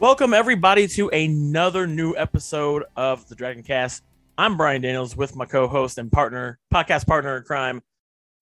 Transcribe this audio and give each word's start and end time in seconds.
Welcome 0.00 0.32
everybody 0.32 0.86
to 0.86 1.08
another 1.08 1.84
new 1.84 2.14
episode 2.16 2.84
of 2.94 3.28
the 3.28 3.34
Dragoncast. 3.34 4.02
I'm 4.38 4.56
Brian 4.56 4.80
Daniels 4.80 5.16
with 5.16 5.34
my 5.34 5.44
co-host 5.44 5.98
and 5.98 6.12
partner, 6.12 6.60
podcast 6.72 7.04
partner 7.04 7.36
in 7.36 7.42
crime, 7.42 7.82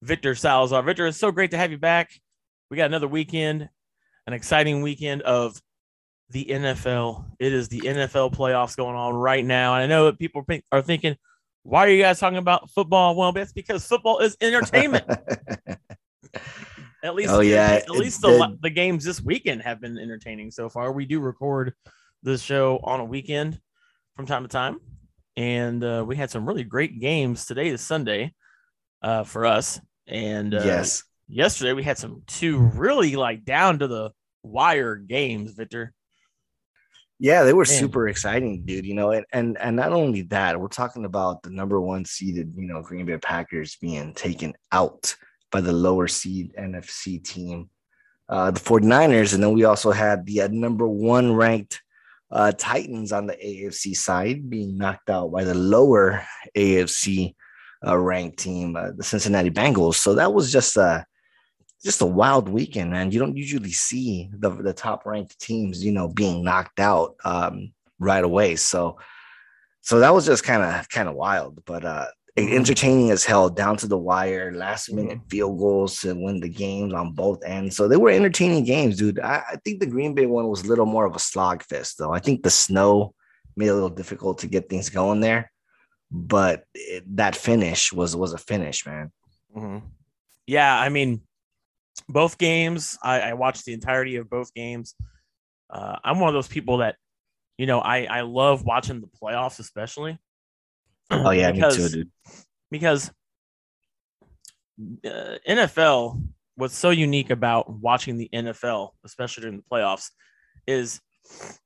Victor 0.02 0.34
Salazar. 0.34 0.82
Victor, 0.82 1.06
it's 1.06 1.16
so 1.16 1.30
great 1.30 1.52
to 1.52 1.56
have 1.56 1.70
you 1.70 1.78
back. 1.78 2.10
We 2.70 2.76
got 2.76 2.84
another 2.84 3.08
weekend, 3.08 3.70
an 4.26 4.34
exciting 4.34 4.82
weekend 4.82 5.22
of 5.22 5.58
the 6.28 6.44
NFL. 6.44 7.24
It 7.38 7.54
is 7.54 7.68
the 7.68 7.80
NFL 7.80 8.34
playoffs 8.34 8.76
going 8.76 8.94
on 8.94 9.14
right 9.14 9.42
now. 9.44 9.76
And 9.76 9.84
I 9.84 9.86
know 9.86 10.04
that 10.04 10.18
people 10.18 10.44
are 10.72 10.82
thinking, 10.82 11.16
why 11.62 11.86
are 11.86 11.90
you 11.90 12.02
guys 12.02 12.20
talking 12.20 12.36
about 12.36 12.68
football? 12.68 13.16
Well, 13.16 13.32
that's 13.32 13.54
because 13.54 13.86
football 13.86 14.18
is 14.18 14.36
entertainment. 14.42 15.06
At 17.06 17.14
least, 17.14 17.30
oh 17.30 17.38
yeah. 17.38 17.70
At 17.70 17.88
least 17.88 18.20
the, 18.20 18.58
the 18.60 18.68
games 18.68 19.04
this 19.04 19.22
weekend 19.22 19.62
have 19.62 19.80
been 19.80 19.96
entertaining 19.96 20.50
so 20.50 20.68
far. 20.68 20.90
We 20.90 21.06
do 21.06 21.20
record 21.20 21.72
this 22.24 22.42
show 22.42 22.80
on 22.82 22.98
a 22.98 23.04
weekend 23.04 23.60
from 24.16 24.26
time 24.26 24.42
to 24.42 24.48
time, 24.48 24.80
and 25.36 25.84
uh, 25.84 26.04
we 26.04 26.16
had 26.16 26.32
some 26.32 26.44
really 26.44 26.64
great 26.64 26.98
games. 26.98 27.46
Today 27.46 27.68
is 27.68 27.80
Sunday 27.80 28.34
uh, 29.02 29.22
for 29.22 29.46
us, 29.46 29.80
and 30.08 30.52
uh, 30.52 30.62
yes, 30.64 31.04
yesterday 31.28 31.74
we 31.74 31.84
had 31.84 31.96
some 31.96 32.24
two 32.26 32.58
really 32.58 33.14
like 33.14 33.44
down 33.44 33.78
to 33.78 33.86
the 33.86 34.10
wire 34.42 34.96
games. 34.96 35.52
Victor. 35.52 35.92
Yeah, 37.20 37.44
they 37.44 37.52
were 37.52 37.66
Man. 37.68 37.78
super 37.78 38.08
exciting, 38.08 38.64
dude. 38.64 38.84
You 38.84 38.94
know, 38.94 39.12
and, 39.12 39.24
and 39.32 39.56
and 39.58 39.76
not 39.76 39.92
only 39.92 40.22
that, 40.22 40.60
we're 40.60 40.66
talking 40.66 41.04
about 41.04 41.40
the 41.44 41.50
number 41.50 41.80
one 41.80 42.04
seeded, 42.04 42.52
you 42.56 42.66
know, 42.66 42.82
Green 42.82 43.06
Bay 43.06 43.16
Packers 43.18 43.76
being 43.80 44.12
taken 44.12 44.54
out 44.72 45.14
by 45.50 45.60
the 45.60 45.72
lower 45.72 46.08
seed 46.08 46.54
NFC 46.58 47.22
team, 47.22 47.70
uh, 48.28 48.50
the 48.50 48.60
49ers. 48.60 49.34
And 49.34 49.42
then 49.42 49.52
we 49.52 49.64
also 49.64 49.90
had 49.90 50.26
the 50.26 50.42
uh, 50.42 50.48
number 50.48 50.86
one 50.86 51.32
ranked 51.32 51.82
uh, 52.30 52.52
Titans 52.58 53.12
on 53.12 53.26
the 53.26 53.34
AFC 53.34 53.96
side 53.96 54.50
being 54.50 54.76
knocked 54.76 55.10
out 55.10 55.30
by 55.30 55.44
the 55.44 55.54
lower 55.54 56.24
AFC 56.56 57.34
uh, 57.86 57.96
ranked 57.96 58.38
team, 58.38 58.76
uh, 58.76 58.90
the 58.96 59.04
Cincinnati 59.04 59.50
Bengals. 59.50 59.94
So 59.94 60.14
that 60.14 60.32
was 60.32 60.50
just 60.50 60.76
a 60.76 61.06
just 61.84 62.00
a 62.00 62.06
wild 62.06 62.48
weekend, 62.48 62.90
man. 62.90 63.12
You 63.12 63.20
don't 63.20 63.36
usually 63.36 63.70
see 63.70 64.28
the, 64.32 64.50
the 64.50 64.72
top 64.72 65.06
ranked 65.06 65.38
teams, 65.38 65.84
you 65.84 65.92
know, 65.92 66.08
being 66.08 66.42
knocked 66.42 66.80
out 66.80 67.14
um, 67.24 67.72
right 68.00 68.24
away. 68.24 68.56
So 68.56 68.98
so 69.82 70.00
that 70.00 70.12
was 70.12 70.26
just 70.26 70.42
kind 70.42 70.62
of 70.62 70.88
kind 70.88 71.08
of 71.08 71.14
wild. 71.14 71.62
But 71.64 71.84
uh. 71.84 72.06
Entertaining 72.36 73.10
as 73.10 73.24
hell 73.24 73.48
down 73.48 73.76
to 73.78 73.86
the 73.86 73.96
wire, 73.96 74.52
last 74.52 74.92
minute 74.92 75.18
mm-hmm. 75.18 75.28
field 75.28 75.58
goals 75.58 76.00
to 76.00 76.12
win 76.12 76.40
the 76.40 76.48
games 76.48 76.92
on 76.92 77.12
both 77.12 77.42
ends. 77.44 77.76
So 77.76 77.88
they 77.88 77.96
were 77.96 78.10
entertaining 78.10 78.64
games, 78.64 78.98
dude. 78.98 79.20
I, 79.20 79.42
I, 79.52 79.56
think 79.64 79.80
the 79.80 79.86
Green 79.86 80.14
Bay 80.14 80.26
one 80.26 80.48
was 80.48 80.62
a 80.62 80.68
little 80.68 80.86
more 80.86 81.06
of 81.06 81.16
a 81.16 81.18
slog 81.18 81.62
fest, 81.62 81.96
though. 81.98 82.12
I 82.12 82.18
think 82.18 82.42
the 82.42 82.50
snow 82.50 83.14
made 83.56 83.68
it 83.68 83.70
a 83.70 83.74
little 83.74 83.88
difficult 83.88 84.38
to 84.38 84.48
get 84.48 84.68
things 84.68 84.90
going 84.90 85.20
there, 85.20 85.50
but 86.10 86.64
it, 86.74 87.04
that 87.16 87.34
finish 87.34 87.90
was 87.92 88.14
was 88.14 88.34
a 88.34 88.38
finish, 88.38 88.84
man. 88.84 89.10
Mm-hmm. 89.56 89.86
Yeah, 90.46 90.78
I 90.78 90.90
mean, 90.90 91.22
both 92.06 92.36
games. 92.36 92.98
I, 93.02 93.20
I, 93.20 93.32
watched 93.32 93.64
the 93.64 93.72
entirety 93.72 94.16
of 94.16 94.28
both 94.28 94.52
games. 94.52 94.94
Uh, 95.70 95.96
I'm 96.04 96.20
one 96.20 96.28
of 96.28 96.34
those 96.34 96.48
people 96.48 96.78
that, 96.78 96.96
you 97.56 97.66
know, 97.66 97.80
I 97.80 98.04
I 98.04 98.20
love 98.20 98.64
watching 98.64 99.00
the 99.00 99.08
playoffs, 99.08 99.58
especially 99.58 100.18
Oh 101.10 101.30
yeah, 101.30 101.52
because, 101.52 101.78
me 101.78 101.84
too, 101.84 101.94
dude. 101.94 102.10
Because 102.70 103.10
uh, 105.04 105.36
NFL, 105.48 106.22
what's 106.56 106.76
so 106.76 106.90
unique 106.90 107.30
about 107.30 107.70
watching 107.70 108.16
the 108.16 108.28
NFL, 108.32 108.90
especially 109.04 109.42
during 109.42 109.58
the 109.58 109.64
playoffs, 109.70 110.10
is 110.66 111.00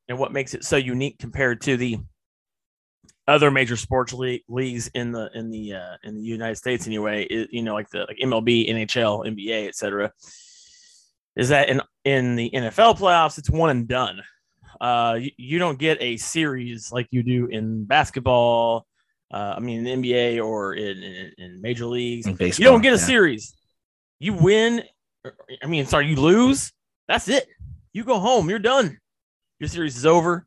and 0.09 0.19
what 0.19 0.33
makes 0.33 0.55
it 0.55 0.65
so 0.65 0.77
unique 0.77 1.19
compared 1.19 1.61
to 1.63 1.77
the 1.77 1.99
other 3.29 3.51
major 3.51 3.77
sports 3.77 4.13
league, 4.13 4.43
leagues 4.49 4.89
in 4.95 5.13
the 5.13 5.31
in 5.35 5.51
the 5.51 5.75
uh, 5.75 5.97
in 6.03 6.17
the 6.17 6.23
United 6.23 6.57
States 6.57 6.87
anyway, 6.87 7.25
is, 7.25 7.49
you 7.51 7.63
know, 7.63 7.75
like 7.75 7.89
the 7.91 8.01
like 8.01 8.19
MLB, 8.23 8.69
NHL, 8.71 9.27
NBA, 9.27 9.69
etc. 9.69 10.13
Is 11.37 11.51
that 11.51 11.69
in 11.69 11.81
in 12.05 12.37
the 12.37 12.51
NFL 12.51 12.99
playoffs, 12.99 13.39
it's 13.39 13.51
one 13.51 13.71
and 13.71 13.89
done. 13.89 14.23
Uh, 14.81 15.19
you, 15.21 15.31
you 15.37 15.59
don't 15.59 15.79
get 15.79 15.99
a 16.01 16.17
series 16.17 16.91
like 16.91 17.07
you 17.11 17.23
do 17.23 17.47
in 17.47 17.85
basketball, 17.85 18.87
uh, 19.31 19.55
I 19.57 19.61
mean, 19.61 19.87
in 19.87 20.03
the 20.03 20.11
NBA 20.11 20.45
or 20.45 20.75
in, 20.75 21.03
in, 21.03 21.33
in 21.39 21.61
major 21.61 21.87
leagues, 21.87 22.27
in 22.27 22.35
baseball, 22.35 22.65
you 22.65 22.71
don't 22.71 22.83
get 22.83 22.95
a 22.95 22.97
yeah. 22.97 23.05
series. 23.05 23.55
You 24.19 24.35
win. 24.35 24.83
I 25.63 25.67
mean, 25.67 25.87
sorry, 25.87 26.09
you 26.09 26.17
lose. 26.17 26.73
That's 27.07 27.29
it. 27.29 27.47
You 27.93 28.05
go 28.05 28.19
home. 28.19 28.51
You're 28.51 28.59
done. 28.59 28.99
Your 29.59 29.69
series 29.69 29.97
is 29.97 30.07
over, 30.07 30.47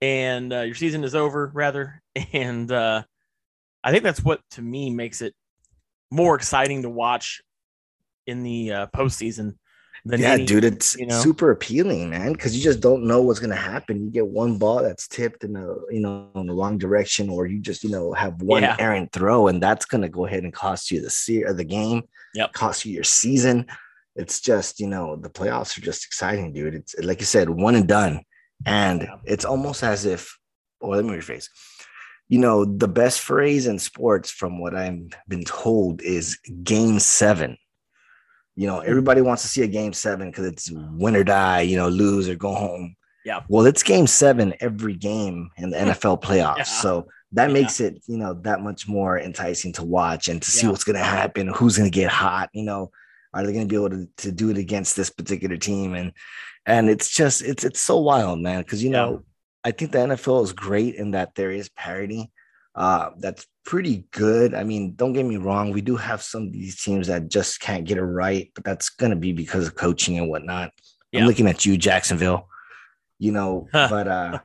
and 0.00 0.52
uh, 0.52 0.60
your 0.60 0.74
season 0.74 1.04
is 1.04 1.14
over, 1.14 1.50
rather. 1.54 2.00
And 2.34 2.70
uh, 2.70 3.04
I 3.82 3.90
think 3.90 4.04
that's 4.04 4.22
what 4.22 4.40
to 4.50 4.62
me 4.62 4.90
makes 4.90 5.22
it 5.22 5.34
more 6.10 6.34
exciting 6.34 6.82
to 6.82 6.90
watch 6.90 7.40
in 8.26 8.42
the 8.42 8.72
uh, 8.72 8.86
postseason 8.88 9.54
yeah, 10.04 10.36
dude, 10.36 10.64
it's 10.64 10.96
you 10.96 11.06
know? 11.06 11.20
super 11.20 11.50
appealing, 11.50 12.10
man, 12.10 12.32
because 12.32 12.56
you 12.56 12.62
just 12.62 12.80
don't 12.80 13.04
know 13.04 13.22
what's 13.22 13.38
gonna 13.38 13.54
happen. 13.54 14.04
You 14.04 14.10
get 14.10 14.26
one 14.26 14.58
ball 14.58 14.82
that's 14.82 15.06
tipped 15.06 15.44
in 15.44 15.52
the 15.52 15.84
you 15.90 16.00
know 16.00 16.28
in 16.34 16.46
the 16.46 16.54
wrong 16.54 16.78
direction, 16.78 17.30
or 17.30 17.46
you 17.46 17.60
just 17.60 17.84
you 17.84 17.90
know 17.90 18.12
have 18.12 18.42
one 18.42 18.62
yeah. 18.62 18.76
errant 18.78 19.12
throw, 19.12 19.48
and 19.48 19.62
that's 19.62 19.84
gonna 19.84 20.08
go 20.08 20.26
ahead 20.26 20.42
and 20.42 20.52
cost 20.52 20.90
you 20.90 21.00
the 21.00 21.10
se- 21.10 21.44
uh, 21.44 21.52
the 21.52 21.64
game. 21.64 22.02
Yep. 22.34 22.52
cost 22.54 22.84
you 22.84 22.94
your 22.94 23.04
season. 23.04 23.66
It's 24.16 24.40
just 24.40 24.80
you 24.80 24.88
know 24.88 25.16
the 25.16 25.30
playoffs 25.30 25.78
are 25.78 25.82
just 25.82 26.04
exciting, 26.04 26.52
dude. 26.52 26.74
It's 26.74 26.94
like 26.98 27.20
you 27.20 27.26
said, 27.26 27.48
one 27.48 27.76
and 27.76 27.86
done, 27.86 28.22
and 28.66 29.02
yeah. 29.02 29.16
it's 29.24 29.44
almost 29.44 29.82
as 29.82 30.04
if. 30.04 30.38
Or 30.80 30.96
let 30.96 31.04
me 31.04 31.12
rephrase 31.12 31.48
you 32.32 32.38
know, 32.38 32.64
the 32.64 32.88
best 32.88 33.20
phrase 33.20 33.66
in 33.66 33.78
sports, 33.78 34.30
from 34.30 34.58
what 34.58 34.74
I've 34.74 35.10
been 35.28 35.44
told, 35.44 36.00
is 36.00 36.38
game 36.62 36.98
seven. 36.98 37.58
You 38.56 38.66
know, 38.66 38.78
mm-hmm. 38.78 38.90
everybody 38.90 39.20
wants 39.20 39.42
to 39.42 39.48
see 39.48 39.62
a 39.62 39.66
game 39.66 39.92
seven 39.92 40.30
because 40.30 40.46
it's 40.46 40.70
win 40.70 41.16
or 41.16 41.24
die, 41.24 41.62
you 41.62 41.76
know, 41.76 41.88
lose 41.88 42.28
or 42.28 42.34
go 42.34 42.54
home. 42.54 42.96
Yeah. 43.24 43.40
Well, 43.48 43.66
it's 43.66 43.82
game 43.82 44.06
seven 44.06 44.54
every 44.60 44.94
game 44.94 45.50
in 45.56 45.70
the 45.70 45.76
NFL 45.78 46.22
playoffs. 46.22 46.58
Yeah. 46.58 46.64
So 46.64 47.06
that 47.32 47.48
yeah. 47.48 47.54
makes 47.54 47.80
it, 47.80 48.02
you 48.06 48.18
know, 48.18 48.34
that 48.42 48.60
much 48.60 48.88
more 48.88 49.18
enticing 49.18 49.72
to 49.74 49.84
watch 49.84 50.28
and 50.28 50.42
to 50.42 50.50
see 50.50 50.66
what's 50.66 50.84
going 50.84 50.98
to 50.98 51.04
happen, 51.04 51.48
who's 51.48 51.78
going 51.78 51.90
to 51.90 51.94
get 51.94 52.10
hot, 52.10 52.50
you 52.52 52.64
know, 52.64 52.90
are 53.32 53.46
they 53.46 53.52
going 53.52 53.66
to 53.66 53.72
be 53.72 53.76
able 53.76 53.90
to, 53.90 54.08
to 54.18 54.32
do 54.32 54.50
it 54.50 54.58
against 54.58 54.96
this 54.96 55.08
particular 55.08 55.56
team? 55.56 55.94
And, 55.94 56.12
and 56.66 56.90
it's 56.90 57.08
just, 57.08 57.42
it's, 57.42 57.64
it's 57.64 57.80
so 57.80 57.98
wild, 57.98 58.40
man. 58.40 58.62
Cause, 58.64 58.82
you 58.82 58.90
know, 58.90 59.22
I 59.64 59.70
think 59.70 59.92
the 59.92 59.98
NFL 59.98 60.44
is 60.44 60.52
great 60.52 60.96
in 60.96 61.12
that 61.12 61.34
there 61.34 61.50
is 61.50 61.68
parity 61.70 62.30
uh, 62.74 63.10
that's 63.18 63.46
pretty 63.64 64.06
good. 64.10 64.54
I 64.54 64.64
mean, 64.64 64.94
don't 64.94 65.12
get 65.12 65.26
me 65.26 65.36
wrong, 65.36 65.72
we 65.72 65.80
do 65.80 65.96
have 65.96 66.22
some 66.22 66.44
of 66.44 66.52
these 66.52 66.82
teams 66.82 67.06
that 67.06 67.28
just 67.28 67.60
can't 67.60 67.84
get 67.84 67.98
it 67.98 68.02
right, 68.02 68.50
but 68.54 68.64
that's 68.64 68.88
going 68.88 69.10
to 69.10 69.16
be 69.16 69.32
because 69.32 69.66
of 69.66 69.74
coaching 69.74 70.18
and 70.18 70.28
whatnot. 70.28 70.72
Yeah. 71.10 71.20
I'm 71.20 71.26
looking 71.26 71.46
at 71.46 71.66
you, 71.66 71.76
Jacksonville. 71.76 72.48
You 73.18 73.32
know, 73.32 73.68
but 73.72 74.08
uh, 74.08 74.38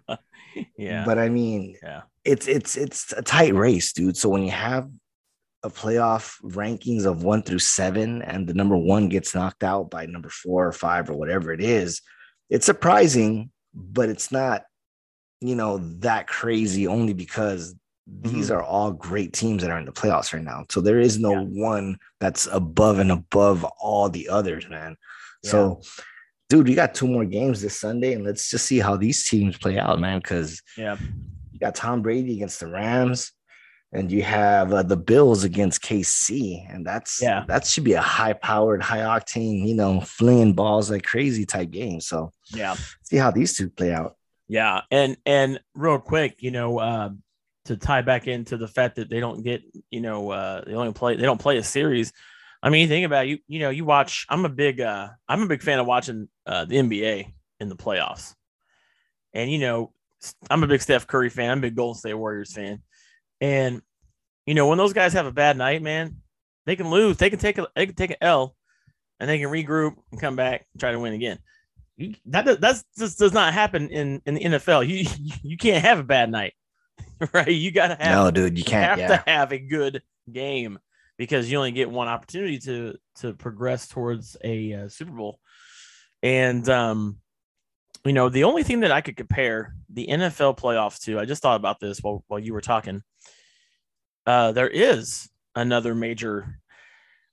yeah, 0.77 1.03
but 1.05 1.17
I 1.17 1.29
mean, 1.29 1.77
yeah, 1.81 2.01
it's 2.23 2.47
it's 2.47 2.77
it's 2.77 3.11
a 3.13 3.21
tight 3.21 3.55
race, 3.55 3.93
dude. 3.93 4.17
So 4.17 4.29
when 4.29 4.43
you 4.43 4.51
have 4.51 4.89
a 5.63 5.69
playoff 5.69 6.39
rankings 6.43 7.05
of 7.05 7.23
one 7.23 7.41
through 7.41 7.59
seven, 7.59 8.21
and 8.21 8.47
the 8.47 8.53
number 8.53 8.77
one 8.77 9.09
gets 9.09 9.33
knocked 9.33 9.63
out 9.63 9.89
by 9.89 10.05
number 10.05 10.29
four 10.29 10.67
or 10.67 10.71
five 10.71 11.09
or 11.09 11.13
whatever 11.15 11.51
it 11.51 11.61
is, 11.61 12.01
it's 12.49 12.65
surprising, 12.65 13.49
but 13.73 14.09
it's 14.09 14.31
not, 14.31 14.63
you 15.41 15.55
know, 15.55 15.79
that 15.99 16.27
crazy 16.27 16.85
only 16.85 17.13
because 17.13 17.73
these 18.07 18.45
mm-hmm. 18.45 18.57
are 18.57 18.63
all 18.63 18.91
great 18.91 19.33
teams 19.33 19.61
that 19.61 19.71
are 19.71 19.77
in 19.77 19.85
the 19.85 19.91
playoffs 19.91 20.33
right 20.33 20.43
now. 20.43 20.65
So 20.69 20.81
there 20.81 20.99
is 20.99 21.19
no 21.19 21.33
yeah. 21.33 21.41
one 21.41 21.97
that's 22.19 22.47
above 22.47 22.99
and 22.99 23.11
above 23.11 23.65
all 23.79 24.09
the 24.09 24.29
others, 24.29 24.67
man. 24.69 24.95
Yeah. 25.43 25.51
So, 25.51 25.81
dude, 26.49 26.67
we 26.67 26.75
got 26.75 26.95
two 26.95 27.07
more 27.07 27.25
games 27.25 27.61
this 27.61 27.79
Sunday, 27.79 28.13
and 28.13 28.23
let's 28.23 28.49
just 28.49 28.65
see 28.65 28.79
how 28.79 28.95
these 28.95 29.27
teams 29.27 29.57
play 29.57 29.77
out, 29.77 29.99
man. 29.99 30.19
Because 30.19 30.61
yeah, 30.77 30.97
you 31.51 31.59
got 31.59 31.75
Tom 31.75 32.01
Brady 32.01 32.33
against 32.35 32.61
the 32.61 32.67
Rams, 32.67 33.33
and 33.91 34.09
you 34.09 34.23
have 34.23 34.71
uh, 34.71 34.83
the 34.83 34.97
Bills 34.97 35.43
against 35.43 35.83
KC, 35.83 36.73
and 36.73 36.85
that's 36.85 37.21
yeah, 37.21 37.43
that 37.47 37.67
should 37.67 37.83
be 37.83 37.93
a 37.93 38.01
high-powered, 38.01 38.81
high-octane, 38.81 39.67
you 39.67 39.75
know, 39.75 39.99
flinging 39.99 40.53
balls 40.53 40.89
like 40.89 41.03
crazy 41.03 41.45
type 41.45 41.71
game. 41.71 41.99
So 41.99 42.31
yeah, 42.47 42.75
see 43.03 43.17
how 43.17 43.31
these 43.31 43.57
two 43.57 43.69
play 43.69 43.93
out. 43.93 44.15
Yeah, 44.47 44.81
and 44.91 45.17
and 45.25 45.59
real 45.75 45.99
quick, 45.99 46.37
you 46.39 46.51
know. 46.51 46.79
Uh, 46.79 47.09
to 47.67 47.77
tie 47.77 48.01
back 48.01 48.27
into 48.27 48.57
the 48.57 48.67
fact 48.67 48.95
that 48.95 49.09
they 49.09 49.19
don't 49.19 49.43
get, 49.43 49.61
you 49.89 50.01
know, 50.01 50.31
uh, 50.31 50.63
they 50.65 50.73
only 50.73 50.93
play, 50.93 51.15
they 51.15 51.23
don't 51.23 51.39
play 51.39 51.57
a 51.57 51.63
series. 51.63 52.11
I 52.61 52.69
mean, 52.69 52.81
you 52.81 52.87
think 52.87 53.05
about 53.05 53.25
it, 53.25 53.29
you, 53.29 53.39
you 53.47 53.59
know, 53.59 53.69
you 53.69 53.85
watch. 53.85 54.25
I'm 54.29 54.45
a 54.45 54.49
big, 54.49 54.81
uh, 54.81 55.09
I'm 55.27 55.43
a 55.43 55.47
big 55.47 55.61
fan 55.61 55.79
of 55.79 55.85
watching 55.85 56.27
uh, 56.45 56.65
the 56.65 56.77
NBA 56.77 57.33
in 57.59 57.69
the 57.69 57.75
playoffs, 57.75 58.33
and 59.33 59.51
you 59.51 59.59
know, 59.59 59.93
I'm 60.49 60.63
a 60.63 60.67
big 60.67 60.81
Steph 60.81 61.07
Curry 61.07 61.29
fan. 61.29 61.51
I'm 61.51 61.59
a 61.59 61.61
big 61.61 61.75
Golden 61.75 61.99
State 61.99 62.15
Warriors 62.15 62.53
fan, 62.53 62.81
and 63.39 63.81
you 64.47 64.55
know, 64.55 64.67
when 64.67 64.77
those 64.77 64.93
guys 64.93 65.13
have 65.13 65.27
a 65.27 65.31
bad 65.31 65.57
night, 65.57 65.81
man, 65.81 66.17
they 66.65 66.75
can 66.75 66.89
lose. 66.89 67.17
They 67.17 67.29
can 67.29 67.39
take 67.39 67.57
a, 67.57 67.67
they 67.75 67.85
can 67.85 67.95
take 67.95 68.11
an 68.11 68.17
L, 68.21 68.55
and 69.19 69.29
they 69.29 69.37
can 69.37 69.49
regroup 69.49 69.95
and 70.11 70.19
come 70.19 70.35
back 70.35 70.65
and 70.73 70.79
try 70.79 70.91
to 70.91 70.99
win 70.99 71.13
again. 71.13 71.37
that 72.25 72.59
that's 72.59 72.83
just 72.97 73.19
does 73.19 73.33
not 73.33 73.53
happen 73.53 73.89
in 73.89 74.21
in 74.25 74.33
the 74.35 74.41
NFL. 74.41 74.87
You 74.87 75.07
you 75.43 75.57
can't 75.57 75.85
have 75.85 75.99
a 75.99 76.03
bad 76.03 76.31
night, 76.31 76.53
right? 77.33 77.47
You 77.47 77.71
gotta 77.71 77.95
have 77.95 78.15
no, 78.15 78.31
dude. 78.31 78.57
You 78.57 78.63
can't 78.63 78.85
have 78.85 78.99
yeah. 78.99 79.17
to 79.17 79.23
have 79.29 79.51
a 79.51 79.59
good 79.59 80.01
game 80.31 80.79
because 81.17 81.51
you 81.51 81.57
only 81.57 81.71
get 81.71 81.89
one 81.89 82.07
opportunity 82.07 82.59
to 82.59 82.95
to 83.21 83.33
progress 83.33 83.87
towards 83.87 84.37
a 84.43 84.73
uh, 84.73 84.89
Super 84.89 85.11
Bowl. 85.11 85.39
And 86.23 86.67
um, 86.69 87.17
you 88.05 88.13
know, 88.13 88.29
the 88.29 88.45
only 88.45 88.63
thing 88.63 88.81
that 88.81 88.91
I 88.91 89.01
could 89.01 89.17
compare 89.17 89.73
the 89.89 90.07
NFL 90.07 90.57
playoffs 90.57 90.99
to, 91.01 91.19
I 91.19 91.25
just 91.25 91.41
thought 91.41 91.59
about 91.59 91.79
this 91.79 91.99
while 91.99 92.23
while 92.27 92.39
you 92.39 92.53
were 92.53 92.61
talking. 92.61 93.03
Uh, 94.25 94.51
there 94.51 94.69
is 94.69 95.29
another 95.55 95.95
major 95.95 96.59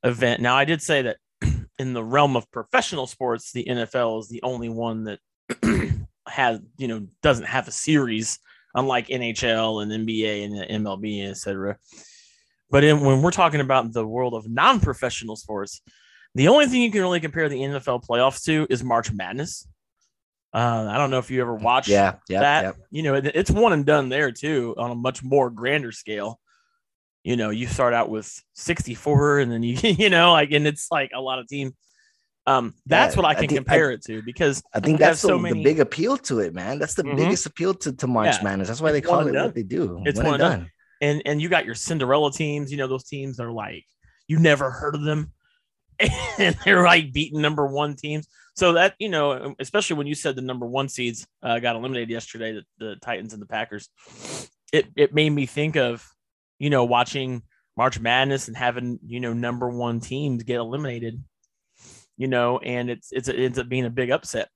event. 0.05 0.41
Now, 0.41 0.57
I 0.57 0.65
did 0.65 0.81
say 0.81 1.03
that 1.03 1.17
in 1.79 1.93
the 1.93 2.05
realm 2.05 2.37
of 2.37 2.51
professional 2.51 3.07
sports, 3.07 3.53
the 3.53 3.65
NFL 3.65 4.21
is 4.21 4.29
the 4.29 4.43
only 4.43 4.69
one 4.69 5.05
that 5.05 5.19
has, 6.29 6.61
you 6.77 6.89
know, 6.89 7.07
doesn't 7.23 7.47
have 7.47 7.67
a 7.67 7.73
series, 7.73 8.39
unlike 8.75 9.09
NHL 9.09 9.82
and 9.82 10.06
NBA 10.06 10.44
and 10.44 10.85
MLB, 10.85 11.29
etc. 11.29 11.79
But 12.71 12.85
in, 12.85 13.00
when 13.00 13.23
we're 13.23 13.31
talking 13.31 13.61
about 13.61 13.93
the 13.93 14.06
world 14.06 14.35
of 14.35 14.49
non-professional 14.49 15.37
sports, 15.37 15.81
the 16.35 16.49
only 16.49 16.67
thing 16.67 16.82
you 16.82 16.91
can 16.91 17.03
really 17.03 17.21
compare 17.21 17.49
the 17.49 17.61
NFL 17.61 18.05
playoffs 18.05 18.44
to 18.44 18.67
is 18.69 18.82
March 18.82 19.12
Madness. 19.12 19.69
Uh, 20.53 20.88
I 20.88 20.99
don't 20.99 21.11
know 21.11 21.19
if 21.19 21.31
you 21.31 21.41
ever 21.41 21.55
watched 21.55 21.88
yeah, 21.88 22.15
yeah, 22.29 22.41
that. 22.41 22.62
yeah. 22.62 22.73
You 22.91 23.03
know, 23.03 23.15
it, 23.15 23.26
it's 23.35 23.50
one 23.50 23.73
and 23.73 23.85
done 23.85 24.09
there 24.09 24.31
too 24.31 24.75
on 24.79 24.91
a 24.91 24.94
much 24.94 25.23
more 25.23 25.50
grander 25.50 25.93
scale. 25.93 26.41
You 27.25 27.37
know, 27.37 27.50
you 27.50 27.67
start 27.67 27.94
out 27.94 28.09
with 28.09 28.32
64 28.55 29.41
and 29.41 29.50
then 29.50 29.62
you, 29.62 29.77
you 29.82 30.11
know, 30.11 30.32
like, 30.32 30.53
and 30.53 30.67
it's 30.67 30.88
like 30.91 31.11
a 31.15 31.20
lot 31.20 31.38
of 31.38 31.49
teams. 31.49 31.73
Um, 32.46 32.75
that's 32.87 33.14
Yeah, 33.14 33.23
what 33.23 33.26
I 33.26 33.31
I 33.31 33.35
can 33.35 33.49
think- 33.49 33.56
compare 33.58 33.91
it 33.91 34.02
to 34.05 34.20
because 34.23 34.62
I 34.75 34.81
think 34.81 34.99
that's 34.99 35.23
the, 35.23 35.29
so 35.29 35.37
the 35.37 35.43
many- 35.43 35.62
big 35.64 35.81
appeal 35.81 36.19
to 36.19 36.41
it, 36.41 36.52
man. 36.52 36.79
That's 36.79 36.94
the 36.94 37.02
Mhm. 37.05 37.17
biggest 37.17 37.46
appeal 37.46 37.73
to, 37.75 37.93
to 37.93 38.06
March 38.06 38.37
Yeah. 38.37 38.43
Madness. 38.44 38.69
That's 38.69 38.81
why 38.82 38.93
they 38.93 38.99
It's 38.99 39.06
call 39.06 39.26
it 39.26 39.32
done. 39.32 39.44
what 39.46 39.55
they 39.55 39.62
do. 39.62 40.02
It's 40.05 40.19
One 40.19 40.26
and 40.26 40.35
and 40.35 40.41
done. 40.41 40.58
done. 40.61 40.70
and 41.00 41.23
and 41.25 41.43
you 41.43 41.49
got 41.49 41.64
your 41.64 41.75
Cinderella 41.75 42.31
teams, 42.32 42.70
you 42.70 42.76
know, 42.76 42.87
those 42.87 43.05
teams 43.05 43.41
are 43.41 43.50
like 43.50 43.85
you 44.29 44.38
never 44.38 44.70
heard 44.70 44.94
of 44.94 45.02
them, 45.02 45.32
and 46.38 46.56
they're 46.64 46.82
like 46.85 47.12
beating 47.12 47.41
number 47.41 47.67
one 47.67 47.94
teams. 47.96 48.26
So 48.56 48.75
that 48.75 48.94
you 48.99 49.08
know, 49.08 49.55
especially 49.58 49.96
when 49.96 50.06
you 50.06 50.14
said 50.14 50.37
the 50.37 50.43
number 50.43 50.67
one 50.67 50.88
seeds 50.88 51.26
uh, 51.43 51.58
got 51.61 51.76
eliminated 51.76 52.11
yesterday, 52.11 52.52
the, 52.52 52.62
the 52.79 52.96
Titans 52.96 53.32
and 53.32 53.41
the 53.43 53.46
Packers, 53.46 53.88
it 54.73 54.87
it 54.96 55.14
made 55.14 55.31
me 55.31 55.46
think 55.46 55.76
of 55.76 56.06
you 56.58 56.69
know 56.70 56.85
watching 56.85 57.43
March 57.76 57.99
Madness 57.99 58.49
and 58.49 58.56
having 58.56 58.99
you 59.05 59.19
know 59.20 59.32
number 59.32 59.69
one 59.70 59.99
teams 60.00 60.43
get 60.44 60.56
eliminated, 60.61 61.23
you 62.17 62.29
know, 62.29 62.59
and 62.59 62.91
it's 62.91 63.13
it's 63.13 63.29
it 63.29 63.37
ends 63.39 63.59
up 63.59 63.69
being 63.69 63.85
a 63.85 63.91
big 63.91 64.11
upset. 64.11 64.49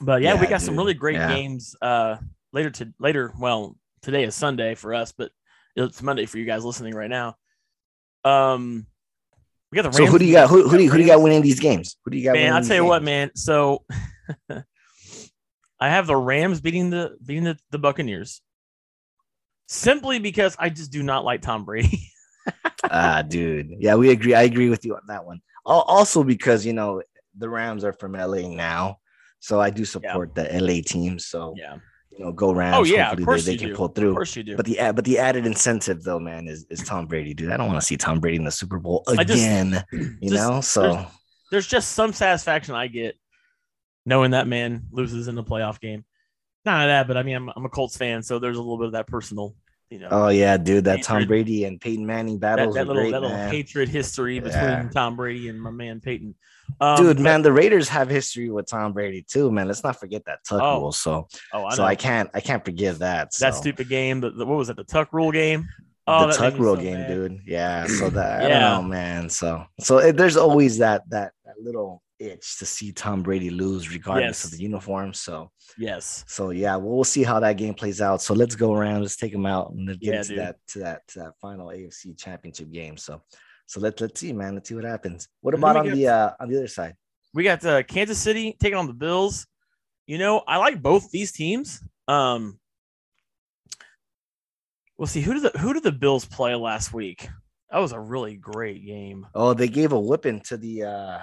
But 0.00 0.22
yeah, 0.22 0.34
we 0.34 0.46
Yeah, 0.46 0.50
got 0.50 0.62
some 0.62 0.76
really 0.76 0.94
great 0.94 1.16
Yeah. 1.16 1.28
games 1.28 1.74
uh 1.80 2.16
later 2.52 2.70
to 2.70 2.92
later. 2.98 3.32
Well, 3.38 3.76
today 4.02 4.24
is 4.24 4.34
Sunday 4.34 4.74
for 4.74 4.94
us, 4.94 5.12
but 5.12 5.30
it's 5.76 6.02
Monday 6.02 6.26
for 6.26 6.38
you 6.38 6.44
guys 6.44 6.64
listening 6.64 6.94
right 6.94 7.10
now. 7.10 7.36
Um, 8.24 8.86
we 9.70 9.76
got 9.76 9.82
the 9.90 9.92
So 9.92 10.06
who 10.06 10.18
do 10.18 10.24
you 10.24 10.32
got? 10.32 10.48
Who, 10.48 10.68
who 10.68 10.76
do 10.76 10.84
you, 10.84 10.90
who 10.90 10.96
do 10.96 11.02
you 11.02 11.08
got 11.08 11.20
winning 11.22 11.42
these 11.42 11.60
games? 11.60 11.96
Who 12.04 12.10
do 12.10 12.16
you 12.18 12.24
got? 12.24 12.32
Man, 12.32 12.52
I'll 12.54 12.62
tell 12.62 12.76
you 12.76 12.84
what, 12.84 13.02
man. 13.02 13.30
So 13.34 13.84
I 15.80 15.88
have 15.88 16.06
the 16.06 16.16
Rams 16.16 16.60
beating 16.60 16.90
the 16.90 17.16
beating 17.24 17.44
the, 17.44 17.58
the 17.70 17.78
Buccaneers 17.78 18.40
simply 19.68 20.18
because 20.18 20.56
I 20.58 20.70
just 20.70 20.90
do 20.90 21.02
not 21.02 21.24
like 21.24 21.42
Tom 21.42 21.64
Brady. 21.64 22.10
ah, 22.90 23.22
dude. 23.22 23.74
Yeah, 23.78 23.94
we 23.94 24.10
agree. 24.10 24.34
I 24.34 24.42
agree 24.42 24.70
with 24.70 24.84
you 24.84 24.96
on 24.96 25.02
that 25.08 25.24
one. 25.24 25.40
Al- 25.68 25.82
Also, 25.82 26.22
because 26.24 26.64
you 26.66 26.72
know 26.72 27.02
the 27.36 27.48
Rams 27.48 27.84
are 27.84 27.92
from 27.92 28.12
LA 28.12 28.48
now, 28.48 28.98
so 29.40 29.60
I 29.60 29.70
do 29.70 29.84
support 29.84 30.34
the 30.34 30.44
LA 30.52 30.80
team. 30.84 31.18
So 31.18 31.54
yeah, 31.56 31.76
you 32.10 32.24
know, 32.24 32.32
go 32.32 32.52
Rams. 32.52 32.76
Oh, 32.78 32.84
yeah, 32.84 33.02
of 33.12 33.18
Hopefully 33.18 33.24
course 33.26 33.44
they, 33.44 33.52
they 33.52 33.58
can 33.58 33.68
do. 33.68 33.74
pull 33.76 33.86
of 33.86 33.94
course 34.14 34.34
you 34.36 34.42
do. 34.42 34.56
But 34.56 34.66
the 34.66 34.76
but 34.94 35.04
the 35.04 35.18
added 35.18 35.46
incentive 35.46 36.02
though, 36.02 36.18
man, 36.18 36.48
is 36.48 36.66
is 36.70 36.80
Tom 36.82 37.06
Brady, 37.06 37.34
dude. 37.34 37.52
I 37.52 37.56
don't 37.56 37.68
want 37.68 37.80
to 37.80 37.86
see 37.86 37.96
Tom 37.96 38.18
Brady 38.20 38.36
in 38.38 38.44
the 38.44 38.50
Super 38.50 38.78
Bowl 38.78 39.04
I 39.08 39.22
just- 39.24 39.38
again. 39.42 39.84
you 39.92 40.30
just- 40.30 40.34
know, 40.34 40.60
so 40.60 41.06
There's 41.50 41.66
just 41.66 41.92
some 41.92 42.12
satisfaction 42.12 42.74
I 42.74 42.88
get 42.88 43.14
knowing 44.06 44.30
that 44.32 44.46
man 44.48 44.84
loses 44.90 45.28
in 45.28 45.34
the 45.34 45.44
playoff 45.44 45.80
game. 45.80 46.04
Not 46.64 46.86
that, 46.86 47.06
but 47.08 47.16
I 47.16 47.22
mean, 47.22 47.36
I'm, 47.36 47.50
I'm 47.56 47.64
a 47.64 47.68
Colts 47.68 47.96
fan, 47.96 48.22
so 48.22 48.38
there's 48.38 48.56
a 48.56 48.60
little 48.60 48.78
bit 48.78 48.86
of 48.86 48.92
that 48.92 49.06
personal, 49.06 49.54
you 49.90 49.98
know, 49.98 50.08
oh 50.10 50.28
yeah, 50.28 50.56
dude, 50.56 50.84
that 50.84 51.02
Tom 51.02 51.26
Brady 51.26 51.64
and 51.64 51.80
Peyton 51.80 52.04
Manning 52.06 52.38
that, 52.40 52.56
battles 52.56 52.74
that 52.74 52.86
were 52.86 52.94
little 52.94 53.02
great, 53.02 53.10
that 53.12 53.20
little 53.22 53.36
hatred 53.50 53.88
history 53.88 54.38
between 54.38 54.62
Yeah. 54.62 54.88
Tom 54.92 55.16
Brady 55.16 55.48
and 55.48 55.60
my 55.60 55.70
man 55.70 56.00
Peyton. 56.00 56.34
Um, 56.80 56.96
Dude, 56.98 57.16
but- 57.16 57.22
man, 57.22 57.40
the 57.42 57.52
Raiders 57.52 57.88
have 57.88 58.10
history 58.10 58.50
with 58.50 58.66
Tom 58.66 58.92
Brady 58.92 59.22
too, 59.26 59.50
man. 59.50 59.66
Let's 59.66 59.82
not 59.82 59.98
forget 59.98 60.24
that 60.26 60.40
tuck 60.46 60.60
Oh, 60.62 60.80
rule. 60.82 60.92
So, 60.92 61.26
oh, 61.54 61.64
I 61.64 61.74
so. 61.74 61.84
I 61.84 61.94
can't, 61.94 62.28
I 62.34 62.40
can't 62.40 62.62
forgive 62.62 62.98
that. 62.98 63.30
that 63.40 63.54
stupid 63.54 63.88
game. 63.88 64.20
The, 64.20 64.30
the- 64.30 64.44
what 64.44 64.58
was 64.58 64.68
it? 64.68 64.76
The 64.76 64.84
Tuck 64.84 65.12
Rule 65.14 65.32
game. 65.32 65.66
Oh, 66.06 66.26
the 66.26 66.32
tuck 66.32 66.58
rule 66.58 66.74
so 66.76 66.80
game, 66.82 66.94
mad. 66.94 67.08
dude. 67.08 67.40
Yeah. 67.46 67.86
So 67.86 68.08
that 68.10 68.40
I 68.42 68.48
Yeah. 68.48 68.60
don't 68.70 68.82
know, 68.84 68.88
man. 68.88 69.28
So 69.30 69.64
so 69.80 69.98
it, 69.98 70.16
there's 70.16 70.36
always 70.38 70.78
that 70.78 71.08
that 71.10 71.32
that 71.44 71.54
little 71.62 72.02
itch 72.18 72.58
to 72.58 72.66
see 72.66 72.92
Tom 72.92 73.22
Brady 73.22 73.50
lose, 73.50 73.92
regardless 73.92 74.44
of 74.44 74.50
the 74.52 74.58
uniform. 74.62 75.14
So 75.14 75.50
Yes. 75.76 76.24
so 76.26 76.50
yeah, 76.50 76.76
well, 76.76 76.94
we'll 76.96 77.04
see 77.04 77.22
how 77.22 77.38
that 77.40 77.56
game 77.56 77.74
plays 77.74 78.00
out. 78.00 78.20
So 78.22 78.34
let's 78.34 78.54
go 78.56 78.74
around, 78.74 79.02
let's 79.02 79.16
take 79.16 79.32
them 79.32 79.46
out, 79.46 79.70
and 79.72 79.86
let's 79.86 79.98
get 79.98 80.12
Yeah, 80.14 80.18
into 80.20 80.28
dude. 80.30 80.38
that 80.40 80.56
to 80.68 80.78
that 80.80 81.08
to 81.08 81.18
that 81.20 81.32
final 81.40 81.68
AFC 81.68 82.16
Championship 82.18 82.70
game. 82.72 82.96
So 82.96 83.22
so 83.66 83.80
let's 83.80 84.00
let's 84.00 84.18
see, 84.20 84.32
man. 84.32 84.54
Let's 84.54 84.68
see 84.68 84.74
what 84.74 84.84
happens. 84.84 85.28
What 85.40 85.54
about 85.54 85.76
on 85.76 85.90
the 85.90 86.08
uh 86.08 86.30
on 86.40 86.48
the 86.48 86.56
other 86.56 86.68
side? 86.68 86.94
We 87.34 87.44
got 87.44 87.64
uh, 87.64 87.82
Kansas 87.82 88.18
City 88.18 88.56
taking 88.58 88.78
on 88.78 88.86
the 88.86 88.94
Bills. 88.94 89.46
You 90.06 90.16
know, 90.18 90.42
I 90.48 90.56
like 90.56 90.80
both 90.82 91.10
these 91.10 91.30
teams. 91.32 91.82
Um, 92.08 92.58
we'll 94.96 95.06
see 95.06 95.20
who 95.20 95.34
did 95.34 95.42
the 95.52 95.58
who 95.58 95.74
did 95.74 95.82
the 95.82 95.92
Bills 95.92 96.24
play 96.24 96.54
last 96.54 96.92
week? 96.92 97.28
That 97.70 97.78
was 97.80 97.92
a 97.92 98.00
really 98.00 98.34
great 98.36 98.84
game. 98.86 99.26
Oh, 99.34 99.52
they 99.52 99.68
gave 99.68 99.92
a 99.92 100.00
whipping 100.00 100.40
to 100.46 100.56
the 100.56 100.84
uh, 100.84 101.18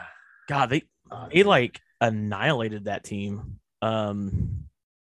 God, 0.48 0.70
they 0.70 0.84
uh 1.12 1.28
they 1.34 1.44
like 1.44 1.80
annihilated 2.02 2.86
that 2.86 3.04
team. 3.04 3.60
Um, 3.82 4.66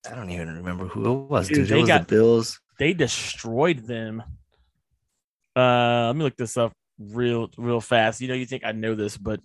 I 0.10 0.16
don't 0.16 0.30
even 0.32 0.58
remember 0.58 0.86
who 0.88 1.06
it 1.25 1.30
was, 1.30 1.48
Dude, 1.48 1.58
dude. 1.58 1.68
they 1.70 1.78
it 1.78 1.82
was 1.82 1.88
got- 1.88 2.08
the 2.08 2.16
Bills. 2.16 2.60
they 2.80 2.94
destroyed 2.94 3.80
them. 3.80 4.24
Uh, 5.56 6.08
let 6.08 6.16
me 6.16 6.24
look 6.24 6.36
this 6.36 6.58
up 6.58 6.74
real 7.00 7.50
real 7.58 7.80
fast. 7.82 8.22
You 8.22 8.28
know, 8.28 8.34
you 8.34 8.46
think 8.46 8.63
I 8.66 8.72
know 8.72 8.96
this, 8.96 9.18
but 9.18 9.40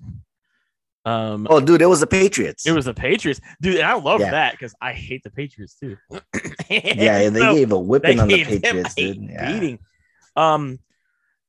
um, 1.04 1.46
Oh, 1.48 1.60
dude, 1.60 1.80
it 1.82 1.86
was 1.86 2.00
the 2.00 2.06
Patriots. 2.06 2.66
it 2.66 2.72
was 2.72 2.84
the 2.86 2.94
Patriots, 2.94 3.40
dude. 3.60 3.76
And 3.76 3.84
I 3.86 3.94
love 3.94 4.20
Yeah. 4.20 4.30
that 4.32 4.52
because 4.52 4.74
I 4.80 4.92
hate 4.92 5.22
the 5.22 5.30
Patriots 5.30 5.74
too. 5.78 5.96
yeah, 6.68 7.28
they 7.30 7.30
So, 7.40 7.54
gave 7.54 7.72
a 7.72 7.78
whipping 7.78 8.20
on 8.20 8.28
the 8.28 8.44
Patriots, 8.44 8.94
dude. 8.94 9.16
Yeah. 9.22 9.52
beating. 9.52 9.78
Um, 10.36 10.78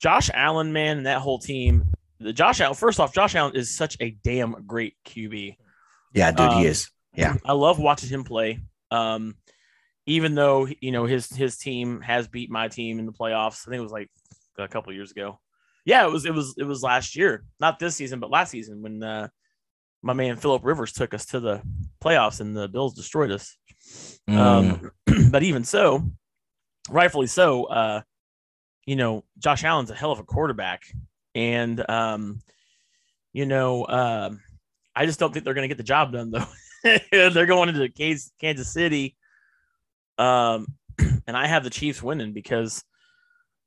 Josh 0.01 0.29
Allen, 0.33 0.71
man, 0.71 0.97
and 0.97 1.05
that 1.07 1.19
whole 1.21 1.39
team. 1.39 1.85
The 2.19 2.33
Josh 2.33 2.59
Allen. 2.61 2.75
First 2.75 2.99
off, 2.99 3.13
Josh 3.13 3.35
Allen 3.35 3.55
is 3.55 3.75
such 3.75 3.97
a 4.01 4.11
damn 4.23 4.65
great 4.65 4.95
QB. 5.07 5.55
Yeah, 6.13 6.31
dude, 6.31 6.49
Um, 6.49 6.57
he 6.59 6.65
is. 6.65 6.89
Yeah. 7.15 7.35
I 7.45 7.53
love 7.53 7.79
watching 7.79 8.09
him 8.09 8.23
play. 8.23 8.59
Um, 8.91 9.35
even 10.09 10.33
though 10.33 10.67
you 10.81 10.91
know 10.91 11.05
his 11.05 11.29
his 11.29 11.57
team 11.57 12.01
has 12.01 12.27
beat 12.27 12.49
my 12.49 12.67
team 12.67 12.99
in 12.99 13.05
the 13.05 13.11
playoffs. 13.11 13.67
I 13.67 13.69
think 13.69 13.79
it 13.79 13.83
was 13.83 13.91
like 13.91 14.09
a 14.57 14.67
couple 14.67 14.91
years 14.91 15.11
ago. 15.11 15.39
Yeah, 15.85 16.05
it 16.05 16.11
was 16.11 16.25
it 16.25 16.33
was 16.33 16.55
it 16.57 16.63
was 16.63 16.81
last 16.81 17.15
year, 17.15 17.45
not 17.59 17.79
this 17.79 17.95
season, 17.95 18.19
but 18.19 18.31
last 18.31 18.49
season 18.49 18.81
when 18.81 19.03
uh, 19.03 19.27
my 20.01 20.13
man 20.13 20.37
Philip 20.37 20.65
Rivers 20.65 20.93
took 20.93 21.13
us 21.13 21.27
to 21.27 21.39
the 21.39 21.61
playoffs 22.03 22.41
and 22.41 22.55
the 22.57 22.67
Bills 22.67 22.95
destroyed 22.95 23.31
us. 23.31 23.55
Mm. 24.29 24.37
Um, 24.37 25.29
but 25.31 25.43
even 25.43 25.63
so, 25.63 26.03
rightfully 26.89 27.27
so, 27.27 27.65
uh, 27.65 28.01
you 28.85 28.95
know, 28.95 29.23
Josh 29.37 29.63
Allen's 29.63 29.91
a 29.91 29.95
hell 29.95 30.11
of 30.11 30.19
a 30.19 30.23
quarterback. 30.23 30.81
And, 31.39 31.89
um, 31.89 32.41
you 33.31 33.45
know, 33.45 33.87
um, 33.87 34.41
I 34.93 35.05
just 35.05 35.19
don't 35.19 35.31
think 35.31 35.45
they're 35.45 35.53
going 35.53 35.63
to 35.63 35.69
get 35.69 35.77
the 35.77 35.83
job 35.83 36.11
done, 36.11 36.31
though. 36.31 36.45
they're 37.11 37.45
going 37.45 37.69
into 37.69 37.87
Kansas, 37.87 38.33
Kansas 38.41 38.67
City. 38.67 39.15
Um, 40.17 40.67
and 40.97 41.37
I 41.37 41.47
have 41.47 41.63
the 41.63 41.69
Chiefs 41.69 42.03
winning 42.03 42.33
because, 42.33 42.83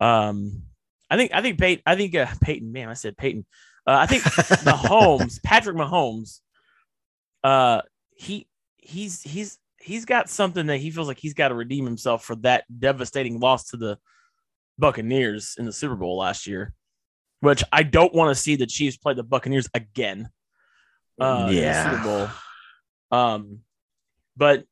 um, 0.00 0.64
I 1.08 1.16
think, 1.16 1.32
I 1.32 1.40
think 1.40 1.58
Peyton, 1.58 1.82
I 1.86 1.96
think, 1.96 2.14
uh, 2.14 2.26
Peyton, 2.42 2.72
man, 2.72 2.90
I 2.90 2.94
said 2.94 3.16
Peyton. 3.16 3.46
Uh, 3.86 3.96
I 4.00 4.06
think 4.06 4.22
Mahomes, 4.22 5.42
Patrick 5.44 5.76
Mahomes, 5.76 6.40
uh, 7.42 7.80
he, 8.14 8.46
he's, 8.76 9.22
he's, 9.22 9.58
he's 9.80 10.04
got 10.04 10.28
something 10.28 10.66
that 10.66 10.76
he 10.76 10.90
feels 10.90 11.08
like 11.08 11.18
he's 11.18 11.34
got 11.34 11.48
to 11.48 11.54
redeem 11.54 11.86
himself 11.86 12.22
for 12.22 12.36
that 12.36 12.64
devastating 12.78 13.40
loss 13.40 13.70
to 13.70 13.78
the 13.78 13.98
Buccaneers 14.78 15.56
in 15.58 15.64
the 15.64 15.72
Super 15.72 15.96
Bowl 15.96 16.18
last 16.18 16.46
year, 16.46 16.74
which 17.42 17.64
I 17.72 17.82
don't 17.82 18.14
want 18.14 18.34
to 18.34 18.40
see 18.40 18.54
the 18.54 18.66
Chiefs 18.66 18.96
play 18.96 19.14
the 19.14 19.24
Buccaneers 19.24 19.68
again. 19.74 20.30
Uh, 21.20 21.48
Yeah. 21.50 21.90
Super 21.90 22.02
Bowl. 22.04 22.28
Um, 23.10 23.58
but 24.36 24.64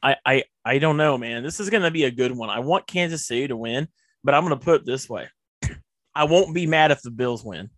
I, 0.00 0.16
I, 0.24 0.44
I 0.64 0.78
don't 0.78 0.96
know, 0.96 1.18
man. 1.18 1.42
This 1.42 1.58
is 1.58 1.68
going 1.68 1.82
to 1.82 1.90
be 1.90 2.04
a 2.04 2.12
good 2.12 2.30
one. 2.30 2.48
I 2.48 2.60
want 2.60 2.86
Kansas 2.86 3.26
City 3.26 3.48
to 3.48 3.56
win, 3.56 3.88
but 4.22 4.34
I'm 4.34 4.46
going 4.46 4.56
to 4.56 4.64
put 4.64 4.82
it 4.82 4.86
this 4.86 5.08
way: 5.08 5.26
I 6.14 6.24
won't 6.24 6.54
be 6.54 6.66
mad 6.66 6.92
if 6.92 7.02
the 7.02 7.10
Bills 7.10 7.44
win. 7.44 7.70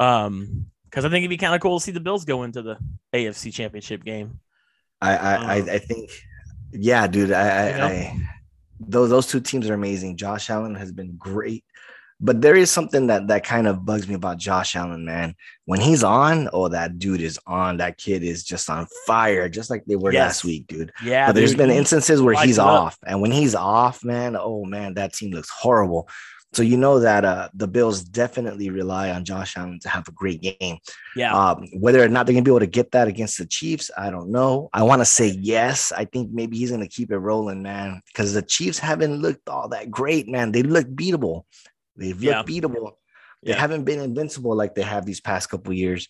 Um, 0.00 0.66
because 0.84 1.04
I 1.04 1.08
think 1.08 1.22
it'd 1.22 1.30
be 1.30 1.36
kind 1.36 1.54
of 1.54 1.60
cool 1.60 1.78
to 1.78 1.84
see 1.84 1.92
the 1.92 2.00
Bills 2.00 2.24
go 2.24 2.42
into 2.42 2.62
the 2.62 2.78
AFC 3.14 3.54
Championship 3.54 4.02
game. 4.02 4.40
I 5.00 5.16
I, 5.16 5.34
um, 5.36 5.46
I, 5.46 5.54
I, 5.74 5.78
think, 5.78 6.10
yeah, 6.72 7.06
dude. 7.06 7.30
I, 7.30 7.70
you 7.70 7.76
know? 7.76 7.86
I, 7.86 8.28
those 8.88 9.10
those 9.10 9.26
two 9.26 9.40
teams 9.40 9.70
are 9.70 9.74
amazing. 9.74 10.16
Josh 10.16 10.50
Allen 10.50 10.74
has 10.74 10.92
been 10.92 11.16
great, 11.16 11.64
but 12.22 12.40
there 12.40 12.54
is 12.54 12.70
something 12.70 13.08
that 13.08 13.26
that 13.26 13.44
kind 13.44 13.66
of 13.66 13.84
bugs 13.84 14.06
me 14.06 14.14
about 14.14 14.38
Josh 14.38 14.76
Allen, 14.76 15.04
man. 15.04 15.34
When 15.64 15.80
he's 15.80 16.04
on, 16.04 16.48
oh, 16.52 16.68
that 16.68 16.98
dude 16.98 17.20
is 17.20 17.38
on. 17.46 17.78
That 17.78 17.98
kid 17.98 18.22
is 18.22 18.44
just 18.44 18.70
on 18.70 18.86
fire, 19.06 19.48
just 19.48 19.70
like 19.70 19.84
they 19.86 19.96
were 19.96 20.12
yes. 20.12 20.20
last 20.20 20.44
week, 20.44 20.68
dude. 20.68 20.92
Yeah, 21.04 21.26
but 21.26 21.34
there's 21.34 21.54
been 21.54 21.70
instances 21.70 22.22
where 22.22 22.34
he's 22.34 22.60
off, 22.60 22.96
and 23.04 23.20
when 23.20 23.32
he's 23.32 23.56
off, 23.56 24.04
man, 24.04 24.36
oh 24.38 24.64
man, 24.64 24.94
that 24.94 25.12
team 25.12 25.32
looks 25.32 25.50
horrible. 25.50 26.08
So 26.52 26.62
you 26.62 26.76
know 26.76 27.00
that 27.00 27.24
uh, 27.24 27.48
the 27.54 27.66
Bills 27.66 28.04
definitely 28.04 28.68
rely 28.68 29.10
on 29.10 29.24
Josh 29.24 29.56
Allen 29.56 29.80
to 29.80 29.88
have 29.88 30.06
a 30.06 30.12
great 30.12 30.42
game. 30.42 30.76
Yeah. 31.16 31.34
Um, 31.34 31.66
whether 31.72 32.02
or 32.02 32.08
not 32.08 32.26
they're 32.26 32.34
gonna 32.34 32.44
be 32.44 32.50
able 32.50 32.60
to 32.60 32.66
get 32.66 32.90
that 32.90 33.08
against 33.08 33.38
the 33.38 33.46
Chiefs, 33.46 33.90
I 33.96 34.10
don't 34.10 34.30
know. 34.30 34.68
I 34.72 34.82
want 34.82 35.00
to 35.00 35.06
say 35.06 35.28
yes. 35.28 35.92
I 35.92 36.04
think 36.04 36.30
maybe 36.30 36.58
he's 36.58 36.70
gonna 36.70 36.88
keep 36.88 37.10
it 37.10 37.18
rolling, 37.18 37.62
man, 37.62 38.02
because 38.06 38.34
the 38.34 38.42
Chiefs 38.42 38.78
haven't 38.78 39.16
looked 39.16 39.48
all 39.48 39.68
that 39.68 39.90
great, 39.90 40.28
man. 40.28 40.52
They 40.52 40.62
look 40.62 40.86
beatable. 40.86 41.44
They've 41.96 42.20
yeah. 42.22 42.38
looked 42.38 42.50
beatable. 42.50 42.92
They 43.42 43.52
yeah. 43.52 43.58
haven't 43.58 43.84
been 43.84 44.00
invincible 44.00 44.54
like 44.54 44.74
they 44.74 44.82
have 44.82 45.04
these 45.04 45.20
past 45.20 45.50
couple 45.50 45.72
years. 45.72 46.08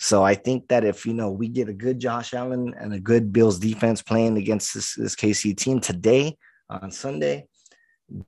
So 0.00 0.24
I 0.24 0.34
think 0.34 0.68
that 0.68 0.84
if 0.84 1.06
you 1.06 1.14
know 1.14 1.30
we 1.30 1.48
get 1.48 1.68
a 1.68 1.72
good 1.72 2.00
Josh 2.00 2.34
Allen 2.34 2.74
and 2.78 2.92
a 2.92 3.00
good 3.00 3.32
Bills 3.32 3.58
defense 3.58 4.02
playing 4.02 4.36
against 4.36 4.74
this, 4.74 4.94
this 4.96 5.14
KC 5.14 5.56
team 5.56 5.80
today 5.80 6.36
on 6.68 6.90
Sunday, 6.90 7.46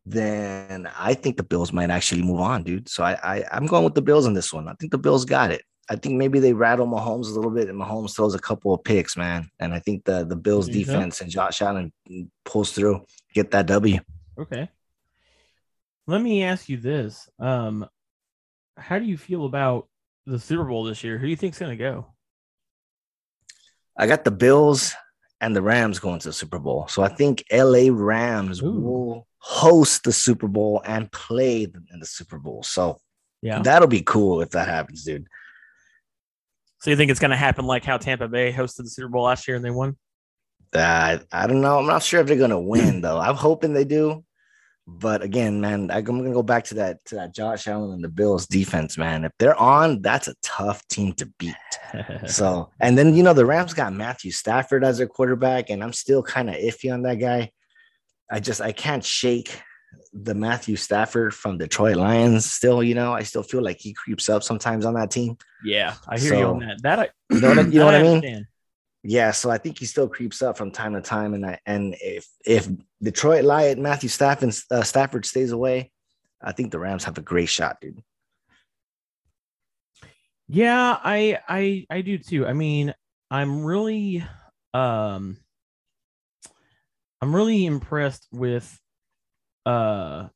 then 0.07 0.89
I 0.97 1.15
think 1.15 1.37
the 1.37 1.43
Bills 1.43 1.73
might 1.73 1.91
actually 1.91 2.23
move 2.23 2.41
on, 2.41 2.63
dude. 2.63 2.89
So 2.89 3.03
I, 3.03 3.19
I 3.23 3.45
I'm 3.51 3.67
going 3.67 3.85
with 3.85 3.95
the 3.95 4.03
Bills 4.03 4.27
on 4.27 4.35
this 4.35 4.53
one. 4.53 4.69
I 4.69 4.75
think 4.75 4.93
the 4.93 4.99
Bills 4.99 5.25
got 5.25 5.51
it. 5.51 5.63
I 5.91 5.97
think 5.97 6.15
maybe 6.15 6.39
they 6.39 6.53
rattle 6.53 6.87
Mahomes 6.87 7.27
a 7.27 7.35
little 7.35 7.51
bit, 7.51 7.69
and 7.69 7.79
Mahomes 7.79 8.15
throws 8.15 8.35
a 8.35 8.39
couple 8.39 8.73
of 8.73 8.85
picks, 8.85 9.17
man. 9.17 9.51
And 9.61 9.75
I 9.75 9.81
think 9.81 10.05
the 10.05 10.25
the 10.25 10.37
Bills 10.37 10.69
defense 10.69 11.21
and 11.21 11.31
Josh 11.31 11.61
Allen 11.61 11.93
pulls 12.45 12.73
through, 12.73 13.05
get 13.35 13.51
that 13.51 13.67
W. 13.67 13.99
Okay. 14.39 14.69
Let 16.07 16.21
me 16.21 16.43
ask 16.43 16.69
you 16.69 16.77
this: 16.77 17.29
um, 17.39 17.87
How 18.77 18.99
do 18.99 19.05
you 19.05 19.17
feel 19.17 19.47
about 19.47 19.89
the 20.27 20.39
Super 20.39 20.65
Bowl 20.65 20.85
this 20.85 21.03
year? 21.03 21.19
Who 21.19 21.27
do 21.27 21.31
you 21.31 21.37
think's 21.37 21.59
going 21.59 21.77
to 21.77 21.83
go? 21.83 22.07
I 23.97 24.07
got 24.07 24.25
the 24.25 24.31
Bills 24.31 24.95
and 25.41 25.55
the 25.55 25.63
Rams 25.63 25.99
going 25.99 26.19
to 26.21 26.29
the 26.29 26.33
Super 26.33 26.59
Bowl. 26.59 26.89
So 26.89 27.03
I 27.03 27.09
think 27.09 27.45
LA 27.53 27.89
Rams 27.91 28.63
Ooh. 28.63 28.73
will 28.73 29.27
host 29.39 30.05
the 30.05 30.13
Super 30.13 30.49
Bowl 30.49 30.83
and 30.85 31.11
play 31.13 31.63
in 31.65 32.01
the 32.01 32.07
Super 32.07 32.39
Bowl. 32.39 32.63
So 32.63 32.99
yeah, 33.43 33.61
that'll 33.63 33.89
be 33.89 34.03
cool 34.03 34.41
if 34.41 34.51
that 34.51 34.69
happens, 34.69 35.05
dude. 35.05 35.27
So 36.81 36.91
you 36.91 36.97
think 36.97 37.11
it's 37.11 37.21
going 37.21 37.31
to 37.31 37.37
happen 37.37 37.67
like 37.67 37.85
how 37.85 37.97
Tampa 37.97 38.29
Bay 38.29 38.53
hosted 38.53 38.85
the 38.85 38.91
Super 38.91 39.09
Bowl 39.09 39.25
last 39.25 39.49
year 39.49 39.57
and 39.57 39.65
they 39.65 39.71
won? 39.71 39.97
Uh, 40.75 41.19
I 41.33 41.47
don't 41.47 41.63
know. 41.63 41.79
I'm 41.79 41.87
not 41.87 42.03
sure 42.03 42.21
if 42.21 42.27
they're 42.27 42.37
going 42.37 42.51
to 42.51 42.59
win 42.59 43.01
though. 43.01 43.19
I'm 43.19 43.37
hoping 43.37 43.73
they 43.73 43.85
do. 43.85 44.25
But 44.87 45.23
again, 45.23 45.61
man, 45.61 45.91
I'm 45.91 46.05
gonna 46.05 46.31
go 46.33 46.43
back 46.43 46.65
to 46.65 46.75
that 46.75 47.03
to 47.07 47.15
that 47.15 47.35
Josh 47.35 47.67
Allen 47.67 47.93
and 47.93 48.05
the 48.05 48.09
Bills 48.09 48.47
defense, 48.47 48.99
man. 48.99 49.25
If 49.25 49.33
they're 49.39 49.57
on, 49.57 50.03
that's 50.03 50.29
a 50.29 50.35
tough 50.43 50.87
team 50.89 51.15
to 51.15 51.27
beat. 51.39 51.55
so, 52.27 52.71
and 52.81 52.99
then 52.99 53.15
you 53.15 53.23
know 53.23 53.33
the 53.33 53.47
Rams 53.47 53.73
got 53.73 53.95
Matthew 53.95 54.31
Stafford 54.31 54.85
as 54.85 54.99
their 54.99 55.07
quarterback, 55.07 55.71
and 55.71 55.83
I'm 55.83 55.95
still 55.95 56.23
kind 56.23 56.51
of 56.51 56.57
iffy 56.57 56.93
on 56.93 57.03
that 57.03 57.17
guy. 57.17 57.51
I 58.31 58.41
just 58.41 58.61
I 58.61 58.73
can't 58.73 59.05
shake 59.05 59.59
the 60.13 60.35
Matthew 60.35 60.77
Stafford 60.77 61.35
from 61.35 61.57
Detroit 61.57 61.97
Lions. 61.97 62.45
Still, 62.45 62.83
you 62.83 62.95
know, 62.95 63.15
I 63.15 63.23
still 63.23 63.43
feel 63.43 63.63
like 63.63 63.79
he 63.81 63.95
creeps 63.95 64.29
up 64.29 64.43
sometimes 64.43 64.85
on 64.85 64.95
that 64.95 65.11
team. 65.11 65.39
Yeah, 65.65 65.95
I 66.07 66.19
hear 66.19 66.31
so, 66.31 66.39
you 66.39 66.47
on 66.47 66.59
that. 66.61 66.83
That 66.83 66.99
I, 66.99 67.09
you 67.31 67.41
know 67.41 67.55
what, 67.55 67.73
you 67.73 67.79
know 67.79 67.87
what 67.87 67.95
I 67.95 68.03
mean? 68.21 68.47
Yeah, 69.07 69.33
so 69.33 69.51
I 69.51 69.59
think 69.59 69.79
he 69.79 69.85
still 69.85 70.09
creeps 70.09 70.41
up 70.41 70.57
from 70.57 70.71
time 70.71 70.95
to 70.95 71.03
time, 71.03 71.35
and 71.35 71.45
I, 71.45 71.59
and 71.67 71.95
if 72.01 72.27
if 72.47 72.67
Detroit 73.03 73.45
Lion 73.45 73.83
Matthew 73.83 74.09
Stafford 74.09 74.55
uh, 74.71 74.83
Stafford 74.83 75.27
stays 75.27 75.53
away, 75.53 75.93
I 76.43 76.53
think 76.53 76.73
the 76.73 76.79
Rams 76.79 77.05
have 77.05 77.19
a 77.19 77.21
great 77.21 77.51
shot, 77.51 77.83
dude. 77.83 78.03
Yeah, 80.49 80.99
I 81.05 81.39
I 81.47 81.87
I 81.91 82.01
do 82.01 82.17
too. 82.17 82.47
I 82.47 82.55
mean, 82.55 82.95
I'm 83.31 83.63
really 83.63 84.25
um 84.73 85.37
I'm 87.21 87.37
really 87.37 87.67
impressed 87.67 88.27
with 88.33 88.81
uh 89.67 90.29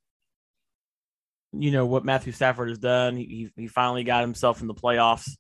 you 1.55 1.71
know 1.71 1.87
what 1.87 2.05
Matthew 2.05 2.33
Stafford 2.33 2.69
has 2.69 2.79
done. 2.79 3.17
He 3.17 3.51
he 3.57 3.67
finally 3.67 4.05
got 4.05 4.21
himself 4.21 4.61
in 4.61 4.67
the 4.67 4.75
playoffs, 4.75 5.31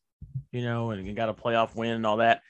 you 0.50 0.62
know, 0.62 0.92
and 0.92 1.14
got 1.14 1.28
a 1.28 1.34
playoff 1.34 1.74
win 1.74 1.90
and 1.90 2.06
all 2.06 2.16
that. 2.16 2.40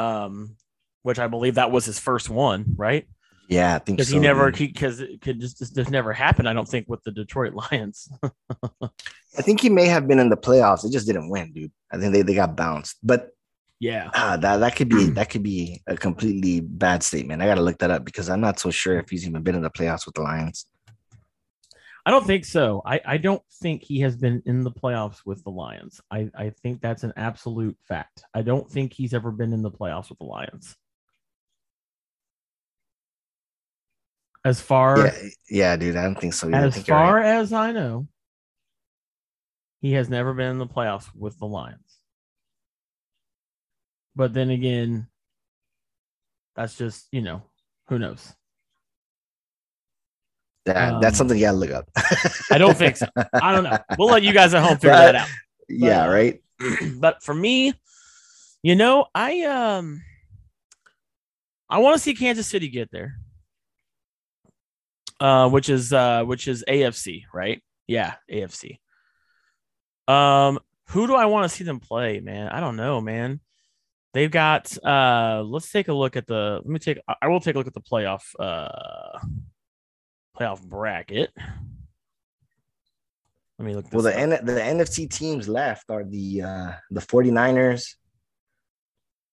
Um, 0.00 0.56
which 1.02 1.18
I 1.18 1.26
believe 1.28 1.54
that 1.54 1.70
was 1.70 1.84
his 1.84 1.98
first 1.98 2.28
one, 2.28 2.74
right? 2.76 3.06
Yeah, 3.48 3.74
I 3.74 3.78
think 3.80 3.98
because 3.98 4.10
so, 4.10 4.14
he 4.14 4.20
never 4.20 4.52
because 4.52 5.00
it 5.00 5.20
could 5.20 5.40
just, 5.40 5.58
just, 5.58 5.74
just 5.74 5.90
never 5.90 6.12
happen. 6.12 6.46
I 6.46 6.52
don't 6.52 6.68
think 6.68 6.88
with 6.88 7.02
the 7.02 7.10
Detroit 7.10 7.52
Lions. 7.72 8.08
I 8.82 9.42
think 9.42 9.60
he 9.60 9.68
may 9.68 9.86
have 9.86 10.06
been 10.06 10.20
in 10.20 10.28
the 10.28 10.36
playoffs. 10.36 10.84
It 10.84 10.92
just 10.92 11.06
didn't 11.06 11.30
win, 11.30 11.52
dude. 11.52 11.72
I 11.92 11.98
think 11.98 12.12
they, 12.12 12.22
they 12.22 12.34
got 12.34 12.56
bounced. 12.56 12.98
But 13.02 13.30
yeah, 13.80 14.10
uh, 14.14 14.36
that 14.36 14.58
that 14.58 14.76
could 14.76 14.88
be 14.88 15.10
that 15.10 15.30
could 15.30 15.42
be 15.42 15.82
a 15.86 15.96
completely 15.96 16.60
bad 16.60 17.02
statement. 17.02 17.42
I 17.42 17.46
got 17.46 17.56
to 17.56 17.62
look 17.62 17.78
that 17.78 17.90
up 17.90 18.04
because 18.04 18.28
I'm 18.28 18.40
not 18.40 18.60
so 18.60 18.70
sure 18.70 18.98
if 18.98 19.10
he's 19.10 19.26
even 19.26 19.42
been 19.42 19.56
in 19.56 19.62
the 19.62 19.70
playoffs 19.70 20.06
with 20.06 20.14
the 20.14 20.22
Lions. 20.22 20.66
I 22.06 22.10
don't 22.10 22.26
think 22.26 22.44
so. 22.44 22.82
I, 22.84 23.00
I 23.04 23.16
don't 23.18 23.42
think 23.60 23.82
he 23.82 24.00
has 24.00 24.16
been 24.16 24.42
in 24.46 24.62
the 24.62 24.70
playoffs 24.70 25.18
with 25.26 25.44
the 25.44 25.50
Lions. 25.50 26.00
I, 26.10 26.30
I 26.34 26.50
think 26.50 26.80
that's 26.80 27.02
an 27.02 27.12
absolute 27.16 27.76
fact. 27.86 28.22
I 28.34 28.42
don't 28.42 28.70
think 28.70 28.92
he's 28.92 29.12
ever 29.12 29.30
been 29.30 29.52
in 29.52 29.62
the 29.62 29.70
playoffs 29.70 30.08
with 30.08 30.18
the 30.18 30.24
Lions. 30.24 30.76
As 34.42 34.60
far 34.60 34.98
yeah, 34.98 35.12
yeah 35.50 35.76
dude, 35.76 35.96
I 35.96 36.02
don't 36.04 36.18
think 36.18 36.32
so. 36.32 36.48
Either. 36.48 36.68
As 36.68 36.82
far 36.82 37.16
right. 37.16 37.26
as 37.26 37.52
I 37.52 37.72
know, 37.72 38.08
he 39.82 39.92
has 39.92 40.08
never 40.08 40.32
been 40.32 40.52
in 40.52 40.58
the 40.58 40.66
playoffs 40.66 41.08
with 41.14 41.38
the 41.38 41.46
Lions. 41.46 41.78
But 44.16 44.32
then 44.32 44.50
again, 44.50 45.08
that's 46.56 46.76
just, 46.76 47.06
you 47.12 47.20
know, 47.20 47.42
who 47.88 47.98
knows? 47.98 48.34
That, 50.66 50.76
um, 50.94 51.00
that's 51.00 51.16
something 51.16 51.36
you 51.36 51.44
gotta 51.46 51.56
look 51.56 51.70
up. 51.70 51.88
I 52.50 52.58
don't 52.58 52.76
think 52.76 52.96
so. 52.96 53.06
I 53.32 53.52
don't 53.52 53.64
know. 53.64 53.78
We'll 53.98 54.08
let 54.08 54.22
you 54.22 54.32
guys 54.32 54.52
at 54.52 54.62
home 54.62 54.76
figure 54.76 54.90
that 54.90 55.14
out. 55.14 55.28
But, 55.68 55.76
yeah, 55.76 56.06
right. 56.06 56.42
but 56.96 57.22
for 57.22 57.34
me, 57.34 57.72
you 58.62 58.76
know, 58.76 59.06
I 59.14 59.42
um 59.42 60.02
I 61.68 61.78
want 61.78 61.96
to 61.96 62.02
see 62.02 62.14
Kansas 62.14 62.46
City 62.46 62.68
get 62.68 62.90
there. 62.90 63.16
Uh, 65.18 65.48
which 65.48 65.68
is 65.68 65.92
uh 65.92 66.24
which 66.24 66.48
is 66.48 66.64
AFC, 66.68 67.24
right? 67.32 67.62
Yeah, 67.86 68.14
AFC. 68.30 68.78
Um, 70.08 70.58
who 70.88 71.06
do 71.06 71.14
I 71.14 71.26
want 71.26 71.50
to 71.50 71.56
see 71.56 71.64
them 71.64 71.80
play, 71.80 72.20
man? 72.20 72.48
I 72.48 72.60
don't 72.60 72.76
know, 72.76 73.00
man. 73.00 73.40
They've 74.12 74.30
got 74.30 74.76
uh 74.84 75.42
let's 75.46 75.70
take 75.70 75.88
a 75.88 75.92
look 75.92 76.16
at 76.16 76.26
the 76.26 76.60
let 76.64 76.66
me 76.66 76.78
take 76.78 76.98
I 77.22 77.28
will 77.28 77.40
take 77.40 77.54
a 77.54 77.58
look 77.58 77.66
at 77.66 77.74
the 77.74 77.80
playoff 77.80 78.22
uh 78.38 79.18
playoff 80.40 80.62
bracket. 80.62 81.30
Let 83.58 83.66
me 83.66 83.74
look 83.74 83.92
Well, 83.92 84.02
the 84.02 84.16
N- 84.16 84.30
the 84.30 84.60
NFC 84.60 85.08
teams 85.10 85.48
left 85.48 85.90
are 85.90 86.04
the 86.04 86.42
uh 86.42 86.72
the 86.90 87.00
49ers, 87.00 87.94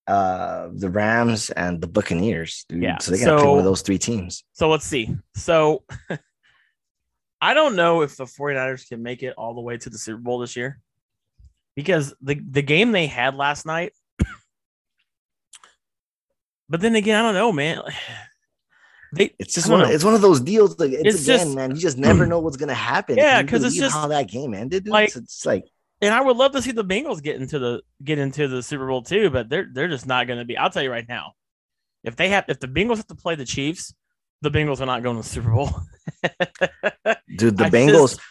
uh 0.07 0.69
the 0.73 0.89
Rams 0.89 1.49
and 1.49 1.79
the 1.79 1.87
Buccaneers, 1.87 2.65
dude. 2.67 2.83
Yeah. 2.83 2.97
So 2.97 3.11
they 3.11 3.19
got 3.19 3.25
to 3.25 3.31
so, 3.31 3.37
pick 3.37 3.47
one 3.47 3.59
of 3.59 3.65
those 3.65 3.81
three 3.81 3.97
teams. 3.97 4.43
So 4.51 4.69
let's 4.69 4.85
see. 4.85 5.15
So 5.35 5.83
I 7.41 7.53
don't 7.53 7.75
know 7.75 8.01
if 8.01 8.17
the 8.17 8.25
49ers 8.25 8.89
can 8.89 9.01
make 9.01 9.23
it 9.23 9.33
all 9.37 9.53
the 9.53 9.61
way 9.61 9.77
to 9.77 9.89
the 9.89 9.97
Super 9.97 10.19
Bowl 10.19 10.39
this 10.39 10.57
year. 10.57 10.79
Because 11.75 12.13
the 12.21 12.41
the 12.49 12.63
game 12.63 12.91
they 12.91 13.07
had 13.07 13.35
last 13.35 13.65
night 13.65 13.93
but 16.69 16.81
then 16.81 16.95
again, 16.95 17.17
I 17.17 17.21
don't 17.21 17.35
know, 17.35 17.53
man. 17.53 17.81
They, 19.13 19.33
it's 19.39 19.53
just 19.53 19.69
one. 19.69 19.81
Of, 19.81 19.89
it's 19.89 20.03
one 20.03 20.13
of 20.13 20.21
those 20.21 20.41
deals. 20.41 20.77
Like 20.79 20.91
it's, 20.91 21.15
it's 21.15 21.23
again, 21.23 21.37
just, 21.39 21.55
man. 21.55 21.71
You 21.71 21.77
just 21.77 21.97
never 21.97 22.25
know 22.25 22.39
what's 22.39 22.57
gonna 22.57 22.73
happen. 22.73 23.17
Yeah, 23.17 23.41
because 23.41 23.63
it's 23.63 23.75
just 23.75 23.95
how 23.95 24.07
that 24.07 24.27
game 24.27 24.53
ended. 24.53 24.83
Dude. 24.85 24.91
Like, 24.91 25.07
it's, 25.09 25.15
it's 25.15 25.45
like, 25.45 25.65
and 26.01 26.13
I 26.13 26.21
would 26.21 26.37
love 26.37 26.51
to 26.53 26.61
see 26.61 26.71
the 26.71 26.83
Bengals 26.83 27.21
get 27.21 27.41
into 27.41 27.57
the 27.59 27.81
get 28.03 28.19
into 28.19 28.47
the 28.47 28.61
Super 28.61 28.87
Bowl 28.87 29.01
too, 29.01 29.29
but 29.29 29.49
they're 29.49 29.67
they're 29.71 29.87
just 29.87 30.05
not 30.05 30.27
gonna 30.27 30.45
be. 30.45 30.57
I'll 30.57 30.69
tell 30.69 30.83
you 30.83 30.91
right 30.91 31.07
now, 31.07 31.33
if 32.03 32.15
they 32.15 32.29
have 32.29 32.45
if 32.47 32.59
the 32.59 32.67
Bengals 32.67 32.97
have 32.97 33.07
to 33.07 33.15
play 33.15 33.35
the 33.35 33.45
Chiefs, 33.45 33.93
the 34.41 34.51
Bengals 34.51 34.81
are 34.81 34.85
not 34.85 35.03
going 35.03 35.15
to 35.15 35.21
the 35.21 35.27
Super 35.27 35.51
Bowl. 35.51 35.69
dude, 37.37 37.57
the 37.57 37.65
I 37.65 37.69
Bengals. 37.69 38.17
Just, 38.17 38.21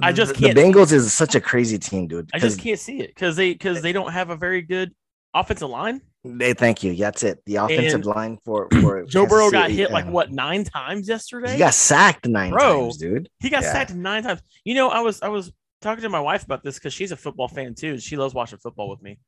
I 0.00 0.12
just 0.12 0.34
can't. 0.34 0.54
The 0.54 0.60
Bengals 0.60 0.92
is 0.92 1.12
such 1.12 1.34
a 1.34 1.40
crazy 1.40 1.78
team, 1.78 2.06
dude. 2.06 2.30
I 2.32 2.38
just 2.38 2.60
can't 2.60 2.78
see 2.78 3.00
it 3.00 3.08
because 3.08 3.36
they 3.36 3.52
because 3.52 3.82
they 3.82 3.92
don't 3.92 4.12
have 4.12 4.30
a 4.30 4.36
very 4.36 4.62
good 4.62 4.94
offensive 5.34 5.70
line. 5.70 6.00
They 6.34 6.54
thank 6.54 6.82
you. 6.82 6.94
That's 6.94 7.22
it. 7.22 7.42
The 7.46 7.56
offensive 7.56 7.94
and 7.94 8.06
line 8.06 8.38
for 8.44 8.68
for 8.80 9.04
Joe 9.04 9.22
Kansas 9.22 9.28
Burrow 9.28 9.50
got 9.50 9.66
City, 9.66 9.76
hit 9.76 9.90
like 9.90 10.06
what 10.06 10.32
nine 10.32 10.64
times 10.64 11.08
yesterday. 11.08 11.52
He 11.52 11.58
got 11.58 11.74
sacked 11.74 12.26
nine 12.26 12.52
Bro, 12.52 12.82
times, 12.82 12.96
dude. 12.98 13.28
He 13.40 13.50
got 13.50 13.62
yeah. 13.62 13.72
sacked 13.72 13.94
nine 13.94 14.22
times. 14.22 14.40
You 14.64 14.74
know, 14.74 14.88
I 14.88 15.00
was 15.00 15.22
I 15.22 15.28
was 15.28 15.52
talking 15.80 16.02
to 16.02 16.08
my 16.08 16.20
wife 16.20 16.44
about 16.44 16.62
this 16.62 16.74
because 16.74 16.92
she's 16.92 17.12
a 17.12 17.16
football 17.16 17.48
fan 17.48 17.74
too. 17.74 17.98
She 17.98 18.16
loves 18.16 18.34
watching 18.34 18.58
football 18.58 18.88
with 18.88 19.02
me, 19.02 19.18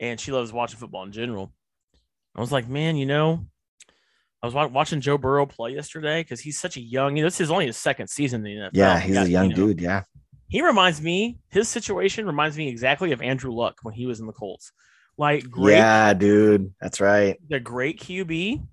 and 0.00 0.18
she 0.20 0.32
loves 0.32 0.52
watching 0.52 0.78
football 0.78 1.04
in 1.04 1.12
general. 1.12 1.52
I 2.34 2.40
was 2.40 2.52
like, 2.52 2.68
man, 2.68 2.96
you 2.96 3.06
know, 3.06 3.46
I 4.42 4.46
was 4.46 4.70
watching 4.70 5.00
Joe 5.00 5.18
Burrow 5.18 5.46
play 5.46 5.72
yesterday 5.72 6.22
because 6.22 6.40
he's 6.40 6.58
such 6.58 6.76
a 6.76 6.80
young. 6.80 7.16
You 7.16 7.22
know, 7.22 7.28
this 7.28 7.40
is 7.40 7.50
only 7.50 7.66
his 7.66 7.76
second 7.76 8.08
season 8.08 8.46
in 8.46 8.56
the 8.56 8.62
NFL. 8.66 8.70
Yeah, 8.74 9.00
he's 9.00 9.14
got, 9.14 9.26
a 9.26 9.30
young 9.30 9.50
you 9.50 9.56
know, 9.56 9.66
dude. 9.68 9.80
Yeah, 9.80 10.02
he 10.48 10.62
reminds 10.62 11.00
me. 11.00 11.38
His 11.48 11.68
situation 11.68 12.26
reminds 12.26 12.56
me 12.56 12.68
exactly 12.68 13.12
of 13.12 13.22
Andrew 13.22 13.52
Luck 13.52 13.78
when 13.82 13.94
he 13.94 14.06
was 14.06 14.20
in 14.20 14.26
the 14.26 14.32
Colts. 14.32 14.72
Like, 15.18 15.50
great, 15.50 15.76
yeah, 15.76 16.12
dude, 16.12 16.74
that's 16.80 17.00
right. 17.00 17.38
The 17.48 17.60
great 17.60 18.00
QB 18.00 18.66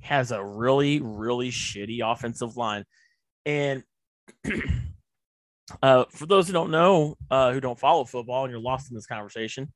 has 0.00 0.30
a 0.32 0.42
really, 0.42 1.00
really 1.00 1.50
shitty 1.50 2.00
offensive 2.02 2.56
line, 2.56 2.84
and 3.44 3.82
uh, 5.82 6.04
for 6.10 6.26
those 6.26 6.46
who 6.46 6.54
don't 6.54 6.70
know, 6.70 7.16
uh, 7.30 7.52
who 7.52 7.60
don't 7.60 7.78
follow 7.78 8.04
football, 8.04 8.44
and 8.44 8.50
you're 8.50 8.60
lost 8.60 8.90
in 8.90 8.94
this 8.94 9.06
conversation, 9.06 9.72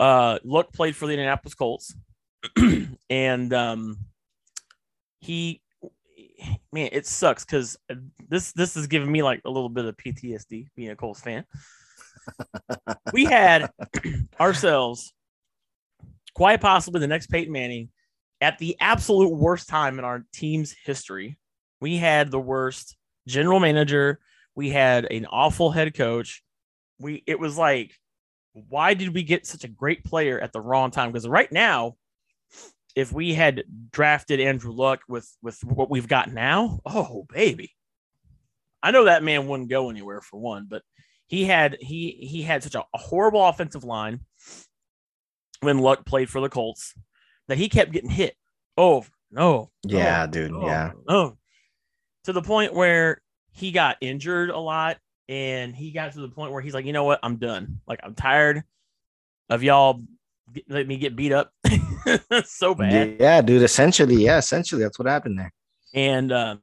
uh, 0.00 0.38
Luck 0.42 0.72
played 0.72 0.96
for 0.96 1.06
the 1.06 1.12
Indianapolis 1.12 1.54
Colts, 1.54 1.94
and 3.10 3.52
um, 3.52 3.98
he, 5.20 5.62
man, 6.72 6.88
it 6.90 7.06
sucks 7.06 7.44
because 7.44 7.76
this 8.28 8.52
this 8.52 8.76
is 8.76 8.88
giving 8.88 9.12
me 9.12 9.22
like 9.22 9.42
a 9.44 9.50
little 9.50 9.68
bit 9.68 9.84
of 9.84 9.96
PTSD 9.96 10.66
being 10.74 10.90
a 10.90 10.96
Colts 10.96 11.20
fan. 11.20 11.44
We 13.12 13.24
had 13.24 13.70
ourselves 14.40 15.12
quite 16.34 16.60
possibly 16.60 17.00
the 17.00 17.06
next 17.06 17.28
Peyton 17.28 17.52
Manning 17.52 17.90
at 18.40 18.58
the 18.58 18.76
absolute 18.80 19.34
worst 19.34 19.68
time 19.68 19.98
in 19.98 20.04
our 20.04 20.24
team's 20.32 20.74
history. 20.84 21.38
We 21.80 21.96
had 21.96 22.30
the 22.30 22.40
worst 22.40 22.96
general 23.26 23.60
manager 23.60 24.20
we 24.54 24.70
had 24.70 25.06
an 25.10 25.26
awful 25.26 25.70
head 25.70 25.94
coach. 25.94 26.42
We 26.98 27.22
it 27.26 27.38
was 27.38 27.56
like, 27.56 27.98
why 28.52 28.94
did 28.94 29.14
we 29.14 29.22
get 29.22 29.46
such 29.46 29.64
a 29.64 29.68
great 29.68 30.04
player 30.04 30.38
at 30.38 30.52
the 30.52 30.60
wrong 30.60 30.90
time? 30.90 31.10
Because 31.10 31.28
right 31.28 31.50
now, 31.50 31.96
if 32.94 33.12
we 33.12 33.34
had 33.34 33.64
drafted 33.90 34.40
Andrew 34.40 34.72
Luck 34.72 35.00
with 35.08 35.30
with 35.42 35.58
what 35.64 35.90
we've 35.90 36.08
got 36.08 36.32
now, 36.32 36.80
oh 36.84 37.26
baby. 37.32 37.72
I 38.84 38.90
know 38.90 39.04
that 39.04 39.22
man 39.22 39.46
wouldn't 39.46 39.70
go 39.70 39.90
anywhere 39.90 40.20
for 40.20 40.40
one, 40.40 40.66
but 40.68 40.82
he 41.32 41.46
had 41.46 41.78
he 41.80 42.10
he 42.20 42.42
had 42.42 42.62
such 42.62 42.74
a, 42.74 42.80
a 42.80 42.98
horrible 42.98 43.42
offensive 43.44 43.84
line 43.84 44.20
when 45.60 45.78
Luck 45.78 46.04
played 46.04 46.28
for 46.28 46.42
the 46.42 46.50
Colts 46.50 46.94
that 47.48 47.56
he 47.56 47.70
kept 47.70 47.90
getting 47.90 48.10
hit 48.10 48.36
Oh 48.76 49.06
no 49.30 49.70
yeah 49.82 50.26
dude 50.26 50.52
yeah 50.62 50.92
oh 51.08 51.38
to 52.24 52.34
the 52.34 52.42
point 52.42 52.74
where 52.74 53.22
he 53.50 53.72
got 53.72 53.96
injured 54.02 54.50
a 54.50 54.58
lot 54.58 54.98
and 55.26 55.74
he 55.74 55.90
got 55.90 56.12
to 56.12 56.20
the 56.20 56.28
point 56.28 56.52
where 56.52 56.60
he's 56.60 56.74
like, 56.74 56.84
you 56.84 56.92
know 56.92 57.04
what, 57.04 57.18
I'm 57.22 57.36
done. 57.36 57.80
Like 57.86 58.00
I'm 58.02 58.14
tired 58.14 58.62
of 59.48 59.62
y'all 59.62 60.02
let 60.68 60.86
me 60.86 60.98
get 60.98 61.16
beat 61.16 61.32
up 61.32 61.50
so 62.44 62.74
bad. 62.74 63.16
Yeah, 63.18 63.40
dude. 63.40 63.62
Essentially, 63.62 64.16
yeah, 64.16 64.36
essentially 64.36 64.82
that's 64.82 64.98
what 64.98 65.08
happened 65.08 65.38
there. 65.38 65.52
And 65.94 66.30
uh, 66.30 66.56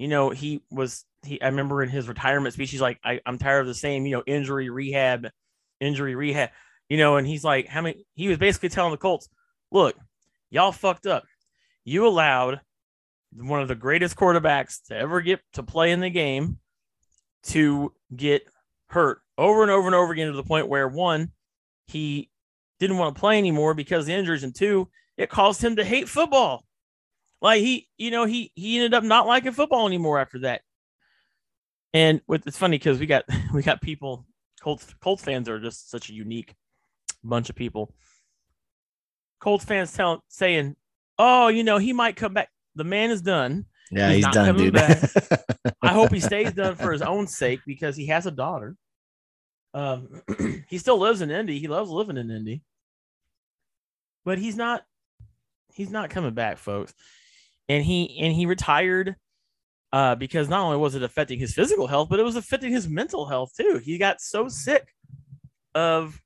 you 0.00 0.08
know, 0.08 0.30
he 0.30 0.62
was 0.70 1.04
he. 1.24 1.42
I 1.42 1.48
remember 1.48 1.82
in 1.82 1.90
his 1.90 2.08
retirement 2.08 2.54
speech, 2.54 2.70
he's 2.70 2.80
like, 2.80 2.98
I, 3.04 3.20
"I'm 3.26 3.36
tired 3.36 3.60
of 3.60 3.66
the 3.66 3.74
same, 3.74 4.06
you 4.06 4.12
know, 4.16 4.22
injury 4.26 4.70
rehab, 4.70 5.28
injury 5.78 6.14
rehab." 6.14 6.48
You 6.88 6.96
know, 6.96 7.18
and 7.18 7.26
he's 7.26 7.44
like, 7.44 7.68
"How 7.68 7.82
many?" 7.82 8.06
He 8.14 8.28
was 8.28 8.38
basically 8.38 8.70
telling 8.70 8.92
the 8.92 8.96
Colts, 8.96 9.28
"Look, 9.70 9.94
y'all 10.48 10.72
fucked 10.72 11.06
up. 11.06 11.24
You 11.84 12.06
allowed 12.06 12.62
one 13.34 13.60
of 13.60 13.68
the 13.68 13.74
greatest 13.74 14.16
quarterbacks 14.16 14.86
to 14.86 14.96
ever 14.96 15.20
get 15.20 15.40
to 15.52 15.62
play 15.62 15.92
in 15.92 16.00
the 16.00 16.08
game 16.08 16.60
to 17.42 17.92
get 18.16 18.44
hurt 18.88 19.20
over 19.36 19.60
and 19.60 19.70
over 19.70 19.86
and 19.86 19.94
over 19.94 20.14
again 20.14 20.28
to 20.28 20.32
the 20.32 20.42
point 20.42 20.68
where 20.68 20.88
one, 20.88 21.30
he 21.88 22.30
didn't 22.78 22.96
want 22.96 23.14
to 23.14 23.20
play 23.20 23.36
anymore 23.36 23.74
because 23.74 24.06
the 24.06 24.14
injuries, 24.14 24.44
and 24.44 24.54
two, 24.54 24.88
it 25.18 25.28
caused 25.28 25.62
him 25.62 25.76
to 25.76 25.84
hate 25.84 26.08
football. 26.08 26.64
Like 27.42 27.60
he, 27.60 27.88
you 27.96 28.10
know, 28.10 28.24
he 28.24 28.52
he 28.54 28.76
ended 28.76 28.94
up 28.94 29.04
not 29.04 29.26
liking 29.26 29.52
football 29.52 29.86
anymore 29.86 30.20
after 30.20 30.40
that. 30.40 30.62
And 31.92 32.20
with 32.26 32.46
it's 32.46 32.58
funny 32.58 32.78
because 32.78 32.98
we 32.98 33.06
got 33.06 33.24
we 33.54 33.62
got 33.62 33.80
people 33.80 34.26
Colts 34.60 34.94
Colts 35.00 35.24
fans 35.24 35.48
are 35.48 35.58
just 35.58 35.90
such 35.90 36.10
a 36.10 36.14
unique 36.14 36.54
bunch 37.24 37.50
of 37.50 37.56
people. 37.56 37.94
Colts 39.40 39.64
fans 39.64 39.92
tell 39.92 40.22
saying, 40.28 40.76
"Oh, 41.18 41.48
you 41.48 41.64
know, 41.64 41.78
he 41.78 41.92
might 41.92 42.16
come 42.16 42.34
back." 42.34 42.50
the 42.74 42.84
man 42.84 43.10
is 43.10 43.22
done. 43.22 43.66
Yeah, 43.90 44.12
he's, 44.12 44.24
he's 44.24 44.34
done, 44.34 44.56
dude. 44.56 44.76
I 45.82 45.92
hope 45.92 46.12
he 46.12 46.20
stays 46.20 46.52
done 46.52 46.76
for 46.76 46.92
his 46.92 47.02
own 47.02 47.26
sake 47.26 47.60
because 47.66 47.96
he 47.96 48.06
has 48.06 48.26
a 48.26 48.30
daughter. 48.30 48.76
Um, 49.74 50.22
he 50.68 50.78
still 50.78 50.98
lives 50.98 51.20
in 51.20 51.30
Indy. 51.30 51.58
He 51.58 51.68
loves 51.68 51.90
living 51.90 52.16
in 52.16 52.30
Indy, 52.30 52.62
but 54.24 54.38
he's 54.38 54.56
not. 54.56 54.82
He's 55.74 55.90
not 55.90 56.10
coming 56.10 56.34
back, 56.34 56.58
folks. 56.58 56.94
And 57.68 57.84
he 57.84 58.18
and 58.20 58.32
he 58.32 58.46
retired 58.46 59.16
uh, 59.92 60.14
because 60.16 60.48
not 60.48 60.64
only 60.64 60.76
was 60.76 60.94
it 60.94 61.02
affecting 61.02 61.38
his 61.38 61.54
physical 61.54 61.86
health, 61.86 62.08
but 62.08 62.18
it 62.18 62.24
was 62.24 62.36
affecting 62.36 62.72
his 62.72 62.88
mental 62.88 63.26
health 63.26 63.52
too. 63.56 63.80
He 63.82 63.98
got 63.98 64.20
so 64.20 64.48
sick 64.48 64.94
of. 65.74 66.20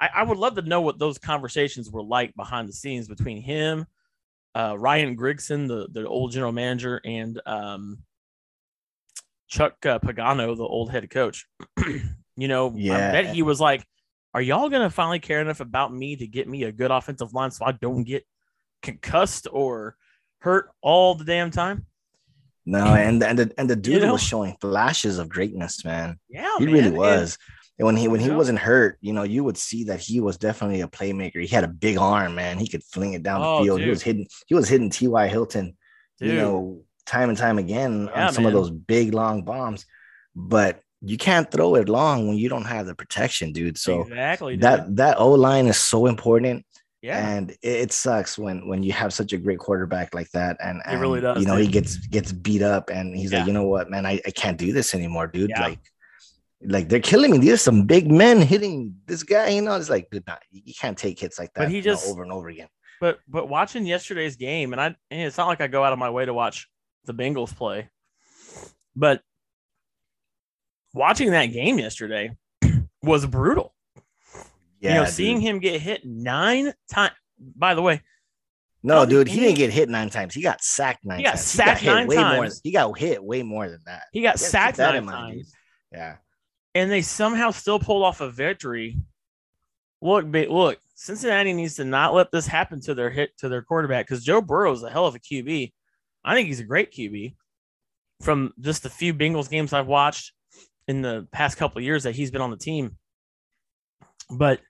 I, 0.00 0.10
I 0.16 0.22
would 0.24 0.38
love 0.38 0.56
to 0.56 0.62
know 0.62 0.80
what 0.80 0.98
those 0.98 1.18
conversations 1.18 1.90
were 1.90 2.02
like 2.02 2.34
behind 2.34 2.68
the 2.68 2.72
scenes 2.72 3.06
between 3.06 3.40
him 3.40 3.86
uh, 4.54 4.76
Ryan 4.78 5.16
Grigson, 5.16 5.66
the 5.66 5.88
the 5.90 6.06
old 6.06 6.32
general 6.32 6.52
manager, 6.52 7.00
and 7.04 7.40
um, 7.46 7.98
Chuck 9.48 9.74
uh, 9.84 9.98
Pagano, 9.98 10.56
the 10.56 10.64
old 10.64 10.90
head 10.90 11.10
coach. 11.10 11.46
you 12.36 12.48
know, 12.48 12.72
yeah. 12.76 13.08
I 13.08 13.12
bet 13.12 13.34
he 13.34 13.42
was 13.42 13.60
like, 13.60 13.84
"Are 14.32 14.42
y'all 14.42 14.68
gonna 14.68 14.90
finally 14.90 15.18
care 15.18 15.40
enough 15.40 15.60
about 15.60 15.92
me 15.92 16.16
to 16.16 16.26
get 16.26 16.48
me 16.48 16.64
a 16.64 16.72
good 16.72 16.90
offensive 16.90 17.34
line 17.34 17.50
so 17.50 17.64
I 17.64 17.72
don't 17.72 18.04
get 18.04 18.24
concussed 18.82 19.48
or 19.50 19.96
hurt 20.44 20.70
all 20.82 21.14
the 21.14 21.24
damn 21.24 21.50
time?" 21.50 21.86
No, 22.66 22.94
and 22.94 23.22
and 23.22 23.38
the 23.38 23.52
and 23.58 23.68
the 23.68 23.76
dude 23.76 23.94
you 23.94 24.00
know? 24.00 24.12
was 24.12 24.22
showing 24.22 24.56
flashes 24.60 25.18
of 25.18 25.28
greatness, 25.28 25.84
man. 25.84 26.18
Yeah, 26.28 26.56
he 26.58 26.66
man. 26.66 26.74
really 26.74 26.90
was. 26.90 27.38
And, 27.78 27.86
when 27.86 27.96
he 27.96 28.08
when 28.08 28.20
he 28.20 28.30
wasn't 28.30 28.60
hurt, 28.60 28.98
you 29.00 29.12
know, 29.12 29.24
you 29.24 29.42
would 29.42 29.58
see 29.58 29.84
that 29.84 30.00
he 30.00 30.20
was 30.20 30.38
definitely 30.38 30.80
a 30.80 30.88
playmaker. 30.88 31.40
He 31.40 31.48
had 31.48 31.64
a 31.64 31.68
big 31.68 31.98
arm, 31.98 32.36
man. 32.36 32.58
He 32.58 32.68
could 32.68 32.84
fling 32.84 33.14
it 33.14 33.22
down 33.22 33.42
oh, 33.42 33.58
the 33.58 33.64
field. 33.64 33.78
Dude. 33.78 33.84
He 33.84 33.90
was 33.90 34.02
hitting 34.02 34.28
he 34.46 34.54
was 34.54 34.68
hitting 34.68 34.90
T.Y. 34.90 35.26
Hilton, 35.26 35.76
dude. 36.18 36.30
you 36.30 36.36
know, 36.36 36.82
time 37.04 37.28
and 37.28 37.36
time 37.36 37.58
again 37.58 38.08
yeah, 38.14 38.28
on 38.28 38.32
some 38.32 38.44
man. 38.44 38.54
of 38.54 38.58
those 38.58 38.70
big 38.70 39.12
long 39.12 39.42
bombs. 39.42 39.84
But 40.36 40.80
you 41.02 41.18
can't 41.18 41.50
throw 41.50 41.74
it 41.74 41.88
long 41.88 42.28
when 42.28 42.36
you 42.36 42.48
don't 42.48 42.64
have 42.64 42.86
the 42.86 42.94
protection, 42.94 43.52
dude. 43.52 43.76
So 43.76 44.02
exactly 44.02 44.54
dude. 44.54 44.62
that 44.62 44.96
that 44.96 45.18
O 45.18 45.32
line 45.32 45.66
is 45.66 45.76
so 45.76 46.06
important. 46.06 46.64
Yeah. 47.04 47.18
And 47.18 47.54
it, 47.60 47.92
sucks 47.92 48.38
when 48.38 48.66
when 48.66 48.82
you 48.82 48.92
have 48.92 49.12
such 49.12 49.34
a 49.34 49.36
great 49.36 49.58
quarterback 49.58 50.14
like 50.14 50.30
that. 50.30 50.56
And, 50.60 50.80
and 50.86 50.96
it 50.96 51.00
really 51.02 51.20
does. 51.20 51.38
You 51.38 51.46
know, 51.46 51.56
dude. 51.56 51.66
he 51.66 51.70
gets 51.70 51.98
gets 51.98 52.32
beat 52.32 52.62
up 52.62 52.88
and 52.88 53.14
he's 53.14 53.30
yeah. 53.30 53.40
like, 53.40 53.46
you 53.46 53.52
know 53.52 53.64
what, 53.64 53.90
man, 53.90 54.06
I, 54.06 54.22
I 54.26 54.30
can't 54.30 54.56
do 54.56 54.72
this 54.72 54.94
anymore, 54.94 55.26
dude. 55.26 55.50
Yeah. 55.50 55.60
Like 55.60 55.80
like 56.62 56.88
they're 56.88 57.00
killing 57.00 57.32
me. 57.32 57.36
These 57.36 57.52
are 57.52 57.56
some 57.58 57.84
big 57.84 58.10
men 58.10 58.40
hitting 58.40 58.96
this 59.04 59.22
guy. 59.22 59.50
You 59.50 59.60
know, 59.60 59.76
it's 59.76 59.90
like, 59.90 60.08
dude, 60.10 60.26
nah, 60.26 60.36
you 60.50 60.72
can't 60.72 60.96
take 60.96 61.20
hits 61.20 61.38
like 61.38 61.52
that. 61.52 61.64
But 61.64 61.70
he 61.70 61.82
just 61.82 62.06
know, 62.06 62.12
over 62.12 62.22
and 62.22 62.32
over 62.32 62.48
again. 62.48 62.68
But 63.02 63.18
but 63.28 63.50
watching 63.50 63.84
yesterday's 63.84 64.36
game, 64.36 64.72
and 64.72 64.80
I 64.80 64.86
and 64.86 64.96
it's 65.10 65.36
not 65.36 65.48
like 65.48 65.60
I 65.60 65.66
go 65.66 65.84
out 65.84 65.92
of 65.92 65.98
my 65.98 66.08
way 66.08 66.24
to 66.24 66.32
watch 66.32 66.70
the 67.04 67.12
Bengals 67.12 67.54
play, 67.54 67.90
but 68.96 69.20
watching 70.94 71.32
that 71.32 71.52
game 71.52 71.78
yesterday 71.78 72.34
was 73.02 73.26
brutal. 73.26 73.74
Yeah, 74.80 74.90
you 74.90 74.94
know, 74.96 75.04
dude. 75.04 75.14
seeing 75.14 75.40
him 75.40 75.58
get 75.58 75.80
hit 75.80 76.04
nine 76.04 76.72
times. 76.90 77.14
By 77.38 77.74
the 77.74 77.82
way, 77.82 78.02
no, 78.82 79.06
dude, 79.06 79.28
he 79.28 79.40
didn't 79.40 79.56
get 79.56 79.70
hit 79.70 79.88
nine 79.88 80.10
times. 80.10 80.34
He 80.34 80.42
got 80.42 80.62
sacked 80.62 81.04
nine. 81.04 81.18
He 81.18 81.24
got 81.24 81.30
times. 81.30 81.42
sacked 81.42 81.80
he 81.80 81.86
got 81.86 81.94
nine 81.94 82.06
way 82.06 82.16
times. 82.16 82.36
More, 82.36 82.60
he 82.62 82.70
got 82.70 82.98
hit 82.98 83.24
way 83.24 83.42
more 83.42 83.68
than 83.68 83.80
that. 83.86 84.04
He 84.12 84.22
got 84.22 84.38
sacked 84.38 84.78
nine 84.78 85.06
times. 85.06 85.52
Yeah 85.92 86.16
and 86.74 86.90
they 86.90 87.02
somehow 87.02 87.50
still 87.50 87.78
pulled 87.78 88.02
off 88.02 88.20
a 88.20 88.30
victory. 88.30 88.98
Look, 90.02 90.26
look, 90.26 90.78
Cincinnati 90.94 91.52
needs 91.52 91.76
to 91.76 91.84
not 91.84 92.14
let 92.14 92.30
this 92.30 92.46
happen 92.46 92.80
to 92.82 92.94
their 92.94 93.10
hit 93.10 93.36
to 93.38 93.48
their 93.48 93.62
quarterback 93.62 94.06
because 94.06 94.24
Joe 94.24 94.40
Burrow 94.40 94.72
is 94.72 94.82
a 94.82 94.90
hell 94.90 95.06
of 95.06 95.14
a 95.14 95.18
QB. 95.18 95.72
I 96.24 96.34
think 96.34 96.48
he's 96.48 96.60
a 96.60 96.64
great 96.64 96.92
QB. 96.92 97.36
From 98.20 98.52
just 98.60 98.82
the 98.82 98.90
few 98.90 99.14
Bengals 99.14 99.50
games 99.50 99.72
I've 99.72 99.86
watched 99.86 100.32
in 100.88 101.02
the 101.02 101.26
past 101.32 101.56
couple 101.56 101.78
of 101.78 101.84
years 101.84 102.04
that 102.04 102.14
he's 102.14 102.30
been 102.30 102.40
on 102.40 102.50
the 102.50 102.56
team, 102.56 102.96
but 104.36 104.60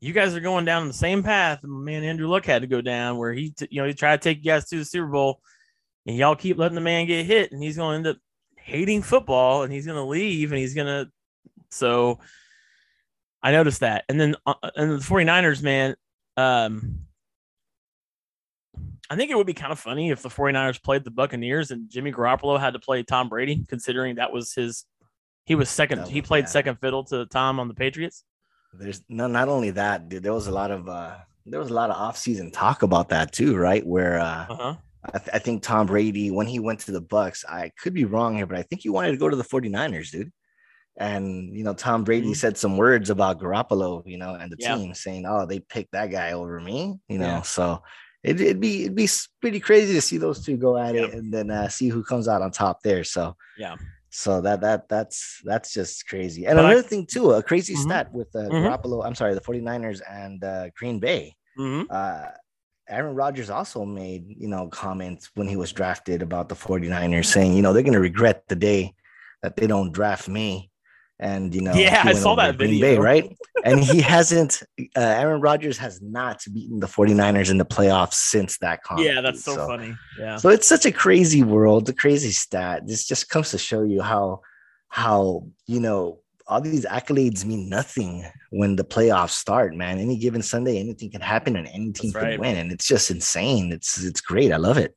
you 0.00 0.12
guys 0.12 0.34
are 0.34 0.40
going 0.40 0.64
down 0.64 0.86
the 0.86 0.92
same 0.92 1.22
path. 1.22 1.62
Man, 1.62 2.04
Andrew 2.04 2.28
Luck 2.28 2.44
had 2.44 2.62
to 2.62 2.68
go 2.68 2.80
down 2.80 3.16
where 3.16 3.32
he, 3.32 3.50
t- 3.50 3.68
you 3.70 3.80
know, 3.80 3.88
he 3.88 3.94
tried 3.94 4.20
to 4.20 4.28
take 4.28 4.38
you 4.38 4.50
guys 4.50 4.68
to 4.68 4.78
the 4.78 4.84
Super 4.84 5.06
Bowl, 5.06 5.40
and 6.06 6.16
y'all 6.16 6.36
keep 6.36 6.58
letting 6.58 6.74
the 6.74 6.80
man 6.80 7.06
get 7.06 7.26
hit, 7.26 7.52
and 7.52 7.62
he's 7.62 7.76
going 7.76 8.02
to 8.02 8.08
end 8.08 8.16
up 8.16 8.22
hating 8.58 9.02
football, 9.02 9.62
and 9.62 9.72
he's 9.72 9.86
going 9.86 9.96
to 9.96 10.04
leave, 10.04 10.52
and 10.52 10.58
he's 10.58 10.74
going 10.74 10.86
to 10.86 11.10
so 11.74 12.20
I 13.42 13.52
noticed 13.52 13.80
that. 13.80 14.04
And 14.08 14.18
then 14.18 14.36
uh, 14.46 14.54
and 14.76 14.92
the 14.92 14.96
49ers, 14.98 15.62
man, 15.62 15.96
um, 16.36 17.00
I 19.10 19.16
think 19.16 19.30
it 19.30 19.36
would 19.36 19.46
be 19.46 19.54
kind 19.54 19.72
of 19.72 19.78
funny 19.78 20.10
if 20.10 20.22
the 20.22 20.30
49ers 20.30 20.82
played 20.82 21.04
the 21.04 21.10
Buccaneers 21.10 21.70
and 21.70 21.90
Jimmy 21.90 22.10
Garoppolo 22.10 22.58
had 22.58 22.72
to 22.72 22.78
play 22.78 23.02
Tom 23.02 23.28
Brady, 23.28 23.64
considering 23.68 24.16
that 24.16 24.32
was 24.32 24.54
his 24.54 24.86
he 25.44 25.54
was 25.54 25.68
second 25.68 25.98
That 25.98 26.08
he 26.08 26.22
played 26.22 26.44
yeah. 26.44 26.50
second 26.50 26.76
fiddle 26.80 27.04
to 27.04 27.26
Tom 27.26 27.60
on 27.60 27.68
the 27.68 27.74
Patriots. 27.74 28.24
There's 28.78 29.02
no 29.08 29.26
not 29.26 29.48
only 29.48 29.70
that, 29.70 30.08
dude. 30.08 30.22
There 30.22 30.32
was 30.32 30.46
a 30.46 30.52
lot 30.52 30.70
of 30.70 30.88
uh 30.88 31.16
there 31.46 31.60
was 31.60 31.70
a 31.70 31.74
lot 31.74 31.90
of 31.90 31.96
off-season 31.96 32.50
talk 32.50 32.82
about 32.82 33.10
that 33.10 33.32
too, 33.32 33.56
right? 33.56 33.86
Where 33.86 34.18
uh 34.18 34.46
Uh-huh. 34.48 34.74
I, 35.12 35.18
th- 35.18 35.30
I 35.34 35.38
think 35.38 35.62
Tom 35.62 35.86
Brady, 35.86 36.30
when 36.30 36.46
he 36.46 36.58
went 36.58 36.80
to 36.80 36.92
the 36.92 37.02
Bucs, 37.02 37.44
I 37.46 37.70
could 37.78 37.92
be 37.92 38.06
wrong 38.06 38.36
here, 38.36 38.46
but 38.46 38.56
I 38.56 38.62
think 38.62 38.80
he 38.80 38.88
wanted 38.88 39.10
to 39.12 39.18
go 39.18 39.28
to 39.28 39.36
the 39.36 39.44
49ers, 39.44 40.10
dude. 40.10 40.32
And 40.96 41.54
you 41.56 41.64
know, 41.64 41.74
Tom 41.74 42.04
Brady 42.04 42.30
Mhm. 42.30 42.36
said 42.36 42.56
some 42.56 42.76
words 42.76 43.10
about 43.10 43.40
Garoppolo, 43.40 44.02
you 44.06 44.16
know, 44.16 44.34
and 44.34 44.50
the 44.50 44.56
Yeah. 44.58 44.76
team 44.76 44.94
saying, 44.94 45.24
"Oh, 45.26 45.44
they 45.44 45.58
picked 45.60 45.92
that 45.92 46.10
guy 46.10 46.32
over 46.32 46.60
me," 46.60 46.98
you 47.08 47.18
know. 47.18 47.26
Yeah. 47.26 47.42
So 47.42 47.82
it, 48.22 48.40
it'd 48.40 48.60
be 48.60 48.84
it'd 48.84 48.94
be 48.94 49.08
pretty 49.40 49.60
crazy 49.60 49.92
to 49.94 50.00
see 50.00 50.16
those 50.18 50.42
two 50.44 50.56
go 50.56 50.78
at 50.78 50.94
it 50.94 51.12
and 51.12 51.32
then 51.34 51.50
uh, 51.50 51.68
see 51.68 51.88
who 51.88 52.02
comes 52.04 52.26
out 52.28 52.40
on 52.42 52.50
top 52.52 52.82
there. 52.82 53.04
So 53.04 53.36
Yeah. 53.58 53.76
So 54.16 54.40
that 54.40 54.60
that 54.60 54.88
that's 54.88 55.40
that's 55.44 55.72
just 55.72 56.06
crazy. 56.06 56.46
And 56.46 56.56
But 56.56 56.64
I- 56.66 56.68
another 56.72 56.86
thing 56.86 57.04
too, 57.04 57.32
a 57.32 57.42
crazy 57.42 57.74
Mhm. 57.74 57.82
stat 57.82 58.12
with 58.12 58.28
uh, 58.36 58.42
Mhm. 58.48 58.62
Garoppolo. 58.62 59.04
I'm 59.04 59.14
sorry, 59.16 59.34
the 59.34 59.40
49ers 59.40 60.00
and 60.08 60.42
uh, 60.44 60.68
Green 60.78 61.00
Bay 61.00 61.34
Mhm. 61.58 61.86
uh, 61.90 62.30
Aaron 62.88 63.14
Rodgers 63.16 63.50
also 63.50 63.84
made, 63.84 64.24
you 64.28 64.46
know, 64.46 64.68
comments 64.68 65.30
when 65.34 65.48
he 65.48 65.56
was 65.56 65.72
drafted 65.72 66.22
about 66.22 66.48
the 66.48 66.54
49ers 66.54 67.26
saying, 67.32 67.54
you 67.54 67.62
know, 67.62 67.72
they're 67.72 67.82
going 67.82 67.94
to 67.94 68.00
regret 68.12 68.44
the 68.48 68.54
day 68.56 68.94
that 69.42 69.56
they 69.56 69.66
don't 69.66 69.90
draft 69.92 70.28
me. 70.28 70.70
And, 71.20 71.54
you 71.54 71.60
know, 71.60 71.74
Yeah, 71.74 72.02
I 72.04 72.12
saw 72.12 72.34
that 72.36 72.56
video. 72.56 72.80
Bay, 72.80 72.98
right? 72.98 73.36
and 73.64 73.80
he 73.80 74.00
hasn't, 74.14 74.62
uh, 74.96 75.00
Aaron 75.00 75.40
Rodgers 75.40 75.78
has 75.78 76.02
not 76.02 76.42
beaten 76.52 76.80
the 76.80 76.86
49ers 76.86 77.50
in 77.50 77.58
the 77.58 77.64
playoffs 77.64 78.14
since 78.14 78.58
that. 78.58 78.80
Yeah, 78.98 79.20
that's 79.20 79.44
dude. 79.44 79.54
so, 79.54 79.66
funny. 79.66 79.94
Yeah. 80.18 80.36
So 80.36 80.48
it's 80.48 80.66
such 80.66 80.86
a 80.86 80.92
crazy 80.92 81.42
world, 81.42 81.86
the 81.86 81.94
crazy 81.94 82.32
stat. 82.32 82.82
This 82.86 83.06
just 83.06 83.28
comes 83.28 83.50
to 83.52 83.58
show 83.58 83.82
you 83.82 84.02
how, 84.02 84.40
how, 84.88 85.46
you 85.66 85.80
know, 85.80 86.20
all 86.46 86.60
these 86.60 86.84
accolades 86.84 87.44
mean 87.44 87.68
nothing 87.68 88.24
when 88.50 88.76
the 88.76 88.84
playoffs 88.84 89.30
start, 89.30 89.74
man. 89.74 89.98
Any 89.98 90.18
given 90.18 90.42
Sunday, 90.42 90.78
anything 90.78 91.10
can 91.10 91.20
happen 91.20 91.56
and 91.56 91.66
any 91.68 91.92
team 91.92 92.12
can 92.12 92.38
win. 92.38 92.56
And 92.56 92.70
it's 92.70 92.86
just 92.86 93.10
insane. 93.10 93.72
It's 93.72 94.02
it's 94.04 94.20
great. 94.20 94.52
I 94.52 94.56
love 94.56 94.76
it. 94.76 94.94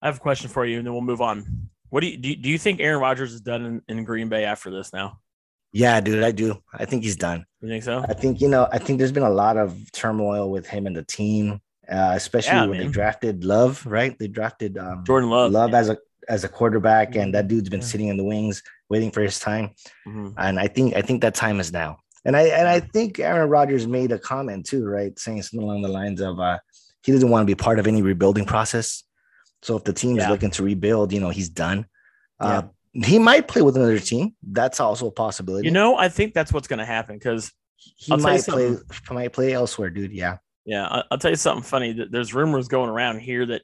I 0.00 0.06
have 0.06 0.18
a 0.18 0.20
question 0.20 0.48
for 0.48 0.64
you, 0.64 0.78
and 0.78 0.86
then 0.86 0.92
we'll 0.92 1.02
move 1.02 1.20
on. 1.20 1.68
What 1.90 2.00
do 2.00 2.08
you 2.08 2.16
do? 2.16 2.28
You, 2.30 2.36
do 2.36 2.48
you 2.48 2.58
think 2.58 2.80
Aaron 2.80 3.00
Rodgers 3.00 3.32
is 3.32 3.40
done 3.40 3.64
in, 3.88 3.96
in 3.98 4.04
Green 4.04 4.28
Bay 4.28 4.44
after 4.44 4.70
this? 4.70 4.92
Now, 4.92 5.18
Yeah, 5.72 6.00
dude, 6.00 6.22
I 6.22 6.30
do. 6.32 6.62
I 6.74 6.84
think 6.84 7.02
he's 7.04 7.16
done. 7.16 7.46
you 7.60 7.68
think 7.68 7.84
so? 7.84 8.04
I 8.08 8.14
think, 8.14 8.40
you 8.40 8.48
know, 8.48 8.68
I 8.72 8.78
think 8.78 8.98
there's 8.98 9.12
been 9.12 9.22
a 9.22 9.30
lot 9.30 9.56
of 9.56 9.76
turmoil 9.92 10.50
with 10.50 10.66
him 10.66 10.86
and 10.86 10.96
the 10.96 11.04
team, 11.04 11.60
uh, 11.90 12.12
especially 12.14 12.54
Yeah, 12.54 12.66
when 12.66 12.78
they 12.78 12.88
drafted 12.88 13.44
Love, 13.44 13.84
right? 13.86 14.18
They 14.18 14.28
drafted 14.28 14.78
um, 14.78 15.04
Jordan 15.04 15.30
Love. 15.30 15.52
Love 15.52 15.74
as 15.74 15.88
a 15.88 15.96
as 16.28 16.42
a 16.42 16.48
quarterback, 16.48 17.14
and 17.14 17.32
that 17.34 17.46
dude's 17.46 17.68
been 17.68 17.80
Yeah. 17.80 17.86
sitting 17.86 18.08
in 18.08 18.16
the 18.16 18.24
wings 18.24 18.60
waiting 18.90 19.12
for 19.12 19.22
his 19.22 19.38
time. 19.38 19.70
Mhm. 20.08 20.34
and 20.38 20.58
I 20.58 20.66
think 20.66 20.96
I 20.96 21.02
think 21.02 21.22
that 21.22 21.34
time 21.36 21.60
is 21.60 21.70
now. 21.72 21.98
And 22.24 22.36
I 22.36 22.42
and 22.58 22.66
I 22.66 22.80
think 22.80 23.20
Aaron 23.20 23.48
Rodgers 23.48 23.86
made 23.86 24.10
a 24.10 24.18
comment 24.18 24.66
too, 24.66 24.84
right, 24.84 25.16
saying 25.16 25.42
something 25.42 25.62
along 25.62 25.82
the 25.82 25.88
lines 25.88 26.20
of 26.20 26.40
uh, 26.40 26.58
he 27.04 27.12
doesn't 27.12 27.30
want 27.30 27.42
to 27.42 27.46
be 27.46 27.54
part 27.54 27.78
of 27.78 27.86
any 27.86 28.02
rebuilding 28.02 28.44
process. 28.44 29.04
So 29.62 29.76
if 29.76 29.84
the 29.84 29.92
team 29.92 30.16
is 30.18 30.24
Yeah. 30.24 30.30
looking 30.30 30.50
to 30.52 30.62
rebuild, 30.62 31.12
you 31.12 31.20
know, 31.20 31.30
he's 31.30 31.48
done. 31.48 31.86
Uh, 32.38 32.62
he 32.92 33.18
might 33.18 33.48
play 33.48 33.62
with 33.62 33.76
another 33.76 33.98
team. 33.98 34.34
That's 34.42 34.80
also 34.80 35.08
a 35.08 35.10
possibility. 35.10 35.66
You 35.66 35.72
know, 35.72 35.96
I 35.96 36.08
think 36.08 36.34
that's 36.34 36.52
what's 36.52 36.68
going 36.68 36.78
to 36.78 36.84
happen 36.84 37.16
because 37.16 37.52
he 37.76 38.12
I'll 38.12 38.18
might 38.18 38.42
play 38.44 38.76
might 39.10 39.32
play 39.32 39.52
elsewhere, 39.52 39.90
dude. 39.90 40.12
Yeah. 40.12 40.38
Yeah, 40.64 41.02
I'll 41.10 41.18
tell 41.18 41.30
you 41.30 41.36
something 41.36 41.62
funny. 41.62 41.92
That 41.92 42.10
There's 42.10 42.34
rumors 42.34 42.66
going 42.68 42.90
around 42.90 43.20
here 43.20 43.46
that 43.46 43.62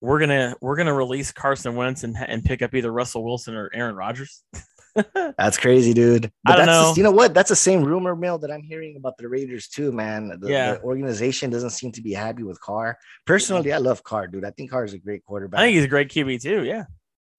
we're 0.00 0.20
gonna 0.20 0.54
we're 0.60 0.76
gonna 0.76 0.94
release 0.94 1.32
Carson 1.32 1.74
Wentz 1.74 2.04
and 2.04 2.16
and 2.16 2.44
pick 2.44 2.62
up 2.62 2.74
either 2.74 2.92
Russell 2.92 3.24
Wilson 3.24 3.54
or 3.56 3.70
Aaron 3.74 3.96
Rodgers. 3.96 4.42
That's 5.38 5.56
crazy, 5.56 5.94
dude. 5.94 6.30
But 6.44 6.52
I 6.52 6.56
don't 6.56 6.66
that's 6.66 6.76
know. 6.76 6.82
Just, 6.88 6.96
you 6.98 7.02
know 7.02 7.10
what? 7.10 7.34
That's 7.34 7.48
the 7.48 7.56
same 7.56 7.82
rumor 7.82 8.14
mill 8.14 8.38
that 8.38 8.50
I'm 8.50 8.62
hearing 8.62 8.96
about 8.96 9.16
the 9.16 9.28
Raiders 9.28 9.68
too, 9.68 9.90
man. 9.92 10.38
The, 10.40 10.48
Yeah. 10.50 10.74
the 10.74 10.82
organization 10.82 11.50
doesn't 11.50 11.70
seem 11.70 11.92
to 11.92 12.02
be 12.02 12.12
happy 12.12 12.42
with 12.42 12.60
Carr. 12.60 12.98
Personally, 13.26 13.72
I 13.72 13.78
love 13.78 14.02
Carr, 14.02 14.26
dude. 14.26 14.44
I 14.44 14.50
think 14.50 14.70
Carr 14.70 14.84
is 14.84 14.92
a 14.94 14.98
great 14.98 15.24
quarterback. 15.24 15.60
I 15.60 15.64
think 15.64 15.74
he's 15.76 15.84
a 15.84 15.88
great 15.88 16.08
QB 16.10 16.42
too. 16.42 16.64
Yeah, 16.64 16.84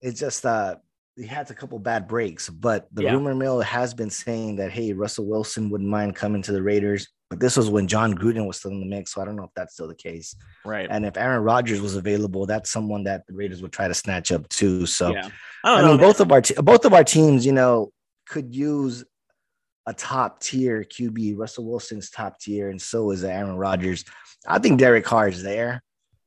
it's 0.02 0.20
just 0.20 0.46
uh 0.46 0.76
he 1.16 1.26
had 1.28 1.50
a 1.52 1.54
couple 1.54 1.78
bad 1.80 2.08
breaks, 2.08 2.50
but 2.50 2.88
the 2.92 3.04
Yeah. 3.04 3.12
rumor 3.14 3.36
mill 3.36 3.62
has 3.62 3.94
been 3.94 4.10
saying 4.10 4.56
that 4.58 4.72
hey, 4.72 4.94
Russell 4.94 5.26
Wilson 5.26 5.70
wouldn't 5.70 5.90
mind 5.90 6.16
coming 6.16 6.42
to 6.44 6.52
the 6.52 6.62
Raiders, 6.64 7.08
but 7.30 7.40
this 7.40 7.56
was 7.56 7.70
when 7.70 7.88
Jon 7.88 8.16
Gruden 8.16 8.48
was 8.48 8.58
still 8.58 8.72
in 8.72 8.80
the 8.80 8.86
mix, 8.86 9.14
so 9.14 9.22
I 9.22 9.26
don't 9.26 9.36
know 9.36 9.44
if 9.44 9.52
that's 9.56 9.74
still 9.74 9.88
the 9.88 9.96
case. 9.96 10.36
right. 10.66 10.88
And 10.90 11.06
if 11.06 11.16
Aaron 11.18 11.44
Rodgers 11.44 11.82
was 11.82 11.96
available, 11.96 12.46
that's 12.46 12.70
someone 12.72 13.04
that 13.04 13.28
the 13.28 13.34
Raiders 13.34 13.62
would 13.62 13.72
try 13.72 13.88
to 13.88 13.94
snatch 13.94 14.32
up 14.32 14.48
too. 14.50 14.86
So 14.88 15.12
yeah, 15.14 15.30
I, 15.64 15.76
I 15.76 15.82
don't 15.82 15.90
mean, 15.92 15.98
know. 15.98 16.08
both 16.08 16.20
of 16.20 16.32
our 16.32 16.42
te- 16.42 16.56
both 16.56 16.86
of 16.86 16.94
our 16.94 17.04
teams, 17.04 17.46
you 17.46 17.52
know, 17.54 17.92
could 18.28 18.54
use 18.56 19.04
a 19.86 19.94
top 19.94 20.40
tier 20.40 20.84
QB. 20.84 21.38
Russell 21.38 21.66
Wilson's 21.66 22.10
top 22.10 22.40
tier, 22.40 22.70
and 22.70 22.82
so 22.82 23.12
is 23.12 23.24
Aaron 23.24 23.56
Rodgers. 23.58 24.04
I 24.48 24.58
think 24.60 24.80
Derek 24.80 25.06
Carr 25.06 25.28
is 25.28 25.44
there, 25.44 25.84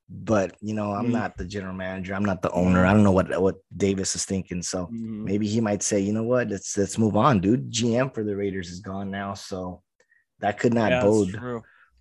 but 0.08 0.56
you 0.60 0.74
know, 0.74 0.92
I'm 0.92 1.08
Mm. 1.08 1.12
not 1.12 1.36
the 1.36 1.44
general 1.44 1.74
manager. 1.74 2.14
I'm 2.14 2.24
not 2.24 2.42
the 2.42 2.50
owner. 2.52 2.86
I 2.86 2.92
don't 2.92 3.02
know 3.04 3.12
what 3.12 3.40
what 3.40 3.56
Davis 3.76 4.14
is 4.14 4.24
thinking. 4.24 4.62
So 4.62 4.86
Mhm. 4.86 5.24
maybe 5.24 5.46
he 5.48 5.60
might 5.60 5.82
say, 5.82 6.00
you 6.00 6.12
know 6.12 6.22
what, 6.22 6.48
let's 6.48 6.76
let's 6.78 6.98
move 6.98 7.16
on, 7.16 7.40
dude. 7.40 7.70
GM 7.70 8.10
for 8.14 8.22
the 8.24 8.36
Raiders 8.36 8.70
is 8.70 8.80
gone 8.80 9.10
now, 9.10 9.34
so 9.34 9.82
that 10.40 10.58
could 10.58 10.74
not 10.74 10.92
Yeah, 10.92 11.00
bode. 11.00 11.40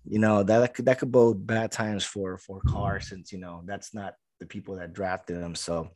You 0.08 0.20
know 0.20 0.42
that 0.44 0.58
that 0.60 0.74
could 0.74 0.84
that 0.86 0.98
could 1.00 1.10
bode 1.10 1.46
bad 1.46 1.72
times 1.72 2.04
for 2.04 2.38
for 2.38 2.60
Carr 2.60 3.00
since 3.00 3.32
you 3.32 3.38
know 3.38 3.62
that's 3.66 3.92
not 3.92 4.14
the 4.38 4.46
people 4.46 4.76
that 4.76 4.92
drafted 4.92 5.38
him. 5.40 5.54
So 5.56 5.90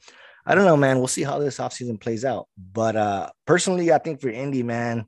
I 0.45 0.55
don't 0.57 0.65
know, 0.65 0.77
man. 0.77 0.99
We'll 0.99 1.07
see 1.07 1.23
how 1.23 1.39
this 1.39 1.59
offseason 1.59 2.01
plays 2.01 2.25
out. 2.25 2.49
But 2.57 2.97
uh 2.97 3.31
personally, 3.47 3.93
I 3.93 3.99
think 3.99 4.21
for 4.21 4.31
Indy, 4.31 4.65
man, 4.65 5.05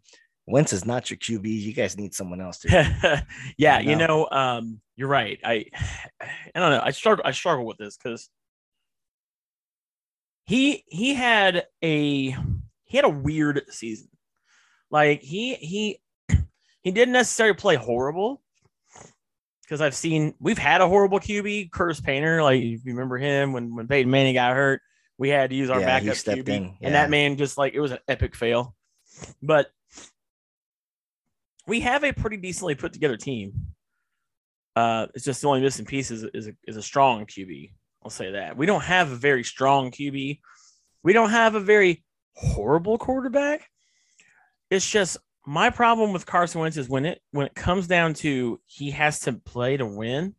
Wentz 0.47 0.73
is 0.73 0.85
not 0.85 1.11
your 1.11 1.17
QB. 1.19 1.47
You 1.49 1.73
guys 1.73 1.97
need 1.97 2.15
someone 2.15 2.41
else 2.41 2.59
to. 2.61 2.69
yeah, 3.59 3.81
you 3.81 3.97
know. 3.97 4.07
know, 4.07 4.29
um, 4.31 4.81
you're 5.03 5.09
right. 5.09 5.41
I 5.43 5.65
I 6.55 6.61
don't 6.61 6.71
know. 6.71 6.81
I 6.81 6.93
struggle. 6.93 7.25
I 7.27 7.33
struggle 7.33 7.67
with 7.67 7.77
this 7.77 7.97
because 7.97 8.31
he 10.45 10.85
he 10.87 11.13
had 11.13 11.67
a 11.83 12.31
he 12.85 12.97
had 12.97 13.05
a 13.05 13.09
weird 13.09 13.63
season. 13.69 14.09
Like 14.93 15.21
he 15.21 15.57
he 15.57 15.99
he 16.83 16.93
didn't 16.93 17.15
necessarily 17.15 17.57
play 17.57 17.75
horrible 17.75 18.43
because 19.63 19.81
I've 19.81 19.97
seen 19.97 20.35
we've 20.39 20.57
had 20.57 20.81
a 20.81 20.87
horrible 20.87 21.19
QB, 21.19 21.73
Curtis 21.73 22.01
Painter. 22.01 22.41
Like 22.41 22.63
you 22.63 22.79
remember 22.85 23.19
him 23.19 23.53
when 23.53 23.75
when 23.75 23.89
Peyton 23.89 24.09
Manning 24.09 24.35
got 24.35 24.55
hurt, 24.55 24.83
we 25.19 25.31
had 25.31 25.51
to 25.51 25.57
use 25.57 25.69
our 25.69 25.81
Yeah, 25.81 25.87
backup 25.87 26.15
QB, 26.15 26.49
in, 26.49 26.77
and 26.81 26.95
that 26.95 27.11
man 27.11 27.37
just 27.37 27.59
like 27.59 27.75
it 27.75 27.81
was 27.81 27.91
an 27.91 27.99
epic 28.07 28.37
fail. 28.37 28.77
But 29.43 29.67
we 31.67 31.81
have 31.81 32.05
a 32.05 32.13
pretty 32.13 32.37
decently 32.37 32.77
put 32.77 32.93
together 32.93 33.17
team. 33.17 33.73
Uh, 34.75 35.07
it's 35.15 35.25
just 35.25 35.43
the 35.43 35.49
only 35.49 35.61
missing 35.61 35.85
piece 35.85 36.11
is, 36.11 36.25
is, 36.35 36.49
a, 36.49 36.53
is 36.67 36.77
a 36.77 36.83
strong 36.83 37.27
QB. 37.27 37.73
I'll 38.03 38.11
say 38.11 38.33
that. 38.33 38.57
We 38.57 38.67
don't 38.67 38.83
have 38.83 39.13
a 39.13 39.17
very 39.17 39.45
strong 39.45 39.91
QB. 39.91 40.41
We 41.03 41.13
don't 41.13 41.31
have 41.31 41.55
a 41.55 41.61
very 41.61 42.05
horrible 42.35 42.99
quarterback. 42.99 43.69
It's 44.71 44.89
just 44.89 45.19
my 45.47 45.71
problem 45.71 46.13
with 46.13 46.25
Carson 46.27 46.61
Wentz 46.61 46.77
is 46.77 46.89
when 46.89 47.05
it 47.05 47.21
when 47.33 47.47
it 47.47 47.55
comes 47.55 47.87
down 47.87 48.15
to 48.15 48.61
he 48.65 48.91
has 48.93 49.21
to 49.21 49.35
play 49.35 49.77
to 49.77 49.85
win, 49.87 50.35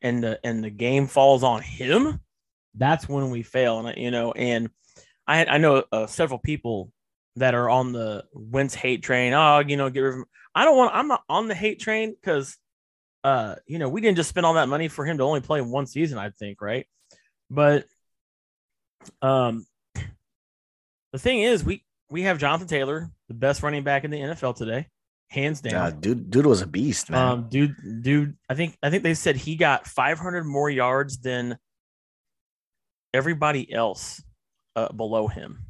and 0.00 0.22
the 0.22 0.40
and 0.42 0.64
the 0.64 0.70
game 0.70 1.06
falls 1.06 1.44
on 1.44 1.62
him. 1.62 2.20
That's 2.74 3.08
when 3.08 3.30
we 3.30 3.42
fail, 3.42 3.78
and 3.78 3.88
I- 3.88 3.94
you 4.00 4.10
know, 4.10 4.32
and 4.32 4.70
I 5.26 5.44
I 5.44 5.58
know 5.58 5.84
uh, 5.92 6.06
several 6.06 6.38
people 6.38 6.90
that 7.36 7.54
are 7.54 7.70
on 7.70 7.92
the 7.92 8.24
Wentz 8.32 8.74
hate 8.74 9.02
train. 9.02 9.32
Oh, 9.32 9.60
you 9.60 9.76
know, 9.76 9.88
get 9.90 10.00
rid 10.00 10.14
of 10.14 10.18
him. 10.20 10.24
I 10.54 10.64
don't 10.64 10.76
want. 10.76 10.94
I'm 10.94 11.08
not 11.08 11.22
on 11.28 11.48
the 11.48 11.54
hate 11.54 11.78
train 11.80 12.14
because, 12.20 12.56
uh, 13.24 13.56
you 13.66 13.78
know, 13.78 13.88
we 13.88 14.00
didn't 14.00 14.16
just 14.16 14.28
spend 14.28 14.44
all 14.46 14.54
that 14.54 14.68
money 14.68 14.88
for 14.88 15.04
him 15.04 15.18
to 15.18 15.24
only 15.24 15.40
play 15.40 15.60
one 15.60 15.86
season. 15.86 16.18
I 16.18 16.30
think, 16.30 16.60
right? 16.60 16.86
But, 17.50 17.86
um, 19.20 19.66
the 21.12 21.18
thing 21.18 21.40
is, 21.40 21.62
we 21.64 21.84
we 22.10 22.22
have 22.22 22.38
Jonathan 22.38 22.66
Taylor, 22.68 23.10
the 23.28 23.34
best 23.34 23.62
running 23.62 23.82
back 23.84 24.04
in 24.04 24.10
the 24.10 24.18
NFL 24.18 24.56
today, 24.56 24.86
hands 25.28 25.60
Uh, 25.64 25.68
down. 25.70 26.00
dude, 26.00 26.30
dude 26.30 26.46
was 26.46 26.60
a 26.62 26.66
beast, 26.66 27.10
man. 27.10 27.28
um, 27.28 27.48
dude, 27.48 27.74
dude, 28.02 28.36
I 28.48 28.54
think 28.54 28.76
I 28.82 28.90
think 28.90 29.02
they 29.02 29.14
said 29.14 29.36
he 29.36 29.56
got 29.56 29.86
500 29.86 30.44
more 30.44 30.70
yards 30.70 31.18
than 31.18 31.58
everybody 33.14 33.70
else 33.72 34.22
uh, 34.76 34.90
below 34.92 35.26
him, 35.28 35.64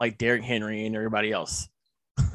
like 0.00 0.18
Derrick 0.18 0.42
Henry 0.42 0.86
and 0.86 0.96
everybody 0.96 1.30
else. 1.32 1.68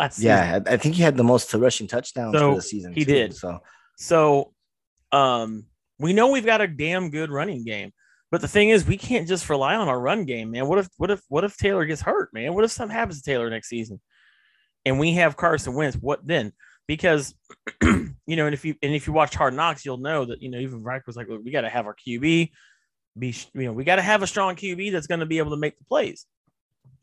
Last 0.00 0.18
yeah, 0.18 0.60
I, 0.66 0.74
I 0.74 0.76
think 0.78 0.94
he 0.94 1.02
had 1.02 1.16
the 1.16 1.24
most 1.24 1.52
rushing 1.52 1.86
touchdowns 1.86 2.34
So, 2.34 2.50
for 2.50 2.56
the 2.56 2.62
season. 2.62 2.94
he 2.94 3.04
too, 3.04 3.12
did. 3.12 3.36
So 3.36 3.60
So, 3.96 4.54
um, 5.12 5.66
we 5.98 6.14
know 6.14 6.30
we've 6.30 6.46
got 6.46 6.62
a 6.62 6.66
damn 6.66 7.10
good 7.10 7.30
running 7.30 7.64
game, 7.64 7.92
but 8.30 8.40
the 8.40 8.48
thing 8.48 8.70
is, 8.70 8.86
we 8.86 8.96
can't 8.96 9.28
just 9.28 9.48
rely 9.50 9.74
on 9.74 9.88
our 9.88 10.00
run 10.00 10.24
game, 10.24 10.52
man. 10.52 10.66
What 10.66 10.78
if, 10.78 10.88
what 10.96 11.10
if, 11.10 11.20
what 11.28 11.44
if 11.44 11.56
Taylor 11.58 11.84
gets 11.84 12.00
hurt, 12.00 12.32
man? 12.32 12.54
What 12.54 12.64
if 12.64 12.70
something 12.70 12.96
happens 12.96 13.20
to 13.20 13.30
Taylor 13.30 13.50
next 13.50 13.68
season, 13.68 14.00
and 14.86 14.98
we 14.98 15.12
have 15.14 15.36
Carson 15.36 15.74
Wentz? 15.74 15.96
What 15.96 16.26
then? 16.26 16.52
Because 16.86 17.34
you 17.82 18.14
know, 18.26 18.46
and 18.46 18.54
if 18.54 18.64
you 18.64 18.74
and 18.82 18.94
if 18.94 19.06
you 19.06 19.12
watch 19.12 19.34
Hard 19.34 19.52
Knocks, 19.52 19.84
you'll 19.84 19.98
know 19.98 20.24
that 20.24 20.40
you 20.40 20.50
know 20.50 20.58
even 20.58 20.82
Reich 20.82 21.06
was 21.06 21.16
like, 21.16 21.28
Look, 21.28 21.44
we 21.44 21.50
got 21.50 21.60
to 21.60 21.68
have 21.68 21.86
our 21.86 21.94
QB 21.94 22.50
be, 23.18 23.34
you 23.54 23.64
know, 23.64 23.72
we 23.72 23.84
got 23.84 23.96
to 23.96 24.02
have 24.02 24.22
a 24.22 24.26
strong 24.26 24.56
QB 24.56 24.92
that's 24.92 25.06
going 25.06 25.20
to 25.20 25.26
be 25.26 25.38
able 25.38 25.50
to 25.50 25.56
make 25.56 25.78
the 25.78 25.84
plays. 25.84 26.26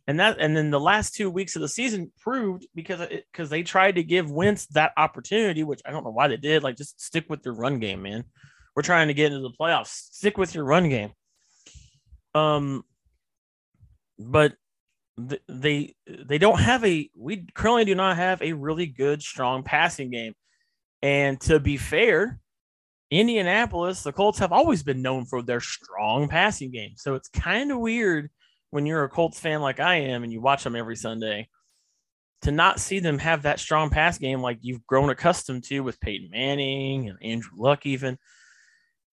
And 0.08 0.20
that, 0.22 0.38
and 0.40 0.56
then 0.56 0.72
the 0.72 0.80
last 0.80 1.16
two 1.16 1.30
weeks 1.30 1.56
of 1.56 1.62
the 1.62 1.68
season 1.68 2.12
proved 2.20 2.66
because 2.74 3.08
because 3.10 3.50
they 3.50 3.62
tried 3.62 3.96
to 3.96 4.04
give 4.04 4.32
Wentz 4.32 4.66
that 4.68 4.94
opportunity, 4.96 5.64
which 5.64 5.82
I 5.86 5.92
don't 5.92 6.06
know 6.06 6.12
why 6.12 6.30
they 6.30 6.38
did. 6.38 6.64
Like, 6.64 6.78
just 6.78 7.02
stick 7.02 7.26
with 7.30 7.44
your 7.44 7.56
run 7.56 7.80
game, 7.80 8.04
man. 8.04 8.24
We're 8.76 8.84
trying 8.84 9.10
to 9.10 9.14
get 9.14 9.34
into 9.34 9.42
the 9.42 9.56
playoffs. 9.60 9.88
Stick 9.88 10.38
with 10.38 10.56
your 10.56 10.64
run 10.64 10.88
game. 10.88 11.12
Um, 12.36 12.84
but 14.18 14.54
they 15.48 15.96
they 16.08 16.38
don't 16.38 16.60
have 16.60 16.86
a 16.86 17.10
we 17.16 17.46
currently 17.56 17.86
do 17.86 17.96
not 17.96 18.18
have 18.18 18.42
a 18.42 18.54
really 18.54 18.86
good 18.86 19.22
strong 19.22 19.64
passing 19.64 20.12
game 20.12 20.34
and 21.02 21.42
to 21.42 21.60
be 21.60 21.76
fair 21.76 22.40
indianapolis 23.10 24.04
the 24.04 24.12
colts 24.12 24.38
have 24.38 24.52
always 24.52 24.84
been 24.84 25.02
known 25.02 25.26
for 25.26 25.42
their 25.42 25.60
strong 25.60 26.28
passing 26.28 26.70
game 26.70 26.92
so 26.98 27.16
it's 27.16 27.30
kind 27.30 27.72
of 27.72 27.80
weird 27.80 28.30
when 28.72 28.86
you're 28.86 29.04
a 29.04 29.10
colts 29.10 29.40
fan 29.40 29.62
like 29.62 29.80
i 29.80 29.96
am 29.96 30.24
and 30.24 30.32
you 30.32 30.42
watch 30.42 30.64
them 30.64 30.76
every 30.76 30.96
sunday 30.96 31.48
to 32.42 32.52
not 32.52 32.80
see 32.80 33.00
them 33.00 33.18
have 33.18 33.44
that 33.44 33.60
strong 33.60 33.90
pass 33.90 34.18
game 34.18 34.42
like 34.42 34.60
you've 34.62 34.86
grown 34.86 35.10
accustomed 35.10 35.64
to 35.64 35.82
with 35.82 36.00
peyton 36.00 36.30
manning 36.32 37.10
and 37.10 37.18
andrew 37.22 37.52
luck 37.58 37.86
even 37.86 38.18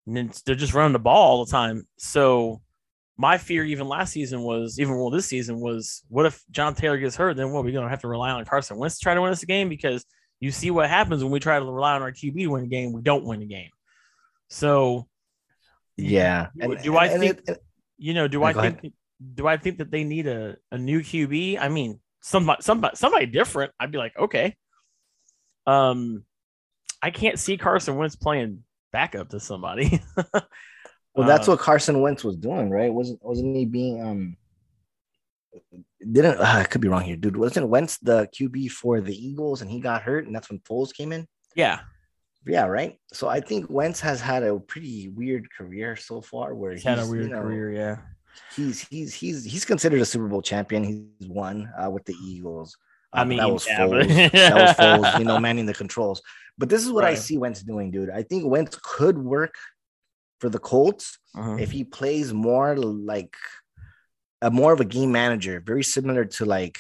and 0.07 0.43
they're 0.45 0.55
just 0.55 0.75
running 0.75 0.93
the 0.93 0.99
ball 0.99 1.39
all 1.39 1.45
the 1.45 1.51
time 1.51 1.87
so 1.99 2.61
my 3.17 3.39
fear 3.39 3.65
even 3.65 3.89
last 3.89 4.13
season 4.13 4.43
was 4.43 4.81
even 4.81 4.97
well 4.97 5.11
this 5.11 5.27
season 5.27 5.61
was 5.61 6.03
what 6.09 6.27
if 6.27 6.43
John 6.51 6.75
Taylor 6.75 6.99
gets 6.99 7.17
hurt? 7.17 7.37
Then 7.37 7.53
what 7.53 7.61
Are 7.61 7.63
we're 7.63 7.73
gonna 7.73 7.89
have 7.89 8.01
to 8.01 8.09
rely 8.09 8.31
on 8.31 8.45
Carson 8.45 8.77
Wentz 8.77 8.99
to 8.99 9.03
try 9.03 9.15
to 9.15 9.23
win 9.23 9.31
us 9.31 9.43
a 9.43 9.47
game 9.47 9.69
because 9.69 10.05
you 10.41 10.51
see 10.51 10.71
what 10.71 10.89
happens 10.89 11.23
when 11.23 11.33
we 11.33 11.41
try 11.41 11.59
to 11.59 11.65
rely 11.65 11.95
on 11.95 12.03
our 12.03 12.13
QB 12.13 12.35
to 12.35 12.47
win 12.49 12.65
a 12.65 12.67
game, 12.67 12.93
we 12.93 13.03
don't 13.03 13.25
win 13.25 13.43
a 13.43 13.47
game. 13.47 13.71
So 14.49 15.07
yeah, 15.97 16.49
do, 16.57 16.73
and, 16.73 16.83
do 16.83 16.97
I 16.97 17.07
and 17.07 17.21
think 17.21 17.41
you 17.99 18.15
know? 18.15 18.27
Do 18.27 18.43
I 18.43 18.53
think 18.53 18.79
ahead. 18.79 18.93
Do 19.35 19.47
I 19.47 19.57
think 19.57 19.79
that 19.79 19.91
they 19.91 20.05
need 20.05 20.27
a, 20.27 20.57
a 20.71 20.79
new 20.79 21.01
QB? 21.01 21.59
I 21.61 21.69
mean, 21.69 22.01
somebody 22.21 22.63
somebody 22.63 22.97
somebody 22.97 23.27
different. 23.27 23.73
I'd 23.79 23.93
be 23.93 23.99
like, 23.99 24.17
okay. 24.19 24.57
Um, 25.67 26.25
I 27.03 27.11
can't 27.11 27.39
see 27.39 27.57
Carson 27.57 27.97
Wentz 27.97 28.17
playing 28.17 28.65
backup 28.93 29.31
to 29.31 29.41
somebody. 29.41 30.01
Well, 31.15 31.29
that's 31.29 31.49
uh, 31.49 31.53
what 31.53 31.61
Carson 31.61 32.01
Wentz 32.01 32.25
was 32.25 32.37
doing, 32.37 32.71
right? 32.71 32.93
Wasn't 32.93 33.25
wasn't 33.25 33.57
he 33.57 33.65
being 33.65 34.03
um 34.03 34.37
didn't 36.01 36.41
uh, 36.41 36.43
I 36.45 36.65
could 36.65 36.81
be 36.81 36.89
wrong 36.89 37.05
here, 37.05 37.17
dude. 37.17 37.37
Wasn't 37.37 37.69
Wentz 37.69 37.99
the 37.99 38.29
QB 38.37 38.71
for 38.73 39.01
the 39.01 39.15
Eagles 39.15 39.63
and 39.63 39.71
he 39.71 39.81
got 39.81 40.03
hurt 40.03 40.27
and 40.27 40.35
that's 40.35 40.51
when 40.51 40.59
Foles 40.61 40.93
came 40.93 41.13
in? 41.13 41.27
Yeah. 41.55 41.81
Yeah, 42.47 42.67
right. 42.67 42.99
So 43.13 43.29
I 43.29 43.41
think 43.41 43.71
Wentz 43.71 44.01
has 44.01 44.21
had 44.21 44.43
a 44.43 44.59
pretty 44.59 45.09
weird 45.09 45.51
career 45.51 45.97
so 45.97 46.21
far 46.21 46.55
where 46.55 46.73
he's, 46.73 46.83
he's 46.83 46.89
had 46.89 46.99
a 46.99 47.07
weird 47.07 47.29
you 47.29 47.31
know, 47.31 47.41
career, 47.41 47.73
yeah. 47.73 47.97
He's 48.57 48.87
he's 48.89 49.15
he's 49.15 49.45
he's 49.45 49.65
considered 49.65 50.01
a 50.01 50.05
Super 50.05 50.29
Bowl 50.29 50.43
champion. 50.43 50.85
He's 50.85 51.29
won 51.29 51.71
uh, 51.79 51.91
with 51.91 52.05
the 52.05 52.15
Eagles. 52.25 52.77
I 53.13 53.23
um, 53.23 53.29
mean, 53.29 53.39
that 53.39 53.51
was 53.51 53.67
yeah, 53.67 53.81
Foles. 53.81 54.09
But... 54.09 54.33
that 54.33 54.55
was 54.55 54.77
Foles, 54.77 55.19
you 55.19 55.25
know, 55.25 55.39
manning 55.39 55.67
the 55.67 55.75
controls. 55.75 56.21
But 56.59 56.69
this 56.69 56.85
is 56.85 56.91
what 56.91 57.05
right. 57.05 57.13
I 57.13 57.15
see 57.15 57.39
Wentz 57.39 57.63
doing, 57.63 57.91
dude. 57.91 58.11
I 58.11 58.23
think 58.23 58.47
Wentz 58.47 58.79
could 58.83 59.19
work 59.19 59.55
for 60.41 60.49
the 60.49 60.59
Colts 60.59 61.19
uh-huh. 61.35 61.57
if 61.59 61.71
he 61.71 61.85
plays 61.85 62.33
more 62.33 62.77
like 62.77 63.37
a 64.43 64.51
more 64.51 64.73
of 64.73 64.81
a 64.81 64.85
game 64.85 65.11
manager, 65.11 65.63
very 65.65 65.83
similar 65.83 66.25
to 66.25 66.45
like, 66.45 66.79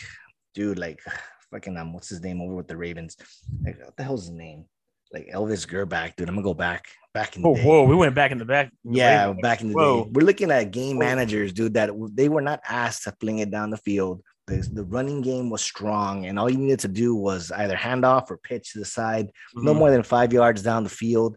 dude, 0.54 0.78
like 0.78 1.00
fucking 1.50 1.76
um, 1.76 1.92
what's 1.92 2.08
his 2.08 2.20
name 2.20 2.40
over 2.40 2.54
with 2.54 2.68
the 2.68 2.76
Ravens? 2.76 3.16
Like, 3.64 3.78
what 3.80 3.96
the 3.96 4.02
hell's 4.02 4.26
his 4.26 4.34
name? 4.34 4.66
Like 5.14 5.30
Elvis 5.32 5.64
Grbac, 5.66 6.16
dude. 6.16 6.28
I'm 6.28 6.34
gonna 6.34 6.44
go 6.44 6.54
back, 6.54 6.88
back 7.14 7.36
in 7.36 7.42
the 7.42 7.48
oh, 7.48 7.54
day. 7.54 7.62
Whoa, 7.62 7.84
we 7.84 7.94
went 7.94 8.16
back 8.16 8.32
in 8.32 8.38
the 8.38 8.44
back. 8.44 8.72
yeah, 8.82 9.32
back 9.40 9.60
in 9.60 9.68
the 9.68 9.74
whoa. 9.74 10.04
day. 10.04 10.10
We're 10.12 10.26
looking 10.26 10.50
at 10.50 10.72
game 10.72 10.98
managers, 10.98 11.52
dude. 11.52 11.74
That 11.74 11.90
they 12.12 12.28
were 12.28 12.42
not 12.42 12.60
asked 12.68 13.04
to 13.04 13.14
fling 13.20 13.38
it 13.38 13.52
down 13.52 13.70
the 13.70 13.76
field. 13.76 14.22
The, 14.46 14.68
the 14.72 14.82
running 14.84 15.22
game 15.22 15.50
was 15.50 15.62
strong, 15.62 16.26
and 16.26 16.36
all 16.36 16.50
you 16.50 16.58
needed 16.58 16.80
to 16.80 16.88
do 16.88 17.14
was 17.14 17.52
either 17.52 17.76
hand 17.76 18.04
off 18.04 18.28
or 18.28 18.38
pitch 18.38 18.72
to 18.72 18.80
the 18.80 18.84
side, 18.84 19.26
mm-hmm. 19.26 19.64
no 19.64 19.72
more 19.72 19.92
than 19.92 20.02
five 20.02 20.32
yards 20.32 20.62
down 20.62 20.82
the 20.82 20.90
field 20.90 21.36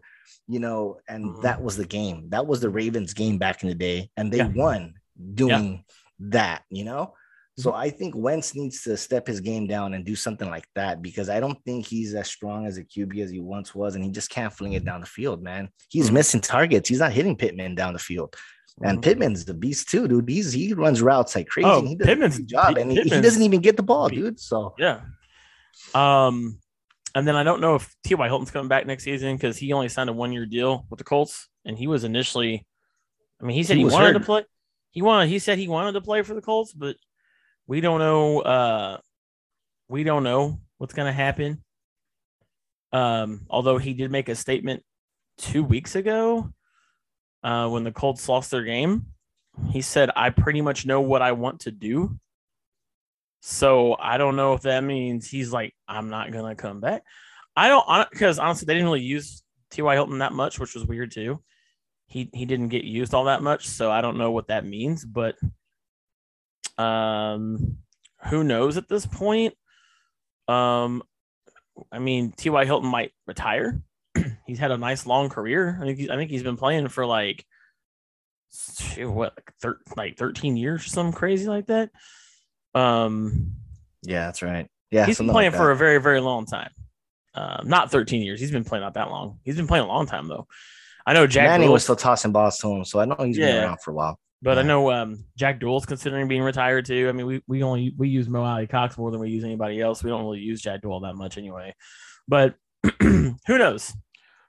you 0.50 0.58
know, 0.58 0.96
and 1.08 1.26
mm-hmm. 1.26 1.42
that 1.42 1.62
was 1.62 1.76
the 1.76 1.84
game. 1.84 2.30
That 2.30 2.46
was 2.46 2.60
the 2.60 2.70
Ravens 2.70 3.12
game 3.12 3.36
back 3.36 3.62
in 3.62 3.68
the 3.68 3.74
day, 3.74 4.10
and 4.16 4.32
they 4.32 4.38
yeah. 4.38 4.48
won 4.54 4.94
doing 5.34 5.72
yeah. 5.74 6.28
that, 6.30 6.62
you 6.70 6.84
know. 6.84 7.14
So 7.58 7.70
mm-hmm. 7.70 7.80
I 7.80 7.90
think 7.90 8.14
Wentz 8.16 8.54
needs 8.54 8.82
to 8.84 8.96
step 8.96 9.26
his 9.26 9.40
game 9.40 9.66
down 9.66 9.94
and 9.94 10.04
do 10.04 10.14
something 10.14 10.48
like 10.48 10.68
that 10.76 11.02
because 11.02 11.28
I 11.28 11.40
don't 11.40 11.62
think 11.64 11.86
he's 11.86 12.14
as 12.14 12.28
strong 12.28 12.66
as 12.66 12.78
a 12.78 12.84
QB 12.84 13.18
as 13.20 13.30
he 13.30 13.40
once 13.40 13.74
was, 13.74 13.96
and 13.96 14.04
he 14.04 14.10
just 14.10 14.30
can't 14.30 14.52
fling 14.52 14.74
it 14.74 14.84
down 14.84 15.00
the 15.00 15.06
field, 15.06 15.42
man. 15.42 15.68
He's 15.88 16.06
mm-hmm. 16.06 16.14
missing 16.14 16.40
targets. 16.40 16.88
He's 16.88 17.00
not 17.00 17.12
hitting 17.12 17.36
Pittman 17.36 17.74
down 17.74 17.92
the 17.92 17.98
field. 17.98 18.36
And 18.80 18.98
mm-hmm. 18.98 19.00
Pittman's 19.00 19.44
the 19.44 19.54
beast 19.54 19.88
too, 19.88 20.06
dude. 20.06 20.28
He's 20.28 20.52
he 20.52 20.72
runs 20.72 21.02
routes 21.02 21.34
like 21.34 21.48
crazy. 21.48 21.68
Oh, 21.68 21.82
he 21.82 21.96
does 21.96 22.06
Pittman's 22.06 22.38
a 22.38 22.44
job, 22.44 22.78
and 22.78 22.92
he, 22.92 23.02
he, 23.02 23.10
doesn't 23.10 23.42
even 23.42 23.60
get 23.60 23.76
the 23.76 23.82
ball, 23.82 24.08
dude. 24.08 24.38
So 24.38 24.74
yeah. 24.78 25.00
Um, 25.94 26.60
and 27.14 27.26
then 27.26 27.34
I 27.34 27.42
don't 27.42 27.60
know 27.60 27.74
if 27.74 27.92
T.Y. 28.04 28.28
Hilton's 28.28 28.52
coming 28.52 28.68
back 28.68 28.86
next 28.86 29.02
season 29.02 29.34
because 29.34 29.56
he 29.56 29.72
only 29.72 29.88
signed 29.88 30.10
a 30.10 30.12
one 30.12 30.32
year 30.32 30.46
deal 30.46 30.86
with 30.90 30.98
the 30.98 31.04
Colts. 31.04 31.48
And 31.64 31.76
he 31.76 31.88
was 31.88 32.04
initially, 32.04 32.66
I 33.40 33.44
mean, 33.44 33.56
he 33.56 33.64
said 33.64 33.76
he, 33.76 33.82
he 33.82 33.88
wanted 33.88 34.12
hurt. 34.12 34.20
to 34.20 34.20
play. 34.20 34.44
He 34.90 35.02
wanted, 35.02 35.28
he 35.28 35.38
said 35.38 35.58
he 35.58 35.68
wanted 35.68 35.92
to 35.92 36.00
play 36.00 36.22
for 36.22 36.34
the 36.34 36.40
Colts, 36.40 36.72
but 36.72 36.96
we 37.68 37.80
don't 37.80 38.00
know. 38.00 38.40
Uh, 38.40 38.98
we 39.88 40.02
don't 40.02 40.24
know 40.24 40.58
what's 40.78 40.94
going 40.94 41.06
to 41.06 41.12
happen. 41.12 41.62
Um, 42.92 43.42
although 43.48 43.78
he 43.78 43.92
did 43.92 44.10
make 44.10 44.28
a 44.28 44.34
statement 44.34 44.82
two 45.36 45.62
weeks 45.62 45.94
ago 45.94 46.52
uh, 47.44 47.68
when 47.68 47.84
the 47.84 47.92
Colts 47.92 48.28
lost 48.28 48.50
their 48.50 48.64
game. 48.64 49.06
He 49.70 49.82
said, 49.82 50.10
I 50.16 50.30
pretty 50.30 50.62
much 50.62 50.86
know 50.86 51.00
what 51.00 51.22
I 51.22 51.32
want 51.32 51.60
to 51.60 51.70
do. 51.70 52.18
So 53.40 53.96
I 53.98 54.18
don't 54.18 54.36
know 54.36 54.54
if 54.54 54.62
that 54.62 54.82
means 54.82 55.28
he's 55.28 55.52
like, 55.52 55.74
I'm 55.86 56.10
not 56.10 56.32
gonna 56.32 56.56
come 56.56 56.80
back. 56.80 57.02
I 57.56 57.68
don't 57.68 58.10
because 58.10 58.38
honestly, 58.38 58.66
they 58.66 58.74
didn't 58.74 58.86
really 58.86 59.02
use 59.02 59.42
T.Y. 59.70 59.94
Hilton 59.94 60.18
that 60.18 60.32
much, 60.32 60.58
which 60.58 60.74
was 60.74 60.86
weird 60.86 61.12
too. 61.12 61.40
He 62.06 62.30
he 62.32 62.46
didn't 62.46 62.68
get 62.68 62.84
used 62.84 63.14
all 63.14 63.24
that 63.24 63.42
much, 63.42 63.68
so 63.68 63.90
I 63.90 64.00
don't 64.00 64.18
know 64.18 64.32
what 64.32 64.48
that 64.48 64.64
means, 64.64 65.04
but 65.04 65.36
um 66.78 67.78
who 68.28 68.44
knows 68.44 68.76
at 68.76 68.88
this 68.88 69.06
point. 69.06 69.54
Um 70.46 71.02
I 71.92 71.98
mean 71.98 72.32
T.Y. 72.32 72.64
Hilton 72.64 72.88
might 72.88 73.12
retire. 73.26 73.80
he's 74.46 74.58
had 74.58 74.70
a 74.70 74.78
nice 74.78 75.06
long 75.06 75.28
career. 75.28 75.78
I 75.80 75.84
think 75.84 75.98
he's, 75.98 76.10
I 76.10 76.16
think 76.16 76.30
he's 76.30 76.42
been 76.42 76.56
playing 76.56 76.88
for 76.88 77.06
like 77.06 77.44
what 78.98 79.34
like, 79.36 79.52
thir- 79.60 79.80
like 79.96 80.16
13 80.16 80.56
years 80.56 80.86
or 80.86 80.88
something 80.88 81.12
crazy 81.12 81.46
like 81.46 81.66
that. 81.66 81.90
Um, 82.74 83.52
yeah, 84.02 84.26
that's 84.26 84.42
right. 84.42 84.68
Yeah, 84.90 85.06
he's 85.06 85.18
been 85.18 85.28
playing 85.28 85.52
like 85.52 85.60
for 85.60 85.70
a 85.70 85.76
very, 85.76 86.00
very 86.00 86.20
long 86.20 86.46
time. 86.46 86.70
Uh, 87.34 87.62
not 87.64 87.90
13 87.90 88.22
years. 88.22 88.40
He's 88.40 88.50
been 88.50 88.64
playing 88.64 88.82
not 88.82 88.94
that 88.94 89.10
long. 89.10 89.38
He's 89.44 89.56
been 89.56 89.66
playing 89.66 89.84
a 89.84 89.88
long 89.88 90.06
time 90.06 90.28
though. 90.28 90.46
I 91.06 91.12
know 91.12 91.26
Jack 91.26 91.48
Manny 91.48 91.68
was 91.68 91.84
still 91.84 91.96
tossing 91.96 92.32
balls 92.32 92.58
to 92.58 92.68
him, 92.68 92.84
so 92.84 93.00
I 93.00 93.04
know 93.04 93.16
he's 93.20 93.38
yeah. 93.38 93.46
been 93.46 93.64
around 93.64 93.78
for 93.82 93.92
a 93.92 93.94
while. 93.94 94.18
But 94.40 94.56
yeah. 94.56 94.62
I 94.62 94.66
know 94.66 94.90
um, 94.90 95.24
Jack 95.36 95.60
Doyle's 95.60 95.86
considering 95.86 96.28
being 96.28 96.42
retired 96.42 96.84
too. 96.86 97.08
I 97.08 97.12
mean, 97.12 97.26
we, 97.26 97.42
we 97.46 97.62
only 97.62 97.92
we 97.96 98.08
use 98.08 98.28
Mo 98.28 98.44
Alie-Cox 98.44 98.96
more 98.96 99.10
than 99.10 99.20
we 99.20 99.30
use 99.30 99.44
anybody 99.44 99.80
else. 99.80 100.02
We 100.02 100.10
don't 100.10 100.22
really 100.22 100.38
use 100.38 100.62
Jack 100.62 100.82
Doyle 100.82 101.00
that 101.00 101.14
much 101.14 101.38
anyway. 101.38 101.74
But 102.28 102.54
who 103.00 103.34
knows? 103.48 103.92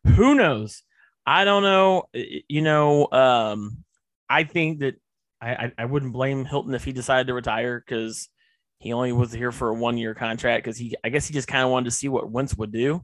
Who 0.05 0.35
knows? 0.35 0.83
I 1.25 1.43
don't 1.43 1.63
know. 1.63 2.03
You 2.13 2.61
know, 2.61 3.07
um, 3.11 3.83
I 4.29 4.43
think 4.43 4.79
that 4.79 4.95
I, 5.41 5.71
I, 5.77 5.85
wouldn't 5.85 6.13
blame 6.13 6.43
Hilton 6.45 6.73
if 6.73 6.83
he 6.83 6.91
decided 6.91 7.27
to 7.27 7.33
retire 7.33 7.79
because 7.79 8.27
he 8.79 8.93
only 8.93 9.11
was 9.11 9.31
here 9.31 9.51
for 9.51 9.69
a 9.69 9.73
one 9.73 9.97
year 9.97 10.13
contract 10.13 10.65
because 10.65 10.77
he 10.77 10.95
I 11.03 11.09
guess 11.09 11.27
he 11.27 11.33
just 11.33 11.47
kind 11.47 11.63
of 11.63 11.69
wanted 11.69 11.85
to 11.85 11.95
see 11.95 12.09
what 12.09 12.29
Wentz 12.29 12.55
would 12.57 12.71
do. 12.71 13.03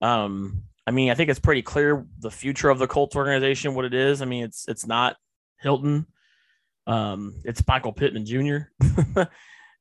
Um, 0.00 0.64
I 0.86 0.90
mean, 0.90 1.10
I 1.10 1.14
think 1.14 1.30
it's 1.30 1.40
pretty 1.40 1.62
clear 1.62 2.06
the 2.18 2.30
future 2.30 2.70
of 2.70 2.78
the 2.78 2.86
Colts 2.86 3.16
organization, 3.16 3.74
what 3.74 3.84
it 3.84 3.94
is. 3.94 4.22
I 4.22 4.24
mean, 4.24 4.44
it's 4.44 4.66
it's 4.68 4.86
not 4.86 5.16
Hilton, 5.60 6.06
um, 6.86 7.40
it's 7.44 7.66
Michael 7.66 7.92
Pittman 7.92 8.26
Jr. 8.26 8.58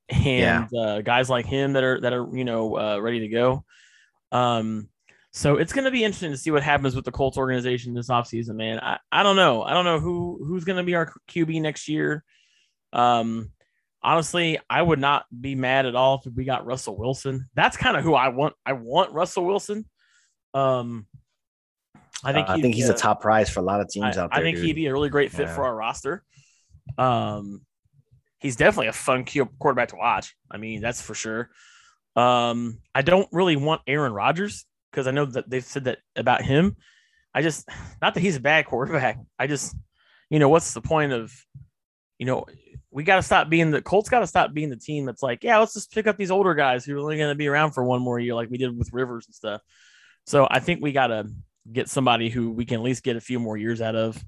and 0.09 0.67
yeah. 0.71 0.79
uh, 0.79 1.01
guys 1.01 1.29
like 1.29 1.45
him 1.45 1.73
that 1.73 1.83
are 1.83 1.99
that 2.01 2.13
are 2.13 2.27
you 2.35 2.45
know 2.45 2.77
uh, 2.77 2.99
ready 2.99 3.19
to 3.21 3.27
go. 3.27 3.63
Um, 4.31 4.89
so 5.31 5.57
it's 5.57 5.73
going 5.73 5.85
to 5.85 5.91
be 5.91 6.03
interesting 6.03 6.31
to 6.31 6.37
see 6.37 6.51
what 6.51 6.63
happens 6.63 6.95
with 6.95 7.05
the 7.05 7.11
Colts 7.11 7.37
organization 7.37 7.93
this 7.93 8.09
offseason, 8.09 8.55
man. 8.55 8.79
I, 8.79 8.99
I 9.11 9.23
don't 9.23 9.35
know. 9.35 9.63
I 9.63 9.73
don't 9.73 9.85
know 9.85 9.99
who 9.99 10.39
who's 10.45 10.63
going 10.63 10.77
to 10.77 10.83
be 10.83 10.95
our 10.95 11.11
QB 11.29 11.61
next 11.61 11.87
year. 11.89 12.23
Um, 12.91 13.51
honestly, 14.03 14.59
I 14.69 14.81
would 14.81 14.99
not 14.99 15.25
be 15.39 15.55
mad 15.55 15.85
at 15.85 15.95
all 15.95 16.21
if 16.23 16.33
we 16.33 16.43
got 16.45 16.65
Russell 16.65 16.97
Wilson. 16.97 17.49
That's 17.55 17.77
kind 17.77 17.97
of 17.97 18.03
who 18.03 18.13
I 18.13 18.27
want. 18.29 18.53
I 18.65 18.73
want 18.73 19.13
Russell 19.13 19.45
Wilson. 19.45 19.85
Um, 20.53 21.07
I 22.23 22.33
think 22.33 22.49
uh, 22.49 22.53
I 22.53 22.61
think 22.61 22.75
he's 22.75 22.89
a, 22.89 22.93
a 22.93 22.97
top 22.97 23.21
prize 23.21 23.49
for 23.49 23.59
a 23.59 23.63
lot 23.63 23.81
of 23.81 23.89
teams 23.89 24.17
I, 24.17 24.21
out 24.21 24.31
there. 24.31 24.39
I 24.39 24.41
think 24.41 24.57
dude. 24.57 24.65
he'd 24.65 24.73
be 24.73 24.87
a 24.87 24.93
really 24.93 25.09
great 25.09 25.31
fit 25.31 25.47
yeah. 25.47 25.55
for 25.55 25.63
our 25.63 25.75
roster. 25.75 26.23
Um, 26.97 27.61
he's 28.39 28.55
definitely 28.55 28.87
a 28.87 28.93
fun 28.93 29.25
quarterback 29.59 29.89
to 29.89 29.95
watch. 29.95 30.35
I 30.49 30.57
mean, 30.57 30.81
that's 30.81 31.01
for 31.01 31.15
sure. 31.15 31.49
Um, 32.15 32.79
I 32.93 33.01
don't 33.01 33.27
really 33.31 33.55
want 33.55 33.81
Aaron 33.87 34.13
Rodgers 34.13 34.65
because 34.91 35.07
I 35.07 35.11
know 35.11 35.25
that 35.25 35.49
they've 35.49 35.63
said 35.63 35.85
that 35.85 35.99
about 36.15 36.43
him. 36.43 36.75
I 37.33 37.41
just 37.41 37.67
not 38.01 38.13
that 38.13 38.19
he's 38.19 38.35
a 38.35 38.41
bad 38.41 38.65
quarterback. 38.65 39.17
I 39.39 39.47
just, 39.47 39.75
you 40.29 40.39
know, 40.39 40.49
what's 40.49 40.73
the 40.73 40.81
point 40.81 41.11
of, 41.13 41.33
you 42.19 42.25
know, 42.25 42.45
we 42.91 43.03
got 43.03 43.15
to 43.15 43.23
stop 43.23 43.49
being 43.49 43.71
the 43.71 43.81
Colts. 43.81 44.09
Got 44.09 44.19
to 44.19 44.27
stop 44.27 44.53
being 44.53 44.69
the 44.69 44.77
team 44.77 45.05
that's 45.05 45.23
like, 45.23 45.43
yeah, 45.43 45.57
let's 45.57 45.73
just 45.73 45.91
pick 45.91 46.05
up 46.05 46.15
these 46.15 46.29
older 46.29 46.53
guys 46.53 46.85
who 46.85 46.95
are 46.95 46.99
only 46.99 47.17
going 47.17 47.31
to 47.31 47.35
be 47.35 47.47
around 47.47 47.71
for 47.71 47.83
one 47.83 48.01
more 48.01 48.19
year, 48.19 48.35
like 48.35 48.51
we 48.51 48.59
did 48.59 48.77
with 48.77 48.93
Rivers 48.93 49.25
and 49.25 49.33
stuff. 49.33 49.61
So 50.27 50.47
I 50.49 50.59
think 50.59 50.81
we 50.81 50.91
got 50.91 51.07
to 51.07 51.27
get 51.71 51.89
somebody 51.89 52.29
who 52.29 52.51
we 52.51 52.65
can 52.65 52.75
at 52.75 52.83
least 52.83 53.03
get 53.03 53.15
a 53.15 53.21
few 53.21 53.39
more 53.39 53.57
years 53.57 53.81
out 53.81 53.95
of. 53.95 54.23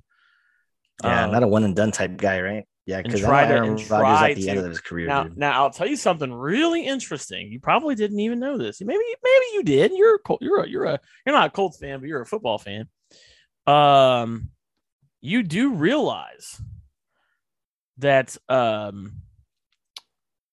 Yeah, 1.03 1.25
um, 1.25 1.31
not 1.31 1.43
a 1.43 1.47
one 1.47 1.63
and 1.63 1.75
done 1.75 1.91
type 1.91 2.17
guy, 2.17 2.39
right? 2.41 2.65
Yeah, 2.85 3.01
because 3.01 3.23
Aaron 3.23 3.75
Rodgers 3.89 3.91
at 3.91 4.35
the 4.35 4.43
to. 4.43 4.49
end 4.49 4.59
of 4.59 4.65
his 4.69 4.79
career. 4.79 5.07
Now, 5.07 5.23
dude. 5.23 5.37
now 5.37 5.63
I'll 5.63 5.71
tell 5.71 5.87
you 5.87 5.95
something 5.95 6.31
really 6.31 6.85
interesting. 6.85 7.51
You 7.51 7.59
probably 7.59 7.95
didn't 7.95 8.19
even 8.19 8.39
know 8.39 8.57
this. 8.57 8.79
Maybe, 8.79 8.99
maybe 9.23 9.45
you 9.53 9.63
did. 9.63 9.91
You're 9.93 10.15
a 10.15 10.37
you're 10.39 10.63
a 10.63 10.69
you're 10.69 10.85
a 10.85 10.99
you're 11.25 11.35
not 11.35 11.47
a 11.47 11.49
Colts 11.49 11.77
fan, 11.77 11.99
but 11.99 12.07
you're 12.07 12.21
a 12.21 12.25
football 12.25 12.59
fan. 12.59 12.87
Um, 13.65 14.49
you 15.21 15.41
do 15.41 15.73
realize 15.73 16.61
that 17.97 18.37
um, 18.47 19.21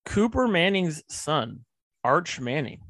Cooper 0.07 0.49
Manning's 0.49 1.03
son, 1.09 1.66
Arch 2.03 2.40
Manning, 2.40 2.81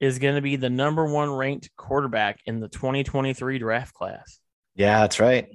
is 0.00 0.18
going 0.18 0.34
to 0.34 0.42
be 0.42 0.56
the 0.56 0.70
number 0.70 1.06
one 1.06 1.30
ranked 1.30 1.70
quarterback 1.76 2.40
in 2.46 2.60
the 2.60 2.68
2023 2.68 3.58
draft 3.58 3.94
class. 3.94 4.38
Yeah, 4.74 5.00
that's 5.00 5.20
right. 5.20 5.48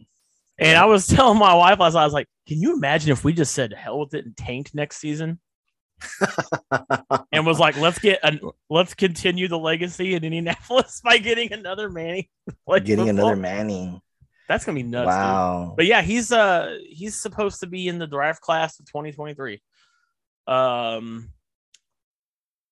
And 0.57 0.77
I 0.77 0.85
was 0.85 1.07
telling 1.07 1.37
my 1.37 1.53
wife 1.53 1.79
last 1.79 1.93
night, 1.93 2.01
I 2.01 2.05
was 2.05 2.13
like, 2.13 2.27
can 2.47 2.59
you 2.59 2.75
imagine 2.75 3.11
if 3.11 3.23
we 3.23 3.33
just 3.33 3.53
said 3.53 3.73
hell 3.73 3.99
with 3.99 4.13
it 4.13 4.25
and 4.25 4.35
tanked 4.35 4.73
next 4.73 4.97
season? 4.97 5.39
and 7.31 7.45
was 7.45 7.59
like, 7.59 7.77
let's 7.77 7.99
get 7.99 8.19
a, 8.23 8.39
let's 8.69 8.93
continue 8.93 9.47
the 9.47 9.57
legacy 9.57 10.15
in 10.15 10.23
Indianapolis 10.23 11.01
by 11.03 11.17
getting 11.17 11.53
another 11.53 11.89
Manning. 11.89 12.27
Like 12.65 12.85
getting 12.85 13.05
football. 13.05 13.27
another 13.27 13.41
Manning. 13.41 14.01
That's 14.47 14.65
gonna 14.65 14.75
be 14.75 14.83
nuts. 14.83 15.07
Wow. 15.07 15.65
Dude. 15.67 15.77
But 15.77 15.85
yeah, 15.85 16.01
he's 16.01 16.31
uh 16.31 16.77
he's 16.89 17.15
supposed 17.15 17.61
to 17.61 17.67
be 17.67 17.87
in 17.87 17.99
the 17.99 18.07
draft 18.07 18.41
class 18.41 18.79
of 18.79 18.85
2023. 18.87 19.61
Um 20.47 21.31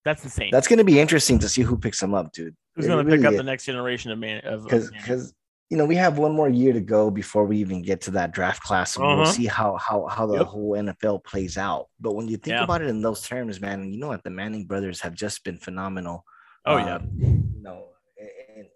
that's 0.06 0.24
insane. 0.24 0.50
That's 0.52 0.68
gonna 0.68 0.84
be 0.84 1.00
interesting 1.00 1.40
to 1.40 1.50
see 1.50 1.62
who 1.62 1.78
picks 1.78 2.02
him 2.02 2.14
up, 2.14 2.32
dude. 2.32 2.56
Who's 2.76 2.88
gonna 2.88 3.04
pick 3.04 3.26
up 3.26 3.36
the 3.36 3.44
next 3.44 3.66
generation 3.66 4.12
of 4.12 4.20
man 4.20 4.42
because 4.64 4.90
because 4.92 5.34
you 5.70 5.78
know, 5.78 5.86
we 5.86 5.96
have 5.96 6.18
one 6.18 6.32
more 6.32 6.50
year 6.50 6.74
to 6.74 6.82
go 6.82 7.12
before 7.12 7.46
we 7.46 7.58
even 7.58 7.84
get 7.84 8.02
to 8.02 8.12
that 8.12 8.32
draft 8.32 8.64
class. 8.64 8.96
And 8.96 9.06
uh-huh. 9.06 9.16
we'll 9.18 9.26
see 9.28 9.46
how 9.46 9.78
how 9.78 10.08
how 10.08 10.26
the 10.26 10.40
yep. 10.40 10.48
whole 10.48 10.72
NFL 10.72 11.24
plays 11.24 11.58
out. 11.58 11.88
But 12.00 12.14
when 12.14 12.28
you 12.28 12.38
think 12.38 12.56
yeah. 12.56 12.64
about 12.64 12.82
it 12.82 12.88
in 12.90 13.02
those 13.02 13.22
terms, 13.22 13.62
man, 13.62 13.92
you 13.92 14.00
know 14.00 14.08
what 14.08 14.24
the 14.24 14.32
Manning 14.32 14.66
brothers 14.66 15.00
have 15.02 15.14
just 15.14 15.44
been 15.44 15.58
phenomenal. 15.58 16.26
Oh 16.66 16.78
yeah, 16.78 16.96
um, 16.96 17.10
you 17.20 17.62
know, 17.62 17.90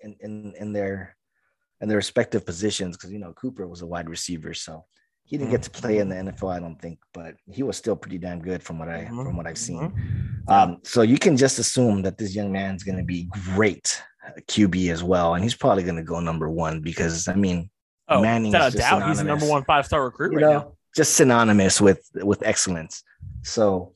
in 0.03 0.15
in 0.19 0.53
in 0.57 0.73
their 0.73 1.15
in 1.81 1.89
their 1.89 1.97
respective 1.97 2.45
positions 2.45 2.95
because 2.95 3.11
you 3.11 3.19
know 3.19 3.33
Cooper 3.33 3.67
was 3.67 3.81
a 3.81 3.87
wide 3.87 4.09
receiver, 4.09 4.53
so 4.53 4.85
he 5.25 5.37
didn't 5.37 5.51
get 5.51 5.63
to 5.63 5.69
play 5.69 5.99
in 5.99 6.09
the 6.09 6.15
mm-hmm. 6.15 6.29
NFL, 6.29 6.55
I 6.55 6.59
don't 6.59 6.79
think, 6.79 6.99
but 7.13 7.35
he 7.51 7.63
was 7.63 7.77
still 7.77 7.95
pretty 7.95 8.17
damn 8.17 8.41
good 8.41 8.61
from 8.61 8.77
what 8.77 8.89
I 8.89 9.05
mm-hmm. 9.05 9.23
from 9.23 9.37
what 9.37 9.47
I've 9.47 9.57
seen. 9.57 9.79
Mm-hmm. 9.79 10.49
Um, 10.51 10.77
so 10.83 11.01
you 11.01 11.17
can 11.17 11.37
just 11.37 11.59
assume 11.59 12.01
that 12.03 12.17
this 12.17 12.35
young 12.35 12.51
man's 12.51 12.83
going 12.83 12.97
to 12.97 13.03
be 13.03 13.29
great 13.53 14.01
QB 14.47 14.91
as 14.91 15.03
well, 15.03 15.35
and 15.35 15.43
he's 15.43 15.55
probably 15.55 15.83
going 15.83 15.95
to 15.95 16.03
go 16.03 16.19
number 16.19 16.49
one 16.49 16.81
because 16.81 17.27
I 17.27 17.35
mean, 17.35 17.69
oh, 18.09 18.21
Manning 18.21 18.51
without 18.51 18.73
a 18.73 18.77
doubt, 18.77 19.07
he's 19.07 19.19
a 19.19 19.23
number 19.23 19.47
one 19.47 19.63
five 19.63 19.85
star 19.85 20.03
recruit 20.03 20.33
you 20.33 20.37
right 20.39 20.41
know, 20.41 20.59
now. 20.59 20.73
Just 20.95 21.15
synonymous 21.15 21.79
with 21.79 22.07
with 22.15 22.43
excellence. 22.43 23.03
So, 23.43 23.93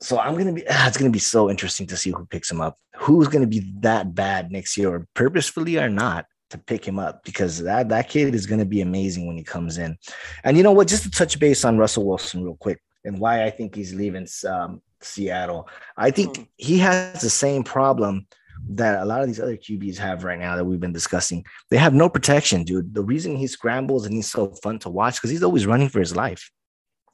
so 0.00 0.20
I'm 0.20 0.36
gonna 0.36 0.52
be. 0.52 0.64
Ah, 0.70 0.86
it's 0.88 0.96
gonna 0.96 1.10
be 1.10 1.18
so 1.18 1.50
interesting 1.50 1.88
to 1.88 1.96
see 1.96 2.10
who 2.10 2.26
picks 2.26 2.50
him 2.50 2.60
up. 2.60 2.78
Who's 2.96 3.26
gonna 3.26 3.48
be 3.48 3.72
that 3.80 4.14
bad 4.14 4.52
next 4.52 4.76
year, 4.76 5.06
purposefully 5.14 5.78
or 5.78 5.88
not, 5.88 6.26
to 6.50 6.58
pick 6.58 6.86
him 6.86 6.98
up 6.98 7.24
because 7.24 7.62
that 7.62 7.88
that 7.88 8.08
kid 8.08 8.34
is 8.34 8.46
gonna 8.46 8.64
be 8.64 8.80
amazing 8.80 9.26
when 9.26 9.36
he 9.36 9.44
comes 9.44 9.78
in. 9.78 9.96
And 10.44 10.56
you 10.56 10.62
know 10.62 10.72
what? 10.72 10.88
Just 10.88 11.04
to 11.04 11.10
touch 11.10 11.38
base 11.38 11.64
on 11.64 11.78
Russell 11.78 12.06
Wilson 12.06 12.44
real 12.44 12.56
quick 12.56 12.80
and 13.04 13.18
why 13.18 13.44
I 13.44 13.50
think 13.50 13.74
he's 13.74 13.94
leaving 13.94 14.26
um, 14.48 14.82
Seattle. 15.00 15.68
I 15.96 16.10
think 16.10 16.36
hmm. 16.36 16.42
he 16.56 16.78
has 16.78 17.20
the 17.20 17.30
same 17.30 17.62
problem 17.64 18.26
that 18.70 19.02
a 19.02 19.04
lot 19.04 19.20
of 19.20 19.28
these 19.28 19.40
other 19.40 19.56
QBs 19.56 19.96
have 19.98 20.24
right 20.24 20.38
now 20.38 20.56
that 20.56 20.64
we've 20.64 20.80
been 20.80 20.92
discussing. 20.92 21.44
They 21.70 21.76
have 21.76 21.94
no 21.94 22.08
protection, 22.08 22.64
dude. 22.64 22.92
The 22.92 23.04
reason 23.04 23.36
he 23.36 23.46
scrambles 23.46 24.04
and 24.04 24.14
he's 24.14 24.30
so 24.30 24.50
fun 24.62 24.78
to 24.80 24.90
watch 24.90 25.16
because 25.16 25.30
he's 25.30 25.42
always 25.42 25.66
running 25.66 25.88
for 25.88 26.00
his 26.00 26.16
life. 26.16 26.50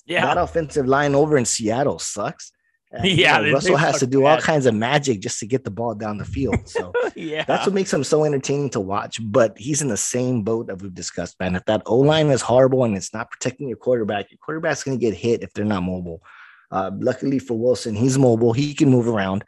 Yeah, 0.06 0.26
that 0.26 0.38
offensive 0.38 0.86
line 0.86 1.14
over 1.14 1.38
in 1.38 1.44
Seattle 1.44 1.98
sucks. 1.98 2.52
And, 2.94 3.06
yeah, 3.06 3.40
you 3.40 3.46
know, 3.46 3.52
Russell 3.54 3.76
has 3.76 3.98
to 3.98 4.06
do 4.06 4.22
bad. 4.22 4.26
all 4.26 4.40
kinds 4.40 4.66
of 4.66 4.74
magic 4.74 5.20
just 5.20 5.40
to 5.40 5.46
get 5.46 5.64
the 5.64 5.70
ball 5.70 5.94
down 5.94 6.18
the 6.18 6.24
field. 6.24 6.68
So 6.68 6.92
yeah, 7.16 7.44
that's 7.44 7.66
what 7.66 7.74
makes 7.74 7.92
him 7.92 8.04
so 8.04 8.24
entertaining 8.24 8.70
to 8.70 8.80
watch. 8.80 9.18
But 9.20 9.58
he's 9.58 9.82
in 9.82 9.88
the 9.88 9.96
same 9.96 10.42
boat 10.42 10.68
that 10.68 10.80
we've 10.80 10.94
discussed, 10.94 11.38
man. 11.40 11.56
If 11.56 11.64
that 11.64 11.82
O 11.86 11.98
line 11.98 12.28
is 12.28 12.40
horrible 12.40 12.84
and 12.84 12.96
it's 12.96 13.12
not 13.12 13.30
protecting 13.30 13.68
your 13.68 13.76
quarterback, 13.78 14.30
your 14.30 14.38
quarterback's 14.38 14.84
going 14.84 14.98
to 14.98 15.04
get 15.04 15.14
hit 15.14 15.42
if 15.42 15.52
they're 15.52 15.64
not 15.64 15.82
mobile. 15.82 16.22
Uh, 16.70 16.90
luckily 16.98 17.38
for 17.38 17.58
Wilson, 17.58 17.94
he's 17.94 18.18
mobile. 18.18 18.52
He 18.52 18.74
can 18.74 18.90
move 18.90 19.08
around, 19.08 19.44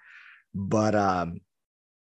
but 0.54 0.94
um, 0.94 1.40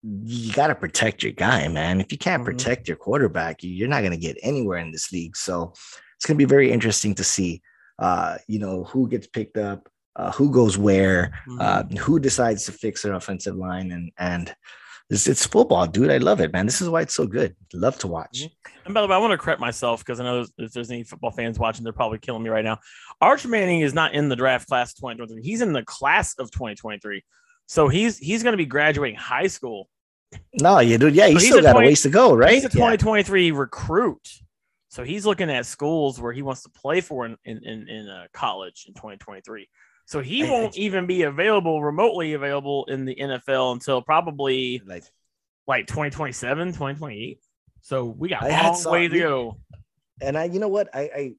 you 0.01 0.51
got 0.53 0.67
to 0.67 0.75
protect 0.75 1.23
your 1.23 1.31
guy, 1.31 1.67
man. 1.67 2.01
If 2.01 2.11
you 2.11 2.17
can't 2.17 2.43
mm-hmm. 2.43 2.51
protect 2.51 2.87
your 2.87 2.97
quarterback, 2.97 3.57
you're 3.61 3.87
not 3.87 4.01
going 4.01 4.11
to 4.11 4.17
get 4.17 4.37
anywhere 4.43 4.79
in 4.79 4.91
this 4.91 5.11
league. 5.11 5.37
So 5.37 5.73
it's 6.17 6.25
going 6.25 6.37
to 6.37 6.45
be 6.45 6.49
very 6.49 6.71
interesting 6.71 7.15
to 7.15 7.23
see, 7.23 7.61
uh, 7.99 8.37
you 8.47 8.59
know, 8.59 8.83
who 8.83 9.07
gets 9.07 9.27
picked 9.27 9.57
up, 9.57 9.89
uh, 10.15 10.31
who 10.31 10.51
goes 10.51 10.77
where, 10.77 11.33
uh, 11.59 11.83
mm-hmm. 11.83 11.97
uh, 11.97 12.01
who 12.01 12.19
decides 12.19 12.65
to 12.65 12.71
fix 12.71 13.01
their 13.01 13.13
offensive 13.13 13.55
line, 13.55 13.91
and 13.91 14.11
and 14.17 14.55
it's, 15.09 15.27
it's, 15.27 15.45
football, 15.45 15.85
dude. 15.85 16.11
I 16.11 16.17
love 16.17 16.41
it, 16.41 16.53
man. 16.53 16.65
This 16.65 16.81
is 16.81 16.89
why 16.89 17.01
it's 17.01 17.15
so 17.15 17.27
good. 17.27 17.55
Love 17.73 17.97
to 17.99 18.07
watch. 18.07 18.41
Mm-hmm. 18.41 18.85
And 18.85 18.93
by 18.93 19.01
the 19.01 19.07
way, 19.07 19.15
I 19.15 19.19
want 19.19 19.31
to 19.31 19.37
correct 19.37 19.59
myself 19.59 19.99
because 19.99 20.19
I 20.19 20.23
know 20.23 20.45
if 20.57 20.71
there's 20.71 20.91
any 20.91 21.03
football 21.03 21.31
fans 21.31 21.59
watching, 21.59 21.83
they're 21.83 21.93
probably 21.93 22.19
killing 22.19 22.43
me 22.43 22.49
right 22.49 22.63
now. 22.63 22.79
Arch 23.21 23.45
Manning 23.45 23.81
is 23.81 23.93
not 23.93 24.13
in 24.13 24.29
the 24.29 24.35
draft 24.35 24.67
class 24.67 24.91
of 24.91 24.97
2023. 24.97 25.43
He's 25.43 25.61
in 25.61 25.73
the 25.73 25.83
class 25.83 26.35
of 26.37 26.51
2023. 26.51 27.23
So 27.65 27.87
he's 27.87 28.17
he's 28.17 28.43
going 28.43 28.53
to 28.53 28.57
be 28.57 28.65
graduating 28.65 29.17
high 29.17 29.47
school. 29.47 29.89
No, 30.59 30.79
you 30.79 30.97
do. 30.97 31.09
Yeah, 31.09 31.27
he's, 31.27 31.43
so 31.43 31.47
still 31.47 31.61
got 31.61 31.73
20, 31.73 31.87
a 31.87 31.89
ways 31.89 32.01
to 32.01 32.09
go, 32.09 32.33
right? 32.33 32.53
He's 32.53 32.65
a 32.65 32.69
2023 32.69 33.47
yeah. 33.47 33.57
recruit. 33.57 34.27
So 34.89 35.03
he's 35.03 35.25
looking 35.25 35.49
at 35.49 35.65
schools 35.65 36.19
where 36.19 36.33
he 36.33 36.41
wants 36.41 36.63
to 36.63 36.69
play 36.69 37.01
for 37.01 37.25
in 37.25 37.37
in 37.45 37.63
in, 37.63 37.87
in 37.87 38.09
uh, 38.09 38.25
college 38.33 38.85
in 38.87 38.93
2023. 38.93 39.69
So 40.05 40.21
he 40.21 40.43
won't 40.43 40.77
even 40.77 41.07
be 41.07 41.23
available 41.23 41.81
remotely 41.81 42.33
available 42.33 42.85
in 42.85 43.05
the 43.05 43.15
NFL 43.15 43.73
until 43.73 44.01
probably 44.01 44.81
like 44.85 45.03
like 45.65 45.87
2027, 45.87 46.69
2028. 46.69 47.39
So 47.81 48.05
we 48.05 48.29
got 48.29 48.43
a 48.43 48.49
long 48.49 48.83
way 48.85 49.07
to 49.07 49.19
go. 49.19 49.57
And 50.21 50.37
I, 50.37 50.45
you 50.45 50.59
know 50.59 50.67
what, 50.67 50.89
I, 50.93 51.01
I 51.01 51.33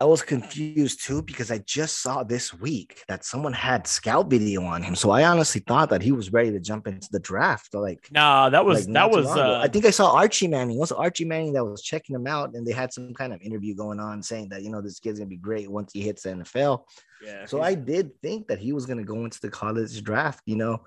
I 0.00 0.04
was 0.04 0.22
confused 0.22 1.04
too 1.04 1.22
because 1.22 1.50
I 1.50 1.58
just 1.58 2.02
saw 2.02 2.22
this 2.22 2.54
week 2.54 3.02
that 3.08 3.24
someone 3.24 3.52
had 3.52 3.84
scout 3.88 4.30
video 4.30 4.62
on 4.62 4.80
him. 4.80 4.94
So 4.94 5.10
I 5.10 5.24
honestly 5.24 5.60
thought 5.66 5.90
that 5.90 6.02
he 6.02 6.12
was 6.12 6.32
ready 6.32 6.52
to 6.52 6.60
jump 6.60 6.86
into 6.86 7.08
the 7.10 7.18
draft. 7.18 7.74
Like, 7.74 8.08
nah, 8.12 8.48
that 8.48 8.64
was 8.64 8.86
like 8.86 8.94
that 8.94 9.10
was. 9.10 9.26
Uh, 9.26 9.58
I 9.60 9.66
think 9.66 9.86
I 9.86 9.90
saw 9.90 10.12
Archie 10.12 10.46
Manning. 10.46 10.78
Was 10.78 10.92
Archie 10.92 11.24
Manning 11.24 11.52
that 11.54 11.64
was 11.64 11.82
checking 11.82 12.14
him 12.14 12.28
out, 12.28 12.54
and 12.54 12.64
they 12.64 12.70
had 12.70 12.92
some 12.92 13.12
kind 13.12 13.32
of 13.32 13.40
interview 13.42 13.74
going 13.74 13.98
on 13.98 14.22
saying 14.22 14.50
that 14.50 14.62
you 14.62 14.70
know 14.70 14.80
this 14.80 15.00
kid's 15.00 15.18
gonna 15.18 15.28
be 15.28 15.36
great 15.36 15.68
once 15.68 15.92
he 15.92 16.00
hits 16.00 16.22
the 16.22 16.30
NFL. 16.30 16.84
Yeah. 17.20 17.46
So 17.46 17.60
I 17.60 17.74
did 17.74 18.12
think 18.22 18.46
that 18.46 18.60
he 18.60 18.72
was 18.72 18.86
gonna 18.86 19.04
go 19.04 19.24
into 19.24 19.40
the 19.40 19.50
college 19.50 20.00
draft. 20.04 20.42
You 20.46 20.56
know, 20.56 20.84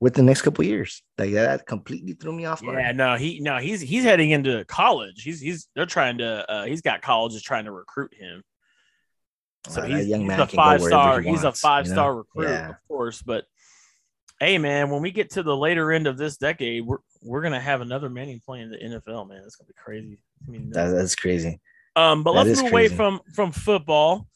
with 0.00 0.14
the 0.14 0.22
next 0.22 0.40
couple 0.40 0.64
years. 0.64 1.02
Like 1.18 1.32
that 1.32 1.66
completely 1.66 2.14
threw 2.14 2.32
me 2.32 2.46
off. 2.46 2.62
Yeah, 2.62 2.92
no, 2.92 3.16
he 3.16 3.40
no, 3.40 3.58
he's 3.58 3.82
he's 3.82 4.04
heading 4.04 4.30
into 4.30 4.64
college. 4.64 5.22
He's 5.22 5.40
he's 5.40 5.68
they're 5.74 5.84
trying 5.84 6.16
to 6.18 6.50
uh 6.50 6.64
he's 6.64 6.80
got 6.80 7.02
colleges 7.02 7.42
trying 7.42 7.66
to 7.66 7.72
recruit 7.72 8.14
him. 8.14 8.42
So 9.68 9.82
uh, 9.82 9.86
he's, 9.86 10.06
he's 10.06 10.28
a 10.28 10.46
five 10.46 10.82
star. 10.82 11.20
He 11.20 11.30
he's 11.30 11.44
a 11.44 11.52
five 11.52 11.86
star 11.86 12.12
know? 12.12 12.18
recruit, 12.18 12.48
yeah. 12.48 12.70
of 12.70 12.76
course. 12.88 13.22
But 13.22 13.44
hey, 14.40 14.58
man, 14.58 14.90
when 14.90 15.02
we 15.02 15.10
get 15.10 15.30
to 15.30 15.42
the 15.42 15.56
later 15.56 15.92
end 15.92 16.06
of 16.06 16.18
this 16.18 16.36
decade, 16.36 16.84
we're 16.86 16.98
we're 17.22 17.42
gonna 17.42 17.60
have 17.60 17.80
another 17.80 18.10
Manning 18.10 18.40
playing 18.44 18.70
the 18.70 18.76
NFL. 18.76 19.28
Man, 19.28 19.42
it's 19.44 19.56
gonna 19.56 19.68
be 19.68 19.74
crazy. 19.74 20.18
I 20.46 20.50
mean, 20.50 20.70
that, 20.70 20.90
that's 20.90 21.14
crazy. 21.14 21.60
Um, 21.96 22.22
but 22.22 22.32
that 22.32 22.46
let's 22.46 22.62
move 22.62 22.70
crazy. 22.72 22.86
away 22.86 22.88
from 22.88 23.20
from 23.34 23.52
football. 23.52 24.26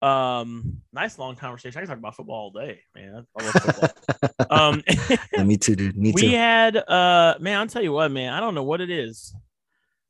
Um, 0.00 0.82
nice 0.92 1.18
long 1.18 1.34
conversation. 1.34 1.76
I 1.76 1.80
can 1.80 1.88
talk 1.88 1.98
about 1.98 2.14
football 2.14 2.36
all 2.36 2.50
day, 2.50 2.80
man. 2.94 3.26
I 3.36 3.44
love 3.44 3.52
football. 3.54 4.46
um, 4.50 4.82
yeah, 5.32 5.42
me 5.42 5.56
too, 5.56 5.74
dude. 5.74 5.96
Me 5.96 6.12
too. 6.16 6.26
We 6.26 6.32
had 6.34 6.76
uh, 6.76 7.34
man. 7.40 7.58
I'll 7.58 7.66
tell 7.66 7.82
you 7.82 7.92
what, 7.92 8.12
man. 8.12 8.32
I 8.32 8.38
don't 8.38 8.54
know 8.54 8.62
what 8.62 8.80
it 8.80 8.90
is, 8.90 9.34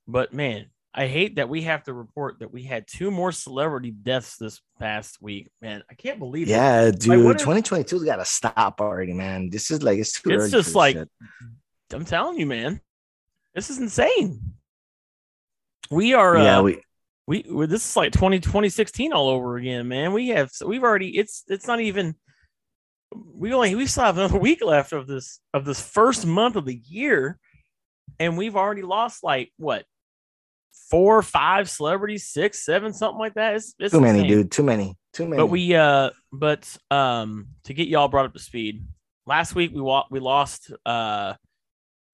but 0.07 0.35
man, 0.35 0.66
I 0.95 1.07
hate 1.07 1.36
that 1.36 1.49
we 1.49 1.62
have 1.62 1.84
to 1.84 1.93
report 1.93 2.41
that 2.41 2.53
we 2.53 2.62
had 2.62 2.86
two 2.86 3.11
more 3.11 3.30
celebrity 3.30 3.91
deaths 3.91 4.36
this 4.36 4.61
past 4.78 5.20
week. 5.20 5.51
Man, 5.61 5.82
I 5.91 5.95
can't 5.95 6.18
believe 6.18 6.49
yeah, 6.49 6.82
it. 6.82 7.07
Yeah, 7.07 7.14
dude. 7.16 7.24
Like, 7.24 7.36
2022's 7.36 8.05
got 8.05 8.16
to 8.16 8.24
stop 8.24 8.80
already, 8.80 9.12
man. 9.12 9.51
This 9.51 9.70
is 9.70 9.82
like 9.82 9.99
it's 9.99 10.20
too. 10.20 10.30
It's 10.30 10.51
just 10.51 10.74
like 10.74 10.97
shit. 10.97 11.09
I'm 11.93 12.05
telling 12.05 12.39
you, 12.39 12.47
man. 12.47 12.80
This 13.55 13.70
is 13.70 13.78
insane. 13.78 14.55
We 15.91 16.14
are. 16.14 16.39
Yeah, 16.39 16.59
uh, 16.59 16.62
we. 16.62 16.82
We, 17.26 17.45
we 17.47 17.66
this 17.66 17.86
is 17.86 17.95
like 17.95 18.12
20, 18.12 18.41
2016 18.41 19.12
all 19.12 19.28
over 19.28 19.59
again, 19.59 19.86
man. 19.86 20.14
We 20.14 20.28
have 20.28 20.51
we've 20.64 20.82
already 20.82 21.18
it's 21.18 21.45
it's 21.49 21.66
not 21.66 21.78
even 21.80 22.14
we 23.14 23.53
only 23.53 23.74
we 23.74 23.86
still 23.86 24.05
have 24.05 24.16
another 24.16 24.39
week 24.41 24.64
left 24.64 24.93
of 24.93 25.07
this 25.07 25.41
of 25.53 25.66
this 25.66 25.80
first 25.80 26.26
month 26.26 26.57
of 26.57 26.64
the 26.64 26.80
year, 26.86 27.39
and 28.18 28.39
we've 28.39 28.57
already 28.57 28.80
lost 28.80 29.22
like 29.22 29.53
what 29.59 29.84
four, 30.91 31.22
five 31.22 31.68
celebrities, 31.68 32.26
six, 32.29 32.64
seven, 32.64 32.93
something 32.93 33.18
like 33.18 33.35
that. 33.35 33.55
It's, 33.57 33.74
it's 33.79 33.93
Too 33.93 34.01
many, 34.01 34.26
dude. 34.26 34.51
Too 34.51 34.62
many. 34.62 34.97
Too 35.12 35.24
many. 35.26 35.37
But 35.43 35.47
we 35.47 35.74
uh 35.74 36.11
but 36.33 36.76
um 36.91 37.49
to 37.64 37.74
get 37.74 37.89
y'all 37.89 38.09
brought 38.09 38.26
up 38.26 38.35
to 38.35 38.39
speed, 38.39 38.85
last 39.26 39.55
week 39.55 39.72
we 39.74 39.81
wa- 39.81 40.07
we 40.11 40.20
lost 40.20 40.72
uh 40.87 41.35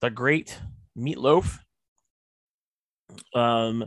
the 0.01 0.09
great 0.09 0.57
Meatloaf. 0.97 1.57
Um 3.33 3.85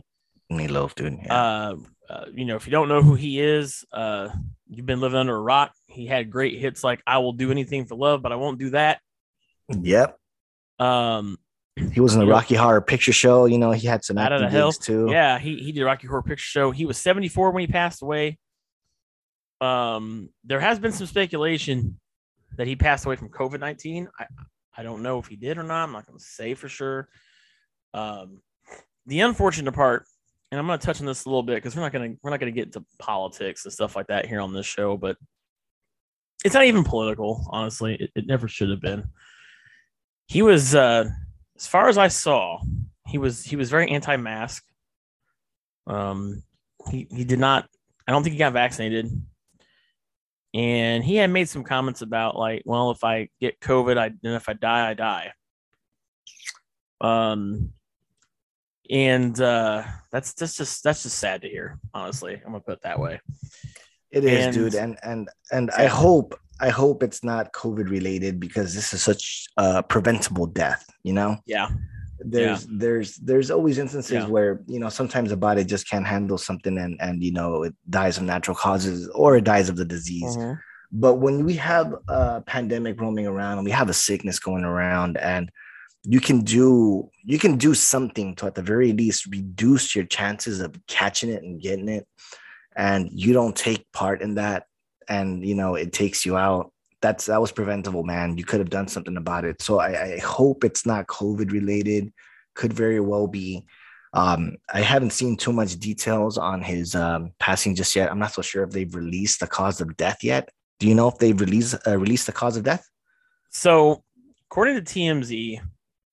meatloaf, 0.51 0.95
dude. 0.95 1.19
Yeah. 1.25 1.33
uh, 1.33 1.75
uh 2.09 2.25
you 2.33 2.45
know 2.45 2.55
if 2.55 2.65
you 2.65 2.71
don't 2.71 2.87
know 2.87 3.01
who 3.01 3.15
he 3.15 3.39
is, 3.39 3.85
uh 3.91 4.29
you've 4.67 4.85
been 4.85 4.99
living 5.01 5.19
under 5.19 5.35
a 5.35 5.41
rock. 5.41 5.73
He 5.87 6.05
had 6.05 6.31
great 6.31 6.59
hits 6.59 6.83
like 6.83 7.01
I 7.05 7.17
will 7.19 7.33
do 7.33 7.51
anything 7.51 7.85
for 7.85 7.95
love, 7.95 8.21
but 8.21 8.31
I 8.31 8.35
won't 8.35 8.59
do 8.59 8.71
that. 8.71 8.99
yep. 9.69 10.17
Um 10.79 11.37
He 11.93 11.99
was 11.99 12.13
in 12.13 12.19
the 12.19 12.27
Rocky 12.27 12.55
Horror 12.55 12.81
Picture 12.81 13.13
Show. 13.13 13.45
You 13.45 13.57
know, 13.57 13.71
he 13.71 13.87
had 13.87 14.03
some 14.03 14.17
Out 14.17 14.31
of 14.31 14.41
acting 14.41 14.53
the 14.53 14.57
Hill. 14.57 14.71
too. 14.71 15.07
yeah, 15.09 15.39
he 15.39 15.57
he 15.57 15.71
did 15.71 15.83
Rocky 15.83 16.07
Horror 16.07 16.23
Picture 16.23 16.43
Show. 16.43 16.71
He 16.71 16.85
was 16.85 16.97
74 16.97 17.51
when 17.51 17.61
he 17.61 17.67
passed 17.67 18.01
away. 18.01 18.37
Um 19.61 20.29
there 20.43 20.59
has 20.59 20.79
been 20.79 20.91
some 20.91 21.07
speculation 21.07 21.99
that 22.57 22.67
he 22.67 22.75
passed 22.75 23.05
away 23.05 23.15
from 23.15 23.29
COVID-19. 23.29 24.07
I 24.19 24.25
I 24.77 24.83
don't 24.83 25.01
know 25.03 25.19
if 25.19 25.27
he 25.27 25.35
did 25.35 25.57
or 25.57 25.63
not. 25.63 25.83
I'm 25.83 25.91
not 25.91 26.05
going 26.05 26.17
to 26.17 26.23
say 26.23 26.53
for 26.53 26.69
sure. 26.69 27.09
Um 27.93 28.41
the 29.05 29.21
unfortunate 29.21 29.73
part 29.73 30.05
and 30.51 30.59
I'm 30.59 30.67
going 30.67 30.79
to 30.79 30.85
touch 30.85 30.99
on 30.99 31.05
this 31.05 31.25
a 31.25 31.29
little 31.29 31.43
bit 31.43 31.55
because 31.55 31.75
we're 31.75 31.81
not 31.83 31.91
going 31.91 32.13
to 32.13 32.19
we're 32.23 32.31
not 32.31 32.39
going 32.39 32.53
to 32.53 32.55
get 32.57 32.67
into 32.67 32.85
politics 32.97 33.65
and 33.65 33.73
stuff 33.73 33.95
like 33.95 34.07
that 34.07 34.25
here 34.25 34.39
on 34.41 34.53
this 34.53 34.65
show, 34.65 34.97
but 34.97 35.17
it's 36.45 36.55
not 36.55 36.65
even 36.65 36.83
political, 36.83 37.45
honestly. 37.51 37.95
It, 37.95 38.11
it 38.15 38.25
never 38.27 38.47
should 38.47 38.69
have 38.69 38.79
been. 38.81 39.09
He 40.27 40.41
was, 40.41 40.73
uh, 40.73 41.09
as 41.59 41.67
far 41.67 41.89
as 41.89 41.97
I 41.97 42.07
saw, 42.07 42.61
he 43.07 43.17
was 43.17 43.43
he 43.43 43.55
was 43.55 43.69
very 43.69 43.89
anti-mask. 43.89 44.63
Um, 45.87 46.43
he 46.89 47.07
he 47.11 47.23
did 47.23 47.39
not. 47.39 47.67
I 48.07 48.11
don't 48.11 48.23
think 48.23 48.33
he 48.33 48.39
got 48.39 48.53
vaccinated, 48.53 49.09
and 50.53 51.03
he 51.03 51.15
had 51.17 51.29
made 51.29 51.49
some 51.49 51.63
comments 51.63 52.01
about 52.01 52.37
like, 52.37 52.63
well, 52.65 52.91
if 52.91 53.03
I 53.03 53.29
get 53.41 53.59
COVID, 53.59 53.97
I 53.97 54.05
and 54.05 54.17
if 54.35 54.47
I 54.47 54.53
die, 54.53 54.89
I 54.89 54.93
die. 54.93 55.33
Um, 57.01 57.71
and 58.89 59.39
uh, 59.39 59.83
that's 60.11 60.33
that's 60.33 60.55
just 60.57 60.83
that's 60.83 61.03
just 61.03 61.19
sad 61.19 61.41
to 61.41 61.49
hear. 61.49 61.79
Honestly, 61.93 62.35
I'm 62.35 62.51
gonna 62.51 62.61
put 62.61 62.73
it 62.73 62.81
that 62.83 62.99
way. 62.99 63.19
It 64.11 64.23
is, 64.23 64.45
And- 64.45 64.53
dude, 64.55 64.75
and 64.75 64.97
and 65.03 65.29
and 65.51 65.71
I 65.71 65.85
hope 65.87 66.39
I 66.59 66.69
hope 66.69 67.03
it's 67.03 67.23
not 67.23 67.53
COVID 67.53 67.89
related 67.89 68.39
because 68.39 68.73
this 68.75 68.93
is 68.93 69.01
such 69.01 69.47
a 69.57 69.81
preventable 69.83 70.45
death. 70.45 70.85
You 71.03 71.13
know, 71.13 71.37
Yeah, 71.45 71.69
there's 72.19 72.65
there's 72.65 73.15
there's 73.17 73.49
always 73.51 73.77
instances 73.77 74.11
Yeah. 74.11 74.27
where 74.27 74.61
you 74.67 74.79
know 74.79 74.89
sometimes 74.89 75.29
the 75.29 75.37
body 75.37 75.63
just 75.63 75.89
can't 75.89 76.05
handle 76.05 76.37
something 76.37 76.77
and 76.77 76.99
and 76.99 77.23
you 77.23 77.31
know 77.31 77.63
it 77.63 77.73
dies 77.89 78.17
of 78.17 78.23
natural 78.23 78.55
causes 78.55 79.07
or 79.09 79.37
it 79.37 79.43
dies 79.43 79.69
of 79.69 79.77
the 79.77 79.85
disease. 79.85 80.35
Mhm. 80.35 80.59
But 80.91 81.15
when 81.15 81.45
we 81.45 81.53
have 81.55 81.93
a 82.07 82.41
pandemic 82.41 82.99
roaming 82.99 83.27
around 83.27 83.59
and 83.59 83.65
we 83.65 83.71
have 83.71 83.89
a 83.89 83.93
sickness 83.93 84.39
going 84.39 84.63
around 84.63 85.17
and 85.17 85.51
you 86.03 86.19
can 86.19 86.41
do 86.41 87.09
you 87.23 87.37
can 87.37 87.57
do 87.57 87.73
something 87.73 88.35
to 88.35 88.47
at 88.47 88.55
the 88.55 88.61
very 88.61 88.91
least 88.93 89.25
reduce 89.27 89.95
your 89.95 90.05
chances 90.05 90.59
of 90.61 90.75
catching 90.87 91.29
it 91.29 91.43
and 91.43 91.61
getting 91.61 91.89
it 91.89 92.07
and 92.75 93.09
you 93.11 93.33
don't 93.33 93.55
take 93.55 93.85
part 93.91 94.21
in 94.21 94.35
that 94.35 94.63
and 95.09 95.45
you 95.45 95.55
know 95.55 95.75
it 95.75 95.91
takes 95.91 96.25
you 96.25 96.37
out 96.37 96.71
that's 97.01 97.25
that 97.25 97.41
was 97.41 97.51
preventable 97.51 98.03
man 98.03 98.37
you 98.37 98.43
could 98.43 98.59
have 98.59 98.69
done 98.69 98.87
something 98.87 99.17
about 99.17 99.45
it 99.45 99.61
so 99.61 99.79
i, 99.79 100.13
I 100.13 100.17
hope 100.19 100.63
it's 100.63 100.85
not 100.85 101.07
covid 101.07 101.51
related 101.51 102.13
could 102.55 102.73
very 102.73 102.99
well 102.99 103.27
be 103.27 103.65
um, 104.13 104.57
I 104.73 104.81
haven't 104.81 105.11
seen 105.11 105.37
too 105.37 105.53
much 105.53 105.79
details 105.79 106.37
on 106.37 106.61
his 106.61 106.95
um, 106.95 107.31
passing 107.39 107.75
just 107.75 107.95
yet. 107.95 108.09
I'm 108.09 108.19
not 108.19 108.33
so 108.33 108.41
sure 108.41 108.63
if 108.63 108.71
they've 108.71 108.93
released 108.93 109.39
the 109.39 109.47
cause 109.47 109.81
of 109.81 109.95
death 109.97 110.23
yet. 110.23 110.49
Do 110.79 110.87
you 110.87 110.95
know 110.95 111.07
if 111.09 111.17
they've 111.17 111.39
released 111.39 111.75
uh, 111.85 111.97
released 111.97 112.25
the 112.25 112.31
cause 112.31 112.57
of 112.57 112.63
death? 112.63 112.87
So, 113.51 114.03
according 114.49 114.75
to 114.75 114.81
TMZ 114.81 115.61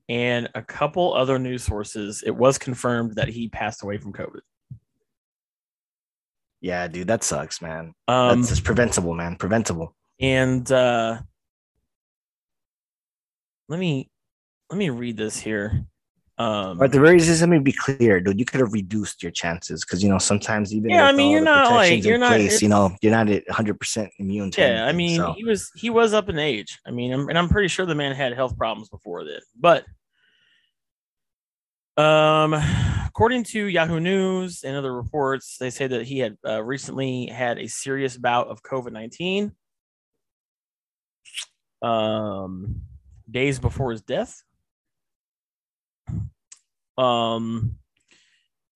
and 0.09 0.49
a 0.55 0.63
couple 0.63 1.15
other 1.15 1.39
news 1.39 1.65
sources, 1.65 2.23
it 2.27 2.35
was 2.35 2.59
confirmed 2.59 3.15
that 3.15 3.29
he 3.29 3.49
passed 3.49 3.83
away 3.83 3.99
from 3.99 4.13
COVID. 4.13 4.41
Yeah, 6.61 6.89
dude, 6.89 7.09
that 7.09 7.23
sucks, 7.23 7.61
man. 7.61 7.93
Um, 8.09 8.39
That's 8.41 8.49
just 8.51 8.65
preventable, 8.65 9.15
man. 9.15 9.37
Preventable. 9.37 9.95
and 10.21 10.71
uh, 10.73 11.19
let 13.69 13.79
me 13.79 14.11
let 14.71 14.79
me 14.79 14.91
read 14.91 15.17
this 15.17 15.39
here. 15.39 15.85
Um, 16.39 16.79
Or 16.81 16.85
at 16.85 16.93
the 16.93 17.01
very 17.01 17.19
least, 17.19 17.41
let 17.41 17.49
me 17.49 17.59
be 17.59 17.73
clear, 17.73 18.21
dude. 18.21 18.39
You 18.39 18.45
could 18.45 18.61
have 18.61 18.73
reduced 18.73 19.23
your 19.23 19.33
chances 19.33 19.85
because 19.85 20.03
you 20.03 20.11
know 20.11 20.19
sometimes 20.19 20.75
even 20.75 20.91
Yeah, 20.91 21.07
I 21.07 21.13
mean, 21.13 21.31
you're 21.31 21.41
not, 21.41 21.73
like, 21.73 22.05
you're 22.05 22.19
not- 22.19 22.33
place, 22.33 22.61
you 22.61 22.69
know 22.69 22.95
you're 23.01 23.13
not 23.13 23.31
at 23.31 23.45
100 23.47 23.81
percent 23.81 24.11
immune 24.19 24.51
to. 24.53 24.61
yeah, 24.61 24.87
I 24.87 24.93
mean, 24.93 25.17
so. 25.17 25.33
he 25.37 25.45
was 25.45 25.71
he 25.77 25.89
was 25.89 26.13
up 26.13 26.29
in 26.29 26.39
age. 26.39 26.79
I 26.87 26.91
mean, 26.91 27.13
I'm, 27.13 27.29
and 27.29 27.39
I'm 27.39 27.49
pretty 27.49 27.69
sure 27.69 27.87
the 27.87 27.95
man 27.95 28.15
had 28.15 28.35
health 28.35 28.57
problems 28.59 28.89
before 28.91 29.25
that. 29.25 29.43
But 29.59 29.85
um, 31.97 32.55
according 33.07 33.45
to 33.45 33.67
Yahoo 33.67 34.01
News 34.01 34.63
and 34.65 34.77
other 34.77 34.95
reports, 34.95 35.57
they 35.59 35.71
say 35.71 35.87
that 35.87 36.07
he 36.07 36.19
had 36.19 36.37
uh, 36.47 36.63
recently 36.63 37.27
had 37.27 37.59
a 37.59 37.69
serious 37.69 38.17
bout 38.17 38.49
of 38.49 38.63
COVID 38.63 38.93
nineteen. 38.93 39.53
Um, 41.83 42.83
days 43.31 43.59
before 43.59 43.91
his 43.91 44.03
death. 44.03 44.43
Um, 46.97 47.77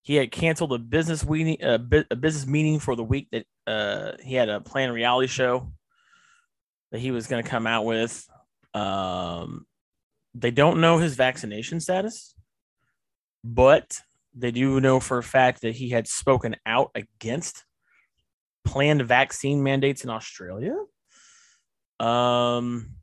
he 0.03 0.17
had 0.17 0.31
canceled 0.31 0.73
a 0.73 0.79
business 0.79 1.27
meeting, 1.27 1.57
a 1.63 1.79
business 1.79 2.47
meeting 2.47 2.79
for 2.79 2.95
the 2.97 3.05
week 3.05 3.29
that 3.33 3.47
uh, 3.67 4.13
he 4.23 4.35
had 4.35 4.49
a 4.49 4.61
planned 4.61 4.93
reality 4.93 5.29
show 5.29 5.73
that 6.93 7.01
he 7.01 7.11
was 7.11 7.27
going 7.27 7.43
to 7.43 7.49
come 7.49 7.67
out 7.67 7.85
with. 7.85 8.27
Um, 8.75 9.67
they 10.35 10.51
don't 10.51 10.81
know 10.81 10.99
his 10.99 11.15
vaccination 11.15 11.81
status, 11.81 12.35
but 13.45 13.99
they 14.35 14.51
do 14.51 14.81
know 14.81 15.01
for 15.01 15.19
a 15.19 15.23
fact 15.23 15.63
that 15.63 15.75
he 15.75 15.91
had 15.91 16.07
spoken 16.07 16.57
out 16.67 16.91
against 16.95 17.65
planned 18.65 19.03
vaccine 19.03 19.63
mandates 19.63 20.05
in 20.05 20.11
Australia. 20.11 20.77
Um, 21.99 22.95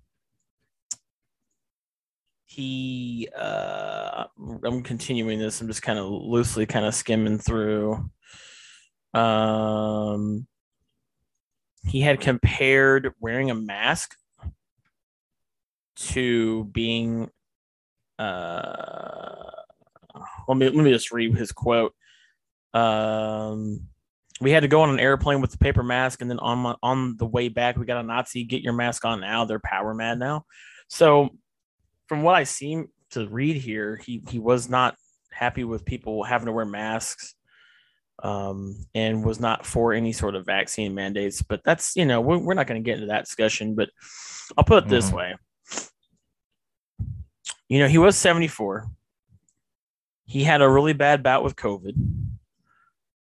he 2.57 3.27
uh 3.37 4.23
i'm 4.63 4.81
continuing 4.81 5.37
this 5.37 5.61
i'm 5.61 5.67
just 5.67 5.83
kind 5.83 5.99
of 5.99 6.05
loosely 6.09 6.65
kind 6.65 6.85
of 6.85 6.95
skimming 6.95 7.37
through 7.37 8.09
um 9.13 10.47
he 11.83 12.01
had 12.01 12.19
compared 12.19 13.13
wearing 13.19 13.51
a 13.51 13.55
mask 13.55 14.15
to 15.97 16.63
being 16.65 17.29
uh 18.17 19.16
let 20.47 20.57
me 20.57 20.65
let 20.69 20.83
me 20.83 20.91
just 20.91 21.11
read 21.11 21.35
his 21.35 21.51
quote 21.51 21.93
um 22.73 23.81
we 24.39 24.51
had 24.51 24.61
to 24.61 24.67
go 24.67 24.81
on 24.81 24.89
an 24.89 24.99
airplane 24.99 25.41
with 25.41 25.51
the 25.51 25.57
paper 25.57 25.81
mask 25.81 26.21
and 26.21 26.29
then 26.29 26.39
on 26.39 26.59
my, 26.59 26.75
on 26.83 27.17
the 27.17 27.25
way 27.25 27.49
back 27.49 27.77
we 27.77 27.85
got 27.85 28.03
a 28.03 28.03
nazi 28.03 28.43
get 28.43 28.61
your 28.61 28.73
mask 28.73 29.03
on 29.05 29.19
now 29.21 29.45
they're 29.45 29.59
power 29.59 29.93
mad 29.93 30.19
now 30.19 30.45
so 30.87 31.29
from 32.07 32.23
what 32.23 32.35
I 32.35 32.43
seem 32.43 32.87
to 33.11 33.27
read 33.27 33.57
here, 33.57 33.97
he 33.97 34.21
he 34.29 34.39
was 34.39 34.69
not 34.69 34.95
happy 35.31 35.63
with 35.63 35.85
people 35.85 36.23
having 36.23 36.45
to 36.45 36.51
wear 36.51 36.65
masks, 36.65 37.35
um, 38.23 38.75
and 38.95 39.23
was 39.23 39.39
not 39.39 39.65
for 39.65 39.93
any 39.93 40.13
sort 40.13 40.35
of 40.35 40.45
vaccine 40.45 40.95
mandates. 40.95 41.41
But 41.41 41.61
that's 41.63 41.95
you 41.95 42.05
know 42.05 42.21
we're, 42.21 42.37
we're 42.37 42.53
not 42.53 42.67
going 42.67 42.81
to 42.81 42.85
get 42.85 42.95
into 42.95 43.07
that 43.07 43.25
discussion. 43.25 43.75
But 43.75 43.89
I'll 44.57 44.63
put 44.63 44.85
it 44.85 44.89
this 44.89 45.11
Mhm. 45.11 45.13
way: 45.13 45.35
you 47.67 47.79
know, 47.79 47.87
he 47.87 47.97
was 47.97 48.17
seventy 48.17 48.47
four. 48.47 48.89
He 50.27 50.43
had 50.43 50.61
a 50.61 50.69
really 50.69 50.93
bad 50.93 51.23
bout 51.23 51.43
with 51.43 51.55
COVID. 51.55 51.95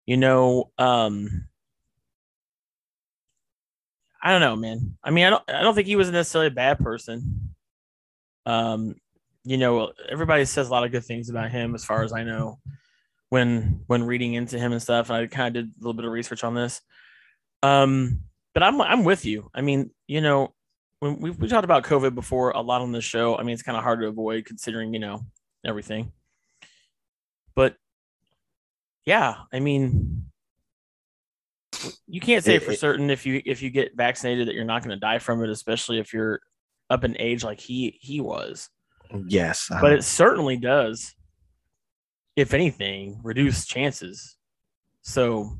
You 0.07 0.17
know, 0.17 0.71
um, 0.79 1.49
I 4.23 4.31
don't 4.31 4.41
know, 4.41 4.57
man. 4.57 4.97
I 5.03 5.11
mean, 5.11 5.25
I 5.25 5.31
don't 5.31 5.43
I 5.49 5.63
don't 5.63 5.75
think 5.75 5.87
he 5.87 5.97
was 5.97 6.11
necessarily 6.11 6.49
a 6.49 6.53
bad 6.53 6.79
person. 6.79 7.55
Um, 8.45 8.97
you 9.45 9.57
know, 9.57 9.93
everybody 10.09 10.45
says 10.45 10.69
a 10.69 10.71
lot 10.71 10.85
of 10.85 10.93
good 10.93 11.05
things 11.05 11.31
about 11.31 11.51
him, 11.51 11.75
as 11.75 11.85
far 11.85 12.03
as 12.03 12.13
I 12.13 12.23
know, 12.23 12.59
when 13.31 13.81
when 13.87 14.05
reading 14.05 14.35
into 14.35 14.59
him 14.59 14.73
and 14.73 14.83
stuff. 14.83 15.09
And 15.09 15.17
I 15.17 15.27
kind 15.27 15.57
of 15.57 15.65
did 15.65 15.73
a 15.73 15.79
little 15.79 15.95
bit 15.95 16.05
of 16.05 16.13
research 16.13 16.45
on 16.45 16.55
this. 16.55 16.83
Um, 17.63 18.21
but 18.53 18.63
I'm 18.63 18.81
I'm 18.81 19.05
with 19.05 19.25
you. 19.25 19.51
I 19.55 19.63
mean, 19.63 19.91
you 20.07 20.21
know, 20.21 20.55
when 20.99 21.19
we 21.19 21.31
we 21.31 21.49
talked 21.49 21.65
about 21.65 21.85
COVID 21.85 22.15
before 22.15 22.51
a 22.51 22.61
lot 22.61 22.83
on 22.83 22.93
this 22.93 23.05
show. 23.05 23.37
I 23.37 23.43
mean, 23.43 23.55
it's 23.55 23.63
kind 23.63 23.79
of 23.79 23.85
hard 23.85 24.01
to 24.01 24.07
avoid 24.07 24.45
considering 24.45 24.93
you 24.93 25.01
know 25.01 25.25
everything. 25.65 26.13
But 27.55 27.77
yeah, 29.05 29.37
I 29.53 29.61
mean, 29.61 30.27
you 32.07 32.21
can't 32.21 32.45
say 32.45 32.57
It- 32.57 32.63
for 32.63 32.73
it- 32.73 32.79
certain 32.79 33.11
if 33.11 33.25
you 33.27 33.43
if 33.45 33.63
you 33.63 33.71
get 33.71 33.97
vaccinated 33.97 34.49
that 34.49 34.55
you're 34.55 34.65
not 34.65 34.83
going 34.83 34.95
to 34.97 35.01
die 35.01 35.19
from 35.19 35.43
it, 35.43 35.51
especially 35.51 35.99
if 35.99 36.13
you're 36.13 36.41
up 36.89 37.05
in 37.05 37.17
age 37.19 37.45
like 37.45 37.61
he 37.61 37.99
he 38.01 38.21
was. 38.21 38.69
Yes, 39.27 39.67
But 39.81 39.93
it 39.93 40.05
certainly 40.05 40.57
does, 40.57 41.17
if 42.37 42.55
anything, 42.55 43.21
reduce 43.25 43.67
chances. 43.67 44.37
So 45.03 45.57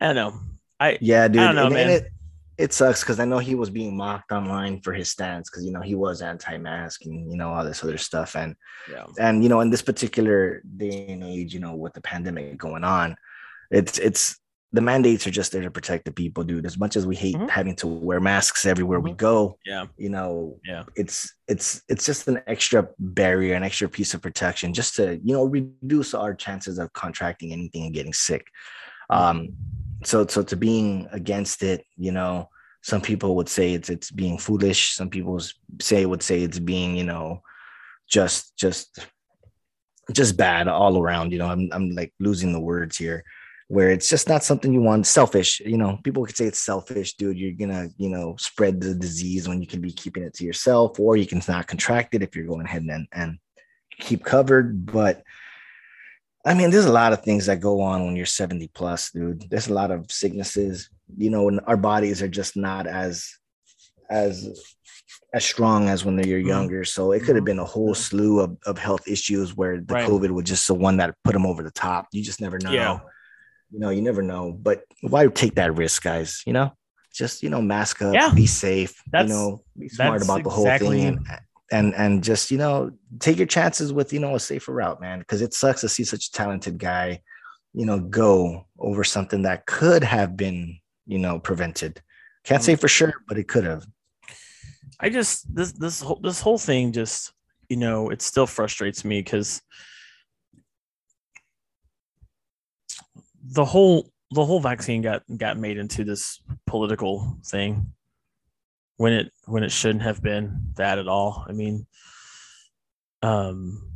I 0.00 0.06
don't 0.12 0.14
know. 0.14 0.40
I 0.80 0.98
yeah, 1.00 1.28
dude. 1.28 1.42
I 1.42 1.46
don't 1.46 1.56
know, 1.56 1.66
and, 1.66 1.76
and 1.76 1.88
man. 1.90 2.02
it 2.02 2.12
it 2.56 2.72
sucks 2.72 3.00
because 3.02 3.18
I 3.18 3.24
know 3.24 3.38
he 3.38 3.54
was 3.54 3.68
being 3.70 3.96
mocked 3.96 4.30
online 4.32 4.80
for 4.80 4.92
his 4.92 5.10
stance 5.10 5.50
because 5.50 5.64
you 5.64 5.72
know 5.72 5.80
he 5.80 5.94
was 5.94 6.22
anti-mask 6.22 7.04
and 7.04 7.30
you 7.30 7.36
know 7.36 7.52
all 7.52 7.64
this 7.64 7.82
other 7.82 7.98
stuff 7.98 8.36
and 8.36 8.54
yeah. 8.90 9.04
and 9.18 9.42
you 9.42 9.48
know 9.48 9.60
in 9.60 9.70
this 9.70 9.82
particular 9.82 10.62
day 10.76 11.08
and 11.08 11.24
age 11.24 11.52
you 11.52 11.60
know 11.60 11.74
with 11.74 11.92
the 11.94 12.00
pandemic 12.00 12.56
going 12.56 12.84
on 12.84 13.16
it's 13.70 13.98
it's 13.98 14.38
the 14.72 14.80
mandates 14.80 15.24
are 15.24 15.30
just 15.30 15.52
there 15.52 15.62
to 15.62 15.70
protect 15.70 16.04
the 16.04 16.10
people 16.12 16.42
dude 16.44 16.66
as 16.66 16.76
much 16.78 16.96
as 16.96 17.06
we 17.06 17.14
hate 17.14 17.36
Mhm. 17.36 17.48
having 17.48 17.76
to 17.76 17.86
wear 17.86 18.20
masks 18.20 18.66
everywhere 18.66 18.98
we 19.00 19.12
Mhm. 19.12 19.16
go 19.16 19.58
Yeah. 19.64 19.86
you 19.96 20.10
know 20.10 20.58
Yeah. 20.64 20.84
it's 20.96 21.32
it's 21.48 21.82
it's 21.88 22.04
just 22.06 22.28
an 22.28 22.40
extra 22.46 22.88
barrier 22.98 23.54
an 23.54 23.62
extra 23.64 23.88
piece 23.88 24.14
of 24.14 24.22
protection 24.22 24.72
just 24.74 24.94
to 24.96 25.16
you 25.24 25.34
know 25.34 25.44
reduce 25.44 26.14
our 26.14 26.34
chances 26.34 26.78
of 26.78 26.92
contracting 26.92 27.52
anything 27.52 27.84
and 27.84 27.94
getting 27.94 28.12
sick 28.12 28.46
um 29.10 29.48
so 30.06 30.26
so 30.26 30.42
to 30.42 30.56
being 30.56 31.08
against 31.12 31.62
it 31.62 31.84
you 31.96 32.12
know 32.12 32.48
some 32.82 33.00
people 33.00 33.36
would 33.36 33.48
say 33.48 33.72
it's 33.72 33.88
it's 33.88 34.10
being 34.10 34.36
foolish. 34.36 34.92
Some 34.92 35.08
people 35.08 35.40
say 35.80 36.04
would 36.04 36.22
say 36.22 36.42
it's 36.42 36.58
being 36.58 36.94
you 36.96 37.04
know 37.04 37.40
just 38.08 38.54
just 38.58 38.98
just 40.12 40.36
bad 40.36 40.68
all 40.68 40.98
around 40.98 41.32
you 41.32 41.38
know 41.38 41.46
i'm, 41.46 41.70
I'm 41.72 41.92
like 41.92 42.12
losing 42.20 42.52
the 42.52 42.60
words 42.60 42.98
here 42.98 43.24
where 43.68 43.90
it's 43.90 44.10
just 44.10 44.28
not 44.28 44.44
something 44.44 44.72
you 44.72 44.82
want. 44.82 45.06
Selfish 45.06 45.60
you 45.60 45.78
know 45.78 45.98
people 46.04 46.24
could 46.24 46.36
say 46.36 46.44
it's 46.44 46.58
selfish 46.58 47.14
dude. 47.14 47.38
You're 47.38 47.52
gonna 47.52 47.88
you 47.96 48.08
know 48.08 48.36
spread 48.38 48.80
the 48.80 48.94
disease 48.94 49.48
when 49.48 49.60
you 49.60 49.66
can 49.66 49.80
be 49.80 49.92
keeping 49.92 50.22
it 50.22 50.34
to 50.34 50.44
yourself 50.44 51.00
or 51.00 51.16
you 51.16 51.26
can 51.26 51.42
not 51.48 51.66
contract 51.66 52.14
it 52.14 52.22
if 52.22 52.36
you're 52.36 52.46
going 52.46 52.66
ahead 52.66 52.82
and 52.82 53.08
and 53.12 53.38
keep 53.98 54.24
covered. 54.24 54.84
But 54.86 55.22
I 56.46 56.52
mean, 56.54 56.70
there's 56.70 56.84
a 56.84 56.92
lot 56.92 57.12
of 57.12 57.22
things 57.22 57.46
that 57.46 57.60
go 57.60 57.80
on 57.80 58.04
when 58.04 58.16
you're 58.16 58.26
70 58.26 58.68
plus, 58.74 59.10
dude. 59.10 59.44
There's 59.50 59.68
a 59.68 59.72
lot 59.74 59.90
of 59.90 60.10
sicknesses, 60.10 60.90
you 61.16 61.30
know, 61.30 61.48
and 61.48 61.60
our 61.66 61.76
bodies 61.76 62.22
are 62.22 62.28
just 62.28 62.56
not 62.56 62.86
as 62.86 63.26
as 64.10 64.60
as 65.32 65.44
strong 65.44 65.88
as 65.88 66.04
when 66.04 66.16
you're 66.18 66.38
Mhm. 66.40 66.46
younger. 66.46 66.84
So 66.84 67.10
it 67.12 67.20
could 67.24 67.34
have 67.34 67.42
Mhm. 67.42 67.46
been 67.46 67.58
a 67.58 67.64
whole 67.64 67.94
slew 67.94 68.38
of, 68.40 68.56
of 68.66 68.78
health 68.78 69.08
issues 69.08 69.56
where 69.56 69.80
the 69.80 69.94
Right. 69.94 70.08
COVID 70.08 70.30
was 70.30 70.44
just 70.44 70.66
the 70.68 70.74
one 70.74 70.98
that 70.98 71.16
put 71.24 71.32
them 71.32 71.46
over 71.46 71.62
the 71.64 71.72
top. 71.72 72.06
You 72.12 72.22
just 72.22 72.40
never 72.40 72.58
know. 72.58 72.70
Yeah. 72.72 73.00
You 73.72 73.80
know, 73.80 73.90
you 73.90 74.02
never 74.02 74.22
know. 74.22 74.52
But 74.52 74.84
why 75.00 75.26
take 75.26 75.56
that 75.56 75.74
risk, 75.74 76.02
guys? 76.04 76.42
You 76.46 76.52
know, 76.52 76.72
just 77.12 77.42
you 77.42 77.48
know, 77.50 77.60
mask 77.62 78.02
up, 78.02 78.14
Yeah. 78.14 78.32
be 78.32 78.46
safe, 78.46 78.94
That's- 79.10 79.30
you 79.30 79.34
know, 79.34 79.64
be 79.76 79.88
smart 79.88 80.22
about 80.22 80.44
the 80.44 80.50
whole 80.50 80.66
exactly- 80.66 80.98
thing 81.00 81.06
and 81.16 81.26
and 81.72 81.94
and 81.94 82.22
just 82.22 82.50
you 82.50 82.58
know 82.58 82.90
take 83.20 83.38
your 83.38 83.46
chances 83.46 83.92
with 83.92 84.12
you 84.12 84.20
know 84.20 84.34
a 84.34 84.40
safer 84.40 84.72
route 84.72 85.00
man 85.00 85.18
because 85.18 85.40
it 85.40 85.54
sucks 85.54 85.80
to 85.80 85.88
see 85.88 86.04
such 86.04 86.26
a 86.26 86.32
talented 86.32 86.78
guy 86.78 87.20
you 87.72 87.86
know 87.86 87.98
go 87.98 88.66
over 88.78 89.02
something 89.04 89.42
that 89.42 89.66
could 89.66 90.04
have 90.04 90.36
been 90.36 90.78
you 91.06 91.18
know 91.18 91.38
prevented. 91.38 92.00
Can't 92.44 92.62
say 92.62 92.74
mm. 92.74 92.80
for 92.80 92.88
sure 92.88 93.14
but 93.28 93.38
it 93.38 93.48
could 93.48 93.64
have. 93.64 93.86
I 95.00 95.08
just 95.08 95.52
this 95.54 95.72
this 95.72 96.00
whole 96.00 96.20
this 96.22 96.40
whole 96.40 96.58
thing 96.58 96.92
just 96.92 97.32
you 97.68 97.76
know 97.76 98.10
it 98.10 98.22
still 98.22 98.46
frustrates 98.46 99.04
me 99.04 99.20
because 99.20 99.60
the 103.42 103.64
whole 103.64 104.10
the 104.30 104.44
whole 104.44 104.60
vaccine 104.60 105.02
got 105.02 105.22
got 105.36 105.58
made 105.58 105.78
into 105.78 106.04
this 106.04 106.40
political 106.66 107.36
thing 107.44 107.92
when 108.96 109.12
it 109.12 109.32
when 109.46 109.62
it 109.62 109.72
shouldn't 109.72 110.02
have 110.02 110.22
been 110.22 110.72
that 110.76 110.98
at 110.98 111.08
all. 111.08 111.44
I 111.48 111.52
mean, 111.52 111.86
um, 113.22 113.90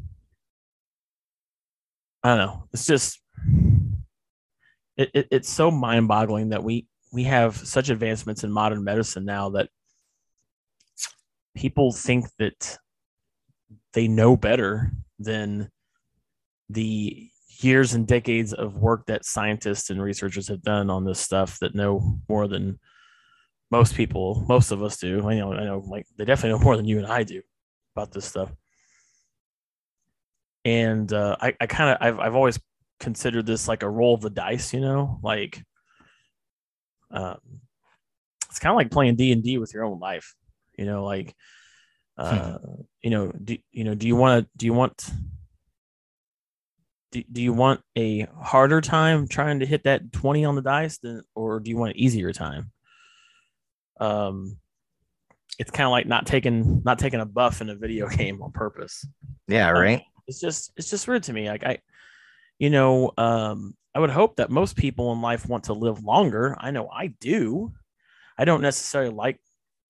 I 2.23 2.31
don't 2.31 2.39
know. 2.39 2.69
It's 2.73 2.87
just 2.87 3.21
it, 4.97 5.11
it 5.15 5.29
it's 5.31 5.49
so 5.49 5.71
mind 5.71 6.09
boggling 6.09 6.51
that 6.51 6.65
we 6.65 6.87
we 7.13 7.25
have 7.25 7.57
such 7.57 7.89
advancements 7.89 8.45
in 8.45 8.51
modern 8.51 8.85
medicine 8.85 9.25
now 9.25 9.51
that 9.51 9.71
people 11.57 11.93
think 11.93 12.27
that 12.39 12.79
they 13.93 14.09
know 14.09 14.37
better 14.37 14.93
than 15.19 15.71
the 16.69 17.31
years 17.61 17.95
and 17.95 18.07
decades 18.07 18.53
of 18.53 18.77
work 18.77 19.07
that 19.07 19.25
scientists 19.25 19.91
and 19.91 20.01
researchers 20.01 20.49
have 20.49 20.63
done 20.63 20.91
on 20.91 21.05
this 21.05 21.19
stuff 21.19 21.59
that 21.61 21.75
know 21.75 22.19
more 22.29 22.47
than 22.47 22.79
most 23.71 23.95
people, 23.95 24.45
most 24.49 24.71
of 24.71 24.83
us 24.83 24.97
do. 24.97 25.29
I 25.29 25.35
know, 25.37 25.53
I 25.53 25.65
know, 25.65 25.85
like 25.87 26.07
they 26.17 26.25
definitely 26.25 26.59
know 26.59 26.65
more 26.65 26.77
than 26.77 26.87
you 26.87 26.99
and 26.99 27.07
I 27.07 27.23
do 27.23 27.43
about 27.95 28.13
this 28.13 28.25
stuff. 28.25 28.51
And 30.65 31.13
uh, 31.13 31.37
I, 31.41 31.55
I 31.61 31.67
kind 31.67 31.91
of, 31.91 31.99
I've, 32.01 32.19
I've 32.19 32.35
always 32.35 32.59
considered 33.01 33.47
this 33.47 33.69
like 33.69 33.83
a 33.83 33.91
roll 33.91 34.15
of 34.15 34.21
the 34.21 34.31
dice, 34.31 34.73
you 34.73 34.81
know, 34.81 35.19
like 35.23 35.63
um, 37.11 37.39
it's 38.49 38.59
kind 38.59 38.73
of 38.73 38.77
like 38.77 38.91
playing 38.91 39.17
D 39.17 39.33
and 39.33 39.43
D 39.43 39.59
with 39.59 39.73
your 39.73 39.85
own 39.85 39.99
life, 39.99 40.35
you 40.77 40.85
know, 40.85 41.05
like 41.05 41.35
uh, 42.19 42.59
you 43.01 43.11
know, 43.11 43.31
do 43.33 43.57
you 43.71 43.85
know, 43.85 43.95
do 43.95 44.07
you 44.07 44.17
want 44.17 44.45
to, 44.45 44.51
do 44.57 44.67
you 44.67 44.73
want, 44.73 45.09
do, 47.13 47.23
do 47.31 47.41
you 47.41 47.53
want 47.53 47.81
a 47.97 48.27
harder 48.43 48.81
time 48.81 49.29
trying 49.29 49.61
to 49.61 49.67
hit 49.67 49.85
that 49.85 50.13
20 50.13 50.45
on 50.45 50.57
the 50.57 50.63
dice 50.63 50.99
than, 50.99 51.23
or 51.37 51.61
do 51.61 51.71
you 51.71 51.77
want 51.77 51.93
an 51.93 51.99
easier 51.99 52.33
time? 52.33 52.73
Um, 54.01 54.59
it's 55.59 55.71
kind 55.71 55.87
of 55.87 55.91
like 55.91 56.07
not 56.07 56.27
taking, 56.27 56.83
not 56.85 56.99
taking 56.99 57.21
a 57.21 57.27
buff 57.27 57.61
in 57.61 57.69
a 57.69 57.75
video 57.75 58.09
game 58.21 58.43
on 58.43 58.53
purpose. 58.53 59.05
yeah 59.49 59.69
Um, 59.71 59.77
right? 59.77 60.03
it's 60.27 60.41
just 60.41 60.73
it's 60.77 60.91
just 60.91 61.09
weird 61.09 61.23
to 61.25 61.33
me. 61.33 61.49
Like 61.49 61.65
i 61.65 61.79
you 62.59 62.71
know 62.71 63.13
um 63.17 63.75
i 63.95 63.99
would 63.99 64.11
hope 64.11 64.37
that 64.37 64.51
most 64.51 64.77
people 64.77 65.13
in 65.13 65.23
life 65.23 65.49
want 65.49 65.65
to 65.65 65.73
live 65.73 66.05
longer. 66.05 66.57
I 66.61 66.71
know 66.71 66.89
i 66.89 67.09
do. 67.09 67.73
I 68.37 68.45
don't 68.45 68.63
necessarily 68.63 69.11
like 69.13 69.41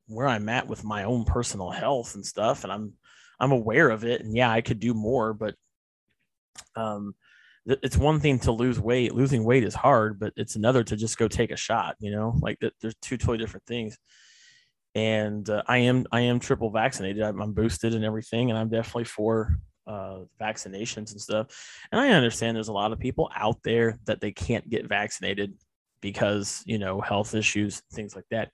where 0.06 0.26
i'm 0.26 0.48
at 0.48 0.66
with 0.68 0.84
my 0.84 1.04
own 1.04 1.24
personal 1.24 1.70
health 1.70 2.14
and 2.14 2.24
stuff 2.24 2.64
and 2.64 2.72
i'm 2.72 2.92
i'm 3.38 3.52
aware 3.52 3.90
of 3.90 4.04
it 4.04 4.22
and 4.22 4.34
yeah 4.34 4.50
i 4.50 4.62
could 4.62 4.80
do 4.80 4.94
more 4.94 5.34
but 5.34 5.54
um 6.76 7.14
it's 7.82 7.96
one 7.96 8.20
thing 8.20 8.38
to 8.38 8.52
lose 8.52 8.80
weight 8.80 9.14
losing 9.14 9.44
weight 9.44 9.64
is 9.64 9.74
hard 9.74 10.18
but 10.18 10.32
it's 10.36 10.56
another 10.56 10.82
to 10.82 10.96
just 10.96 11.18
go 11.18 11.28
take 11.28 11.50
a 11.50 11.56
shot 11.56 11.96
you 12.00 12.10
know 12.10 12.34
like 12.40 12.58
there's 12.80 12.94
two 13.02 13.16
totally 13.16 13.38
different 13.38 13.66
things 13.66 13.98
and 14.94 15.48
uh, 15.50 15.62
i 15.66 15.78
am 15.78 16.06
i 16.12 16.20
am 16.20 16.40
triple 16.40 16.70
vaccinated 16.70 17.22
I'm, 17.22 17.40
I'm 17.40 17.52
boosted 17.52 17.94
and 17.94 18.04
everything 18.04 18.50
and 18.50 18.58
i'm 18.58 18.68
definitely 18.68 19.04
for 19.04 19.58
uh, 19.88 20.20
vaccinations 20.40 21.12
and 21.12 21.20
stuff. 21.20 21.46
And 21.90 22.00
I 22.00 22.10
understand 22.10 22.54
there's 22.54 22.68
a 22.68 22.72
lot 22.72 22.92
of 22.92 22.98
people 22.98 23.30
out 23.34 23.56
there 23.64 23.98
that 24.04 24.20
they 24.20 24.30
can't 24.30 24.68
get 24.68 24.86
vaccinated 24.86 25.54
because, 26.00 26.62
you 26.66 26.78
know, 26.78 27.00
health 27.00 27.34
issues, 27.34 27.82
things 27.92 28.14
like 28.14 28.26
that. 28.30 28.50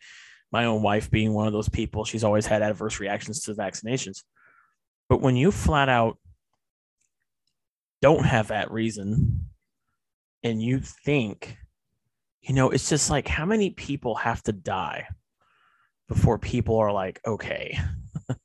My 0.52 0.66
own 0.66 0.82
wife 0.82 1.10
being 1.10 1.34
one 1.34 1.48
of 1.48 1.52
those 1.52 1.68
people, 1.68 2.04
she's 2.04 2.24
always 2.24 2.46
had 2.46 2.62
adverse 2.62 3.00
reactions 3.00 3.42
to 3.42 3.54
vaccinations. 3.54 4.22
But 5.08 5.20
when 5.20 5.36
you 5.36 5.50
flat 5.50 5.88
out 5.88 6.18
don't 8.05 8.26
have 8.26 8.48
that 8.48 8.70
reason 8.70 9.46
and 10.42 10.61
you 10.61 10.78
think, 10.78 11.57
you 12.42 12.55
know, 12.55 12.68
it's 12.68 12.90
just 12.90 13.09
like 13.09 13.26
how 13.26 13.46
many 13.46 13.70
people 13.70 14.14
have 14.16 14.42
to 14.42 14.52
die 14.52 15.09
before 16.07 16.38
people 16.38 16.76
are 16.76 16.92
like, 16.92 17.18
okay, 17.26 17.78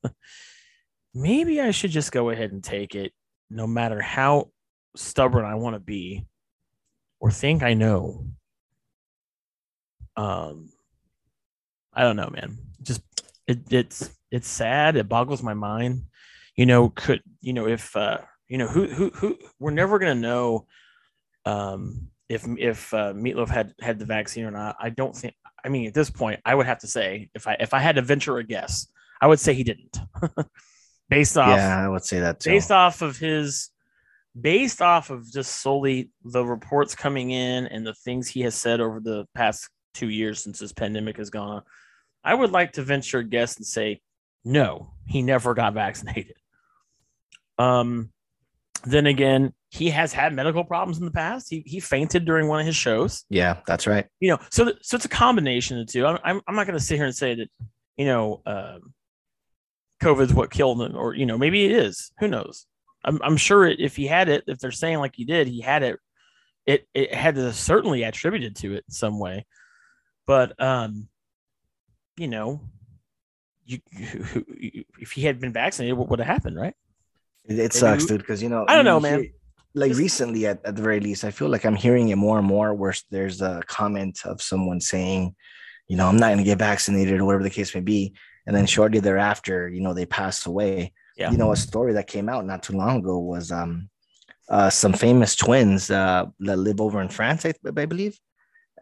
maybe 1.14 1.60
I 1.60 1.72
should 1.72 1.90
just 1.90 2.10
go 2.10 2.30
ahead 2.30 2.52
and 2.52 2.64
take 2.64 2.94
it, 2.94 3.12
no 3.50 3.66
matter 3.66 4.00
how 4.00 4.50
stubborn 4.96 5.44
I 5.44 5.56
want 5.56 5.76
to 5.76 5.80
be 5.80 6.24
or 7.20 7.30
think 7.30 7.62
I 7.62 7.74
know. 7.74 8.28
Um, 10.16 10.70
I 11.92 12.04
don't 12.04 12.16
know, 12.16 12.30
man. 12.30 12.56
Just 12.80 13.02
it, 13.46 13.70
it's 13.70 14.10
it's 14.30 14.48
sad. 14.48 14.96
It 14.96 15.06
boggles 15.06 15.42
my 15.42 15.52
mind. 15.52 16.04
You 16.56 16.64
know, 16.64 16.88
could 16.88 17.20
you 17.42 17.52
know 17.52 17.66
if 17.66 17.94
uh, 17.94 18.20
you 18.50 18.58
know 18.58 18.66
who 18.66 18.86
who 18.86 19.10
who 19.14 19.38
we're 19.58 19.70
never 19.70 19.98
gonna 19.98 20.14
know 20.14 20.66
um, 21.46 22.08
if 22.28 22.44
if 22.58 22.92
uh, 22.92 23.14
Meatloaf 23.14 23.48
had 23.48 23.72
had 23.80 23.98
the 23.98 24.04
vaccine 24.04 24.44
or 24.44 24.50
not. 24.50 24.76
I 24.78 24.90
don't 24.90 25.16
think. 25.16 25.34
I 25.64 25.68
mean, 25.68 25.86
at 25.86 25.94
this 25.94 26.10
point, 26.10 26.40
I 26.44 26.54
would 26.54 26.66
have 26.66 26.80
to 26.80 26.86
say 26.86 27.30
if 27.34 27.46
I 27.46 27.56
if 27.58 27.72
I 27.72 27.78
had 27.78 27.96
to 27.96 28.02
venture 28.02 28.36
a 28.36 28.44
guess, 28.44 28.86
I 29.22 29.26
would 29.26 29.40
say 29.40 29.54
he 29.54 29.64
didn't. 29.64 29.98
based 31.10 31.36
off 31.36 31.48
yeah 31.48 31.84
i 31.84 31.88
would 31.88 32.04
say 32.04 32.20
that 32.20 32.40
too 32.40 32.50
based 32.50 32.70
off 32.70 33.02
of 33.02 33.18
his 33.18 33.70
based 34.40 34.80
off 34.80 35.10
of 35.10 35.30
just 35.30 35.60
solely 35.60 36.08
the 36.24 36.42
reports 36.42 36.94
coming 36.94 37.32
in 37.32 37.66
and 37.66 37.84
the 37.84 37.92
things 37.92 38.28
he 38.28 38.40
has 38.42 38.54
said 38.54 38.80
over 38.80 39.00
the 39.00 39.26
past 39.34 39.68
two 39.92 40.08
years 40.08 40.42
since 40.42 40.60
this 40.60 40.72
pandemic 40.72 41.16
has 41.16 41.28
gone 41.28 41.48
on 41.48 41.62
i 42.22 42.32
would 42.32 42.52
like 42.52 42.72
to 42.72 42.82
venture 42.82 43.18
a 43.18 43.24
guess 43.24 43.56
and 43.56 43.66
say 43.66 44.00
no 44.44 44.92
he 45.04 45.20
never 45.20 45.52
got 45.52 45.74
vaccinated 45.74 46.36
um 47.58 48.10
then 48.84 49.06
again 49.06 49.52
he 49.70 49.90
has 49.90 50.12
had 50.12 50.34
medical 50.34 50.64
problems 50.64 50.98
in 50.98 51.04
the 51.04 51.10
past. 51.10 51.48
He 51.48 51.62
he 51.64 51.80
fainted 51.80 52.24
during 52.24 52.48
one 52.48 52.60
of 52.60 52.66
his 52.66 52.76
shows. 52.76 53.24
Yeah, 53.30 53.58
that's 53.66 53.86
right. 53.86 54.06
You 54.18 54.30
know, 54.30 54.38
so 54.50 54.64
th- 54.64 54.78
so 54.82 54.96
it's 54.96 55.04
a 55.04 55.10
combination 55.10 55.78
of 55.78 55.86
the 55.86 55.92
two. 55.92 56.06
I'm 56.06 56.18
I'm, 56.24 56.40
I'm 56.46 56.56
not 56.56 56.66
going 56.66 56.78
to 56.78 56.84
sit 56.84 56.96
here 56.96 57.06
and 57.06 57.14
say 57.14 57.36
that 57.36 57.48
you 57.96 58.06
know 58.06 58.42
um, 58.46 58.92
COVID's 60.02 60.34
what 60.34 60.50
killed 60.50 60.82
him, 60.82 60.96
or 60.96 61.14
you 61.14 61.24
know 61.24 61.38
maybe 61.38 61.64
it 61.64 61.72
is. 61.72 62.10
Who 62.18 62.28
knows? 62.28 62.66
I'm 63.04 63.20
I'm 63.22 63.36
sure 63.36 63.66
it, 63.66 63.80
if 63.80 63.96
he 63.96 64.06
had 64.06 64.28
it, 64.28 64.44
if 64.46 64.58
they're 64.58 64.72
saying 64.72 64.98
like 64.98 65.14
he 65.14 65.24
did, 65.24 65.46
he 65.46 65.60
had 65.60 65.82
it. 65.82 65.98
It 66.66 66.88
it 66.92 67.14
had 67.14 67.36
to 67.36 67.52
certainly 67.52 68.02
attributed 68.02 68.56
to 68.56 68.74
it 68.74 68.84
in 68.88 68.92
some 68.92 69.18
way, 69.18 69.46
but 70.26 70.60
um, 70.60 71.08
you 72.16 72.28
know, 72.28 72.60
you, 73.64 73.78
you 73.92 74.84
if 74.98 75.12
he 75.12 75.22
had 75.22 75.40
been 75.40 75.52
vaccinated, 75.52 75.96
what 75.96 76.08
would 76.08 76.18
have 76.18 76.28
happened, 76.28 76.56
right? 76.56 76.74
It, 77.48 77.58
it 77.58 77.72
sucks, 77.72 78.04
dude, 78.06 78.18
because 78.20 78.42
you 78.42 78.48
know 78.48 78.64
I 78.68 78.76
don't 78.76 78.84
know, 78.84 79.00
hear- 79.00 79.18
man. 79.18 79.30
Like 79.72 79.90
Just- 79.90 80.00
recently, 80.00 80.46
at, 80.46 80.60
at 80.64 80.74
the 80.74 80.82
very 80.82 80.98
least, 80.98 81.22
I 81.24 81.30
feel 81.30 81.48
like 81.48 81.64
I'm 81.64 81.76
hearing 81.76 82.08
it 82.08 82.16
more 82.16 82.38
and 82.38 82.46
more. 82.46 82.74
Where 82.74 82.92
there's 83.10 83.40
a 83.40 83.62
comment 83.66 84.18
of 84.24 84.42
someone 84.42 84.80
saying, 84.80 85.34
you 85.86 85.96
know, 85.96 86.08
I'm 86.08 86.16
not 86.16 86.26
going 86.26 86.38
to 86.38 86.44
get 86.44 86.58
vaccinated 86.58 87.20
or 87.20 87.24
whatever 87.24 87.44
the 87.44 87.50
case 87.50 87.72
may 87.74 87.80
be, 87.80 88.12
and 88.46 88.56
then 88.56 88.66
shortly 88.66 88.98
thereafter, 88.98 89.68
you 89.68 89.80
know, 89.80 89.94
they 89.94 90.06
pass 90.06 90.44
away. 90.46 90.92
Yeah. 91.16 91.30
You 91.30 91.36
know, 91.38 91.52
a 91.52 91.56
story 91.56 91.92
that 91.92 92.08
came 92.08 92.28
out 92.28 92.46
not 92.46 92.64
too 92.64 92.72
long 92.76 92.96
ago 92.98 93.18
was 93.20 93.52
um, 93.52 93.88
uh, 94.48 94.70
some 94.70 94.92
famous 94.92 95.36
twins 95.36 95.88
uh, 95.90 96.26
that 96.40 96.56
live 96.58 96.80
over 96.80 97.00
in 97.00 97.08
France, 97.08 97.46
I, 97.46 97.52
I 97.76 97.86
believe. 97.86 98.18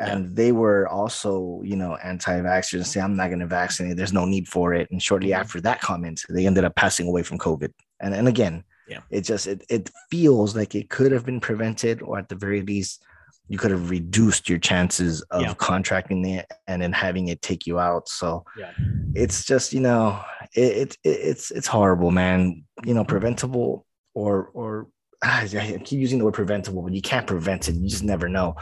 And 0.01 0.35
they 0.37 0.53
were 0.53 0.89
also, 0.89 1.61
you 1.65 1.75
know, 1.77 1.97
anti-vaxxers 1.97 2.75
and 2.75 2.87
say, 2.87 3.01
I'm 3.01 3.17
not 3.17 3.27
going 3.29 3.41
to 3.41 3.47
vaccinate. 3.47 3.97
There's 3.97 4.13
no 4.13 4.25
need 4.25 4.47
for 4.49 4.73
it. 4.73 4.89
And 4.91 5.03
shortly 5.03 5.31
Mhm. 5.31 5.41
after 5.41 5.61
that 5.63 5.81
comment, 5.81 6.23
they 6.31 6.47
ended 6.47 6.65
up 6.65 6.77
passing 6.77 7.09
away 7.09 7.23
from 7.25 7.37
COVID. 7.39 7.73
And 8.01 8.15
and 8.15 8.29
again, 8.29 8.65
Yeah. 8.87 9.01
it 9.11 9.23
just 9.23 9.47
it, 9.47 9.65
it 9.69 9.91
feels 10.11 10.55
like 10.57 10.75
it 10.75 10.89
could 10.91 11.13
have 11.13 11.25
been 11.25 11.41
prevented, 11.41 12.03
or 12.03 12.19
at 12.19 12.29
the 12.29 12.37
very 12.37 12.63
least, 12.63 13.03
you 13.49 13.59
could 13.59 13.71
have 13.71 13.91
reduced 13.91 14.49
your 14.49 14.59
chances 14.59 15.23
of 15.31 15.43
Yeah. 15.43 15.55
contracting 15.55 16.25
it 16.27 16.47
and 16.67 16.83
then 16.83 16.93
having 16.93 17.29
it 17.29 17.43
take 17.43 17.67
you 17.67 17.79
out. 17.79 18.09
So 18.09 18.45
Yeah. 18.57 18.73
it's 19.15 19.45
just, 19.45 19.73
you 19.73 19.81
know, 19.81 20.21
it, 20.55 20.77
it, 20.77 20.97
it 21.05 21.19
it's 21.31 21.51
it's 21.51 21.67
horrible, 21.67 22.11
man. 22.11 22.65
You 22.85 22.95
know, 22.95 23.05
preventable 23.05 23.85
or 24.15 24.51
or 24.55 24.89
ah, 25.25 25.41
I 25.43 25.81
keep 25.85 25.99
using 26.01 26.19
the 26.19 26.25
word 26.25 26.35
preventable, 26.35 26.83
but 26.83 26.93
you 26.95 27.03
can't 27.03 27.27
prevent 27.27 27.69
it. 27.69 27.75
You 27.75 27.89
just 27.89 28.05
never 28.05 28.29
know. 28.29 28.57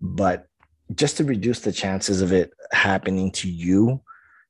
But 0.00 0.46
just 0.94 1.16
to 1.16 1.24
reduce 1.24 1.60
the 1.60 1.72
chances 1.72 2.22
of 2.22 2.32
it 2.32 2.52
happening 2.70 3.32
to 3.32 3.50
you, 3.50 4.02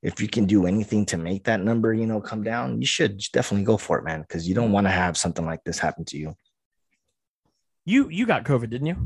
if 0.02 0.20
you 0.20 0.28
can 0.28 0.46
do 0.46 0.66
anything 0.66 1.06
to 1.06 1.16
make 1.16 1.44
that 1.44 1.62
number, 1.62 1.92
you 1.92 2.06
know, 2.06 2.20
come 2.20 2.42
down, 2.42 2.80
you 2.80 2.86
should 2.86 3.18
definitely 3.32 3.64
go 3.64 3.76
for 3.76 3.98
it, 3.98 4.04
man, 4.04 4.20
because 4.20 4.48
you 4.48 4.54
don't 4.54 4.72
want 4.72 4.86
to 4.86 4.90
have 4.90 5.16
something 5.16 5.44
like 5.44 5.64
this 5.64 5.78
happen 5.78 6.04
to 6.06 6.18
you. 6.18 6.34
You 7.84 8.08
you 8.08 8.26
got 8.26 8.44
COVID, 8.44 8.70
didn't 8.70 8.86
you? 8.86 8.96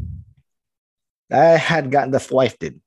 I 1.30 1.56
had 1.56 1.90
gotten 1.90 2.10
the 2.10 2.26
wife 2.30 2.58
did. 2.58 2.80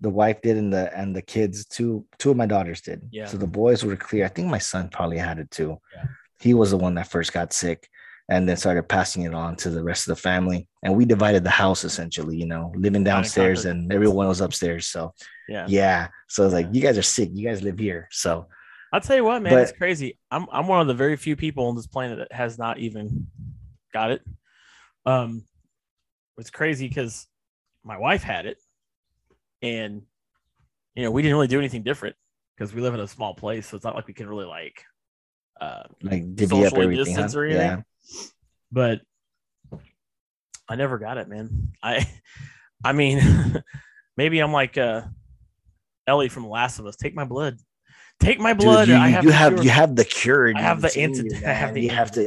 The 0.00 0.10
wife 0.10 0.40
did, 0.42 0.56
and 0.56 0.72
the 0.72 0.96
and 0.96 1.14
the 1.14 1.22
kids, 1.22 1.66
two 1.66 2.06
two 2.18 2.30
of 2.30 2.36
my 2.36 2.46
daughters 2.46 2.80
did. 2.80 3.02
Yeah. 3.10 3.26
So 3.26 3.36
the 3.36 3.46
boys 3.46 3.84
were 3.84 3.96
clear. 3.96 4.24
I 4.24 4.28
think 4.28 4.48
my 4.48 4.58
son 4.58 4.88
probably 4.88 5.18
had 5.18 5.38
it 5.38 5.50
too. 5.50 5.78
Yeah. 5.94 6.04
He 6.40 6.54
was 6.54 6.70
the 6.70 6.76
one 6.76 6.94
that 6.94 7.10
first 7.10 7.32
got 7.32 7.52
sick, 7.52 7.88
and 8.28 8.48
then 8.48 8.56
started 8.56 8.88
passing 8.88 9.22
it 9.22 9.34
on 9.34 9.56
to 9.56 9.70
the 9.70 9.82
rest 9.82 10.08
of 10.08 10.16
the 10.16 10.22
family. 10.22 10.68
And 10.82 10.96
we 10.96 11.04
divided 11.04 11.44
the 11.44 11.50
house 11.50 11.84
essentially, 11.84 12.36
you 12.36 12.46
know, 12.46 12.72
living 12.76 13.04
downstairs, 13.04 13.64
and 13.64 13.92
everyone 13.92 14.28
was 14.28 14.40
upstairs. 14.40 14.86
So 14.86 15.14
Yeah. 15.48 15.66
yeah. 15.68 16.08
So 16.28 16.42
I 16.42 16.46
was 16.46 16.52
like, 16.52 16.68
you 16.72 16.82
guys 16.82 16.98
are 16.98 17.02
sick. 17.02 17.30
You 17.32 17.48
guys 17.48 17.62
live 17.62 17.78
here. 17.78 18.08
So 18.10 18.46
I'll 18.92 19.00
tell 19.00 19.16
you 19.16 19.24
what, 19.24 19.42
man, 19.42 19.52
But- 19.52 19.62
it's 19.62 19.72
crazy. 19.72 20.18
I'm 20.30 20.46
I'm 20.52 20.66
one 20.66 20.80
of 20.80 20.86
the 20.86 20.94
very 20.94 21.16
few 21.16 21.36
people 21.36 21.66
on 21.66 21.76
this 21.76 21.86
planet 21.86 22.18
that 22.18 22.32
has 22.32 22.58
not 22.58 22.78
even 22.78 23.28
got 23.92 24.10
it. 24.10 24.22
Um, 25.06 25.44
it's 26.36 26.50
crazy 26.50 26.88
because 26.88 27.26
my 27.84 27.98
wife 27.98 28.22
had 28.22 28.46
it, 28.46 28.58
and 29.62 30.02
you 30.94 31.02
know 31.02 31.10
we 31.10 31.22
didn't 31.22 31.36
really 31.36 31.48
do 31.48 31.58
anything 31.58 31.82
different 31.82 32.16
because 32.56 32.74
we 32.74 32.80
live 32.80 32.94
in 32.94 33.00
a 33.00 33.08
small 33.08 33.34
place, 33.34 33.66
so 33.68 33.76
it's 33.76 33.84
not 33.84 33.94
like 33.94 34.06
we 34.06 34.14
can 34.14 34.28
really 34.28 34.46
like, 34.46 34.84
uh, 35.60 35.84
like 36.02 36.34
divvy 36.34 36.64
up 36.64 36.74
everything. 36.74 37.04
distance 37.04 37.34
huh? 37.34 37.40
or 37.40 37.44
anything? 37.44 37.84
Yeah. 38.12 38.22
but 38.70 39.00
I 40.68 40.76
never 40.76 40.98
got 40.98 41.18
it, 41.18 41.28
man. 41.28 41.72
I, 41.82 42.06
I 42.84 42.92
mean, 42.92 43.62
maybe 44.16 44.40
I'm 44.40 44.52
like 44.52 44.76
uh, 44.76 45.02
Ellie 46.08 46.28
from 46.28 46.48
Last 46.48 46.78
of 46.78 46.86
Us. 46.86 46.96
Take 46.96 47.14
my 47.14 47.24
blood. 47.24 47.58
Take 48.18 48.40
my 48.40 48.52
Dude, 48.52 48.62
blood. 48.64 48.88
you, 48.88 48.96
I 48.96 49.08
have 49.08 49.24
you 49.24 49.30
the 49.30 49.36
have 49.36 49.52
cure. 49.52 49.62
you 49.64 49.70
have 49.70 49.94
the 49.96 50.04
cure. 50.04 50.52
I 50.56 50.60
have 50.60 50.80
the 50.80 50.86
It's 50.88 50.96
in 50.96 51.14
anti- 51.14 51.36
you, 51.36 51.42
I 51.46 51.52
have 51.52 51.74
the 51.74 51.80
you 51.82 51.90
have 51.90 52.10
to 52.12 52.20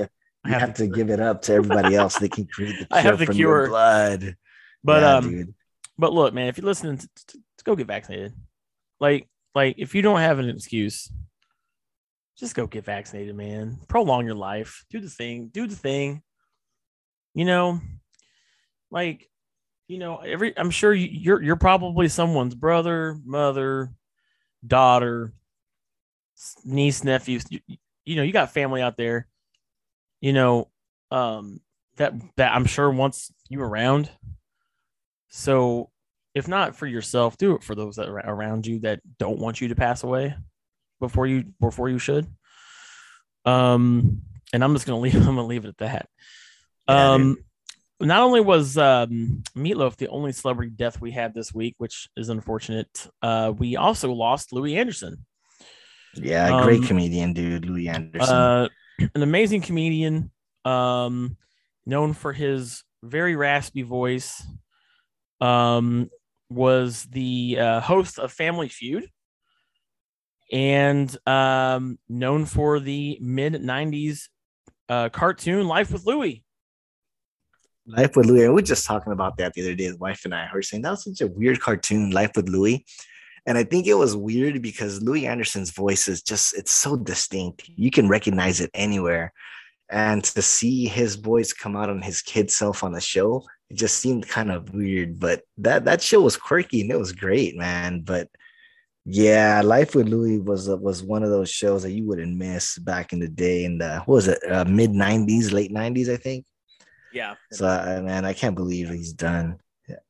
I 0.44 0.48
you 0.48 0.54
have 0.54 0.62
have 0.62 0.74
to 0.76 0.88
give 0.88 1.10
it 1.10 1.20
up 1.20 1.42
to 1.44 1.54
everybody 1.54 1.96
else. 1.96 2.18
They 2.18 2.30
can 2.30 2.46
create 2.48 2.80
the 2.80 2.86
cure 2.86 2.88
I 2.92 3.02
have 3.02 3.20
the 3.20 3.26
from 3.26 3.36
cure. 3.36 3.60
your 3.62 3.68
blood. 3.68 4.36
But 4.84 5.02
Yeah, 5.04 5.16
um, 5.18 5.30
dude. 5.30 5.54
but 5.98 6.14
look, 6.14 6.34
man, 6.34 6.48
if 6.48 6.58
you're 6.58 6.66
listening, 6.66 6.98
to, 6.98 7.10
to, 7.28 7.38
to 7.58 7.64
go 7.66 7.76
get 7.76 7.88
vaccinated. 7.88 8.34
Like, 9.00 9.28
like 9.56 9.76
if 9.78 9.94
you 9.96 10.02
don't 10.02 10.20
have 10.20 10.40
an 10.40 10.50
excuse, 10.50 11.12
just 12.38 12.56
go 12.56 12.68
get 12.68 12.86
vaccinated, 12.86 13.36
man. 13.36 13.80
Prolong 13.88 14.26
your 14.26 14.36
life. 14.36 14.86
Do 14.90 15.00
the 15.02 15.10
thing. 15.10 15.50
Do 15.52 15.68
the 15.68 15.76
thing. 15.76 16.22
You 17.34 17.46
know, 17.46 17.80
like, 18.92 19.30
you 19.92 19.98
know, 19.98 20.20
every. 20.20 20.58
I'm 20.58 20.72
sure 20.72 20.94
you, 20.94 21.10
you're 21.12 21.44
you're 21.44 21.58
probably 21.58 22.08
someone's 22.08 22.56
brother, 22.56 23.18
mother, 23.26 23.92
daughter, 24.66 25.34
niece, 26.64 27.04
nephews. 27.04 27.44
You, 27.50 27.60
you 28.06 28.16
know, 28.16 28.24
you 28.24 28.32
got 28.32 28.54
family 28.54 28.82
out 28.82 28.96
there. 28.96 29.28
You 30.22 30.32
know, 30.32 30.70
um, 31.12 31.60
that 31.98 32.14
that 32.38 32.54
I'm 32.54 32.64
sure 32.64 32.90
wants 32.90 33.34
you 33.50 33.62
around. 33.62 34.10
So, 35.28 35.90
if 36.34 36.48
not 36.48 36.78
for 36.78 36.88
yourself, 36.88 37.36
do 37.36 37.56
it 37.56 37.64
for 37.64 37.76
those 37.76 37.98
that 37.98 38.08
are 38.08 38.18
around 38.18 38.66
you 38.66 38.80
that 38.80 39.02
don't 39.20 39.40
want 39.40 39.60
you 39.60 39.68
to 39.68 39.76
pass 39.76 40.04
away 40.04 40.34
before 41.02 41.28
you 41.28 41.44
before 41.60 41.90
you 41.90 42.00
should. 42.00 42.28
Um, 43.44 44.22
and 44.54 44.64
I'm 44.64 44.74
just 44.74 44.86
gonna 44.86 45.02
leave. 45.02 45.16
I'm 45.28 45.36
gonna 45.36 45.44
leave 45.44 45.66
it 45.66 45.70
at 45.70 45.78
that. 45.80 46.08
Yeah, 46.88 47.12
um, 47.12 47.38
not 48.02 48.22
only 48.22 48.42
was 48.42 48.78
um, 48.78 49.44
Meatloaf 49.56 49.96
the 49.96 50.08
only 50.10 50.32
celebrity 50.32 50.72
death 50.76 51.02
we 51.02 51.12
had 51.12 51.34
this 51.34 51.54
week, 51.54 51.76
which 51.78 52.08
is 52.18 52.30
unfortunate, 52.30 53.08
uh, 53.22 53.54
we 53.58 53.76
also 53.76 54.12
lost 54.12 54.54
Louie 54.54 54.78
Anderson. 54.78 55.26
Yeah, 56.16 56.64
great 56.64 56.82
um, 56.82 56.88
comedian, 56.88 57.34
dude. 57.34 57.66
Louie 57.66 57.88
Anderson. 57.88 58.36
Uh, 58.36 58.68
an 59.16 59.24
amazing 59.24 59.62
comedian, 59.62 60.32
um, 60.66 61.38
known 61.86 62.14
for 62.14 62.34
his 62.34 62.84
very 63.04 63.36
raspy 63.36 63.84
voice. 63.84 64.46
Um, 65.40 66.10
was 66.50 67.06
the 67.06 67.58
uh, 67.60 67.80
host 67.80 68.20
of 68.20 68.32
Family 68.32 68.68
Feud, 68.68 69.10
and 70.52 71.16
um, 71.26 71.98
known 72.10 72.46
for 72.46 72.80
the 72.80 73.18
mid 73.22 73.54
'90s 73.54 74.28
uh, 74.90 75.10
cartoon 75.10 75.68
Life 75.68 75.92
with 75.92 76.06
Louie. 76.06 76.44
Life 77.88 78.16
with 78.16 78.28
Louie. 78.28 78.48
We 78.48 78.50
were 78.50 78.62
just 78.62 78.86
talking 78.86 79.14
about 79.14 79.38
that 79.38 79.54
the 79.54 79.62
other 79.62 79.76
day. 79.76 79.90
The 79.90 79.98
wife 79.98 80.22
and 80.26 80.36
I 80.36 80.48
We 80.54 80.58
were 80.58 80.62
saying 80.62 80.84
that 80.84 80.92
was 80.92 81.04
such 81.04 81.22
a 81.22 81.28
weird 81.28 81.60
cartoon, 81.60 82.12
Life 82.12 82.32
with 82.36 82.50
Louie. 82.50 82.86
And 83.46 83.58
I 83.58 83.64
think 83.64 83.88
it 83.88 83.96
was 83.96 84.16
weird 84.16 84.62
because 84.62 85.02
Louie 85.02 85.26
Anderson's 85.26 85.72
voice 85.72 86.08
is 86.08 86.22
just, 86.22 86.56
it's 86.56 86.72
so 86.72 86.96
distinct. 86.96 87.68
You 87.68 87.90
can 87.90 88.08
recognize 88.08 88.62
it 88.62 88.70
anywhere. 88.74 89.34
And 89.90 90.24
to 90.24 90.42
see 90.42 90.88
his 90.88 91.16
voice 91.16 91.52
come 91.52 91.76
out 91.76 91.90
on 91.90 92.02
his 92.02 92.22
kid 92.22 92.52
self 92.52 92.84
on 92.84 92.94
the 92.94 93.02
show, 93.02 93.44
it 93.70 93.76
just 93.76 93.98
seemed 93.98 94.28
kind 94.28 94.52
of 94.52 94.74
weird. 94.74 95.20
But 95.20 95.42
that 95.58 95.84
that 95.86 96.02
show 96.02 96.22
was 96.22 96.38
quirky 96.38 96.82
and 96.82 96.92
it 96.92 97.00
was 97.00 97.12
great, 97.12 97.58
man. 97.58 98.02
But 98.02 98.30
yeah, 99.06 99.62
Life 99.62 99.96
with 99.96 100.08
Louie 100.08 100.40
was 100.40 100.70
was 100.70 101.04
one 101.04 101.24
of 101.24 101.30
those 101.30 101.50
shows 101.50 101.84
that 101.84 101.92
you 101.92 102.06
wouldn't 102.06 102.38
miss 102.38 102.78
back 102.78 103.12
in 103.12 103.20
the 103.20 103.28
day 103.28 103.66
in 103.66 103.80
the 103.80 104.00
what 104.06 104.16
was 104.16 104.28
it, 104.30 104.40
uh, 104.50 104.64
mid 104.66 104.92
90s, 104.92 105.52
late 105.52 105.74
90s, 105.74 106.10
I 106.10 106.18
think. 106.18 106.46
Yeah. 107.14 107.36
So 107.52 107.68
uh, 107.68 108.02
man, 108.04 108.26
I 108.26 108.34
can't 108.34 108.56
believe 108.56 108.90
he's 108.90 109.14
done. 109.14 109.60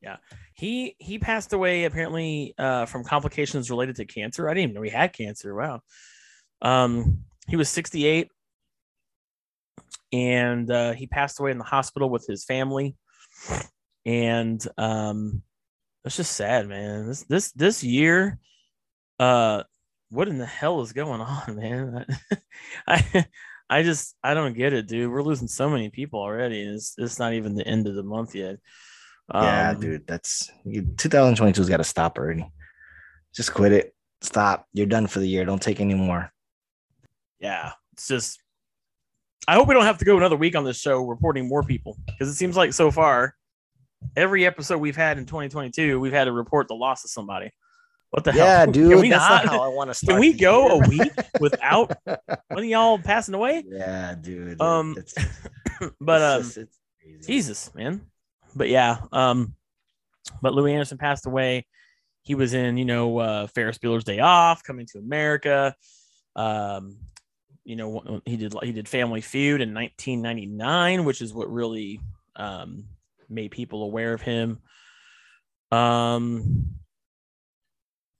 Yeah. 0.00 0.16
He 0.54 0.96
he 0.98 1.18
passed 1.18 1.52
away 1.52 1.84
apparently 1.84 2.54
uh, 2.58 2.86
from 2.86 3.04
complications 3.04 3.70
related 3.70 3.96
to 3.96 4.04
cancer. 4.04 4.48
I 4.48 4.54
didn't 4.54 4.70
even 4.70 4.74
know 4.74 4.82
he 4.82 4.90
had 4.90 5.12
cancer. 5.12 5.54
Wow. 5.54 5.80
Um, 6.60 7.24
he 7.48 7.56
was 7.56 7.68
68, 7.68 8.30
and 10.12 10.70
uh, 10.70 10.92
he 10.92 11.06
passed 11.06 11.40
away 11.40 11.50
in 11.50 11.58
the 11.58 11.64
hospital 11.64 12.08
with 12.08 12.26
his 12.26 12.44
family. 12.44 12.94
And 14.06 14.64
um, 14.78 15.42
it's 16.04 16.16
just 16.16 16.32
sad, 16.32 16.68
man. 16.68 17.08
This 17.08 17.22
this 17.24 17.52
this 17.52 17.82
year, 17.82 18.38
uh, 19.18 19.64
what 20.10 20.28
in 20.28 20.38
the 20.38 20.46
hell 20.46 20.80
is 20.82 20.92
going 20.92 21.20
on, 21.20 21.56
man? 21.56 22.06
I 22.86 23.26
I 23.70 23.82
just 23.82 24.16
I 24.22 24.34
don't 24.34 24.56
get 24.56 24.72
it, 24.72 24.86
dude. 24.86 25.10
We're 25.10 25.22
losing 25.22 25.48
so 25.48 25.68
many 25.70 25.88
people 25.90 26.20
already, 26.20 26.62
it's 26.62 26.94
it's 26.98 27.18
not 27.18 27.32
even 27.32 27.54
the 27.54 27.66
end 27.66 27.86
of 27.86 27.94
the 27.94 28.02
month 28.02 28.34
yet. 28.34 28.56
yeah, 29.32 29.70
Um, 29.70 29.80
dude, 29.80 30.06
that's 30.06 30.50
2022's 30.66 31.68
got 31.68 31.78
to 31.78 31.84
stop 31.84 32.18
already. 32.18 32.46
Just 33.34 33.54
quit 33.54 33.72
it. 33.72 33.94
Stop. 34.20 34.66
You're 34.72 34.86
done 34.86 35.06
for 35.06 35.20
the 35.20 35.28
year. 35.28 35.44
Don't 35.44 35.62
take 35.62 35.80
any 35.80 35.94
more. 35.94 36.30
yeah, 37.40 37.72
it's 37.94 38.08
just 38.08 38.40
I 39.48 39.54
hope 39.54 39.66
we 39.66 39.74
don't 39.74 39.84
have 39.84 39.98
to 39.98 40.04
go 40.04 40.16
another 40.16 40.36
week 40.36 40.54
on 40.54 40.64
this 40.64 40.78
show 40.78 41.02
reporting 41.02 41.48
more 41.48 41.62
people 41.62 41.96
because 42.06 42.28
it 42.28 42.34
seems 42.34 42.56
like 42.56 42.72
so 42.72 42.90
far, 42.90 43.34
every 44.16 44.46
episode 44.46 44.78
we've 44.78 44.96
had 44.96 45.18
in 45.18 45.26
2022, 45.26 45.98
we've 45.98 46.12
had 46.12 46.24
to 46.24 46.32
report 46.32 46.68
the 46.68 46.74
loss 46.74 47.04
of 47.04 47.10
somebody. 47.10 47.50
What 48.12 48.24
the 48.24 48.34
yeah, 48.34 48.58
hell? 48.58 48.66
dude. 48.72 48.90
Can 48.90 49.00
we 49.00 49.08
that's 49.08 49.28
not? 49.28 49.46
how 49.46 49.62
I 49.62 49.68
want 49.68 49.88
to 49.88 49.94
start. 49.94 50.12
Can 50.12 50.20
we 50.20 50.34
go 50.34 50.66
year. 50.66 50.84
a 50.84 50.88
week 50.88 51.12
without 51.40 51.96
one 52.04 52.58
of 52.58 52.64
y'all 52.64 52.98
passing 52.98 53.34
away? 53.34 53.64
Yeah, 53.66 54.14
dude. 54.20 54.60
Um, 54.60 54.94
it's, 54.98 55.14
But 56.00 56.40
it's 56.40 56.56
um, 56.58 56.64
just-. 56.64 57.26
Jesus, 57.26 57.74
man. 57.74 58.02
But 58.54 58.68
yeah, 58.68 58.98
um, 59.12 59.54
but 60.42 60.52
Louie 60.52 60.74
Anderson 60.74 60.98
passed 60.98 61.24
away. 61.24 61.66
He 62.20 62.34
was 62.34 62.52
in, 62.52 62.76
you 62.76 62.84
know, 62.84 63.18
uh, 63.18 63.46
Ferris 63.46 63.78
Bueller's 63.78 64.04
Day 64.04 64.20
Off, 64.20 64.62
Coming 64.62 64.86
to 64.92 64.98
America. 64.98 65.74
Um, 66.36 66.98
you 67.64 67.76
know, 67.76 68.20
he 68.26 68.36
did 68.36 68.54
he 68.62 68.72
did 68.72 68.88
Family 68.88 69.22
Feud 69.22 69.62
in 69.62 69.72
1999, 69.72 71.06
which 71.06 71.22
is 71.22 71.32
what 71.32 71.50
really 71.50 71.98
um, 72.36 72.84
made 73.30 73.52
people 73.52 73.84
aware 73.84 74.12
of 74.12 74.20
him. 74.20 74.58
Um. 75.70 76.74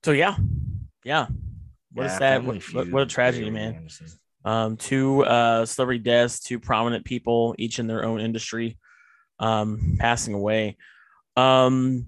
So 0.05 0.13
yeah, 0.13 0.37
yeah. 1.05 1.27
What 1.93 2.05
Yeah, 2.05 2.15
a 2.15 2.19
sad, 2.19 2.47
what, 2.47 2.55
what, 2.55 2.63
Feud 2.63 2.93
what 2.93 3.03
a 3.03 3.07
tragedy, 3.07 3.51
man 3.51 3.75
Anderson. 3.75 4.07
um, 4.45 4.77
two 4.77 5.25
uh, 5.25 5.67
celebrity 5.67 6.01
deaths, 6.01 6.41
two 6.41 6.59
prominent 6.59 7.05
people, 7.05 7.55
each 7.59 7.79
in 7.79 7.87
their 7.87 8.05
own 8.05 8.21
industry, 8.21 8.79
um, 9.39 9.97
passing 9.99 10.35
away. 10.35 10.77
Um, 11.37 12.07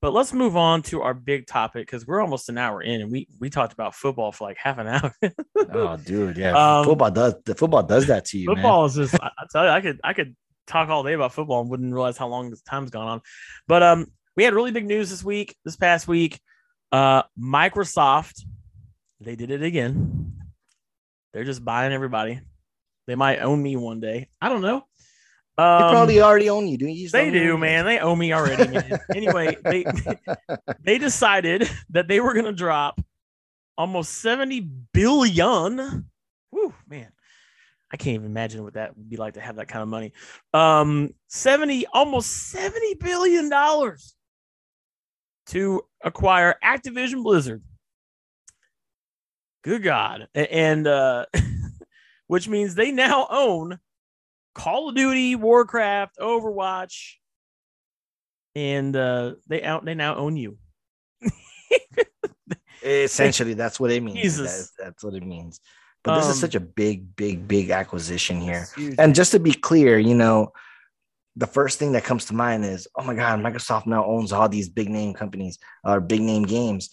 but 0.00 0.14
let's 0.14 0.32
move 0.32 0.56
on 0.56 0.80
to 0.84 1.02
our 1.02 1.12
big 1.12 1.46
topic 1.46 1.86
because 1.86 2.06
we're 2.06 2.20
almost 2.22 2.48
an 2.48 2.56
hour 2.56 2.80
in, 2.80 3.02
and 3.02 3.12
we 3.12 3.28
we 3.38 3.50
talked 3.50 3.74
about 3.74 3.94
football 3.94 4.32
for 4.32 4.48
like 4.48 4.56
half 4.56 4.78
an 4.78 4.86
hour. 4.88 5.14
Oh, 5.72 5.96
dude, 5.98 6.38
yeah. 6.38 6.52
Um, 6.52 6.84
football 6.86 7.10
does 7.10 7.34
the 7.44 7.54
football 7.54 7.82
does 7.82 8.06
that 8.06 8.24
to 8.26 8.38
you, 8.38 8.46
man. 8.46 8.56
football 8.56 8.86
is 8.86 8.94
just 8.94 9.14
I, 9.14 9.26
I 9.26 9.44
tell 9.52 9.64
you, 9.64 9.70
I 9.70 9.80
could 9.82 10.00
I 10.02 10.12
could 10.14 10.34
talk 10.66 10.88
all 10.88 11.02
day 11.02 11.12
about 11.12 11.34
football 11.34 11.60
and 11.60 11.68
wouldn't 11.68 11.92
realize 11.92 12.16
how 12.16 12.28
long 12.28 12.48
this 12.48 12.62
time's 12.62 12.90
gone 12.90 13.08
on. 13.08 13.20
But 13.68 13.82
um, 13.82 14.06
we 14.36 14.44
had 14.44 14.54
really 14.54 14.70
big 14.70 14.86
news 14.86 15.10
this 15.10 15.22
week, 15.22 15.54
this 15.64 15.76
past 15.76 16.08
week. 16.08 16.40
Uh, 16.92 17.22
Microsoft, 17.38 18.42
they 19.20 19.36
did 19.36 19.50
it 19.50 19.62
again. 19.62 20.38
They're 21.32 21.44
just 21.44 21.64
buying 21.64 21.92
everybody. 21.92 22.40
They 23.06 23.14
might 23.14 23.38
own 23.40 23.62
me 23.62 23.76
one 23.76 24.00
day. 24.00 24.28
I 24.40 24.48
don't 24.48 24.62
know. 24.62 24.84
They 25.56 25.64
Um, 25.64 25.90
probably 25.90 26.20
already 26.20 26.48
own 26.48 26.66
you, 26.66 26.78
dude. 26.78 26.90
You 26.90 27.08
they 27.10 27.30
do, 27.30 27.58
man. 27.58 27.84
They 27.84 27.98
owe 27.98 28.16
me 28.16 28.32
already, 28.32 28.68
man. 28.68 28.98
anyway, 29.14 29.56
they 29.62 29.84
they 30.82 30.98
decided 30.98 31.68
that 31.90 32.08
they 32.08 32.20
were 32.20 32.34
gonna 32.34 32.52
drop 32.52 33.00
almost 33.76 34.20
70 34.20 34.60
billion. 34.92 36.08
Whew, 36.50 36.74
man. 36.88 37.12
I 37.92 37.96
can't 37.96 38.14
even 38.14 38.26
imagine 38.26 38.62
what 38.62 38.74
that 38.74 38.96
would 38.96 39.10
be 39.10 39.16
like 39.16 39.34
to 39.34 39.40
have 39.40 39.56
that 39.56 39.66
kind 39.66 39.82
of 39.82 39.88
money. 39.88 40.12
Um, 40.54 41.10
70, 41.28 41.86
almost 41.92 42.50
70 42.50 42.94
billion 43.00 43.48
dollars 43.48 44.14
to 45.50 45.82
acquire 46.02 46.56
Activision 46.64 47.22
Blizzard. 47.22 47.62
Good 49.62 49.82
God. 49.82 50.28
And 50.34 50.86
uh 50.86 51.26
which 52.26 52.48
means 52.48 52.74
they 52.74 52.90
now 52.92 53.26
own 53.30 53.78
Call 54.54 54.88
of 54.88 54.94
Duty, 54.96 55.36
Warcraft, 55.36 56.16
Overwatch, 56.18 57.14
and 58.54 58.96
uh 58.96 59.34
they 59.48 59.62
out 59.62 59.84
they 59.84 59.94
now 59.94 60.16
own 60.16 60.36
you. 60.36 60.56
Essentially, 62.82 63.54
that's 63.54 63.78
what 63.78 63.90
it 63.90 64.02
means. 64.02 64.38
That- 64.38 64.68
that's 64.78 65.04
what 65.04 65.14
it 65.14 65.24
means. 65.24 65.60
But 66.02 66.16
this 66.16 66.24
Um, 66.24 66.30
is 66.30 66.40
such 66.40 66.54
a 66.54 66.60
big, 66.60 67.14
big, 67.14 67.46
big 67.46 67.68
acquisition 67.68 68.40
here. 68.40 68.66
And 68.98 69.14
just 69.14 69.32
to 69.32 69.38
be 69.38 69.52
clear, 69.52 69.98
you 69.98 70.14
know, 70.14 70.50
the 71.36 71.46
first 71.46 71.78
thing 71.78 71.92
that 71.92 72.04
comes 72.04 72.26
to 72.26 72.34
mind 72.34 72.64
is, 72.64 72.88
oh 72.96 73.04
my 73.04 73.14
God, 73.14 73.40
Microsoft 73.40 73.86
now 73.86 74.04
owns 74.04 74.32
all 74.32 74.48
these 74.48 74.68
big 74.68 74.88
name 74.88 75.14
companies 75.14 75.58
or 75.84 76.00
big 76.00 76.20
name 76.20 76.42
games. 76.44 76.90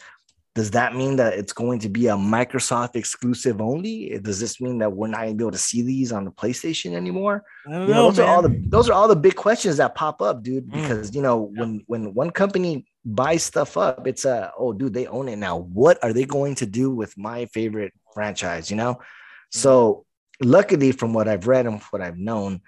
Does 0.56 0.72
that 0.72 0.96
mean 0.96 1.18
that 1.18 1.34
it's 1.34 1.54
going 1.54 1.80
to 1.82 1.90
be 1.90 2.08
a 2.08 2.16
Microsoft 2.16 2.96
exclusive 2.96 3.62
only? 3.62 4.18
Does 4.20 4.40
this 4.40 4.60
mean 4.60 4.80
that 4.80 4.92
we're 4.92 5.08
not 5.08 5.18
going 5.22 5.30
to 5.30 5.36
be 5.36 5.44
able 5.44 5.52
to 5.52 5.58
see 5.60 5.84
these 5.84 6.12
on 6.12 6.26
the 6.26 6.32
PlayStation 6.32 6.94
anymore? 6.96 7.44
I 7.68 7.72
don't 7.74 7.82
You 7.88 7.94
know, 7.94 7.94
know, 7.94 8.12
those 8.12 8.20
are 8.20 8.28
all 8.28 8.42
the 8.42 8.64
those 8.66 8.90
are 8.90 8.94
all 8.94 9.08
the 9.08 9.16
big 9.16 9.36
questions 9.36 9.78
that 9.78 9.94
pop 9.94 10.20
up, 10.20 10.42
dude. 10.42 10.68
Mm. 10.68 10.72
Because 10.74 11.16
you 11.16 11.22
know, 11.22 11.38
when 11.56 11.84
when 11.86 12.14
one 12.16 12.32
company 12.32 12.88
buys 13.06 13.44
stuff 13.44 13.78
up, 13.78 14.08
it's 14.08 14.26
a 14.26 14.52
oh, 14.58 14.74
dude, 14.74 14.96
they 14.96 15.06
own 15.06 15.30
it 15.30 15.36
now. 15.36 15.58
What 15.58 16.04
are 16.04 16.12
they 16.12 16.26
going 16.26 16.56
to 16.56 16.66
do 16.66 16.90
with 16.90 17.16
my 17.18 17.46
favorite 17.48 17.94
franchise? 18.14 18.72
You 18.72 18.78
know, 18.78 18.96
Mm. 18.96 19.60
so 19.60 20.06
luckily, 20.42 20.92
from 20.92 21.14
what 21.14 21.28
I've 21.28 21.48
read 21.48 21.68
and 21.68 21.82
what 21.92 22.02
I've 22.02 22.18
known, 22.18 22.62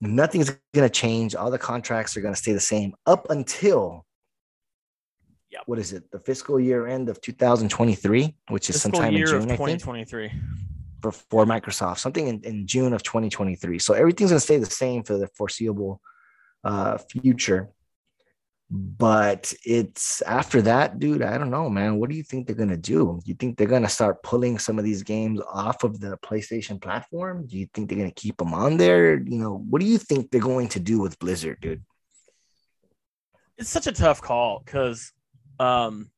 nothing's 0.00 0.50
going 0.74 0.88
to 0.88 0.90
change. 0.90 1.34
All 1.34 1.50
the 1.50 1.58
contracts 1.58 2.16
are 2.16 2.20
going 2.20 2.34
to 2.34 2.40
stay 2.40 2.52
the 2.52 2.60
same 2.60 2.94
up 3.06 3.30
until. 3.30 4.06
Yep. 5.50 5.62
What 5.66 5.78
is 5.80 5.92
it? 5.92 6.10
The 6.12 6.20
fiscal 6.20 6.60
year 6.60 6.86
end 6.86 7.08
of 7.08 7.20
2023, 7.20 8.36
which 8.48 8.70
is 8.70 8.76
Fiscal 8.76 8.92
sometime 8.92 9.16
in 9.16 9.26
June, 9.26 9.36
of 9.36 9.50
I 9.50 9.56
think 9.56 9.82
for, 11.02 11.12
for 11.12 11.44
Microsoft, 11.44 11.98
something 11.98 12.28
in, 12.28 12.40
in 12.44 12.66
June 12.66 12.92
of 12.92 13.02
2023. 13.02 13.78
So 13.78 13.94
everything's 13.94 14.30
going 14.30 14.38
to 14.38 14.44
stay 14.44 14.58
the 14.58 14.66
same 14.66 15.02
for 15.02 15.18
the 15.18 15.26
foreseeable 15.28 16.00
uh, 16.62 16.98
future. 16.98 17.68
But 18.72 19.52
it's 19.64 20.22
after 20.22 20.62
that, 20.62 21.00
dude. 21.00 21.22
I 21.22 21.38
don't 21.38 21.50
know, 21.50 21.68
man. 21.68 21.98
What 21.98 22.08
do 22.08 22.14
you 22.14 22.22
think 22.22 22.46
they're 22.46 22.54
going 22.54 22.68
to 22.68 22.76
do? 22.76 23.20
You 23.24 23.34
think 23.34 23.58
they're 23.58 23.66
going 23.66 23.82
to 23.82 23.88
start 23.88 24.22
pulling 24.22 24.60
some 24.60 24.78
of 24.78 24.84
these 24.84 25.02
games 25.02 25.40
off 25.52 25.82
of 25.82 25.98
the 25.98 26.16
PlayStation 26.18 26.80
platform? 26.80 27.48
Do 27.48 27.58
you 27.58 27.66
think 27.74 27.88
they're 27.88 27.98
going 27.98 28.12
to 28.12 28.14
keep 28.14 28.36
them 28.36 28.54
on 28.54 28.76
there? 28.76 29.18
You 29.18 29.38
know, 29.38 29.56
what 29.68 29.80
do 29.80 29.88
you 29.88 29.98
think 29.98 30.30
they're 30.30 30.40
going 30.40 30.68
to 30.68 30.78
do 30.78 31.00
with 31.00 31.18
Blizzard, 31.18 31.58
dude? 31.60 31.82
It's 33.58 33.70
such 33.70 33.88
a 33.88 33.92
tough 33.92 34.22
call 34.22 34.62
because, 34.64 35.12
um, 35.58 36.10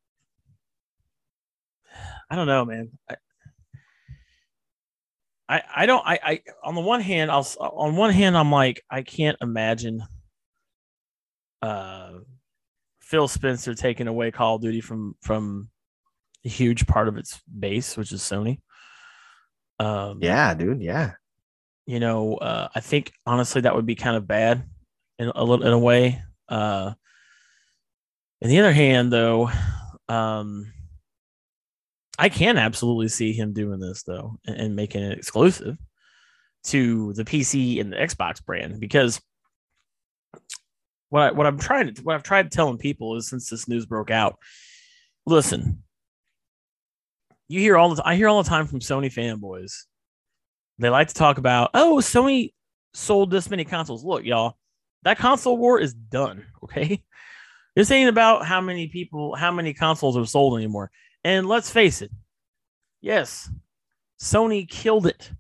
I 2.31 2.37
don't 2.37 2.47
know, 2.47 2.67
man. 2.67 2.91
I, 3.09 3.17
I, 5.49 5.63
I 5.77 5.87
don't. 5.87 6.07
I, 6.07 6.19
I 6.23 6.43
on 6.63 6.75
the 6.75 6.81
one 6.83 7.01
hand, 7.01 7.31
I'll 7.31 7.47
on 7.61 7.97
one 7.97 8.13
hand, 8.13 8.37
I'm 8.37 8.53
like, 8.53 8.83
I 8.91 9.03
can't 9.03 9.39
imagine, 9.41 10.03
uh, 11.63 12.13
Phil 13.13 13.29
Spencer 13.29 13.75
taking 13.75 14.09
away 14.09 14.31
Call 14.31 14.57
of 14.57 14.63
Duty 14.63 14.81
from 14.81 15.15
from 15.21 15.69
a 16.47 16.49
huge 16.49 16.87
part 16.87 17.09
of 17.09 17.19
its 17.19 17.39
base, 17.61 17.95
which 17.95 18.11
is 18.11 18.23
Sony. 18.23 18.61
Um, 19.79 20.21
Yeah, 20.23 20.55
dude. 20.55 20.81
Yeah. 20.81 21.13
you 21.85 22.01
know, 22.01 22.37
uh, 22.37 22.69
I 22.75 22.81
think 22.81 23.13
honestly 23.27 23.61
that 23.61 23.77
would 23.77 23.85
be 23.85 23.97
kind 23.97 24.17
of 24.17 24.27
bad 24.27 24.65
in 25.19 25.31
a 25.35 25.45
little 25.45 25.67
in 25.67 25.75
a 25.75 25.79
way. 25.79 26.23
Uh, 26.49 26.95
on 28.43 28.49
the 28.49 28.59
other 28.61 28.73
hand, 28.73 29.13
though, 29.13 29.51
um, 30.09 30.73
I 32.19 32.31
can 32.31 32.57
absolutely 32.57 33.09
see 33.09 33.35
him 33.35 33.53
doing 33.53 33.79
this 33.79 34.05
though 34.05 34.39
and, 34.47 34.57
and 34.57 34.75
making 34.77 35.03
it 35.03 35.19
exclusive 35.19 35.77
to 36.65 37.13
the 37.13 37.25
PC 37.25 37.79
and 37.79 37.93
the 37.93 37.97
Xbox 37.99 38.43
brand 38.43 38.81
because 38.81 39.21
what 41.13 41.23
I, 41.23 41.31
what 41.33 41.47
I'm 41.47 41.59
trying 41.59 41.95
to 41.95 42.03
what 42.03 42.15
I've 42.15 42.23
tried 42.23 42.51
telling 42.51 42.79
people 42.79 43.17
is 43.17 43.29
since 43.29 43.51
this 43.51 43.69
news 43.69 43.85
broke 43.85 44.11
out, 44.11 44.39
listen, 45.27 45.83
you 47.49 47.61
hear 47.61 47.77
all 47.77 47.95
the 47.95 48.03
I 48.05 48.17
hear 48.17 48.29
all 48.29 48.43
the 48.43 48.49
time 48.49 48.67
from 48.67 48.81
Sony 48.81 49.13
fanboys 49.13 49.85
they 50.79 50.89
like 50.89 51.09
to 51.09 51.15
talk 51.15 51.39
about, 51.39 51.71
oh, 51.75 51.99
Sony 52.01 52.53
sold 52.95 53.31
this 53.31 53.51
many 53.51 53.65
consoles. 53.65 54.05
Look, 54.05 54.25
y'all, 54.25 54.57
that 55.03 55.19
console 55.19 55.57
war 55.57 55.79
is 55.79 55.95
done. 55.95 56.45
Okay. 56.65 57.03
This 57.75 57.91
ain't 57.91 58.09
about 58.09 58.47
how 58.47 58.61
many 58.61 58.87
people, 58.87 59.35
how 59.35 59.51
many 59.51 59.75
consoles 59.75 60.17
are 60.17 60.25
sold 60.25 60.57
anymore. 60.57 60.93
And 61.25 61.49
let's 61.49 61.71
face 61.71 62.01
it, 62.01 62.13
yes, 63.01 63.51
Sony 64.21 64.69
killed 64.69 65.07
it 65.09 65.33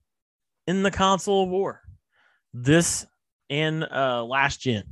in 0.66 0.82
the 0.82 0.90
console 0.90 1.48
war. 1.48 1.80
This 2.52 3.06
and 3.48 3.84
uh 3.84 4.24
last 4.24 4.60
gen. 4.60 4.91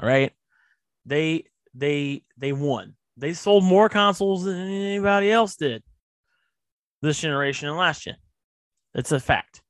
All 0.00 0.08
right. 0.08 0.32
They 1.04 1.44
they 1.74 2.22
they 2.36 2.52
won. 2.52 2.94
They 3.16 3.32
sold 3.32 3.64
more 3.64 3.88
consoles 3.88 4.44
than 4.44 4.56
anybody 4.56 5.30
else 5.30 5.56
did 5.56 5.82
this 7.02 7.20
generation 7.20 7.68
and 7.68 7.78
last 7.78 8.02
gen. 8.02 8.16
It's 8.94 9.12
a 9.12 9.20
fact. 9.20 9.62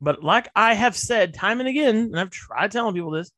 But 0.00 0.22
like 0.22 0.48
I 0.54 0.74
have 0.74 0.96
said 0.96 1.34
time 1.34 1.60
and 1.60 1.68
again, 1.68 1.96
and 1.96 2.20
I've 2.20 2.30
tried 2.30 2.72
telling 2.72 2.94
people 2.94 3.10
this, 3.10 3.30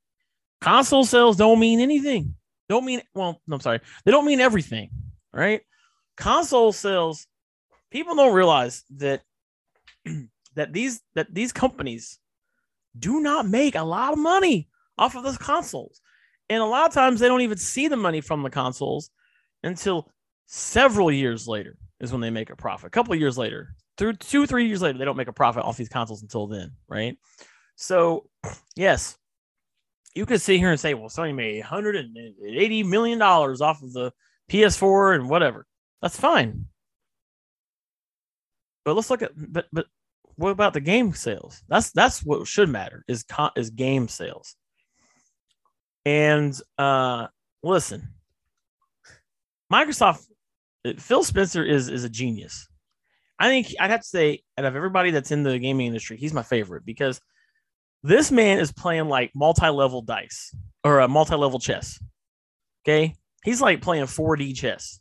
console 0.61 1.05
sales 1.05 1.37
don't 1.37 1.61
mean 1.61 1.81
anything. 1.81 2.35
Don't 2.69 2.85
mean 2.85 3.03
well, 3.15 3.41
I'm 3.51 3.61
sorry. 3.61 3.81
They 4.05 4.11
don't 4.11 4.27
mean 4.27 4.41
everything. 4.41 4.91
Right? 5.33 5.61
Console 6.17 6.73
sales, 6.73 7.27
people 7.91 8.15
don't 8.17 8.35
realize 8.35 8.83
that 8.97 9.23
that 10.55 10.73
these 10.73 11.01
that 11.15 11.33
these 11.33 11.53
companies 11.53 12.19
do 12.99 13.21
not 13.21 13.47
make 13.47 13.75
a 13.75 13.83
lot 13.83 14.13
of 14.13 14.19
money 14.19 14.69
off 14.99 15.15
of 15.15 15.23
those 15.23 15.39
consoles. 15.39 16.01
And 16.49 16.63
a 16.63 16.67
lot 16.67 16.87
of 16.87 16.95
times 16.95 17.21
they 17.21 17.29
don't 17.29 17.41
even 17.41 17.59
see 17.59 17.89
the 17.89 17.97
money 17.97 18.21
from 18.21 18.43
the 18.43 18.51
consoles 18.51 19.11
until 19.63 20.11
several 20.47 21.11
years 21.11 21.49
later. 21.49 21.77
is 22.01 22.13
when 22.13 22.21
they 22.21 22.31
make 22.31 22.51
a 22.51 22.57
profit. 22.57 22.87
A 22.89 22.91
couple 22.91 23.15
years 23.15 23.37
later, 23.37 23.75
through 23.97 24.15
two 24.15 24.47
three 24.47 24.67
years 24.67 24.83
later, 24.83 24.99
they 24.99 25.05
don't 25.05 25.17
make 25.17 25.29
a 25.29 25.33
profit 25.33 25.65
off 25.65 25.77
these 25.77 25.89
consoles 25.89 26.23
until 26.23 26.47
then, 26.47 26.73
right? 26.89 27.17
So, 27.77 28.29
yes, 28.77 29.17
you 30.15 30.27
could 30.27 30.41
sit 30.41 30.59
here 30.59 30.71
and 30.71 30.81
say, 30.81 30.95
well, 30.95 31.09
Sony 31.09 31.35
made 31.35 31.61
180 31.61 32.83
million 32.85 33.19
dollars 33.19 33.61
off 33.61 33.83
of 33.83 33.93
the 33.93 34.13
PS4 34.51 35.17
and 35.17 35.29
whatever. 35.29 35.67
That's 36.01 36.19
fine. 36.19 36.67
But 38.85 38.95
let's 38.95 39.11
look 39.11 39.23
at 39.23 39.33
but 39.35 39.67
but 39.73 39.87
what 40.37 40.51
about 40.51 40.75
the 40.75 40.81
game 40.81 41.13
sales? 41.13 41.63
That's 41.69 41.91
that's 41.91 42.23
what 42.23 42.47
should 42.47 42.69
matter 42.69 43.05
is 43.09 43.25
is 43.57 43.71
game 43.71 44.07
sales. 44.09 44.55
And 46.07 46.59
uh 46.79 47.27
listen, 47.65 48.15
Microsoft 49.71 50.25
Phil 50.99 51.25
Spencer 51.25 51.65
is 51.65 51.89
is 51.89 52.05
a 52.05 52.09
genius. 52.09 52.69
I 53.39 53.49
think 53.49 53.75
I'd 53.79 53.91
have 53.91 54.01
to 54.01 54.07
say 54.07 54.43
out 54.57 54.65
of 54.65 54.77
everybody 54.77 55.11
that's 55.11 55.33
in 55.33 55.43
the 55.43 55.59
gaming 55.59 55.89
industry, 55.89 56.17
he's 56.17 56.33
my 56.33 56.45
favorite 56.45 56.87
because 56.87 57.21
this 58.03 58.31
man 58.31 58.61
is 58.61 58.73
playing 58.73 59.09
like 59.09 59.33
multi-level 59.35 60.03
dice 60.03 60.55
or 60.85 61.01
a 61.01 61.09
multi-level 61.09 61.59
chess. 61.59 62.01
Okay? 62.85 63.15
He's 63.43 63.61
like 63.61 63.83
playing 63.83 64.05
4D 64.05 64.57
chess. 64.57 65.01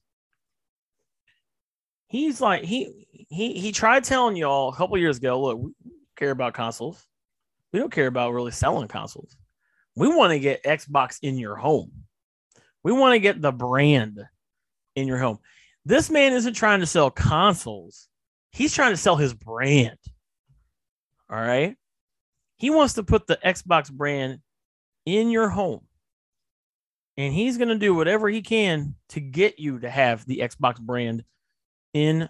He's 2.08 2.42
like 2.42 2.64
he 2.64 3.08
he 3.30 3.54
he 3.60 3.72
tried 3.72 4.04
telling 4.04 4.36
y'all 4.36 4.70
a 4.70 4.76
couple 4.76 4.98
years 4.98 5.18
ago, 5.18 5.40
look, 5.40 5.60
we 5.60 5.72
care 6.16 6.32
about 6.32 6.56
consoles. 6.56 7.06
We 7.72 7.80
don't 7.80 7.92
care 7.92 8.08
about 8.08 8.34
really 8.34 8.52
selling 8.52 8.88
consoles. 8.88 9.36
We 9.96 10.08
want 10.08 10.32
to 10.32 10.40
get 10.40 10.64
Xbox 10.64 11.20
in 11.22 11.38
your 11.38 11.56
home. 11.56 11.92
We 12.84 12.92
want 12.92 13.14
to 13.14 13.20
get 13.20 13.42
the 13.42 13.52
brand 13.52 14.20
in 14.96 15.08
your 15.08 15.18
home. 15.18 15.40
This 15.86 16.10
man 16.10 16.34
isn't 16.34 16.54
trying 16.54 16.82
to 16.82 16.86
sell 16.86 17.10
consoles. 17.10 18.08
He's 18.52 18.74
trying 18.74 18.92
to 18.92 18.98
sell 18.98 19.16
his 19.16 19.34
brand. 19.34 19.98
All 21.30 21.40
right. 21.40 21.76
He 22.58 22.70
wants 22.70 22.94
to 22.94 23.04
put 23.04 23.28
the 23.28 23.38
Xbox 23.44 23.92
brand 23.92 24.40
in 25.06 25.30
your 25.30 25.50
home. 25.50 25.82
And 27.18 27.34
he's 27.34 27.58
going 27.58 27.70
to 27.70 27.78
do 27.78 27.96
whatever 27.96 28.28
he 28.30 28.42
can 28.42 28.96
to 29.10 29.20
get 29.20 29.60
you 29.60 29.80
to 29.80 29.90
have 29.90 30.26
the 30.26 30.40
Xbox 30.40 30.80
brand 30.80 31.24
in 31.94 32.28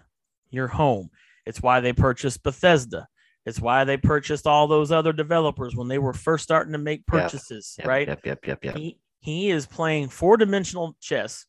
your 0.50 0.68
home. 0.68 1.10
It's 1.44 1.62
why 1.62 1.80
they 1.80 1.92
purchased 1.92 2.42
Bethesda. 2.42 3.08
It's 3.46 3.60
why 3.60 3.84
they 3.84 3.96
purchased 3.96 4.46
all 4.46 4.66
those 4.66 4.90
other 4.90 5.12
developers 5.12 5.76
when 5.76 5.86
they 5.86 5.98
were 5.98 6.12
first 6.12 6.42
starting 6.42 6.72
to 6.72 6.78
make 6.78 7.06
purchases, 7.06 7.76
Yep, 7.78 7.86
right? 7.86 8.08
Yep, 8.08 8.26
yep, 8.26 8.46
yep, 8.46 8.64
yep. 8.64 8.76
He, 8.76 8.98
he 9.20 9.50
is 9.50 9.66
playing 9.66 10.08
four 10.08 10.36
dimensional 10.36 10.96
chess 11.00 11.46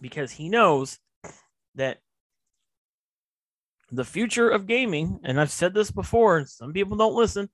because 0.00 0.30
he 0.30 0.48
knows 0.48 0.98
that 1.74 1.98
the 3.92 4.04
future 4.04 4.48
of 4.48 4.66
gaming, 4.66 5.20
and 5.22 5.38
I've 5.38 5.50
said 5.50 5.74
this 5.74 5.90
before, 5.90 6.38
and 6.38 6.48
some 6.48 6.72
people 6.72 6.96
don't 6.96 7.14
listen, 7.14 7.50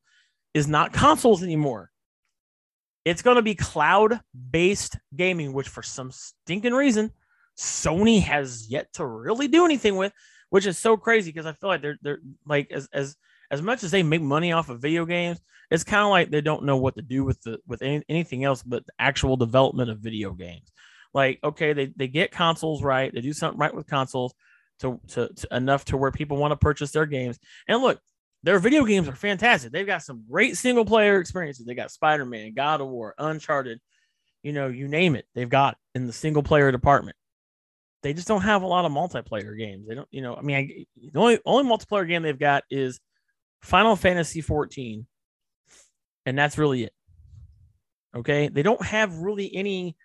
is 0.55 0.69
not 0.69 0.93
consoles 0.93 1.43
anymore. 1.43 1.91
It's 3.05 3.23
going 3.23 3.37
to 3.37 3.43
be 3.43 3.57
cloud 3.57 4.21
based 4.51 4.97
gaming, 5.17 5.53
which 5.53 5.69
for 5.69 5.83
some 5.83 6.13
stinking 6.13 6.75
reason, 6.75 7.11
Sony 7.59 8.23
has 8.23 8.69
yet 8.71 8.93
to 8.95 9.05
really 9.05 9.49
do 9.49 9.65
anything 9.65 9.97
with, 9.97 10.13
which 10.51 10.67
is 10.67 10.79
so 10.79 10.97
crazy 10.97 11.33
because 11.33 11.47
I 11.47 11.53
feel 11.53 11.69
like 11.69 11.83
they're 11.83 11.99
they're 12.03 12.21
like 12.47 12.71
as 12.71 12.89
as 12.93 13.17
as 13.53 13.63
much 13.63 13.85
as 13.85 13.91
they 13.91 14.03
make 14.03 14.23
money 14.23 14.51
off 14.51 14.71
of 14.71 14.81
video 14.81 15.05
games, 15.05 15.39
it's 15.71 15.85
kind 15.85 16.03
of 16.03 16.11
like 16.11 16.31
they 16.31 16.41
don't 16.41 16.65
know 16.65 16.79
what 16.79 16.97
to 16.97 17.03
do 17.03 17.23
with 17.23 17.41
the 17.43 17.59
with 17.67 17.83
any, 17.83 18.03
anything 18.09 18.45
else 18.45 18.63
but 18.63 18.85
the 18.87 18.93
actual 18.99 19.37
development 19.37 19.91
of 19.91 19.99
video 19.99 20.33
games. 20.33 20.73
Like, 21.15 21.39
okay, 21.45 21.75
they, 21.75 21.93
they 21.95 22.09
get 22.09 22.33
consoles 22.33 22.83
right, 22.83 23.13
they 23.13 23.21
do 23.21 23.35
something 23.35 23.61
right 23.61 23.75
with 23.75 23.87
consoles 23.87 24.35
to, 24.81 24.99
to, 25.09 25.29
to 25.29 25.55
enough 25.55 25.85
to 25.87 25.99
where 25.99 26.11
people 26.11 26.39
want 26.39 26.53
to 26.53 26.57
purchase 26.57 26.91
their 26.91 27.05
games. 27.05 27.39
And 27.69 27.83
look, 27.83 28.01
their 28.43 28.59
video 28.59 28.85
games 28.85 29.07
are 29.07 29.15
fantastic. 29.15 29.71
They've 29.71 29.87
got 29.87 30.03
some 30.03 30.25
great 30.29 30.57
single 30.57 30.87
player 30.87 31.21
experiences. 31.21 31.67
They 31.67 31.75
got 31.75 31.91
Spider 31.91 32.25
Man, 32.25 32.55
God 32.55 32.81
of 32.81 32.89
War, 32.89 33.15
Uncharted, 33.19 33.79
you 34.43 34.53
know, 34.53 34.69
you 34.69 34.89
name 34.89 35.15
it. 35.15 35.27
They've 35.35 35.49
got 35.49 35.77
in 35.95 36.07
the 36.07 36.13
single 36.13 36.43
player 36.43 36.73
department. 36.73 37.17
They 38.03 38.15
just 38.15 38.27
don't 38.27 38.43
have 38.43 38.63
a 38.63 38.67
lot 38.67 38.85
of 38.85 38.91
multiplayer 38.91 39.57
games. 39.57 39.87
They 39.87 39.95
don't, 39.95 40.09
you 40.11 40.23
know, 40.23 40.35
I 40.35 40.41
mean, 40.41 40.57
I, 40.57 40.87
the 41.13 41.21
only 41.21 41.39
only 41.45 41.71
multiplayer 41.71 42.09
game 42.09 42.23
they've 42.23 42.39
got 42.39 42.65
is 42.71 42.99
Final 43.63 43.97
Fantasy 43.97 44.41
14, 44.41 45.07
and 46.27 46.39
that's 46.39 46.59
really 46.59 46.85
it. 46.85 46.93
Okay, 48.15 48.49
they 48.49 48.63
don't 48.63 48.85
have 48.85 49.17
really 49.19 49.55
any 49.55 49.97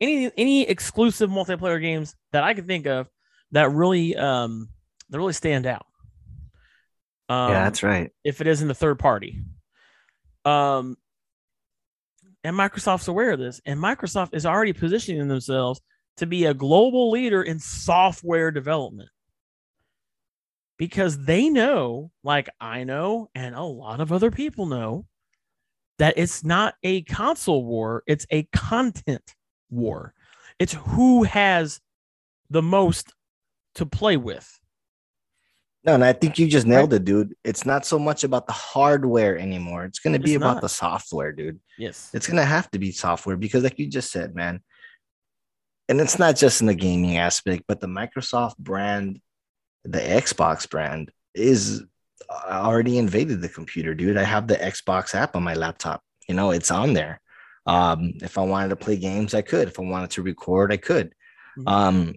any 0.00 0.30
any 0.36 0.62
exclusive 0.62 1.28
multiplayer 1.28 1.80
games 1.80 2.14
that 2.32 2.44
I 2.44 2.54
can 2.54 2.66
think 2.66 2.86
of 2.86 3.08
that 3.50 3.72
really 3.72 4.14
um 4.16 4.68
that 5.10 5.18
really 5.18 5.32
stand 5.32 5.66
out. 5.66 5.86
Um, 7.28 7.50
yeah, 7.50 7.64
that's 7.64 7.82
right. 7.82 8.10
If 8.24 8.40
it 8.40 8.46
is 8.46 8.62
in 8.62 8.68
the 8.68 8.74
third 8.74 8.98
party, 8.98 9.40
um, 10.44 10.96
and 12.44 12.56
Microsoft's 12.56 13.08
aware 13.08 13.32
of 13.32 13.38
this, 13.38 13.60
and 13.66 13.80
Microsoft 13.80 14.34
is 14.34 14.46
already 14.46 14.72
positioning 14.72 15.28
themselves 15.28 15.80
to 16.18 16.26
be 16.26 16.44
a 16.44 16.54
global 16.54 17.10
leader 17.10 17.42
in 17.42 17.58
software 17.58 18.50
development 18.50 19.10
because 20.78 21.18
they 21.24 21.50
know, 21.50 22.10
like 22.22 22.48
I 22.60 22.84
know, 22.84 23.28
and 23.34 23.54
a 23.54 23.62
lot 23.62 24.00
of 24.00 24.12
other 24.12 24.30
people 24.30 24.66
know, 24.66 25.06
that 25.98 26.14
it's 26.16 26.44
not 26.44 26.74
a 26.82 27.02
console 27.02 27.64
war, 27.64 28.04
it's 28.06 28.26
a 28.30 28.44
content 28.54 29.34
war. 29.68 30.14
It's 30.58 30.72
who 30.72 31.24
has 31.24 31.80
the 32.48 32.62
most 32.62 33.12
to 33.74 33.84
play 33.84 34.16
with. 34.16 34.58
No, 35.84 35.94
and 35.94 36.04
I 36.04 36.12
think 36.12 36.38
you 36.38 36.48
just 36.48 36.66
nailed 36.66 36.92
it, 36.92 37.04
dude. 37.04 37.34
It's 37.44 37.64
not 37.64 37.86
so 37.86 37.98
much 37.98 38.24
about 38.24 38.46
the 38.46 38.52
hardware 38.52 39.38
anymore. 39.38 39.84
It's 39.84 40.00
going 40.00 40.12
to 40.12 40.18
be 40.18 40.34
It's 40.34 40.42
about 40.42 40.54
not. 40.54 40.62
the 40.62 40.68
software, 40.68 41.32
dude. 41.32 41.60
Yes. 41.78 42.10
It's 42.12 42.26
going 42.26 42.36
to 42.36 42.44
have 42.44 42.70
to 42.72 42.78
be 42.78 42.90
software 42.92 43.36
because, 43.36 43.62
like 43.62 43.78
you 43.78 43.86
just 43.86 44.10
said, 44.10 44.34
man, 44.34 44.60
and 45.88 46.00
it's 46.00 46.18
not 46.18 46.36
just 46.36 46.60
in 46.60 46.66
the 46.66 46.74
gaming 46.74 47.16
aspect, 47.16 47.64
but 47.66 47.80
the 47.80 47.86
Microsoft 47.86 48.58
brand, 48.58 49.20
the 49.84 49.98
Xbox 49.98 50.68
brand 50.68 51.10
is 51.34 51.84
uh, 52.28 52.50
already 52.50 52.98
invaded 52.98 53.40
the 53.40 53.48
computer, 53.48 53.94
dude. 53.94 54.16
I 54.16 54.24
have 54.24 54.46
the 54.46 54.56
Xbox 54.56 55.14
app 55.14 55.36
on 55.36 55.42
my 55.42 55.54
laptop. 55.54 56.02
You 56.28 56.34
know, 56.34 56.50
it's 56.50 56.70
on 56.70 56.92
there. 56.92 57.20
Um, 57.66 58.14
if 58.22 58.38
I 58.38 58.42
wanted 58.42 58.68
to 58.70 58.76
play 58.76 58.96
games, 58.96 59.34
I 59.34 59.42
could. 59.42 59.68
If 59.68 59.78
I 59.78 59.82
wanted 59.82 60.10
to 60.10 60.22
record, 60.22 60.72
I 60.72 60.78
could. 60.78 61.14
Mhm. 61.58 61.68
Um, 61.68 62.14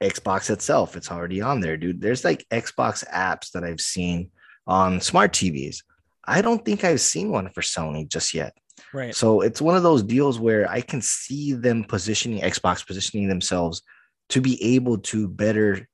Xbox 0.00 0.48
itself, 0.48 0.96
it's 0.96 1.10
already 1.10 1.42
on 1.42 1.60
there, 1.60 1.76
dude. 1.76 2.00
There's 2.00 2.24
like 2.24 2.46
Xbox 2.50 3.06
apps 3.08 3.50
that 3.52 3.64
I've 3.64 3.80
seen 3.80 4.30
on 4.66 5.00
smart 5.00 5.32
TVs. 5.32 5.82
I 6.24 6.40
don't 6.40 6.64
think 6.64 6.84
I've 6.84 7.00
seen 7.00 7.30
one 7.30 7.50
for 7.50 7.60
Sony 7.60 8.08
just 8.08 8.32
yet. 8.32 8.56
Right. 8.94 9.14
So 9.14 9.42
it's 9.42 9.60
one 9.60 9.76
of 9.76 9.82
those 9.82 10.02
deals 10.02 10.38
where 10.38 10.70
I 10.70 10.80
can 10.80 11.02
see 11.02 11.52
them 11.52 11.84
positioning 11.84 12.40
Xbox 12.40 12.86
positioning 12.86 13.28
themselves 13.28 13.82
to 14.30 14.40
be 14.40 14.62
able 14.74 14.98
to 14.98 15.28
better 15.28 15.86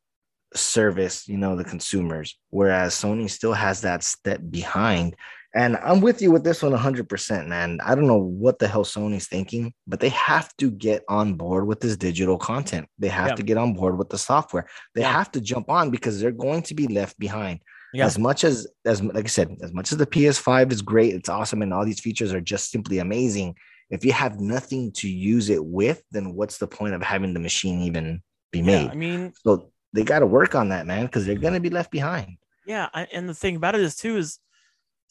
service, 0.57 1.29
you 1.29 1.37
know, 1.37 1.57
the 1.57 1.65
consumers, 1.65 2.39
whereas 2.51 2.95
Sony 2.95 3.29
still 3.31 3.53
has 3.53 3.81
that 3.83 4.03
step 4.03 4.41
behind. 4.51 5.17
And 5.55 5.79
I'm 5.79 6.03
with 6.03 6.21
you 6.21 6.31
with 6.31 6.45
this 6.45 6.63
one 6.63 6.73
100%, 6.73 7.47
man. 7.47 7.79
I 7.83 7.95
don't 7.95 8.07
know 8.07 8.19
what 8.19 8.59
the 8.59 8.69
hell 8.69 8.85
Sony's 8.85 9.27
thinking, 9.27 9.73
but 9.87 10.01
they 10.01 10.11
have 10.11 10.55
to 10.59 10.71
get 10.71 11.03
on 11.09 11.35
board 11.35 11.67
with 11.67 11.81
this 11.81 11.97
digital 11.97 12.37
content. 12.37 12.87
They 12.99 13.09
have 13.09 13.29
Yeah. 13.29 13.35
to 13.37 13.43
get 13.43 13.57
on 13.57 13.73
board 13.73 13.97
with 13.97 14.11
the 14.11 14.19
software. 14.19 14.67
They 14.95 15.01
Yeah. 15.01 15.13
have 15.13 15.33
to 15.33 15.41
jump 15.41 15.71
on 15.71 15.91
because 15.91 16.21
they're 16.21 16.31
going 16.31 16.63
to 16.65 16.75
be 16.75 16.89
left 16.89 17.19
behind 17.19 17.61
Yeah. 17.95 18.05
as 18.05 18.19
much 18.19 18.45
as 18.45 18.67
as 18.85 19.03
like 19.03 19.25
I 19.25 19.29
said, 19.29 19.57
as 19.63 19.73
much 19.73 19.93
as 19.93 19.99
the 19.99 20.07
PS5 20.07 20.73
is 20.73 20.83
great, 20.83 21.15
it's 21.15 21.31
awesome, 21.31 21.63
and 21.63 21.73
all 21.73 21.87
these 21.87 22.01
features 22.01 22.35
are 22.35 22.41
just 22.43 22.71
simply 22.71 22.99
amazing. 22.99 23.55
If 23.89 24.05
you 24.05 24.13
have 24.13 24.39
nothing 24.41 24.93
to 24.95 25.09
use 25.09 25.49
it 25.49 25.65
with, 25.65 26.03
then 26.11 26.35
what's 26.35 26.59
the 26.59 26.67
point 26.67 26.93
of 26.95 27.03
having 27.03 27.33
the 27.33 27.41
machine 27.41 27.81
even 27.83 28.21
be 28.53 28.61
made? 28.61 28.91
I 28.91 28.95
mean, 28.95 29.33
so 29.43 29.71
they 29.97 30.05
got 30.05 30.21
to 30.21 30.27
work 30.27 30.55
on 30.55 30.69
that, 30.69 30.87
man, 30.87 31.07
because 31.07 31.27
they're 31.27 31.35
gonna 31.35 31.61
be 31.61 31.71
left 31.71 31.91
behind. 31.91 32.37
yeah. 32.67 32.89
I, 32.95 33.07
and 33.13 33.29
the 33.29 33.35
thing 33.35 33.57
about 33.57 33.75
it 33.75 33.81
is 33.81 33.97
too 33.97 34.17
is 34.17 34.39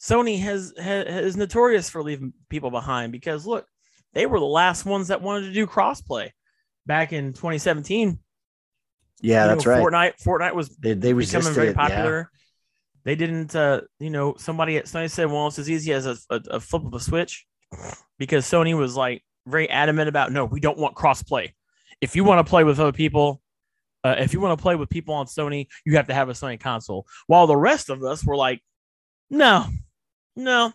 Sony 0.00 0.40
has, 0.40 0.72
has 0.78 1.06
is 1.06 1.36
notorious 1.36 1.90
for 1.90 2.02
leaving 2.02 2.32
people 2.48 2.70
behind 2.70 3.12
because 3.12 3.46
look, 3.46 3.66
they 4.14 4.26
were 4.26 4.38
the 4.38 4.44
last 4.46 4.84
ones 4.86 5.08
that 5.08 5.20
wanted 5.22 5.46
to 5.46 5.52
do 5.52 5.66
crossplay 5.66 6.30
back 6.86 7.12
in 7.12 7.32
2017. 7.32 8.18
Yeah, 9.22 9.44
You 9.44 9.48
that's 9.54 9.64
know, 9.66 9.72
right. 9.72 9.82
Fortnite 9.82 10.22
Fortnite 10.22 10.54
was 10.54 10.68
They 10.76 10.94
they 10.94 11.12
becoming 11.12 11.52
very 11.52 11.68
it. 11.68 11.76
Yeah. 11.76 11.88
popular. 11.88 12.30
They 13.04 13.14
didn't, 13.14 13.54
uh, 13.54 13.82
you 14.00 14.10
know, 14.10 14.34
somebody 14.36 14.76
at 14.78 14.86
Sony 14.86 15.08
said, 15.10 15.30
well, 15.30 15.46
it's 15.46 15.58
as 15.60 15.70
easy 15.70 15.92
as 15.92 16.06
a, 16.06 16.16
a, 16.28 16.40
a 16.50 16.60
flip 16.60 16.84
of 16.84 16.92
a 16.92 16.98
switch 17.00 17.46
because 18.18 18.44
Sony 18.44 18.76
was 18.76 18.96
like 18.96 19.22
very 19.46 19.70
adamant 19.70 20.08
about, 20.08 20.32
no, 20.32 20.44
we 20.44 20.58
don't 20.60 20.76
want 20.76 20.96
crossplay. 20.96 21.52
If 22.00 22.16
you 22.16 22.24
want 22.24 22.44
to 22.44 22.50
play 22.50 22.64
with 22.64 22.80
other 22.80 22.92
people, 22.92 23.40
uh, 24.06 24.14
if 24.18 24.32
you 24.32 24.40
want 24.40 24.56
to 24.56 24.62
play 24.62 24.76
with 24.76 24.88
people 24.88 25.14
on 25.14 25.26
Sony, 25.26 25.66
you 25.84 25.96
have 25.96 26.06
to 26.06 26.14
have 26.14 26.28
a 26.28 26.32
Sony 26.32 26.58
console. 26.60 27.06
While 27.26 27.46
the 27.46 27.56
rest 27.56 27.90
of 27.90 28.02
us 28.04 28.24
were 28.24 28.36
like, 28.36 28.62
no, 29.30 29.66
no, 30.36 30.72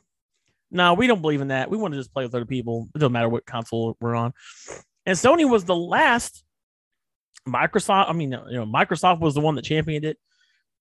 no, 0.70 0.94
we 0.94 1.08
don't 1.08 1.22
believe 1.22 1.42
in 1.42 1.50
that. 1.50 1.70
We 1.70 1.78
want 1.78 1.94
to 1.94 2.00
just 2.00 2.14
play 2.14 2.24
with 2.24 2.36
other 2.36 2.46
people. 2.46 2.90
It 2.94 3.00
doesn't 3.00 3.14
matter 3.14 3.30
what 3.30 3.46
console 3.46 3.96
we're 4.02 4.16
on. 4.16 4.34
And 5.06 5.18
Sony 5.18 5.50
was 5.50 5.64
the 5.64 5.76
last 5.76 6.44
Microsoft, 7.48 8.10
I 8.10 8.14
mean, 8.14 8.32
you 8.32 8.58
know, 8.58 8.66
Microsoft 8.66 9.20
was 9.20 9.34
the 9.34 9.42
one 9.42 9.56
that 9.56 9.66
championed 9.66 10.06
it. 10.06 10.18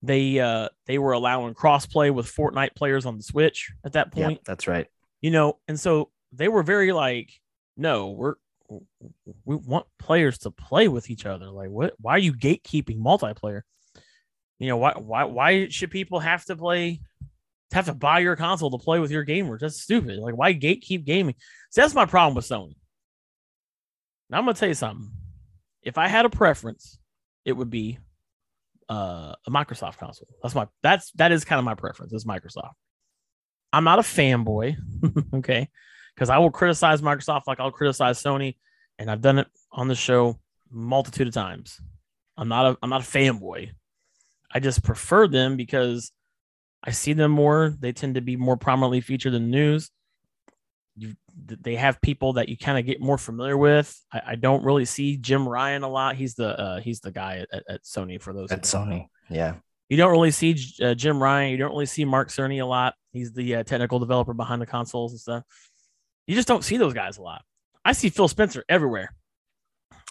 They 0.02 0.40
uh 0.40 0.70
they 0.86 0.98
were 0.98 1.12
allowing 1.12 1.54
crossplay 1.54 2.12
with 2.12 2.34
Fortnite 2.34 2.74
players 2.74 3.04
on 3.04 3.18
the 3.18 3.22
Switch 3.22 3.70
at 3.84 3.92
that 3.92 4.12
point. 4.12 4.38
Yeah, 4.38 4.42
that's 4.46 4.66
right. 4.66 4.86
You 5.20 5.30
know, 5.30 5.58
and 5.68 5.78
so 5.78 6.10
they 6.32 6.48
were 6.48 6.62
very 6.62 6.92
like, 6.92 7.30
no, 7.76 8.10
we're 8.10 8.34
we 9.44 9.56
want 9.56 9.86
players 9.98 10.38
to 10.38 10.50
play 10.50 10.88
with 10.88 11.10
each 11.10 11.26
other. 11.26 11.46
Like, 11.46 11.70
what? 11.70 11.94
Why 12.00 12.14
are 12.14 12.18
you 12.18 12.32
gatekeeping 12.32 12.98
multiplayer? 12.98 13.62
You 14.58 14.68
know, 14.68 14.76
why 14.76 14.94
why 14.96 15.24
why 15.24 15.68
should 15.68 15.90
people 15.90 16.20
have 16.20 16.44
to 16.46 16.56
play 16.56 17.00
have 17.72 17.86
to 17.86 17.94
buy 17.94 18.18
your 18.18 18.36
console 18.36 18.70
to 18.70 18.78
play 18.78 18.98
with 18.98 19.10
your 19.10 19.24
gamers? 19.24 19.60
That's 19.60 19.80
stupid. 19.80 20.18
Like, 20.18 20.36
why 20.36 20.54
gatekeep 20.54 21.04
gaming? 21.04 21.34
So 21.70 21.80
that's 21.80 21.94
my 21.94 22.04
problem 22.04 22.34
with 22.34 22.48
Sony. 22.48 22.76
Now 24.28 24.38
I'm 24.38 24.44
gonna 24.44 24.54
tell 24.54 24.68
you 24.68 24.74
something. 24.74 25.10
If 25.82 25.98
I 25.98 26.08
had 26.08 26.26
a 26.26 26.30
preference, 26.30 26.98
it 27.44 27.52
would 27.52 27.70
be 27.70 27.98
uh, 28.88 29.34
a 29.46 29.50
Microsoft 29.50 29.98
console. 29.98 30.28
That's 30.42 30.54
my 30.54 30.66
that's 30.82 31.10
that 31.12 31.32
is 31.32 31.44
kind 31.44 31.58
of 31.58 31.64
my 31.64 31.74
preference. 31.74 32.12
Is 32.12 32.24
Microsoft. 32.24 32.72
I'm 33.72 33.84
not 33.84 34.00
a 34.00 34.02
fanboy, 34.02 34.76
okay, 35.34 35.68
because 36.14 36.30
I 36.30 36.38
will 36.38 36.50
criticize 36.50 37.00
Microsoft 37.00 37.42
like 37.46 37.60
I'll 37.60 37.70
criticize 37.70 38.22
Sony, 38.22 38.56
and 38.98 39.10
I've 39.10 39.20
done 39.20 39.38
it 39.38 39.46
on 39.72 39.88
the 39.88 39.94
show 39.94 40.38
multitude 40.70 41.28
of 41.28 41.34
times. 41.34 41.80
I'm 42.36 42.48
not 42.48 42.66
a 42.66 42.78
I'm 42.82 42.90
not 42.90 43.02
a 43.02 43.04
fanboy. 43.04 43.70
I 44.52 44.60
just 44.60 44.82
prefer 44.82 45.28
them 45.28 45.56
because 45.56 46.12
I 46.82 46.90
see 46.90 47.12
them 47.12 47.30
more. 47.30 47.74
They 47.78 47.92
tend 47.92 48.14
to 48.14 48.20
be 48.20 48.36
more 48.36 48.56
prominently 48.56 49.00
featured 49.00 49.34
in 49.34 49.42
the 49.42 49.48
news. 49.48 49.90
You, 50.96 51.14
they 51.46 51.76
have 51.76 52.00
people 52.00 52.34
that 52.34 52.48
you 52.48 52.56
kind 52.56 52.78
of 52.78 52.84
get 52.84 53.00
more 53.00 53.18
familiar 53.18 53.56
with. 53.56 53.96
I, 54.12 54.22
I, 54.28 54.34
don't 54.34 54.64
really 54.64 54.84
see 54.84 55.16
Jim 55.16 55.48
Ryan 55.48 55.82
a 55.82 55.88
lot. 55.88 56.16
He's 56.16 56.34
the 56.34 56.58
uh, 56.58 56.80
he's 56.80 57.00
the 57.00 57.12
guy 57.12 57.46
at, 57.52 57.62
at 57.68 57.82
Sony 57.84 58.20
for 58.20 58.32
those 58.32 58.50
at 58.50 58.62
Sony. 58.62 59.06
Yeah, 59.28 59.54
you 59.88 59.96
don't 59.96 60.12
really 60.12 60.30
see 60.30 60.56
uh, 60.82 60.94
Jim 60.94 61.22
Ryan. 61.22 61.52
You 61.52 61.58
don't 61.58 61.70
really 61.70 61.86
see 61.86 62.04
Mark 62.04 62.28
Cerny 62.28 62.60
a 62.60 62.66
lot. 62.66 62.94
He's 63.12 63.32
the 63.32 63.56
uh, 63.56 63.62
technical 63.62 63.98
developer 63.98 64.34
behind 64.34 64.62
the 64.62 64.66
consoles 64.66 65.12
and 65.12 65.20
stuff. 65.20 65.44
You 66.30 66.36
just 66.36 66.46
don't 66.46 66.62
see 66.62 66.76
those 66.76 66.94
guys 66.94 67.18
a 67.18 67.22
lot. 67.22 67.42
I 67.84 67.90
see 67.90 68.08
Phil 68.08 68.28
Spencer 68.28 68.64
everywhere. 68.68 69.12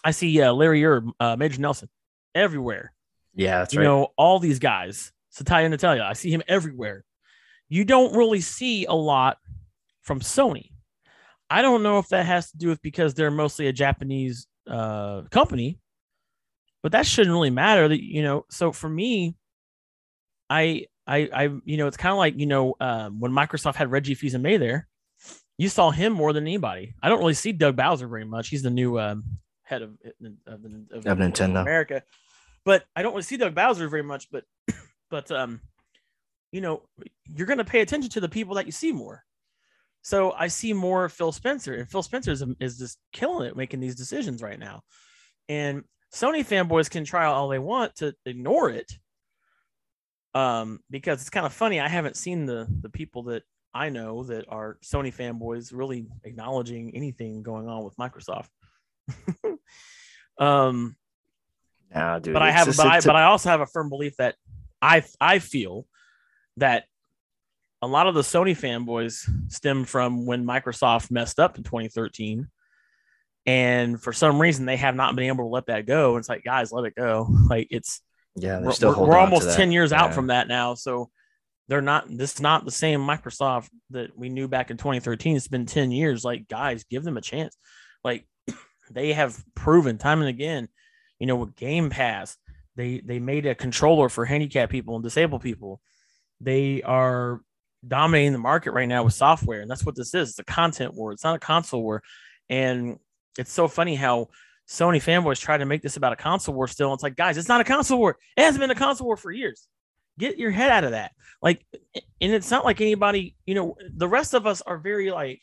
I 0.04 0.10
see 0.10 0.38
uh, 0.42 0.52
Larry 0.52 0.82
Hryb, 0.82 1.10
uh, 1.18 1.36
Major 1.36 1.62
Nelson 1.62 1.88
everywhere. 2.34 2.92
Yeah, 3.34 3.60
that's 3.60 3.74
right. 3.74 3.82
you 3.82 3.88
right. 3.88 3.94
know 3.94 4.08
all 4.18 4.38
these 4.38 4.58
guys. 4.58 5.12
Satya 5.30 5.70
Nadella, 5.70 6.02
I 6.02 6.12
see 6.12 6.30
him 6.30 6.42
everywhere. 6.46 7.06
You 7.70 7.86
don't 7.86 8.14
really 8.14 8.42
see 8.42 8.84
a 8.84 8.92
lot 8.92 9.38
from 10.02 10.20
Sony. 10.20 10.72
I 11.48 11.62
don't 11.62 11.82
know 11.82 11.98
if 11.98 12.08
that 12.08 12.26
has 12.26 12.50
to 12.50 12.58
do 12.58 12.68
with 12.68 12.82
because 12.82 13.14
they're 13.14 13.30
mostly 13.30 13.68
a 13.68 13.72
Japanese 13.72 14.46
uh, 14.68 15.22
company, 15.30 15.78
but 16.82 16.92
that 16.92 17.06
shouldn't 17.06 17.32
really 17.32 17.48
matter. 17.48 17.88
That 17.88 18.02
you 18.02 18.22
know. 18.22 18.44
So 18.50 18.72
for 18.72 18.90
me, 18.90 19.36
I 20.50 20.84
I 21.06 21.30
I 21.32 21.42
you 21.64 21.78
know 21.78 21.86
it's 21.86 21.96
kind 21.96 22.12
of 22.12 22.18
like 22.18 22.38
you 22.38 22.44
know 22.44 22.74
um, 22.78 23.20
when 23.20 23.32
Microsoft 23.32 23.76
had 23.76 23.90
Reggie 23.90 24.14
Fils-Aimé 24.14 24.58
there, 24.58 24.86
you 25.60 25.68
saw 25.68 25.90
him 25.90 26.14
more 26.14 26.32
than 26.32 26.44
anybody. 26.44 26.94
I 27.02 27.10
don't 27.10 27.18
really 27.18 27.34
see 27.34 27.52
Doug 27.52 27.76
Bowser 27.76 28.08
very 28.08 28.24
much. 28.24 28.48
He's 28.48 28.62
the 28.62 28.70
new 28.70 28.98
um, 28.98 29.24
head 29.62 29.82
of 29.82 29.90
of, 30.46 30.64
of, 30.90 31.06
of 31.06 31.18
Nintendo 31.18 31.60
America, 31.60 32.02
but 32.64 32.84
I 32.96 33.02
don't 33.02 33.12
really 33.12 33.24
see 33.24 33.36
Doug 33.36 33.54
Bowser 33.54 33.86
very 33.86 34.02
much. 34.02 34.30
But 34.30 34.44
but 35.10 35.30
um, 35.30 35.60
you 36.50 36.62
know, 36.62 36.80
you're 37.26 37.46
going 37.46 37.58
to 37.58 37.64
pay 37.64 37.82
attention 37.82 38.08
to 38.12 38.20
the 38.20 38.28
people 38.28 38.54
that 38.54 38.64
you 38.64 38.72
see 38.72 38.90
more. 38.90 39.22
So 40.00 40.32
I 40.32 40.48
see 40.48 40.72
more 40.72 41.10
Phil 41.10 41.30
Spencer, 41.30 41.74
and 41.74 41.86
Phil 41.90 42.02
Spencer 42.02 42.32
is, 42.32 42.42
is 42.58 42.78
just 42.78 42.96
killing 43.12 43.46
it 43.46 43.54
making 43.54 43.80
these 43.80 43.96
decisions 43.96 44.40
right 44.40 44.58
now. 44.58 44.80
And 45.50 45.84
Sony 46.10 46.40
fanboys 46.42 46.88
can 46.88 47.04
try 47.04 47.26
all 47.26 47.48
they 47.48 47.58
want 47.58 47.96
to 47.96 48.14
ignore 48.24 48.70
it, 48.70 48.90
um, 50.32 50.80
because 50.88 51.20
it's 51.20 51.28
kind 51.28 51.44
of 51.44 51.52
funny. 51.52 51.80
I 51.80 51.88
haven't 51.88 52.16
seen 52.16 52.46
the 52.46 52.66
the 52.80 52.88
people 52.88 53.24
that 53.24 53.42
I 53.72 53.90
know 53.90 54.24
that 54.24 54.46
are 54.48 54.78
Sony 54.82 55.14
fanboys 55.14 55.72
really 55.72 56.06
acknowledging 56.24 56.94
anything 56.94 57.42
going 57.42 57.68
on 57.68 57.84
with 57.84 57.96
Microsoft. 57.96 58.48
um, 60.38 60.96
nah, 61.94 62.18
dude, 62.18 62.32
but 62.32 62.42
I 62.42 62.50
have, 62.50 62.66
but 62.76 62.86
I, 62.86 63.00
but 63.00 63.16
I 63.16 63.24
also 63.24 63.48
have 63.48 63.60
a 63.60 63.66
firm 63.66 63.88
belief 63.88 64.16
that 64.16 64.34
I 64.82 65.04
I 65.20 65.38
feel 65.38 65.86
that 66.56 66.84
a 67.82 67.86
lot 67.86 68.06
of 68.06 68.14
the 68.14 68.22
Sony 68.22 68.56
fanboys 68.56 69.28
stem 69.50 69.84
from 69.84 70.26
when 70.26 70.44
Microsoft 70.44 71.10
messed 71.10 71.40
up 71.40 71.56
in 71.56 71.64
2013. 71.64 72.48
And 73.46 74.00
for 74.00 74.12
some 74.12 74.40
reason, 74.40 74.66
they 74.66 74.76
have 74.76 74.94
not 74.94 75.16
been 75.16 75.26
able 75.26 75.44
to 75.44 75.48
let 75.48 75.66
that 75.66 75.86
go. 75.86 76.10
And 76.10 76.18
it's 76.18 76.28
like, 76.28 76.44
guys, 76.44 76.72
let 76.72 76.84
it 76.84 76.94
go. 76.94 77.28
Like 77.48 77.68
it's 77.70 78.02
yeah, 78.36 78.68
still 78.70 78.94
we're, 78.98 79.08
we're 79.08 79.18
almost 79.18 79.56
10 79.56 79.72
years 79.72 79.92
yeah. 79.92 80.02
out 80.02 80.14
from 80.14 80.26
that 80.28 80.46
now. 80.46 80.74
So 80.74 81.10
they're 81.70 81.80
not 81.80 82.04
this 82.08 82.34
is 82.34 82.40
not 82.40 82.64
the 82.64 82.72
same 82.72 83.00
Microsoft 83.00 83.68
that 83.90 84.18
we 84.18 84.28
knew 84.28 84.48
back 84.48 84.72
in 84.72 84.76
2013. 84.76 85.36
It's 85.36 85.46
been 85.46 85.66
10 85.66 85.92
years. 85.92 86.24
Like, 86.24 86.48
guys, 86.48 86.82
give 86.82 87.04
them 87.04 87.16
a 87.16 87.20
chance. 87.20 87.56
Like 88.02 88.26
they 88.90 89.12
have 89.12 89.40
proven 89.54 89.96
time 89.96 90.18
and 90.18 90.28
again, 90.28 90.68
you 91.20 91.28
know, 91.28 91.36
with 91.36 91.54
Game 91.54 91.88
Pass, 91.88 92.36
they 92.74 93.00
they 93.04 93.20
made 93.20 93.46
a 93.46 93.54
controller 93.54 94.08
for 94.08 94.24
handicapped 94.24 94.72
people 94.72 94.96
and 94.96 95.04
disabled 95.04 95.42
people. 95.42 95.80
They 96.40 96.82
are 96.82 97.40
dominating 97.86 98.32
the 98.32 98.38
market 98.38 98.72
right 98.72 98.88
now 98.88 99.04
with 99.04 99.14
software, 99.14 99.60
and 99.60 99.70
that's 99.70 99.86
what 99.86 99.94
this 99.94 100.12
is. 100.12 100.30
It's 100.30 100.38
a 100.40 100.44
content 100.44 100.94
war. 100.94 101.12
It's 101.12 101.24
not 101.24 101.36
a 101.36 101.40
console 101.40 101.82
war, 101.82 102.02
and 102.48 102.98
it's 103.38 103.52
so 103.52 103.68
funny 103.68 103.94
how 103.94 104.30
Sony 104.68 104.96
fanboys 104.96 105.38
try 105.38 105.56
to 105.56 105.66
make 105.66 105.82
this 105.82 105.96
about 105.96 106.14
a 106.14 106.16
console 106.16 106.54
war. 106.56 106.66
Still, 106.66 106.92
it's 106.94 107.02
like, 107.04 107.16
guys, 107.16 107.38
it's 107.38 107.48
not 107.48 107.60
a 107.60 107.64
console 107.64 107.98
war. 107.98 108.16
It 108.36 108.42
hasn't 108.42 108.60
been 108.60 108.70
a 108.70 108.74
console 108.74 109.06
war 109.06 109.16
for 109.16 109.30
years. 109.30 109.68
Get 110.20 110.38
your 110.38 110.50
head 110.50 110.70
out 110.70 110.84
of 110.84 110.92
that. 110.92 111.12
Like, 111.42 111.64
and 111.94 112.32
it's 112.32 112.50
not 112.50 112.64
like 112.64 112.80
anybody. 112.80 113.34
You 113.46 113.54
know, 113.54 113.76
the 113.96 114.08
rest 114.08 114.34
of 114.34 114.46
us 114.46 114.62
are 114.62 114.78
very 114.78 115.10
like. 115.10 115.40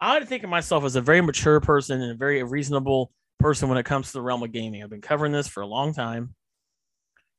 I 0.00 0.22
think 0.24 0.44
of 0.44 0.50
myself 0.50 0.84
as 0.84 0.96
a 0.96 1.00
very 1.00 1.22
mature 1.22 1.60
person 1.60 2.02
and 2.02 2.12
a 2.12 2.16
very 2.16 2.42
reasonable 2.42 3.10
person 3.40 3.68
when 3.68 3.78
it 3.78 3.86
comes 3.86 4.08
to 4.08 4.12
the 4.14 4.22
realm 4.22 4.42
of 4.42 4.52
gaming. 4.52 4.82
I've 4.82 4.90
been 4.90 5.00
covering 5.00 5.32
this 5.32 5.48
for 5.48 5.62
a 5.62 5.66
long 5.66 5.94
time 5.94 6.34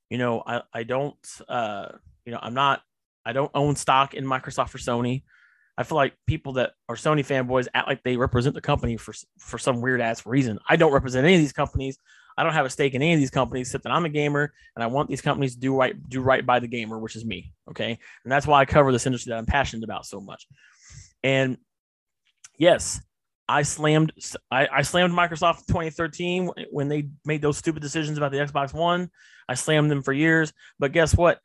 you 0.10 0.18
know, 0.18 0.44
I, 0.46 0.62
I 0.74 0.84
don't, 0.84 1.18
uh, 1.48 1.90
you 2.26 2.32
know, 2.32 2.40
I'm 2.42 2.54
not, 2.54 2.82
I 3.26 3.34
don't 3.34 3.52
own 3.54 3.76
stock 3.76 4.14
in 4.14 4.26
Microsoft 4.26 4.76
or 4.76 4.78
Sony. 4.78 5.24
I 5.78 5.84
feel 5.84 5.98
like 5.98 6.14
people 6.28 6.54
that 6.54 6.72
are 6.88 6.96
Sony 6.96 7.26
fanboys 7.26 7.68
act 7.74 7.88
like 7.88 8.04
they 8.04 8.16
represent 8.16 8.56
the 8.56 8.62
company 8.62 8.96
for 8.98 9.14
for 9.40 9.58
some 9.58 9.82
weird 9.82 10.00
ass 10.00 10.26
reason. 10.26 10.60
I 10.70 10.78
don't 10.78 10.94
represent 10.94 11.26
any 11.26 11.36
of 11.36 11.42
these 11.42 11.52
companies. 11.52 11.98
I 12.38 12.44
don't 12.44 12.54
have 12.54 12.66
a 12.66 12.70
stake 12.70 12.94
in 12.94 13.02
any 13.02 13.14
of 13.14 13.20
these 13.20 13.30
companies, 13.30 13.68
except 13.68 13.86
that 13.86 13.94
I'm 13.94 14.06
a 14.06 14.10
gamer 14.10 14.54
and 14.76 14.84
I 14.84 14.88
want 14.88 15.10
these 15.10 15.22
companies 15.22 15.56
to 15.56 15.60
do 15.60 15.76
right, 15.76 15.96
do 16.10 16.22
right 16.22 16.46
by 16.46 16.60
the 16.60 16.68
gamer, 16.68 17.00
which 17.00 17.16
is 17.16 17.26
me. 17.26 17.54
Okay, 17.70 17.98
and 18.24 18.32
that's 18.32 18.46
why 18.46 18.60
I 18.60 18.66
cover 18.66 18.92
this 18.92 19.06
industry 19.06 19.32
that 19.32 19.38
I'm 19.38 19.46
passionate 19.46 19.84
about 19.84 20.06
so 20.06 20.20
much. 20.20 20.48
And 21.24 21.58
yes, 22.58 23.02
I 23.48 23.62
slammed 23.62 24.12
I, 24.52 24.68
I, 24.68 24.82
slammed 24.82 25.14
Microsoft 25.14 25.60
in 25.60 25.66
2013 25.68 26.50
when 26.72 26.90
they 26.90 27.10
made 27.26 27.42
those 27.42 27.58
stupid 27.58 27.82
decisions 27.82 28.18
about 28.18 28.32
the 28.32 28.38
Xbox 28.38 28.74
One. 28.74 29.10
I 29.48 29.54
slammed 29.54 29.92
them 29.92 30.02
for 30.02 30.14
years, 30.14 30.52
but 30.80 30.92
guess 30.92 31.16
what? 31.16 31.40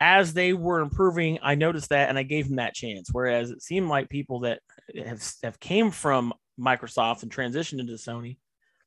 As 0.00 0.32
they 0.32 0.54
were 0.54 0.80
improving, 0.80 1.38
I 1.42 1.56
noticed 1.56 1.90
that 1.90 2.08
and 2.08 2.16
I 2.16 2.22
gave 2.22 2.46
them 2.46 2.56
that 2.56 2.74
chance. 2.74 3.10
Whereas 3.12 3.50
it 3.50 3.62
seemed 3.62 3.88
like 3.88 4.08
people 4.08 4.40
that 4.40 4.60
have 5.04 5.22
have 5.42 5.60
came 5.60 5.90
from 5.90 6.32
Microsoft 6.58 7.22
and 7.22 7.30
transitioned 7.30 7.80
into 7.80 7.94
Sony 7.94 8.36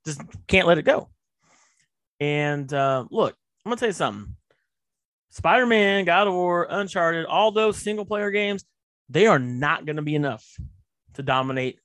just 0.05 0.21
can't 0.47 0.67
let 0.67 0.77
it 0.77 0.83
go. 0.83 1.09
And 2.19 2.71
uh, 2.73 3.05
look, 3.09 3.35
I'm 3.65 3.69
gonna 3.69 3.79
tell 3.79 3.89
you 3.89 3.93
something. 3.93 4.35
Spider-Man, 5.31 6.05
God 6.05 6.27
of 6.27 6.33
War, 6.33 6.67
Uncharted, 6.69 7.25
all 7.25 7.51
those 7.51 7.77
single 7.77 8.05
player 8.05 8.29
games, 8.29 8.63
they 9.09 9.25
are 9.25 9.39
not 9.39 9.83
going 9.83 9.95
to 9.95 10.03
be 10.03 10.13
enough 10.13 10.45
to 11.15 11.23
dominate 11.23 11.79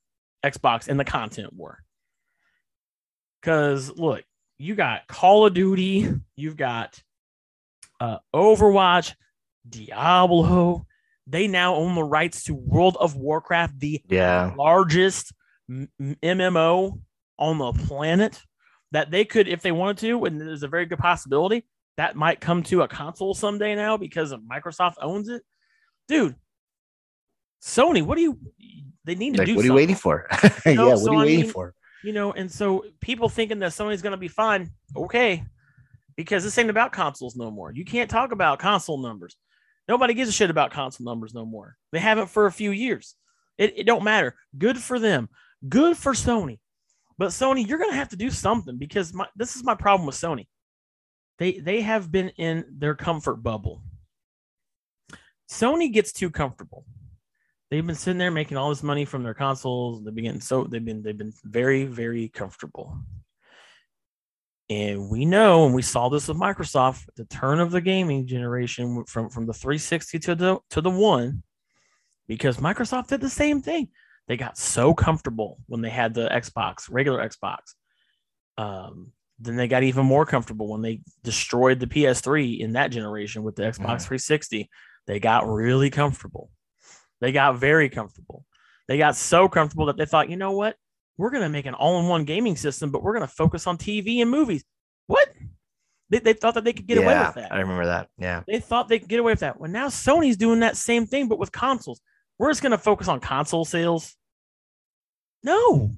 Xbox 0.45 0.87
in 0.87 0.99
the 0.99 1.05
content 1.05 1.55
war. 1.55 1.79
Because 3.41 3.91
look, 3.97 4.23
you 4.59 4.75
got 4.75 5.07
Call 5.07 5.47
of 5.47 5.55
Duty, 5.55 6.13
you've 6.37 6.59
got 6.59 7.03
uh, 8.01 8.19
Overwatch, 8.35 9.15
Diablo. 9.67 10.87
They 11.27 11.49
now 11.49 11.75
own 11.75 11.95
the 11.95 12.05
rights 12.05 12.45
to 12.45 12.55
World 12.55 12.99
of 13.01 13.17
Warcraft, 13.17 13.81
the 13.81 14.03
yeah. 14.09 14.53
largest 14.57 15.33
MMO 15.71 17.01
on 17.39 17.59
the 17.59 17.73
planet. 17.73 18.41
That 18.93 19.11
they 19.11 19.27
could, 19.27 19.49
if 19.49 19.61
they 19.61 19.71
wanted 19.71 19.99
to, 19.99 20.25
and 20.25 20.41
there's 20.41 20.63
a 20.63 20.69
very 20.69 20.87
good 20.87 20.99
possibility 20.99 21.67
that 21.99 22.17
might 22.17 22.41
come 22.41 22.63
to 22.63 22.83
a 22.83 22.89
console 22.89 23.35
someday 23.35 23.75
now 23.75 23.99
because 23.99 24.33
of 24.33 24.41
Microsoft 24.41 24.95
owns 25.03 25.29
it. 25.29 25.43
Dude, 26.07 26.37
Sony, 27.63 28.03
what 28.03 28.17
do 28.17 28.23
you? 28.23 28.39
They 29.05 29.15
need 29.15 29.35
to 29.35 29.39
like, 29.41 29.47
do. 29.47 29.57
What 29.57 29.65
are 29.65 29.69
you 29.69 29.75
waiting 29.75 29.97
for? 29.97 30.27
yeah, 30.65 30.85
what 30.85 30.99
so, 30.99 31.11
are 31.11 31.13
you 31.13 31.19
I 31.19 31.25
waiting 31.25 31.41
mean, 31.43 31.51
for? 31.51 31.75
You 32.05 32.13
know, 32.13 32.33
and 32.33 32.51
so 32.51 32.85
people 33.01 33.29
thinking 33.29 33.59
that 33.59 33.73
Sony's 33.73 34.01
going 34.01 34.13
to 34.13 34.17
be 34.17 34.29
fine, 34.29 34.71
okay, 34.97 35.45
because 36.17 36.45
this 36.45 36.57
ain't 36.57 36.71
about 36.71 36.93
consoles 36.93 37.37
no 37.37 37.51
more. 37.51 37.73
You 37.73 37.85
can't 37.85 38.09
talk 38.09 38.33
about 38.33 38.59
console 38.59 38.99
numbers. 38.99 39.37
Nobody 39.89 40.15
gives 40.15 40.29
a 40.29 40.33
shit 40.33 40.51
about 40.51 40.71
console 40.71 41.05
numbers 41.05 41.35
no 41.35 41.45
more. 41.45 41.77
They 41.93 41.99
haven't 41.99 42.29
for 42.29 42.47
a 42.47 42.53
few 42.53 42.71
years. 42.71 43.17
It, 43.57 43.75
it 43.77 43.85
don't 43.85 44.05
matter. 44.05 44.37
Good 44.57 44.79
for 44.79 44.99
them. 44.99 45.29
Good 45.69 45.97
for 45.97 46.13
Sony. 46.13 46.59
But 47.19 47.31
Sony, 47.31 47.67
you're 47.67 47.79
gonna 47.79 47.95
have 47.95 48.11
to 48.11 48.17
do 48.17 48.31
something 48.31 48.79
because 48.79 49.13
my 49.13 49.27
this 49.35 49.57
is 49.57 49.65
my 49.65 49.75
problem 49.75 50.07
with 50.07 50.15
Sony. 50.15 50.47
They 51.39 51.59
they 51.59 51.81
have 51.81 52.11
been 52.13 52.31
in 52.31 52.65
their 52.71 52.95
comfort 52.95 53.43
bubble. 53.43 53.83
Sony 55.51 55.93
gets 55.93 56.13
too 56.13 56.31
comfortable. 56.31 56.85
They've 57.71 57.87
been 57.87 57.97
sitting 57.97 58.19
there 58.19 58.31
making 58.31 58.57
all 58.57 58.71
this 58.71 58.83
money 58.83 59.05
from 59.05 59.23
their 59.23 59.35
consoles. 59.35 60.05
They've 60.05 60.15
been 60.15 60.41
so 60.41 60.65
they've 60.65 60.85
been 60.85 61.03
they've 61.03 61.19
been 61.19 61.35
very 61.45 61.85
very 61.85 62.29
comfortable. 62.29 62.97
And 64.71 65.09
we 65.09 65.25
know, 65.25 65.65
and 65.65 65.75
we 65.75 65.81
saw 65.81 66.11
this 66.11 66.29
with 66.29 66.37
Microsoft, 66.37 67.07
the 67.17 67.25
turn 67.25 67.59
of 67.59 67.71
the 67.71 67.81
gaming 67.81 68.27
generation 68.27 69.03
from, 69.07 69.31
from 69.31 69.47
the 69.47 69.55
360 69.55 70.19
to 70.19 70.35
the 70.35 70.59
to 70.71 70.81
the 70.83 70.91
one, 70.91 71.43
because 72.27 72.59
Microsoft 72.59 73.09
did 73.09 73.23
the 73.23 73.31
same 73.31 73.63
thing. 73.63 73.89
They 74.29 74.37
got 74.37 74.59
so 74.59 74.95
comfortable 74.95 75.59
when 75.67 75.81
they 75.81 75.91
had 75.91 76.15
the 76.15 76.29
Xbox, 76.29 76.89
regular 76.91 77.27
Xbox. 77.27 77.75
Um, 78.59 79.13
then 79.41 79.57
they 79.57 79.69
got 79.69 79.83
even 79.83 80.05
more 80.05 80.27
comfortable 80.27 80.69
when 80.69 80.83
they 80.83 81.01
destroyed 81.25 81.81
the 81.81 81.87
PS3 81.87 82.61
in 82.61 82.75
that 82.75 82.89
generation 82.89 83.43
with 83.43 83.57
the 83.57 83.63
Xbox 83.63 83.79
mm-hmm. 83.79 84.09
360. 84.09 84.69
They 85.07 85.19
got 85.19 85.49
really 85.49 85.91
comfortable. 85.91 86.51
They 87.21 87.33
got 87.33 87.57
very 87.57 87.89
comfortable. 87.89 88.45
They 88.87 88.99
got 88.99 89.17
so 89.17 89.49
comfortable 89.49 89.87
that 89.87 89.97
they 89.97 90.07
thought, 90.07 90.29
you 90.29 90.37
know 90.37 90.53
what? 90.53 90.77
We're 91.17 91.31
going 91.31 91.43
to 91.43 91.49
make 91.49 91.67
an 91.67 91.75
all 91.75 91.99
in 92.01 92.07
one 92.07 92.25
gaming 92.25 92.57
system, 92.57 92.91
but 92.91 93.03
we're 93.03 93.15
going 93.15 93.27
to 93.27 93.33
focus 93.33 93.67
on 93.67 93.79
TV 93.79 94.21
and 94.21 94.31
movies. 94.31 94.65
What? 95.07 95.33
They, 96.11 96.19
they 96.19 96.33
thought 96.33 96.55
that 96.55 96.65
they 96.65 96.73
could 96.73 96.87
get 96.87 96.99
yeah, 96.99 97.05
away 97.05 97.27
with 97.27 97.35
that. 97.37 97.53
I 97.53 97.61
remember 97.61 97.87
that. 97.87 98.09
Yeah. 98.19 98.43
They 98.47 98.61
thought 98.61 98.89
they 98.89 98.99
could 98.99 99.09
get 99.09 99.21
away 99.21 99.33
with 99.33 99.41
that. 99.41 99.59
Well, 99.59 99.71
now 99.71 99.89
Sony's 99.89 100.37
doing 100.37 100.61
that 100.61 100.77
same 100.77 101.07
thing, 101.07 101.29
but 101.29 101.39
with 101.39 101.53
consoles. 101.53 102.01
We're 102.39 102.51
just 102.51 102.63
going 102.63 102.73
to 102.73 102.79
focus 102.79 103.09
on 103.09 103.21
console 103.21 103.65
sales. 103.65 104.15
No. 105.43 105.95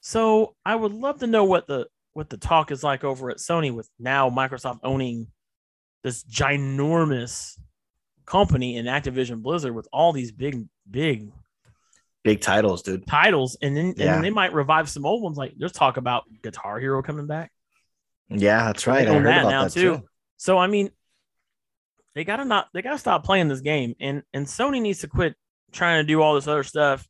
So 0.00 0.54
I 0.64 0.74
would 0.74 0.92
love 0.92 1.20
to 1.20 1.26
know 1.26 1.44
what 1.44 1.66
the 1.66 1.86
what 2.12 2.28
the 2.30 2.36
talk 2.36 2.70
is 2.70 2.82
like 2.82 3.04
over 3.04 3.30
at 3.30 3.36
Sony 3.36 3.72
with 3.72 3.88
now 3.98 4.30
Microsoft 4.30 4.80
owning 4.82 5.28
this 6.02 6.24
ginormous 6.24 7.58
company 8.26 8.76
in 8.76 8.86
Activision 8.86 9.42
Blizzard 9.42 9.74
with 9.74 9.88
all 9.92 10.12
these 10.12 10.32
big, 10.32 10.66
big, 10.90 11.30
big 12.24 12.40
titles, 12.40 12.82
dude. 12.82 13.06
Titles, 13.06 13.56
and 13.60 13.76
then 13.76 13.94
yeah. 13.96 14.06
and 14.06 14.14
then 14.14 14.22
they 14.22 14.30
might 14.30 14.52
revive 14.52 14.88
some 14.88 15.04
old 15.04 15.22
ones. 15.22 15.36
Like 15.36 15.54
there's 15.56 15.72
talk 15.72 15.96
about 15.96 16.24
Guitar 16.42 16.78
Hero 16.80 17.02
coming 17.02 17.26
back. 17.26 17.52
Yeah, 18.28 18.64
that's 18.66 18.86
right. 18.86 19.06
I 19.06 19.14
heard 19.14 19.26
that 19.26 19.42
now 19.44 19.64
that 19.64 19.72
too. 19.72 19.96
too. 19.96 20.02
So 20.36 20.56
I 20.56 20.68
mean, 20.68 20.90
they 22.14 22.24
gotta 22.24 22.44
not 22.44 22.68
they 22.74 22.82
gotta 22.82 22.98
stop 22.98 23.24
playing 23.24 23.48
this 23.48 23.60
game, 23.60 23.94
and 24.00 24.22
and 24.32 24.46
Sony 24.46 24.80
needs 24.80 25.00
to 25.00 25.08
quit 25.08 25.34
trying 25.72 26.02
to 26.02 26.06
do 26.06 26.22
all 26.22 26.34
this 26.34 26.48
other 26.48 26.64
stuff, 26.64 27.06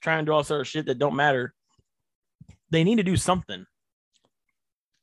trying 0.00 0.24
to 0.24 0.26
do 0.26 0.32
all 0.32 0.42
this 0.42 0.50
other 0.50 0.64
shit 0.64 0.86
that 0.86 0.98
don't 0.98 1.16
matter. 1.16 1.54
They 2.70 2.84
need 2.84 2.96
to 2.96 3.02
do 3.02 3.16
something. 3.16 3.64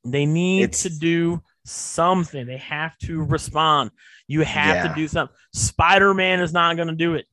They 0.04 0.26
need 0.26 0.64
it's, 0.64 0.84
to 0.84 0.90
do 0.90 1.42
something. 1.66 2.46
They 2.46 2.58
have 2.58 2.98
to 3.00 3.24
respond. 3.24 3.92
You 4.28 4.42
have 4.42 4.76
yeah. 4.76 4.88
to 4.88 4.96
do 4.96 5.08
something. 5.08 5.36
Spider 5.54 6.14
Man 6.14 6.40
is 6.40 6.54
not 6.54 6.76
going 6.76 6.88
to 6.88 6.96
do 6.96 7.16
it. 7.16 7.26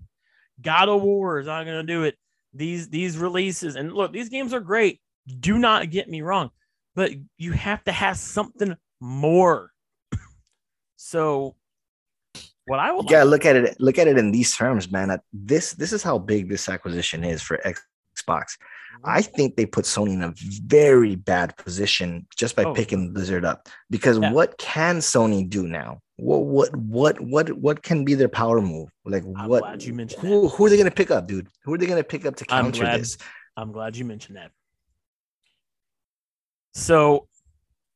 God 0.61 0.89
of 0.89 1.03
War 1.03 1.39
is 1.39 1.47
not 1.47 1.65
going 1.65 1.87
to 1.87 1.93
do 1.93 2.05
it. 2.05 2.17
These 2.55 2.89
these 2.89 3.19
releases 3.19 3.77
and 3.77 3.93
look, 3.93 4.13
these 4.13 4.31
games 4.31 4.53
are 4.55 4.61
great. 4.61 5.01
Do 5.41 5.59
not 5.59 5.91
get 5.91 6.09
me 6.09 6.23
wrong, 6.23 6.51
but 6.95 7.13
you 7.37 7.53
have 7.53 7.85
to 7.85 7.93
have 7.93 8.17
something 8.17 8.75
more. 9.01 9.71
so, 10.97 11.55
what 12.69 12.79
I 12.79 12.93
would 12.93 13.11
yeah, 13.11 13.23
like- 13.23 13.31
look 13.31 13.47
at 13.47 13.57
it. 13.57 13.81
Look 13.81 13.99
at 13.99 14.09
it 14.09 14.19
in 14.19 14.31
these 14.31 14.55
terms, 14.57 14.91
man. 14.91 15.19
This 15.33 15.73
this 15.73 15.93
is 15.93 16.03
how 16.03 16.19
big 16.19 16.49
this 16.49 16.69
acquisition 16.69 17.25
is 17.25 17.43
for 17.43 17.59
Xbox. 17.65 18.57
I 19.05 19.23
think 19.23 19.57
they 19.57 19.67
put 19.67 19.85
Sony 19.85 20.15
in 20.15 20.23
a 20.23 20.35
very 20.37 21.15
bad 21.17 21.57
position 21.57 22.27
just 22.37 22.57
by 22.57 22.65
oh. 22.65 22.75
picking 22.75 23.13
Blizzard 23.13 23.45
up. 23.45 23.69
Because 23.91 24.19
yeah. 24.19 24.33
what 24.33 24.59
can 24.59 24.99
Sony 24.99 25.49
do 25.49 25.67
now? 25.67 26.01
What 26.17 26.41
what 26.47 26.77
what 26.77 27.21
what 27.21 27.53
what 27.53 27.83
can 27.83 28.05
be 28.05 28.15
their 28.15 28.29
power 28.29 28.61
move? 28.61 28.91
Like 29.05 29.23
I'm 29.37 29.49
what? 29.49 29.85
you 29.85 29.95
mentioned 29.95 30.21
who, 30.21 30.49
who, 30.49 30.67
are 30.67 30.71
they 30.71 30.77
going 30.77 30.91
to 30.91 30.95
pick 30.95 31.13
up, 31.13 31.29
dude? 31.29 31.49
Who 31.65 31.75
are 31.75 31.79
they 31.79 31.87
going 31.87 32.03
to 32.03 32.09
pick 32.09 32.27
up 32.27 32.35
to 32.37 32.45
counter 32.45 32.67
I'm 32.67 32.73
glad, 32.73 33.01
this? 33.01 33.19
I'm 33.57 33.73
glad 33.73 33.97
you 33.97 34.05
mentioned 34.05 34.37
that. 34.37 34.51
So, 36.75 37.29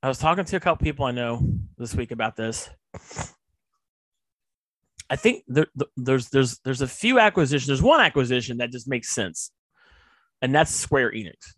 I 0.02 0.08
was 0.08 0.18
talking 0.18 0.44
to 0.44 0.56
a 0.56 0.60
couple 0.60 0.84
people 0.84 1.04
I 1.04 1.10
know 1.12 1.42
this 1.78 1.94
week 1.94 2.10
about 2.10 2.36
this. 2.36 2.70
I 5.12 5.16
think 5.16 5.44
there, 5.46 5.66
there's 5.96 6.30
there's 6.30 6.58
there's 6.64 6.80
a 6.80 6.88
few 6.88 7.18
acquisitions. 7.18 7.66
There's 7.66 7.82
one 7.82 8.00
acquisition 8.00 8.56
that 8.56 8.72
just 8.72 8.88
makes 8.88 9.14
sense 9.14 9.52
and 10.42 10.52
that's 10.52 10.72
Square 10.72 11.12
Enix, 11.12 11.54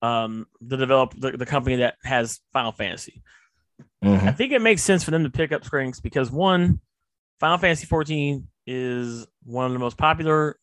um, 0.00 0.46
the 0.60 0.76
develop 0.76 1.14
the, 1.18 1.32
the 1.32 1.44
company 1.44 1.76
that 1.76 1.96
has 2.04 2.40
Final 2.52 2.72
Fantasy. 2.72 3.22
Mm-hmm. 4.02 4.28
I 4.28 4.32
think 4.32 4.52
it 4.52 4.62
makes 4.62 4.82
sense 4.82 5.04
for 5.04 5.10
them 5.10 5.24
to 5.24 5.30
pick 5.30 5.52
up 5.52 5.64
Square 5.64 5.84
Enix 5.84 6.00
because 6.00 6.30
one, 6.30 6.80
Final 7.40 7.58
Fantasy 7.58 7.86
14 7.86 8.46
is 8.66 9.26
one 9.42 9.66
of 9.66 9.72
the 9.72 9.80
most 9.80 9.98
popular 9.98 10.56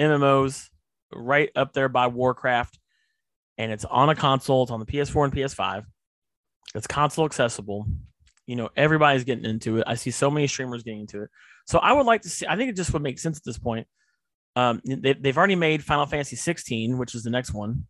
MMOs, 0.00 0.70
right 1.12 1.50
up 1.54 1.74
there 1.74 1.90
by 1.90 2.06
Warcraft, 2.06 2.78
and 3.58 3.70
it's 3.70 3.84
on 3.84 4.08
a 4.08 4.14
console. 4.14 4.62
It's 4.62 4.72
on 4.72 4.80
the 4.80 4.86
PS4 4.86 5.24
and 5.24 5.34
PS5. 5.34 5.84
It's 6.74 6.86
console 6.86 7.26
accessible. 7.26 7.86
You 8.46 8.56
know, 8.56 8.70
everybody's 8.76 9.24
getting 9.24 9.44
into 9.44 9.78
it. 9.78 9.84
I 9.86 9.94
see 9.94 10.10
so 10.10 10.30
many 10.30 10.46
streamers 10.46 10.82
getting 10.82 11.00
into 11.00 11.22
it. 11.22 11.30
So 11.66 11.78
I 11.78 11.92
would 11.92 12.06
like 12.06 12.22
to 12.22 12.28
see. 12.28 12.46
I 12.46 12.56
think 12.56 12.70
it 12.70 12.76
just 12.76 12.92
would 12.92 13.02
make 13.02 13.18
sense 13.18 13.38
at 13.38 13.44
this 13.44 13.58
point 13.58 13.86
um, 14.56 14.80
they, 14.84 15.12
they've 15.12 15.36
already 15.36 15.54
made 15.54 15.84
Final 15.84 16.06
Fantasy 16.06 16.34
16, 16.34 16.96
which 16.96 17.14
is 17.14 17.22
the 17.22 17.30
next 17.30 17.52
one, 17.52 17.86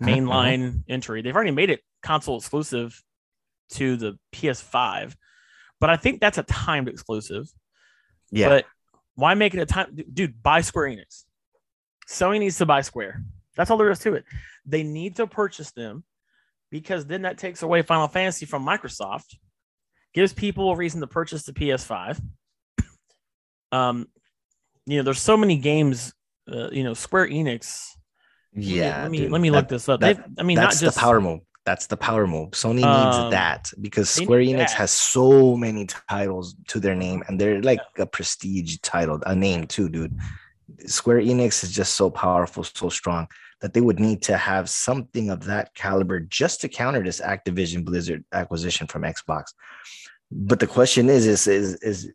mm-hmm. 0.00 0.08
mainline 0.08 0.60
mm-hmm. 0.60 0.78
entry. 0.88 1.20
They've 1.20 1.34
already 1.34 1.50
made 1.50 1.70
it 1.70 1.80
console 2.02 2.38
exclusive 2.38 3.02
to 3.70 3.96
the 3.96 4.16
PS5, 4.32 5.16
but 5.80 5.90
I 5.90 5.96
think 5.96 6.20
that's 6.20 6.38
a 6.38 6.44
timed 6.44 6.88
exclusive. 6.88 7.48
Yeah. 8.30 8.48
But 8.48 8.64
why 9.16 9.34
make 9.34 9.54
it 9.54 9.60
a 9.60 9.66
time, 9.66 9.96
dude? 10.12 10.40
Buy 10.40 10.60
Square 10.60 10.90
Enix. 10.90 11.24
Sony 12.08 12.38
needs 12.38 12.58
to 12.58 12.66
buy 12.66 12.80
Square. 12.82 13.24
That's 13.56 13.70
all 13.70 13.76
there 13.76 13.90
is 13.90 13.98
to 14.00 14.14
it. 14.14 14.24
They 14.64 14.84
need 14.84 15.16
to 15.16 15.26
purchase 15.26 15.72
them 15.72 16.04
because 16.70 17.06
then 17.06 17.22
that 17.22 17.38
takes 17.38 17.62
away 17.62 17.82
Final 17.82 18.08
Fantasy 18.08 18.46
from 18.46 18.64
Microsoft, 18.64 19.36
gives 20.14 20.32
people 20.32 20.70
a 20.70 20.76
reason 20.76 21.00
to 21.00 21.06
purchase 21.06 21.42
the 21.42 21.52
PS5. 21.52 22.20
Um, 23.72 24.08
you 24.86 24.98
know, 24.98 25.02
there's 25.02 25.20
so 25.20 25.36
many 25.36 25.56
games. 25.56 26.14
Uh, 26.50 26.70
you 26.70 26.84
know, 26.84 26.94
Square 26.94 27.28
Enix. 27.28 27.88
Yeah, 28.52 29.02
let 29.02 29.10
me 29.10 29.18
dude, 29.18 29.32
let 29.32 29.40
me, 29.40 29.50
look 29.50 29.66
this 29.66 29.88
up. 29.88 30.00
That, 30.00 30.24
I 30.38 30.44
mean, 30.44 30.56
that's 30.56 30.80
not 30.80 30.86
just 30.86 30.96
the 30.96 31.00
power 31.00 31.20
move. 31.20 31.40
That's 31.64 31.86
the 31.86 31.96
power 31.96 32.26
move. 32.26 32.50
Sony 32.50 32.76
needs 32.76 33.16
um, 33.16 33.30
that 33.32 33.72
because 33.80 34.08
Square 34.10 34.40
Enix 34.40 34.58
that. 34.58 34.70
has 34.72 34.90
so 34.92 35.56
many 35.56 35.86
titles 35.86 36.54
to 36.68 36.78
their 36.78 36.94
name, 36.94 37.24
and 37.26 37.40
they're 37.40 37.60
like 37.62 37.80
yeah. 37.96 38.04
a 38.04 38.06
prestige 38.06 38.76
title, 38.82 39.20
a 39.26 39.34
name 39.34 39.66
too, 39.66 39.88
dude. 39.88 40.16
Square 40.86 41.22
Enix 41.22 41.64
is 41.64 41.72
just 41.72 41.94
so 41.94 42.10
powerful, 42.10 42.62
so 42.62 42.88
strong 42.88 43.26
that 43.60 43.72
they 43.72 43.80
would 43.80 44.00
need 44.00 44.22
to 44.22 44.36
have 44.36 44.68
something 44.68 45.30
of 45.30 45.44
that 45.44 45.74
caliber 45.74 46.20
just 46.20 46.60
to 46.60 46.68
counter 46.68 47.02
this 47.02 47.20
Activision 47.20 47.84
Blizzard 47.84 48.24
acquisition 48.32 48.86
from 48.86 49.02
Xbox. 49.02 49.46
But 50.30 50.60
the 50.60 50.66
question 50.66 51.08
is, 51.08 51.26
is, 51.26 51.46
is, 51.46 51.74
is 51.76 52.12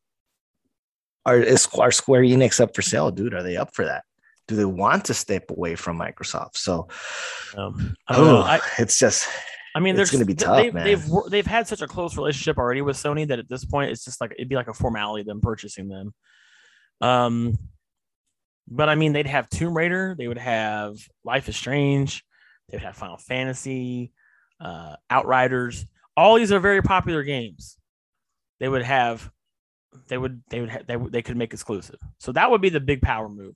are 1.25 1.39
is 1.39 1.67
are 1.77 1.91
Square 1.91 2.23
Enix 2.23 2.59
up 2.59 2.75
for 2.75 2.81
sale, 2.81 3.11
dude? 3.11 3.33
Are 3.33 3.43
they 3.43 3.57
up 3.57 3.73
for 3.73 3.85
that? 3.85 4.03
Do 4.47 4.55
they 4.55 4.65
want 4.65 5.05
to 5.05 5.13
step 5.13 5.51
away 5.51 5.75
from 5.75 5.97
Microsoft? 5.97 6.57
So, 6.57 6.87
um, 7.55 7.93
I 8.07 8.15
don't 8.15 8.27
oh, 8.27 8.31
know. 8.31 8.41
I, 8.41 8.59
it's 8.79 8.97
just. 8.97 9.27
I 9.75 9.79
mean, 9.79 9.95
there's 9.95 10.09
going 10.09 10.21
to 10.21 10.25
be 10.25 10.33
tough, 10.33 10.57
they've, 10.57 10.73
man. 10.73 10.83
They've 10.83 11.09
they've 11.29 11.45
had 11.45 11.67
such 11.67 11.81
a 11.81 11.87
close 11.87 12.17
relationship 12.17 12.57
already 12.57 12.81
with 12.81 12.97
Sony 12.97 13.27
that 13.27 13.37
at 13.37 13.47
this 13.47 13.63
point, 13.63 13.91
it's 13.91 14.03
just 14.03 14.19
like 14.19 14.31
it'd 14.31 14.49
be 14.49 14.55
like 14.55 14.67
a 14.67 14.73
formality 14.73 15.23
them 15.23 15.41
purchasing 15.41 15.87
them. 15.87 16.13
Um, 17.01 17.57
but 18.69 18.89
I 18.89 18.95
mean, 18.95 19.13
they'd 19.13 19.27
have 19.27 19.49
Tomb 19.49 19.75
Raider, 19.75 20.15
they 20.17 20.27
would 20.27 20.37
have 20.37 20.97
Life 21.23 21.49
is 21.49 21.55
Strange, 21.55 22.23
they 22.69 22.77
would 22.77 22.83
have 22.83 22.95
Final 22.95 23.17
Fantasy, 23.17 24.11
uh, 24.61 24.95
Outriders. 25.09 25.85
All 26.15 26.35
these 26.35 26.51
are 26.51 26.59
very 26.59 26.81
popular 26.81 27.23
games. 27.23 27.77
They 28.59 28.69
would 28.69 28.83
have 28.83 29.31
they 30.07 30.17
would 30.17 30.43
they 30.49 30.59
would 30.59 30.69
ha- 30.69 30.81
they, 30.85 30.97
they 30.97 31.21
could 31.21 31.37
make 31.37 31.53
exclusive. 31.53 31.97
So 32.19 32.31
that 32.33 32.51
would 32.51 32.61
be 32.61 32.69
the 32.69 32.79
big 32.79 33.01
power 33.01 33.29
move. 33.29 33.55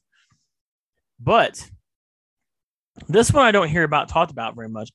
But 1.20 1.70
this 3.08 3.32
one 3.32 3.46
I 3.46 3.52
don't 3.52 3.70
hear 3.70 3.84
about 3.84 4.10
talked 4.10 4.32
about 4.32 4.56
very 4.56 4.70
much. 4.70 4.92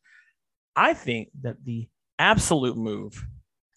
I 0.75 0.95
think 0.95 1.29
that 1.43 1.57
the 1.65 1.89
absolute 2.19 2.77
move, 2.77 3.25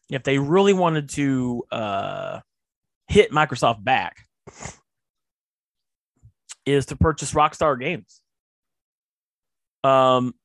if 0.09 0.23
they 0.23 0.37
really 0.37 0.73
wanted 0.73 1.09
to 1.09 1.63
uh, 1.71 2.39
hit 3.07 3.31
Microsoft 3.31 3.83
back, 3.83 4.27
is 6.65 6.87
to 6.87 6.95
purchase 6.95 7.33
Rockstar 7.33 7.79
Games. 7.79 8.21
Um, 9.83 10.35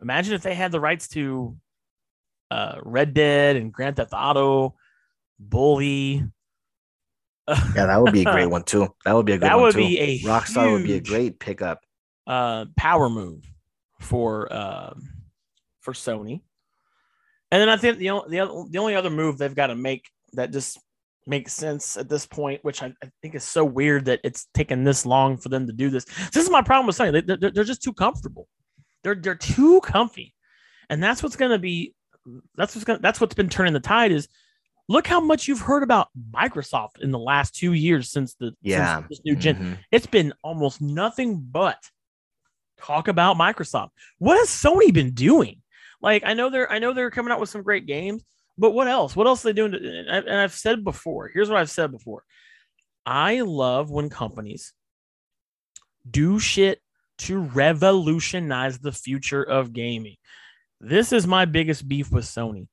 imagine 0.00 0.34
if 0.34 0.42
they 0.42 0.54
had 0.54 0.72
the 0.72 0.80
rights 0.80 1.08
to 1.08 1.56
uh, 2.50 2.76
Red 2.82 3.14
Dead 3.14 3.56
and 3.56 3.72
Grand 3.72 3.96
Theft 3.96 4.12
Auto 4.14 4.74
Bully. 5.38 6.24
yeah, 7.48 7.86
that 7.86 8.00
would 8.00 8.12
be 8.12 8.22
a 8.22 8.32
great 8.32 8.46
one 8.46 8.62
too. 8.62 8.88
That 9.04 9.14
would 9.14 9.26
be 9.26 9.32
a 9.32 9.38
good 9.38 9.46
that 9.46 9.54
one 9.54 9.64
would 9.64 9.72
too. 9.74 9.78
be 9.78 9.98
a 9.98 10.18
Rockstar 10.20 10.64
huge, 10.64 10.72
would 10.72 10.84
be 10.84 10.94
a 10.94 11.00
great 11.00 11.38
pickup. 11.38 11.80
uh, 12.26 12.66
power 12.76 13.08
move 13.08 13.44
for 14.00 14.52
uh, 14.52 14.94
for 15.80 15.92
Sony. 15.92 16.42
And 17.50 17.62
then 17.62 17.70
I 17.70 17.78
think 17.78 17.96
the 17.96 18.10
only, 18.10 18.30
the, 18.30 18.40
other, 18.40 18.64
the 18.68 18.78
only 18.78 18.94
other 18.94 19.08
move 19.08 19.38
they've 19.38 19.54
got 19.54 19.68
to 19.68 19.74
make 19.74 20.10
that 20.34 20.52
just 20.52 20.78
makes 21.28 21.52
sense 21.52 21.96
at 21.96 22.08
this 22.08 22.26
point, 22.26 22.64
which 22.64 22.82
I, 22.82 22.86
I, 23.02 23.10
think 23.22 23.34
is 23.34 23.44
so 23.44 23.64
weird 23.64 24.06
that 24.06 24.20
it's 24.24 24.46
taken 24.54 24.84
this 24.84 25.04
long 25.06 25.36
for 25.36 25.48
them 25.48 25.66
to 25.66 25.72
do 25.72 25.90
this. 25.90 26.04
This 26.32 26.44
is 26.44 26.50
my 26.50 26.62
problem 26.62 26.86
with 26.86 26.96
Sony. 26.96 27.12
They, 27.12 27.36
they're, 27.36 27.50
they're 27.50 27.64
just 27.64 27.82
too 27.82 27.92
comfortable. 27.92 28.48
They're 29.04 29.14
they're 29.14 29.34
too 29.34 29.80
comfy, 29.80 30.34
and 30.90 31.02
that's 31.02 31.22
what's 31.22 31.36
going 31.36 31.52
to 31.52 31.58
be. 31.58 31.94
That's 32.56 32.74
what's 32.74 32.84
going. 32.84 33.00
That's 33.00 33.20
what's 33.20 33.34
been 33.34 33.48
turning 33.48 33.72
the 33.72 33.80
tide. 33.80 34.10
Is 34.10 34.28
look 34.88 35.06
how 35.06 35.20
much 35.20 35.46
you've 35.46 35.60
heard 35.60 35.82
about 35.82 36.08
Microsoft 36.32 37.00
in 37.00 37.10
the 37.10 37.18
last 37.18 37.54
two 37.54 37.74
years 37.74 38.10
since 38.10 38.34
the 38.34 38.52
yeah 38.62 38.96
since 38.96 39.08
this 39.08 39.20
new 39.24 39.36
general 39.36 39.66
Mhm. 39.66 39.78
It's 39.92 40.06
been 40.06 40.32
almost 40.42 40.80
nothing 40.80 41.40
but 41.40 41.78
talk 42.78 43.08
about 43.08 43.36
Microsoft. 43.36 43.90
What 44.18 44.38
has 44.38 44.48
Sony 44.48 44.92
been 44.92 45.12
doing? 45.12 45.62
Like 46.00 46.22
I 46.24 46.34
know 46.34 46.50
they're 46.50 46.70
I 46.70 46.78
know 46.78 46.92
they're 46.92 47.10
coming 47.10 47.32
out 47.32 47.40
with 47.40 47.50
some 47.50 47.62
great 47.62 47.86
games, 47.86 48.24
but 48.58 48.72
what 48.72 48.88
else? 48.88 49.14
What 49.14 49.26
else 49.26 49.44
are 49.44 49.48
they 49.48 49.52
doing? 49.54 49.72
To, 49.72 49.78
and, 49.78 50.10
I, 50.10 50.18
and 50.18 50.40
I've 50.40 50.52
said 50.52 50.84
before. 50.84 51.28
Here's 51.28 51.48
what 51.48 51.58
I've 51.58 51.70
said 51.70 51.92
before. 51.92 52.24
I 53.06 53.40
love 53.40 53.90
when 53.90 54.10
companies 54.10 54.72
do 56.08 56.38
shit 56.38 56.80
to 57.18 57.38
revolutionize 57.38 58.78
the 58.78 58.92
future 58.92 59.42
of 59.42 59.72
gaming. 59.72 60.16
This 60.80 61.12
is 61.12 61.26
my 61.26 61.44
biggest 61.44 61.88
beef 61.88 62.10
with 62.10 62.24
Sony. 62.24 62.68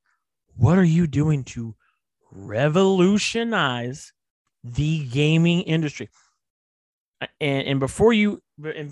What 0.56 0.78
are 0.78 0.84
you 0.84 1.08
doing 1.08 1.44
to 1.46 1.76
revolutionize 2.32 4.14
the 4.64 5.06
gaming 5.08 5.62
industry? 5.62 6.10
And, 7.40 7.68
and 7.68 7.80
before 7.80 8.14
you, 8.14 8.42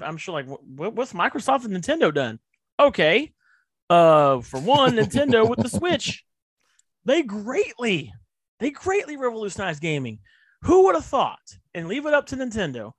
I'm 0.01 0.17
sure, 0.17 0.33
like, 0.33 0.47
what, 0.47 0.93
what's 0.93 1.13
Microsoft 1.13 1.65
and 1.65 1.75
Nintendo 1.75 2.13
done? 2.13 2.39
Okay, 2.79 3.31
uh, 3.89 4.41
for 4.41 4.59
one, 4.59 4.91
Nintendo 4.95 5.47
with 5.47 5.59
the 5.59 5.69
Switch, 5.69 6.23
they 7.05 7.21
greatly, 7.23 8.13
they 8.59 8.71
greatly 8.71 9.17
revolutionized 9.17 9.81
gaming. 9.81 10.19
Who 10.63 10.85
would 10.85 10.95
have 10.95 11.05
thought? 11.05 11.39
And 11.73 11.87
leave 11.87 12.05
it 12.05 12.13
up 12.13 12.27
to 12.27 12.37
Nintendo 12.37 12.91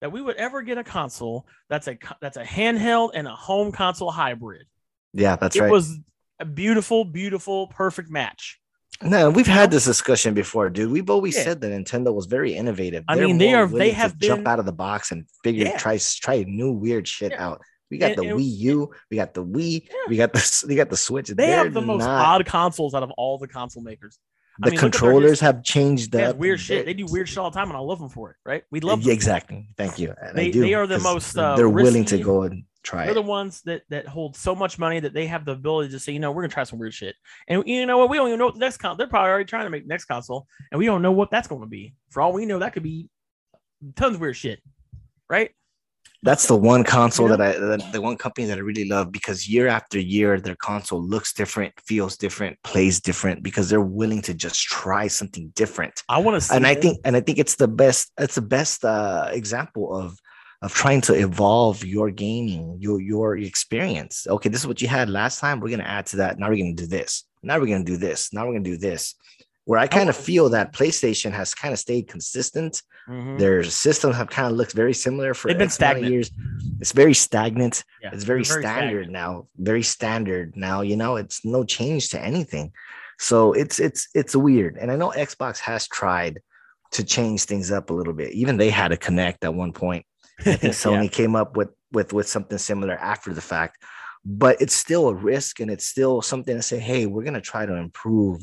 that 0.00 0.10
we 0.12 0.22
would 0.22 0.36
ever 0.36 0.62
get 0.62 0.78
a 0.78 0.84
console 0.84 1.46
that's 1.68 1.86
a 1.88 1.98
that's 2.22 2.38
a 2.38 2.44
handheld 2.44 3.10
and 3.14 3.26
a 3.28 3.34
home 3.34 3.70
console 3.72 4.10
hybrid. 4.10 4.66
yeah 5.12 5.36
that's 5.36 5.56
it 5.56 5.60
right 5.62 5.70
was 5.70 5.98
a 6.38 6.44
beautiful, 6.46 7.04
beautiful, 7.04 7.66
perfect 7.66 8.08
match. 8.10 8.58
no 9.02 9.28
we've 9.28 9.46
had 9.46 9.70
this 9.70 9.84
discussion 9.84 10.32
before 10.32 10.70
dude 10.70 10.90
we've 10.90 11.10
always 11.10 11.36
Yeah. 11.36 11.42
said 11.44 11.60
that 11.60 11.70
nintendo 11.72 12.14
was 12.14 12.24
very 12.26 12.54
innovative 12.54 13.04
I 13.08 13.16
They're 13.16 13.26
mean, 13.26 13.36
they 13.38 13.52
are- 13.52 13.66
they 13.66 13.90
have 13.90 14.16
jump 14.18 14.46
out 14.48 14.58
of 14.58 14.64
the 14.64 14.72
box 14.72 15.10
and 15.12 15.26
figure 15.44 15.66
Yeah. 15.66 15.76
try 15.76 15.98
try 15.98 16.44
new 16.48 16.72
weird 16.72 17.06
shit 17.06 17.32
Yeah. 17.32 17.46
out 17.46 17.60
we 17.90 17.98
got 17.98 18.12
And- 18.12 18.18
the 18.18 18.28
and- 18.28 18.38
Wii 18.38 18.56
U, 18.58 18.90
we 19.10 19.16
got 19.16 19.34
the 19.34 19.44
Wii, 19.44 19.86
Yeah. 19.86 19.94
we 20.08 20.16
got 20.16 20.32
the 20.32 20.64
we 20.68 20.74
got 20.76 20.90
the 20.90 20.96
Switch. 20.96 21.28
They 21.28 21.34
They're 21.34 21.64
have 21.64 21.74
the 21.74 21.80
most 21.80 22.00
not- 22.04 22.26
odd 22.40 22.46
consoles 22.46 22.94
out 22.94 23.02
of 23.02 23.10
all 23.12 23.38
the 23.38 23.48
console 23.48 23.82
makers. 23.82 24.18
I 24.62 24.66
The 24.66 24.70
mean, 24.72 24.78
at 24.78 24.80
their 24.82 24.90
controllers 24.90 25.40
have 25.40 25.62
changed 25.62 26.14
up. 26.14 26.20
have 26.22 26.36
weird 26.36 26.60
shit. 26.60 26.84
They 26.84 26.92
do 26.92 27.06
weird 27.06 27.28
shit 27.28 27.38
all 27.38 27.50
the 27.50 27.54
time, 27.58 27.68
and 27.68 27.76
I 27.76 27.80
love 27.80 27.98
them 27.98 28.10
for 28.10 28.30
it. 28.30 28.36
Right? 28.44 28.62
We 28.70 28.80
love 28.80 29.02
them. 29.02 29.12
exactly. 29.12 29.68
Thank 29.76 29.98
you. 29.98 30.14
And 30.20 30.36
They- 30.36 30.50
do, 30.50 30.60
they 30.60 30.74
are 30.74 30.86
the 30.86 30.98
most, 30.98 31.36
uh, 31.36 31.56
they're 31.56 31.68
willing 31.68 32.04
to 32.06 32.18
go 32.18 32.42
and 32.42 32.64
try 32.82 33.02
They're 33.04 33.12
it. 33.12 33.14
the 33.14 33.22
ones 33.22 33.62
that 33.62 33.82
that 33.90 34.06
hold 34.06 34.36
so 34.36 34.54
much 34.54 34.78
money 34.78 35.00
that 35.00 35.12
they 35.14 35.26
have 35.26 35.44
the 35.44 35.52
ability 35.52 35.90
to 35.92 35.98
say, 35.98 36.12
you 36.12 36.18
know, 36.18 36.30
we're 36.32 36.42
gonna 36.42 36.52
try 36.52 36.64
some 36.64 36.78
weird 36.78 36.92
shit. 36.94 37.14
And 37.48 37.62
you 37.66 37.86
know 37.86 37.98
what? 37.98 38.10
We 38.10 38.16
don't 38.18 38.28
even 38.28 38.38
know 38.38 38.46
what 38.46 38.54
the 38.54 38.60
next 38.60 38.78
console. 38.78 38.96
They're 38.96 39.06
probably 39.06 39.30
already 39.30 39.44
trying 39.46 39.64
to 39.64 39.70
make 39.70 39.86
next 39.86 40.04
console, 40.06 40.46
and 40.72 40.78
we 40.78 40.86
don't 40.86 41.00
know 41.02 41.12
what 41.12 41.30
that's 41.30 41.48
going 41.48 41.60
to 41.62 41.66
be. 41.66 41.94
For 42.10 42.20
all 42.22 42.32
we 42.32 42.44
know, 42.46 42.58
that 42.58 42.72
could 42.74 42.82
be 42.82 43.08
tons 43.96 44.16
of 44.16 44.20
weird 44.20 44.36
shit. 44.36 44.60
Right? 45.28 45.52
That's 46.22 46.46
the 46.46 46.56
one 46.56 46.84
console 46.84 47.30
You 47.30 47.36
that 47.36 47.40
I, 47.40 47.52
the, 47.52 47.88
the 47.92 48.00
one 48.00 48.16
company 48.16 48.46
that 48.48 48.58
I 48.58 48.60
really 48.60 48.84
love 48.84 49.10
because 49.10 49.48
year 49.48 49.68
after 49.68 49.98
year, 49.98 50.38
their 50.38 50.56
console 50.56 51.02
looks 51.02 51.32
different, 51.32 51.72
feels 51.80 52.16
different, 52.16 52.62
plays 52.62 53.00
different 53.00 53.42
because 53.42 53.70
they're 53.70 53.80
willing 53.80 54.20
to 54.22 54.34
just 54.34 54.62
try 54.62 55.06
something 55.08 55.50
different. 55.56 56.02
I 56.08 56.18
want 56.18 56.34
to 56.34 56.40
see. 56.42 56.54
and 56.54 56.66
I 56.66 56.74
think 56.74 56.98
and 57.04 57.16
I 57.16 57.20
think 57.20 57.38
it's 57.38 57.56
the 57.56 57.68
best 57.68 58.12
it's 58.18 58.34
the 58.34 58.42
best 58.42 58.84
uh, 58.84 59.30
example 59.32 59.96
of 59.96 60.18
of 60.62 60.74
trying 60.74 61.00
to 61.00 61.14
evolve 61.14 61.84
your 61.84 62.10
gaming 62.10 62.76
your 62.78 63.00
your 63.00 63.38
experience. 63.38 64.26
Okay, 64.28 64.50
this 64.50 64.60
is 64.60 64.66
what 64.66 64.82
you 64.82 64.88
had 64.88 65.08
last 65.08 65.40
time. 65.40 65.58
We're 65.60 65.70
gonna 65.70 65.84
add 65.84 66.06
to 66.06 66.16
that. 66.16 66.38
Now 66.38 66.50
we're 66.50 66.58
gonna 66.58 66.74
do 66.74 66.86
this. 66.86 67.24
Now 67.42 67.58
we're 67.58 67.66
gonna 67.66 67.84
do 67.84 67.96
this. 67.96 68.30
Now 68.32 68.46
we're 68.46 68.52
gonna 68.52 68.64
do 68.64 68.76
this. 68.76 69.14
Where 69.70 69.78
I 69.78 69.86
kind 69.86 70.08
of 70.10 70.16
wanna 70.16 70.24
feel 70.24 70.48
that 70.48 70.72
PlayStation 70.72 71.30
has 71.30 71.54
kind 71.54 71.72
of 71.72 71.78
stayed 71.78 72.08
consistent. 72.08 72.82
Mhm. 73.08 73.38
Their 73.38 73.62
systems 73.62 74.16
have 74.16 74.28
kind 74.28 74.48
of 74.50 74.56
looked 74.58 74.72
very 74.72 74.92
similar 74.92 75.32
for 75.32 75.46
been 75.46 75.62
X 75.62 75.74
stagnant. 75.74 76.12
years. 76.12 76.28
It's 76.80 76.90
very 76.90 77.14
stagnant. 77.14 77.84
Yeah, 78.02 78.10
it's 78.12 78.24
very, 78.24 78.42
they're 78.42 78.62
standard 78.62 79.04
stagnant. 79.04 79.12
now. 79.12 79.46
Very 79.58 79.84
standard 79.84 80.56
now. 80.56 80.80
You 80.80 80.96
know, 80.96 81.14
it's 81.22 81.44
no 81.44 81.62
change 81.62 82.08
to 82.08 82.20
anything. 82.20 82.72
So 83.20 83.52
it's 83.52 83.78
it's 83.78 84.08
it's 84.12 84.34
weird. 84.34 84.76
And 84.76 84.90
I 84.90 84.96
know 84.96 85.10
Xbox 85.16 85.58
has 85.60 85.86
tried 85.86 86.40
to 86.96 87.04
change 87.04 87.44
things 87.44 87.70
up 87.70 87.90
a 87.90 87.94
little 87.94 88.12
bit. 88.12 88.32
Even 88.32 88.56
they 88.56 88.70
had 88.70 88.90
a 88.90 88.96
Kinect 88.96 89.38
at 89.44 89.54
one 89.54 89.72
point. 89.72 90.04
I 90.40 90.54
think 90.56 90.74
Sony 90.84 91.04
Yeah. 91.04 91.10
came 91.10 91.36
up 91.36 91.56
with 91.56 91.68
with 91.92 92.12
with 92.12 92.26
something 92.28 92.58
similar 92.58 92.94
after 92.94 93.32
the 93.32 93.40
fact. 93.40 93.74
But 94.24 94.60
it's 94.60 94.74
still 94.74 95.08
a 95.08 95.14
risk 95.14 95.60
and 95.60 95.70
it's 95.70 95.86
still 95.86 96.22
something 96.22 96.56
to 96.56 96.62
say, 96.62 96.80
hey, 96.80 97.06
we're 97.06 97.22
gonna 97.22 97.40
try 97.40 97.66
to 97.66 97.74
improve 97.76 98.42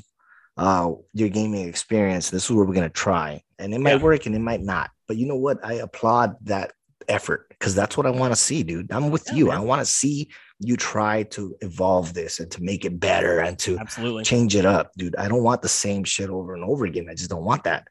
uh 0.58 0.92
your 1.14 1.30
gaming 1.30 1.68
experience. 1.68 2.30
This 2.30 2.46
is 2.46 2.52
what 2.52 2.68
we're 2.68 2.74
gonna 2.74 2.90
try. 2.90 3.42
And 3.60 3.74
it 3.74 3.80
might 3.80 3.98
Yeah. 3.98 4.04
work 4.04 4.26
and 4.26 4.36
it 4.36 4.40
might 4.40 4.62
not. 4.62 4.90
But 5.08 5.18
you 5.18 5.26
know 5.28 5.36
what? 5.38 5.64
I 5.64 5.74
applaud 5.76 6.36
that 6.44 6.74
effort 7.08 7.48
because 7.50 7.74
that's 7.76 7.96
what 7.96 8.06
I 8.06 8.10
want 8.10 8.34
to 8.34 8.36
see, 8.36 8.64
dude. 8.64 8.92
I'm 8.92 9.10
with 9.12 9.28
Yeah, 9.28 9.36
you. 9.36 9.46
man. 9.48 9.58
I 9.58 9.62
want 9.62 9.80
to 9.82 9.86
see 9.86 10.30
you 10.60 10.76
try 10.76 11.24
to 11.24 11.56
evolve 11.62 12.14
this 12.14 12.40
and 12.40 12.50
to 12.52 12.62
make 12.64 12.84
it 12.84 13.00
better 13.00 13.40
and 13.40 13.58
to 13.60 13.78
Absolutely. 13.78 14.24
change 14.24 14.56
it 14.56 14.66
up, 14.66 14.92
dude. 14.98 15.16
I 15.16 15.28
don't 15.28 15.44
want 15.44 15.62
the 15.62 15.70
same 15.70 16.04
shit 16.04 16.30
over 16.30 16.54
and 16.56 16.64
over 16.64 16.86
again. 16.86 17.08
I 17.10 17.14
just 17.14 17.30
don't 17.30 17.46
want 17.46 17.64
that. 17.64 17.88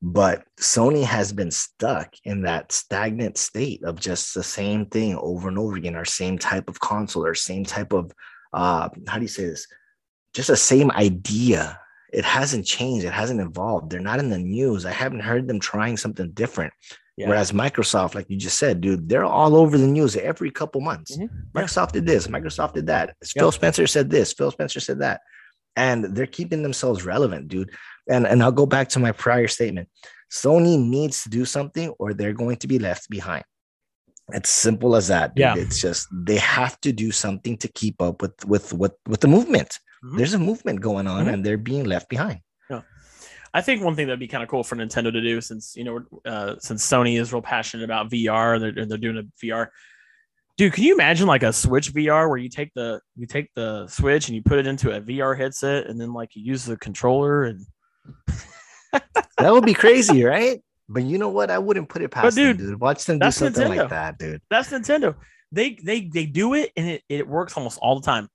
But 0.00 0.44
Sony 0.58 1.04
has 1.04 1.32
been 1.32 1.50
stuck 1.50 2.14
in 2.24 2.42
that 2.42 2.72
stagnant 2.72 3.36
state 3.36 3.82
of 3.84 4.00
just 4.00 4.32
the 4.34 4.42
same 4.44 4.86
thing 4.86 5.16
over 5.16 5.48
and 5.48 5.58
over 5.58 5.76
again, 5.76 5.96
our 5.96 6.04
same 6.04 6.38
type 6.38 6.68
of 6.68 6.80
console, 6.80 7.26
our 7.26 7.34
same 7.34 7.64
type 7.64 7.92
of 7.92 8.12
uh 8.52 8.88
how 9.06 9.16
do 9.16 9.22
you 9.22 9.28
say 9.28 9.44
this? 9.44 9.66
Just 10.34 10.48
the 10.48 10.56
same 10.56 10.90
idea. 10.92 11.78
It 12.12 12.24
hasn't 12.24 12.66
changed, 12.66 13.04
it 13.04 13.12
hasn't 13.12 13.40
evolved. 13.40 13.90
They're 13.90 14.00
not 14.00 14.18
in 14.18 14.30
the 14.30 14.38
news. 14.38 14.86
I 14.86 14.92
haven't 14.92 15.20
heard 15.20 15.46
them 15.46 15.60
trying 15.60 15.96
something 15.96 16.30
different. 16.30 16.72
Yeah. 17.16 17.28
Whereas 17.28 17.52
Microsoft, 17.52 18.14
like 18.14 18.30
you 18.30 18.36
just 18.36 18.58
said, 18.58 18.80
dude, 18.80 19.08
they're 19.08 19.24
all 19.24 19.56
over 19.56 19.76
the 19.76 19.86
news 19.86 20.14
every 20.16 20.50
couple 20.50 20.80
months. 20.80 21.16
Mhm. 21.16 21.22
Yeah. 21.22 21.62
Microsoft 21.62 21.92
did 21.92 22.06
this, 22.06 22.28
Microsoft 22.28 22.74
did 22.74 22.86
that. 22.86 23.16
Phil 23.24 23.52
Spencer 23.52 23.86
said 23.86 24.08
this, 24.08 24.32
Phil 24.32 24.50
Spencer 24.52 24.80
said 24.80 25.00
that. 25.00 25.20
And 25.76 26.04
they're 26.16 26.26
keeping 26.26 26.62
themselves 26.62 27.04
relevant, 27.04 27.48
dude. 27.48 27.70
And 28.08 28.26
and 28.26 28.42
I'll 28.42 28.52
go 28.52 28.66
back 28.66 28.88
to 28.90 28.98
my 29.00 29.12
prior 29.12 29.48
statement. 29.48 29.88
Sony 30.32 30.78
needs 30.78 31.22
to 31.24 31.28
do 31.28 31.44
something 31.44 31.90
or 31.98 32.14
they're 32.14 32.32
going 32.32 32.56
to 32.58 32.66
be 32.66 32.78
left 32.78 33.08
behind. 33.10 33.44
It's 34.32 34.50
simple 34.50 34.94
as 34.94 35.08
that. 35.08 35.34
Dude. 35.34 35.40
Yeah. 35.40 35.54
It's 35.56 35.80
just 35.80 36.06
they 36.12 36.36
have 36.36 36.80
to 36.82 36.92
do 36.92 37.10
something 37.10 37.56
to 37.58 37.68
keep 37.68 38.00
up 38.00 38.22
with 38.22 38.44
with 38.44 38.72
with, 38.72 38.92
with 39.06 39.20
the 39.20 39.28
movement. 39.28 39.78
Mhm. 40.04 40.16
There's 40.18 40.34
a 40.34 40.38
movement 40.38 40.80
going 40.80 41.06
on 41.06 41.26
Mhm. 41.26 41.32
and 41.34 41.44
they're 41.44 41.58
being 41.58 41.84
left 41.84 42.08
behind. 42.08 42.40
Yeah, 42.70 42.82
I 43.54 43.60
think 43.62 43.82
one 43.82 43.94
thing 43.96 44.06
that'd 44.06 44.20
be 44.20 44.28
kind 44.28 44.42
of 44.42 44.48
cool 44.48 44.62
for 44.64 44.76
Nintendo 44.76 45.12
to 45.12 45.20
do, 45.20 45.40
since 45.40 45.74
you 45.76 45.84
know, 45.84 46.00
uh, 46.24 46.54
since 46.60 46.86
Sony 46.86 47.18
is 47.20 47.32
real 47.32 47.42
passionate 47.42 47.84
about 47.84 48.10
VR, 48.10 48.58
they're 48.60 48.86
they're 48.86 48.98
doing 48.98 49.18
a 49.18 49.24
VR. 49.44 49.68
Dude, 50.56 50.72
can 50.72 50.82
you 50.84 50.94
imagine 50.94 51.26
like 51.28 51.44
a 51.44 51.52
Switch 51.52 51.92
VR 51.94 52.28
where 52.28 52.36
you 52.38 52.48
take 52.48 52.72
the 52.74 53.00
you 53.16 53.26
take 53.26 53.48
the 53.54 53.86
Switch 53.86 54.28
and 54.28 54.34
you 54.36 54.42
put 54.42 54.58
it 54.58 54.66
into 54.66 54.90
a 54.94 55.00
VR 55.00 55.34
headset 55.36 55.86
and 55.86 56.00
then 56.00 56.12
like 56.12 56.34
you 56.34 56.42
use 56.44 56.64
the 56.64 56.76
controller 56.76 57.44
and 57.44 57.64
That 59.38 59.52
would 59.52 59.64
be 59.64 59.74
crazy, 59.74 60.24
right? 60.24 60.60
But 60.88 61.04
you 61.04 61.18
know 61.18 61.28
what? 61.28 61.50
I 61.50 61.58
wouldn't 61.58 61.88
put 61.88 62.02
it 62.02 62.10
past 62.10 62.34
them, 62.34 62.56
dude, 62.56 62.58
dude. 62.58 62.80
Watch 62.80 63.04
them 63.04 63.18
do 63.18 63.30
something 63.30 63.62
Nintendo. 63.68 63.76
like 63.76 63.88
that, 63.90 64.18
dude. 64.18 64.40
that's 64.50 64.70
Nintendo. 64.70 65.14
They 65.52 65.74
they 65.82 66.00
they 66.02 66.26
do 66.26 66.54
it 66.54 66.72
and 66.76 66.88
it, 66.88 67.02
it 67.08 67.28
works 67.28 67.56
almost 67.56 67.78
all 67.80 68.00
the 68.00 68.04
time. 68.06 68.28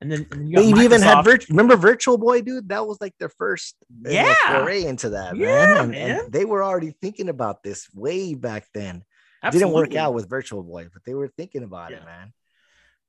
And 0.00 0.10
then, 0.10 0.26
and 0.32 0.50
you 0.50 0.56
They've 0.56 0.78
even 0.84 1.02
had 1.02 1.22
virtual. 1.24 1.54
Remember 1.54 1.76
Virtual 1.76 2.16
Boy, 2.16 2.40
dude? 2.40 2.70
That 2.70 2.86
was 2.86 2.98
like 3.00 3.14
their 3.18 3.28
first 3.28 3.76
Yeah. 4.02 4.34
foray 4.46 4.84
into 4.84 5.10
that, 5.10 5.36
Yeah, 5.36 5.46
man. 5.46 5.76
And, 5.78 5.90
man. 5.90 6.20
and 6.22 6.32
they 6.32 6.46
were 6.46 6.64
already 6.64 6.94
thinking 7.02 7.28
about 7.28 7.62
this 7.62 7.86
way 7.92 8.34
back 8.34 8.66
then. 8.72 9.04
It 9.42 9.52
didn't 9.52 9.72
work 9.72 9.94
out 9.94 10.14
with 10.14 10.28
Virtual 10.28 10.62
Boy, 10.62 10.88
but 10.92 11.04
they 11.04 11.14
were 11.14 11.28
thinking 11.28 11.62
about 11.62 11.92
it, 11.92 12.04
man. 12.04 12.32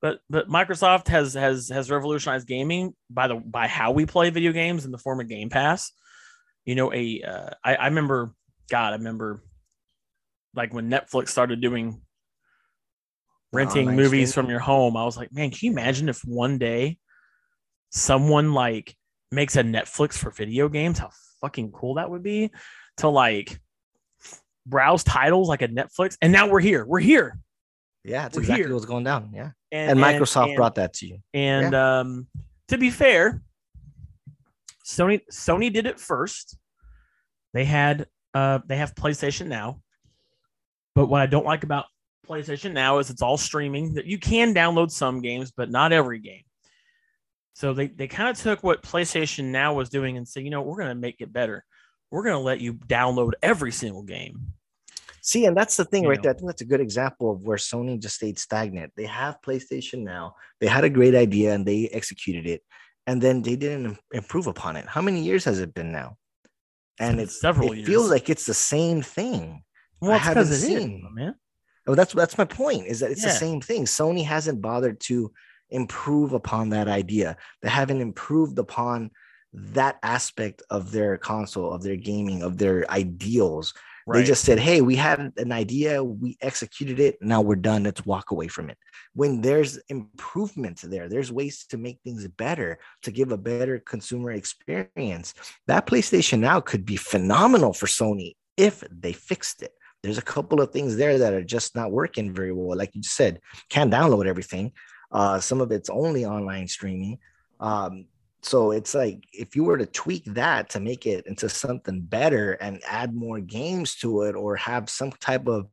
but 0.01 0.19
but 0.29 0.49
Microsoft 0.49 1.07
has 1.07 1.33
has 1.33 1.69
has 1.69 1.91
revolutionized 1.91 2.47
gaming 2.47 2.93
by 3.09 3.27
the 3.27 3.35
by 3.35 3.67
how 3.67 3.91
we 3.91 4.05
play 4.05 4.29
video 4.29 4.51
games 4.51 4.83
in 4.85 4.91
the 4.91 4.97
form 4.97 5.19
of 5.21 5.27
Game 5.27 5.49
Pass. 5.49 5.91
You 6.65 6.75
know, 6.75 6.91
a 6.93 7.21
uh, 7.23 7.49
I, 7.63 7.75
I 7.75 7.85
remember, 7.87 8.33
God, 8.69 8.93
I 8.93 8.97
remember, 8.97 9.43
like 10.55 10.73
when 10.73 10.89
Netflix 10.89 11.29
started 11.29 11.59
doing 11.61 12.01
renting 13.53 13.87
online 13.89 13.95
movies 13.95 14.29
streaming? 14.31 14.47
from 14.47 14.51
your 14.51 14.59
home. 14.59 14.97
I 14.97 15.03
was 15.05 15.17
like, 15.17 15.33
man, 15.33 15.49
can 15.51 15.59
you 15.61 15.71
imagine 15.71 16.09
if 16.09 16.19
one 16.25 16.57
day 16.57 16.97
someone 17.89 18.53
like 18.53 18.95
makes 19.31 19.55
a 19.55 19.63
Netflix 19.63 20.17
for 20.17 20.31
video 20.31 20.69
games? 20.69 20.99
How 20.99 21.09
fucking 21.41 21.71
cool 21.71 21.95
that 21.95 22.09
would 22.09 22.23
be 22.23 22.51
to 22.97 23.09
like 23.09 23.59
browse 24.65 25.03
titles 25.03 25.49
like 25.49 25.61
a 25.61 25.67
Netflix. 25.67 26.17
And 26.21 26.31
now 26.31 26.47
we're 26.47 26.59
here. 26.59 26.85
We're 26.85 26.99
here. 26.99 27.37
Yeah, 28.03 28.23
that's 28.23 28.35
We're 28.35 28.41
exactly 28.41 28.65
here. 28.65 28.73
what's 28.73 28.85
going 28.85 29.03
down. 29.03 29.31
Yeah. 29.33 29.51
And, 29.71 29.99
Microsoft 29.99 30.47
and- 30.47 30.55
brought 30.55 30.75
that 30.75 30.93
to 30.95 31.07
you. 31.07 31.19
And 31.33 31.75
um, 31.75 32.27
to 32.69 32.77
be 32.77 32.89
fair, 32.89 33.41
Sony 34.85 35.21
Sony 35.31 35.71
did 35.71 35.85
it 35.85 35.99
first. 35.99 36.57
They 37.53 37.65
had 37.65 38.07
uh 38.33 38.59
they 38.65 38.77
have 38.77 38.95
PlayStation 38.95 39.47
Now. 39.47 39.81
But 40.95 41.07
what 41.07 41.21
I 41.21 41.27
don't 41.27 41.45
like 41.45 41.63
about 41.63 41.85
PlayStation 42.27 42.73
Now 42.73 42.99
is 42.99 43.09
it's 43.09 43.21
all 43.21 43.37
streaming. 43.37 43.93
That 43.95 44.05
you 44.05 44.17
can 44.17 44.53
download 44.53 44.91
some 44.91 45.21
games, 45.21 45.51
but 45.51 45.69
not 45.69 45.91
every 45.91 46.19
game. 46.19 46.43
So 47.53 47.73
they 47.73 47.87
they 47.87 48.07
kind 48.07 48.29
of 48.29 48.37
took 48.37 48.63
what 48.63 48.81
PlayStation 48.83 49.45
Now 49.45 49.73
was 49.73 49.89
doing 49.89 50.17
and 50.17 50.27
said, 50.27 50.43
you 50.43 50.49
know, 50.49 50.61
we're 50.61 50.77
going 50.77 50.89
to 50.89 50.95
make 50.95 51.21
it 51.21 51.31
better. 51.33 51.65
We're 52.09 52.23
going 52.23 52.35
to 52.35 52.39
let 52.39 52.59
you 52.61 52.73
download 52.73 53.31
every 53.41 53.71
single 53.71 54.03
game. 54.03 54.53
See, 55.23 55.45
and 55.45 55.55
that's 55.55 55.77
the 55.77 55.85
thing 55.85 56.03
You 56.03 56.09
right 56.09 56.17
know. 56.17 56.23
there. 56.23 56.31
I 56.31 56.33
think 56.35 56.47
that's 56.47 56.61
a 56.61 56.65
good 56.65 56.81
example 56.81 57.31
of 57.31 57.41
where 57.43 57.57
Sony 57.57 57.99
just 58.01 58.15
stayed 58.15 58.39
stagnant. 58.39 58.91
They 58.97 59.05
have 59.05 59.37
PlayStation 59.45 59.99
now. 60.03 60.35
They 60.59 60.67
had 60.67 60.83
a 60.83 60.89
great 60.89 61.13
idea 61.13 61.53
and 61.53 61.65
they 61.65 61.87
executed 61.89 62.47
it, 62.47 62.63
and 63.05 63.21
then 63.21 63.41
they 63.43 63.55
didn't 63.55 63.97
improve 64.13 64.47
upon 64.47 64.77
it. 64.77 64.87
How 64.87 65.01
many 65.01 65.21
years 65.21 65.45
has 65.45 65.59
it 65.59 65.73
been 65.75 65.91
now? 65.91 66.17
And 66.99 67.17
been 67.17 67.25
it's 67.25 67.39
several 67.39 67.71
It 67.71 67.85
feels 67.85 68.09
like 68.09 68.29
it's 68.29 68.45
the 68.45 68.53
same 68.55 69.01
thing. 69.03 69.63
Well, 70.01 70.11
I 70.11 70.17
haven't 70.17 70.47
it 70.47 70.49
is, 70.51 70.63
seen- 70.63 71.07
man. 71.13 71.35
Oh, 71.87 71.95
that's 71.95 72.13
that's 72.13 72.37
my 72.37 72.45
point. 72.45 72.87
Is 72.87 72.99
that 72.99 73.11
it's 73.11 73.23
the 73.23 73.31
same 73.31 73.61
thing. 73.61 73.85
Sony 73.85 74.23
hasn't 74.23 74.61
bothered 74.61 74.99
to 75.01 75.31
improve 75.69 76.33
upon 76.33 76.69
that 76.69 76.87
idea. 76.87 77.37
They 77.61 77.69
haven't 77.69 78.01
improved 78.01 78.59
upon 78.59 79.11
that 79.53 79.97
aspect 80.03 80.61
of 80.69 80.91
their 80.91 81.17
console, 81.17 81.71
of 81.71 81.81
their 81.81 81.95
gaming, 81.95 82.43
of 82.43 82.57
their 82.57 82.89
ideals. 82.91 83.73
They 84.07 84.23
just 84.23 84.43
said, 84.43 84.59
"Hey, 84.59 84.81
we 84.81 84.95
had 84.95 85.31
an 85.37 85.51
idea, 85.51 86.03
we 86.03 86.37
executed 86.41 86.99
it. 86.99 87.17
Now 87.21 87.39
we're 87.41 87.55
done. 87.55 87.83
Let's 87.83 88.05
walk 88.05 88.31
away 88.31 88.47
from 88.47 88.69
it." 88.69 88.77
When 89.13 89.41
there's 89.41 89.77
improvement 89.89 90.81
there, 90.83 91.07
there's 91.07 91.31
ways 91.31 91.65
to 91.69 91.77
make 91.77 91.99
things 92.03 92.27
better, 92.27 92.79
to 93.03 93.11
give 93.11 93.31
a 93.31 93.37
better 93.37 93.79
consumer 93.79 94.31
experience. 94.31 95.33
That 95.67 95.87
PlayStation 95.87 96.39
Now 96.39 96.59
could 96.59 96.85
be 96.85 96.97
phenomenal 96.97 97.73
for 97.73 97.87
Sony 97.87 98.35
if 98.57 98.83
they 98.91 99.13
fixed 99.13 99.61
it. 99.61 99.73
There's 100.03 100.17
a 100.17 100.23
couple 100.23 100.61
of 100.61 100.71
things 100.71 100.97
there 100.97 101.17
that 101.19 101.33
are 101.33 101.43
just 101.43 101.75
not 101.75 101.91
working 101.91 102.33
very 102.33 102.51
well. 102.51 102.77
Like 102.77 102.95
you 102.95 103.03
said, 103.03 103.39
can't 103.69 103.91
download 103.93 104.25
everything. 104.25 104.71
Uh, 105.11 105.39
some 105.39 105.61
of 105.61 105.71
it's 105.71 105.89
only 105.89 106.25
online 106.25 106.67
streaming. 106.67 107.19
Um, 107.59 108.05
so 108.41 108.71
it's 108.71 108.95
like 108.95 109.23
if 109.33 109.55
you 109.55 109.63
were 109.63 109.77
to 109.77 109.85
tweak 109.85 110.25
that 110.25 110.69
to 110.71 110.79
make 110.79 111.05
it 111.05 111.27
into 111.27 111.47
something 111.47 112.01
better 112.01 112.53
and 112.53 112.81
add 112.87 113.13
more 113.13 113.39
games 113.39 113.95
to 113.97 114.23
it 114.23 114.35
or 114.35 114.55
have 114.55 114.89
some 114.89 115.11
type 115.11 115.47
of 115.47 115.67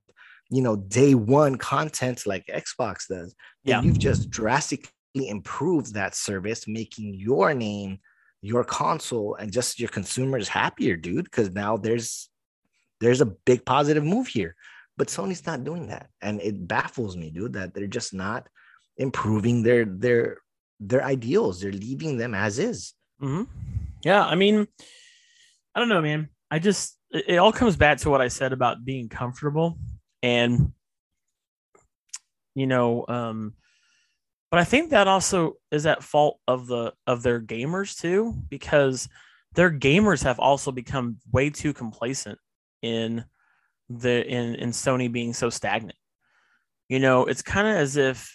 you 0.51 0.63
know 0.63 0.77
day 0.77 1.15
one 1.15 1.57
content 1.57 2.27
like 2.27 2.47
xbox 2.47 3.07
does 3.09 3.35
Yeah. 3.65 3.83
you've 3.83 3.99
just 3.99 4.31
drastically 4.31 4.93
improved 5.15 5.95
that 5.95 6.15
service 6.15 6.67
making 6.69 7.15
your 7.15 7.55
name 7.55 7.99
your 8.41 8.65
console 8.65 9.35
and 9.37 9.53
just 9.53 9.81
your 9.81 9.89
consumers 9.89 10.49
happier 10.49 10.97
dude 10.97 11.25
because 11.25 11.51
now 11.53 11.77
there's 11.77 12.29
there's 13.01 13.20
a 13.20 13.27
big 13.27 13.65
positive 13.65 14.05
move 14.05 14.27
here. 14.27 14.55
But 14.97 15.09
sony's 15.09 15.47
not 15.47 15.65
doing 15.65 15.87
that. 15.89 16.09
And 16.20 16.41
it 16.41 16.66
baffles 16.66 17.16
me 17.16 17.31
dude 17.31 17.53
that 17.53 17.73
they're 17.73 17.87
just 17.87 18.12
not 18.12 18.49
improving 18.97 19.62
their 19.62 19.85
their 19.85 20.39
their 20.81 21.05
ideals. 21.05 21.61
They're 21.61 21.73
leaving 21.73 22.19
them 22.19 22.35
as 22.35 22.59
is. 22.59 22.95
Hmm 23.20 23.45
Yeah, 24.05 24.25
I 24.25 24.35
mean, 24.35 24.66
I 25.75 25.81
don't 25.81 25.89
know, 25.89 26.03
man. 26.03 26.29
I 26.51 26.59
just 26.59 26.99
it 27.11 27.37
all 27.37 27.53
comes 27.53 27.77
back 27.77 27.99
to 27.99 28.11
what 28.11 28.20
I 28.20 28.29
said 28.29 28.53
about 28.53 28.85
being 28.85 29.09
comfortable, 29.09 29.79
and 30.23 30.73
you 32.55 32.66
know, 32.66 33.05
um, 33.09 33.55
but 34.51 34.59
I 34.59 34.65
think 34.65 34.91
that 34.91 35.09
also 35.09 35.55
is 35.70 35.87
at 35.87 36.03
fault 36.03 36.41
of 36.49 36.66
the 36.66 36.93
of 37.07 37.23
their 37.23 37.41
gamers 37.41 37.99
too, 37.99 38.35
because 38.49 39.09
their 39.55 39.70
gamers 39.70 40.25
have 40.25 40.39
also 40.39 40.73
become 40.73 41.19
way 41.33 41.51
too 41.51 41.73
complacent 41.73 42.39
in 42.83 43.25
the 43.89 44.27
in 44.27 44.55
in 44.57 44.71
Sony 44.71 45.11
being 45.11 45.33
so 45.33 45.51
stagnant. 45.51 45.97
You 46.89 46.99
know, 47.01 47.27
it's 47.27 47.43
kind 47.43 47.69
of 47.69 47.77
as 47.77 47.97
if 47.97 48.35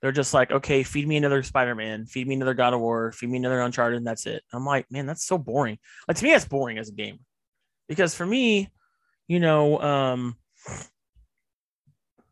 they're 0.00 0.12
just 0.12 0.32
like, 0.32 0.50
okay, 0.50 0.82
feed 0.82 1.06
me 1.06 1.16
another 1.16 1.42
Spider-Man, 1.42 2.06
feed 2.06 2.26
me 2.26 2.34
another 2.34 2.54
God 2.54 2.72
of 2.72 2.80
War, 2.80 3.12
feed 3.12 3.28
me 3.28 3.38
another 3.38 3.60
Uncharted, 3.60 3.98
and 3.98 4.06
that's 4.06 4.26
it. 4.26 4.42
I'm 4.52 4.64
like, 4.64 4.86
man, 4.90 5.06
that's 5.06 5.26
so 5.26 5.36
boring. 5.36 5.78
Like 6.08 6.16
to 6.16 6.24
me, 6.24 6.30
that's 6.30 6.46
boring 6.46 6.78
as 6.78 6.88
a 6.88 6.92
gamer. 6.92 7.18
Because 7.88 8.14
for 8.14 8.24
me, 8.24 8.70
you 9.28 9.40
know, 9.40 9.80
um, 9.80 10.36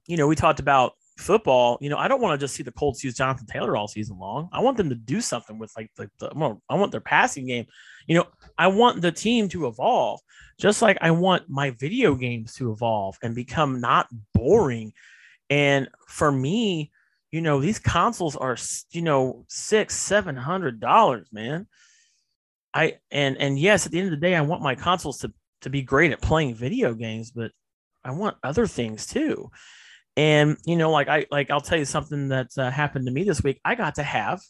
you 0.06 0.16
know, 0.16 0.26
we 0.26 0.36
talked 0.36 0.60
about 0.60 0.92
football. 1.18 1.78
You 1.80 1.90
know, 1.90 1.98
I 1.98 2.08
don't 2.08 2.20
want 2.20 2.38
to 2.38 2.44
just 2.44 2.54
see 2.54 2.62
the 2.62 2.72
Colts 2.72 3.04
use 3.04 3.14
Jonathan 3.14 3.46
Taylor 3.46 3.76
all 3.76 3.88
season 3.88 4.18
long. 4.18 4.48
I 4.52 4.60
want 4.60 4.76
them 4.76 4.88
to 4.88 4.94
do 4.94 5.20
something 5.20 5.58
with 5.58 5.72
like 5.76 5.90
the, 5.96 6.10
the 6.18 6.58
I 6.68 6.74
want- 6.74 6.92
their 6.92 7.00
passing 7.00 7.46
game. 7.46 7.66
You 8.06 8.16
know, 8.16 8.26
I 8.56 8.68
want 8.68 9.02
the 9.02 9.12
team 9.12 9.48
to 9.50 9.66
evolve, 9.66 10.20
just 10.58 10.80
like 10.80 10.96
I 11.00 11.10
want 11.10 11.48
my 11.48 11.70
video 11.70 12.14
games 12.14 12.54
to 12.54 12.72
evolve 12.72 13.18
and 13.22 13.34
become 13.34 13.80
not 13.80 14.08
boring. 14.32 14.92
And 15.50 15.88
for 16.08 16.32
me, 16.32 16.90
you 17.30 17.42
know, 17.42 17.60
these 17.60 17.78
consoles 17.78 18.36
are, 18.36 18.56
you 18.90 19.02
know, 19.02 19.44
six, 19.48 19.94
seven 19.94 20.36
hundred 20.36 20.80
dollars, 20.80 21.28
man. 21.32 21.66
I 22.72 22.98
and 23.10 23.36
and 23.38 23.58
yes, 23.58 23.86
at 23.86 23.92
the 23.92 23.98
end 23.98 24.06
of 24.06 24.12
the 24.12 24.26
day, 24.26 24.34
I 24.34 24.40
want 24.40 24.62
my 24.62 24.74
consoles 24.74 25.18
to 25.18 25.32
to 25.62 25.70
be 25.70 25.82
great 25.82 26.12
at 26.12 26.22
playing 26.22 26.54
video 26.54 26.94
games, 26.94 27.30
but 27.30 27.50
I 28.04 28.12
want 28.12 28.36
other 28.42 28.66
things 28.66 29.06
too. 29.06 29.50
And 30.18 30.56
you 30.66 30.74
know, 30.74 30.90
like 30.90 31.06
I 31.06 31.26
like 31.30 31.48
I'll 31.48 31.60
tell 31.60 31.78
you 31.78 31.84
something 31.84 32.30
that 32.30 32.48
uh, 32.58 32.72
happened 32.72 33.06
to 33.06 33.12
me 33.12 33.22
this 33.22 33.40
week. 33.40 33.60
I 33.64 33.76
got 33.76 33.94
to 33.94 34.02
have 34.02 34.40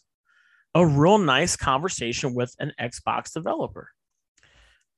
a 0.73 0.83
real 0.83 1.19
nice 1.19 1.55
conversation 1.55 2.33
with 2.33 2.55
an 2.59 2.73
Xbox 2.81 3.31
developer, 3.31 3.91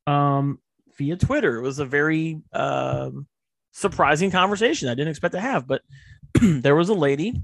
um, 0.07 0.59
via 0.97 1.17
Twitter. 1.17 1.57
It 1.57 1.61
was 1.61 1.79
a 1.79 1.85
very 1.85 2.41
um, 2.53 3.27
surprising 3.73 4.31
conversation 4.31 4.87
I 4.87 4.93
didn't 4.93 5.09
expect 5.09 5.33
to 5.33 5.41
have, 5.41 5.67
but 5.67 5.81
there 6.41 6.75
was 6.75 6.87
a 6.87 6.93
lady, 6.93 7.41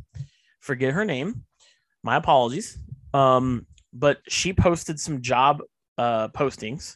forget 0.62 0.94
her 0.94 1.04
name, 1.04 1.44
my 2.04 2.16
apologies. 2.16 2.78
Um, 3.14 3.68
but 3.92 4.20
she 4.30 4.54
posted 4.54 5.02
some 5.02 5.22
job 5.22 5.64
uh, 5.98 6.30
postings, 6.30 6.96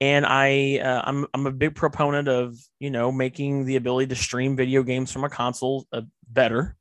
and 0.00 0.24
I 0.26 0.78
uh, 0.78 1.02
I'm 1.04 1.26
I'm 1.34 1.46
a 1.46 1.52
big 1.52 1.74
proponent 1.74 2.28
of 2.28 2.56
you 2.78 2.90
know 2.90 3.10
making 3.12 3.64
the 3.64 3.76
ability 3.76 4.08
to 4.08 4.16
stream 4.16 4.56
video 4.56 4.82
games 4.82 5.12
from 5.12 5.24
a 5.24 5.30
console 5.30 5.86
uh, 5.92 6.02
better 6.28 6.76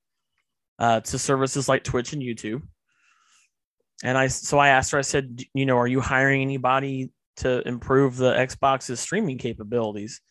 uh, 0.80 1.02
to 1.02 1.18
services 1.18 1.68
like 1.68 1.84
Twitch 1.84 2.14
and 2.14 2.22
YouTube. 2.22 2.61
And 4.03 4.18
I 4.18 4.27
so 4.27 4.60
I 4.60 4.69
asked 4.69 4.91
her, 4.91 4.99
I 4.99 5.02
said, 5.02 5.41
you 5.53 5.65
know, 5.65 5.77
are 5.77 5.88
you 5.88 6.02
hiring 6.02 6.41
anybody 6.41 7.11
to 7.38 7.68
improve 7.68 8.18
the 8.18 8.34
Xbox's 8.34 8.99
streaming 8.99 9.38
capabilities? 9.38 10.22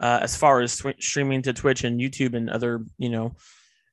uh, 0.00 0.20
as 0.22 0.36
far 0.36 0.60
as 0.60 0.76
tw- 0.76 1.00
streaming 1.00 1.42
to 1.42 1.52
Twitch 1.52 1.84
and 1.84 2.00
YouTube 2.00 2.34
and 2.34 2.50
other, 2.50 2.84
you 2.98 3.08
know, 3.08 3.36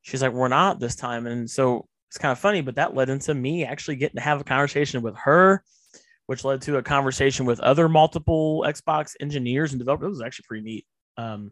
she's 0.02 0.22
like, 0.22 0.34
we're 0.34 0.48
not 0.48 0.80
this 0.80 0.96
time. 0.96 1.28
And 1.28 1.50
so 1.50 1.88
it's 2.10 2.18
kind 2.18 2.32
of 2.32 2.40
funny, 2.40 2.62
but 2.62 2.76
that 2.76 2.96
led 2.96 3.10
into 3.10 3.34
me 3.34 3.66
actually 3.66 3.96
getting 3.96 4.18
to 4.18 4.22
have 4.22 4.42
a 4.42 4.46
conversation 4.46 5.02
with 5.02 5.16
her, 5.18 5.64
which 6.28 6.44
led 6.44 6.62
to 6.64 6.78
a 6.78 6.84
conversation 6.84 7.46
with 7.46 7.60
other 7.60 7.88
multiple 7.90 8.64
Xbox 8.68 9.14
engineers 9.20 9.72
and 9.74 9.80
developers. 9.80 10.06
It 10.08 10.10
was 10.10 10.22
actually 10.22 10.46
pretty 10.48 10.64
neat. 10.64 10.86
Um, 11.18 11.52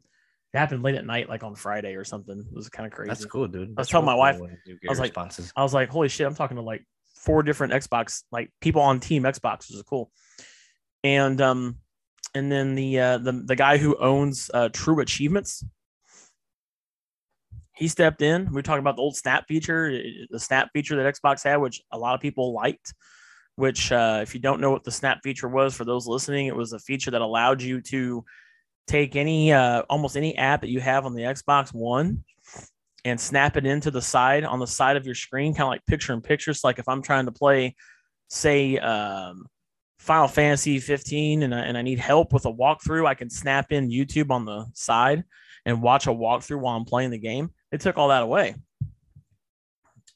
it 0.54 0.58
happened 0.58 0.84
late 0.84 0.95
at 0.95 1.06
night, 1.06 1.30
like 1.30 1.44
on 1.44 1.56
Friday 1.56 1.95
or 1.95 2.04
something. 2.04 2.40
It 2.40 2.56
was 2.56 2.70
kind 2.70 2.86
of 2.86 2.94
crazy. 2.94 3.10
That's 3.10 3.26
cool, 3.26 3.48
dude. 3.48 3.74
I 3.78 3.82
was 3.82 3.88
telling 3.90 4.06
real 4.08 4.16
my 4.16 4.20
wife- 4.20 4.36
cool 4.38 4.45
when 4.45 4.58
you 4.66 4.74
get 4.80 4.90
I 4.90 4.91
was 4.91 5.00
like- 5.00 5.10
responses. 5.12 5.52
I 5.56 5.64
was 5.64 5.74
like, 5.74 5.90
holy 5.90 6.10
shit, 6.10 6.28
I'm 6.28 6.36
talking 6.36 6.58
to 6.58 6.64
like 6.64 6.84
four 7.16 7.41
different 7.44 7.74
Xbox, 7.74 8.24
like 8.32 8.52
people 8.62 8.82
on 8.82 9.00
Team 9.00 9.24
Xbox, 9.24 9.70
which 9.70 9.78
is 9.78 9.84
cool. 9.84 10.12
And 11.04 11.40
um, 11.41 11.78
and 12.36 12.52
then 12.52 12.76
the 12.76 13.00
uh 13.00 13.18
the, 13.20 13.32
the 13.45 13.56
guy 13.56 13.78
who 13.78 13.95
owns 13.98 14.50
uh 14.54 14.70
True 14.70 15.00
Achievements, 15.00 15.64
he 17.76 17.88
stepped 17.88 18.22
in. 18.22 18.45
We 18.48 18.54
were 18.54 18.62
talking 18.62 18.80
about 18.82 18.95
the 18.95 19.02
old 19.02 19.16
snap 19.16 19.48
feature, 19.48 19.91
the 20.30 20.40
snap 20.40 20.70
feature 20.74 20.95
that 21.02 21.16
Xbox 21.16 21.44
had, 21.44 21.58
which 21.58 21.82
a 21.91 21.98
lot 21.98 22.14
of 22.16 22.22
people 22.22 22.54
liked. 22.54 22.94
Which, 23.56 23.92
uh, 23.92 24.20
if 24.24 24.34
you 24.34 24.40
don't 24.40 24.62
know 24.62 24.72
what 24.72 24.84
the 24.84 24.92
snap 24.92 25.20
feature 25.24 25.48
was, 25.48 25.76
for 25.76 25.86
those 25.86 26.08
listening, 26.08 26.48
it 26.48 26.56
was 26.56 26.74
a 26.74 26.80
feature 26.80 27.12
that 27.12 27.22
allowed 27.22 27.62
you 27.62 27.82
to 27.82 28.26
take 28.88 29.16
any 29.16 29.54
uh, 29.54 29.84
almost 29.90 30.18
any 30.18 30.36
app 30.38 30.62
that 30.62 30.70
you 30.70 30.82
have 30.82 31.06
on 31.06 31.14
the 31.14 31.22
Xbox 31.22 31.74
One 31.74 32.24
and 33.06 33.20
snap 33.20 33.58
it 33.58 33.66
into 33.66 33.92
the 33.92 34.02
side 34.02 34.44
on 34.44 34.60
the 34.60 34.68
side 34.68 34.98
of 34.98 35.06
your 35.06 35.16
screen, 35.16 35.54
kind 35.54 35.64
of 35.64 35.70
like 35.70 35.86
picture 35.86 36.14
in 36.14 36.22
picture 36.22 36.30
pictures. 36.30 36.64
Like 36.64 36.80
if 36.80 36.88
I'm 36.88 37.02
trying 37.02 37.26
to 37.26 37.32
play, 37.32 37.76
say, 38.30 38.78
um, 38.78 39.46
Final 40.00 40.28
Fantasy 40.28 40.80
15 40.80 41.44
and 41.44 41.56
I, 41.56 41.60
and 41.60 41.78
I 41.78 41.82
need 41.82 42.00
help 42.00 42.34
with 42.34 42.46
a 42.46 42.52
walkthrough, 42.52 43.08
I 43.08 43.14
can 43.14 43.30
snap 43.30 43.72
in 43.72 43.90
YouTube 43.90 44.32
on 44.32 44.46
the 44.46 44.66
side 44.74 45.24
and 45.66 45.82
watch 45.82 46.08
a 46.08 46.10
walkthrough 46.10 46.60
while 46.60 46.76
I'm 46.76 46.86
playing 46.86 47.12
the 47.12 47.18
game. 47.18 47.52
They 47.72 47.78
took 47.78 47.98
all 47.98 48.10
that 48.10 48.24
away. 48.24 48.56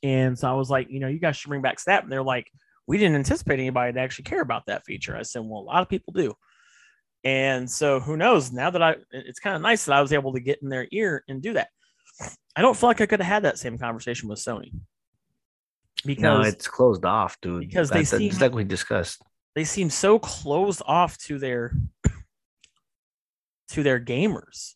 And 0.04 0.38
so 0.38 0.50
I 0.50 0.54
was 0.54 0.70
like, 0.70 0.90
you 0.90 1.00
know, 1.00 1.08
you 1.08 1.20
guys 1.20 1.38
should 1.38 1.50
bring 1.50 1.62
back 1.62 1.80
Snap. 1.80 2.04
And 2.04 2.12
they're 2.12 2.22
like, 2.22 2.52
we 2.88 2.98
didn't 2.98 3.16
anticipate 3.16 3.60
anybody 3.60 3.94
to 3.94 4.00
actually 4.00 4.24
care 4.24 4.42
about 4.42 4.66
that 4.68 4.86
feature. 4.86 5.16
I 5.16 5.24
said, 5.24 5.44
well, 5.44 5.62
a 5.62 5.64
lot 5.64 5.82
of 5.82 5.90
people 5.90 6.14
do. 6.14 6.34
And 7.24 7.70
so 7.70 8.00
who 8.00 8.16
knows? 8.16 8.52
Now 8.52 8.70
that 8.70 8.82
I, 8.82 8.96
it's 9.12 9.40
kind 9.40 9.56
of 9.56 9.62
nice 9.62 9.86
that 9.86 9.94
I 9.94 10.02
was 10.02 10.14
able 10.14 10.34
to 10.34 10.40
get 10.40 10.62
in 10.62 10.70
their 10.70 10.88
ear 10.92 11.24
and 11.28 11.42
do 11.42 11.54
that. 11.54 11.70
I 12.56 12.62
don't 12.62 12.76
feel 12.76 12.90
like 12.90 13.02
I 13.02 13.06
could 13.06 13.20
have 13.20 13.28
had 13.28 13.44
that 13.44 13.60
same 13.60 13.78
conversation 13.78 14.30
with 14.30 14.40
Sony 14.40 14.72
because 16.06 16.22
no, 16.24 16.42
it's 16.42 16.68
closed 16.68 17.06
off, 17.06 17.40
dude. 17.42 17.62
Because 17.62 17.90
they 17.90 18.04
seem 18.04 18.32
like 18.40 18.54
we 18.54 18.64
discussed. 18.64 19.22
They 19.56 19.64
seem 19.64 19.90
so 19.90 20.20
closed 20.20 20.82
off 20.86 21.18
to 21.26 21.38
their 21.38 21.74
to 23.70 23.84
their 23.84 24.00
gamers, 24.00 24.76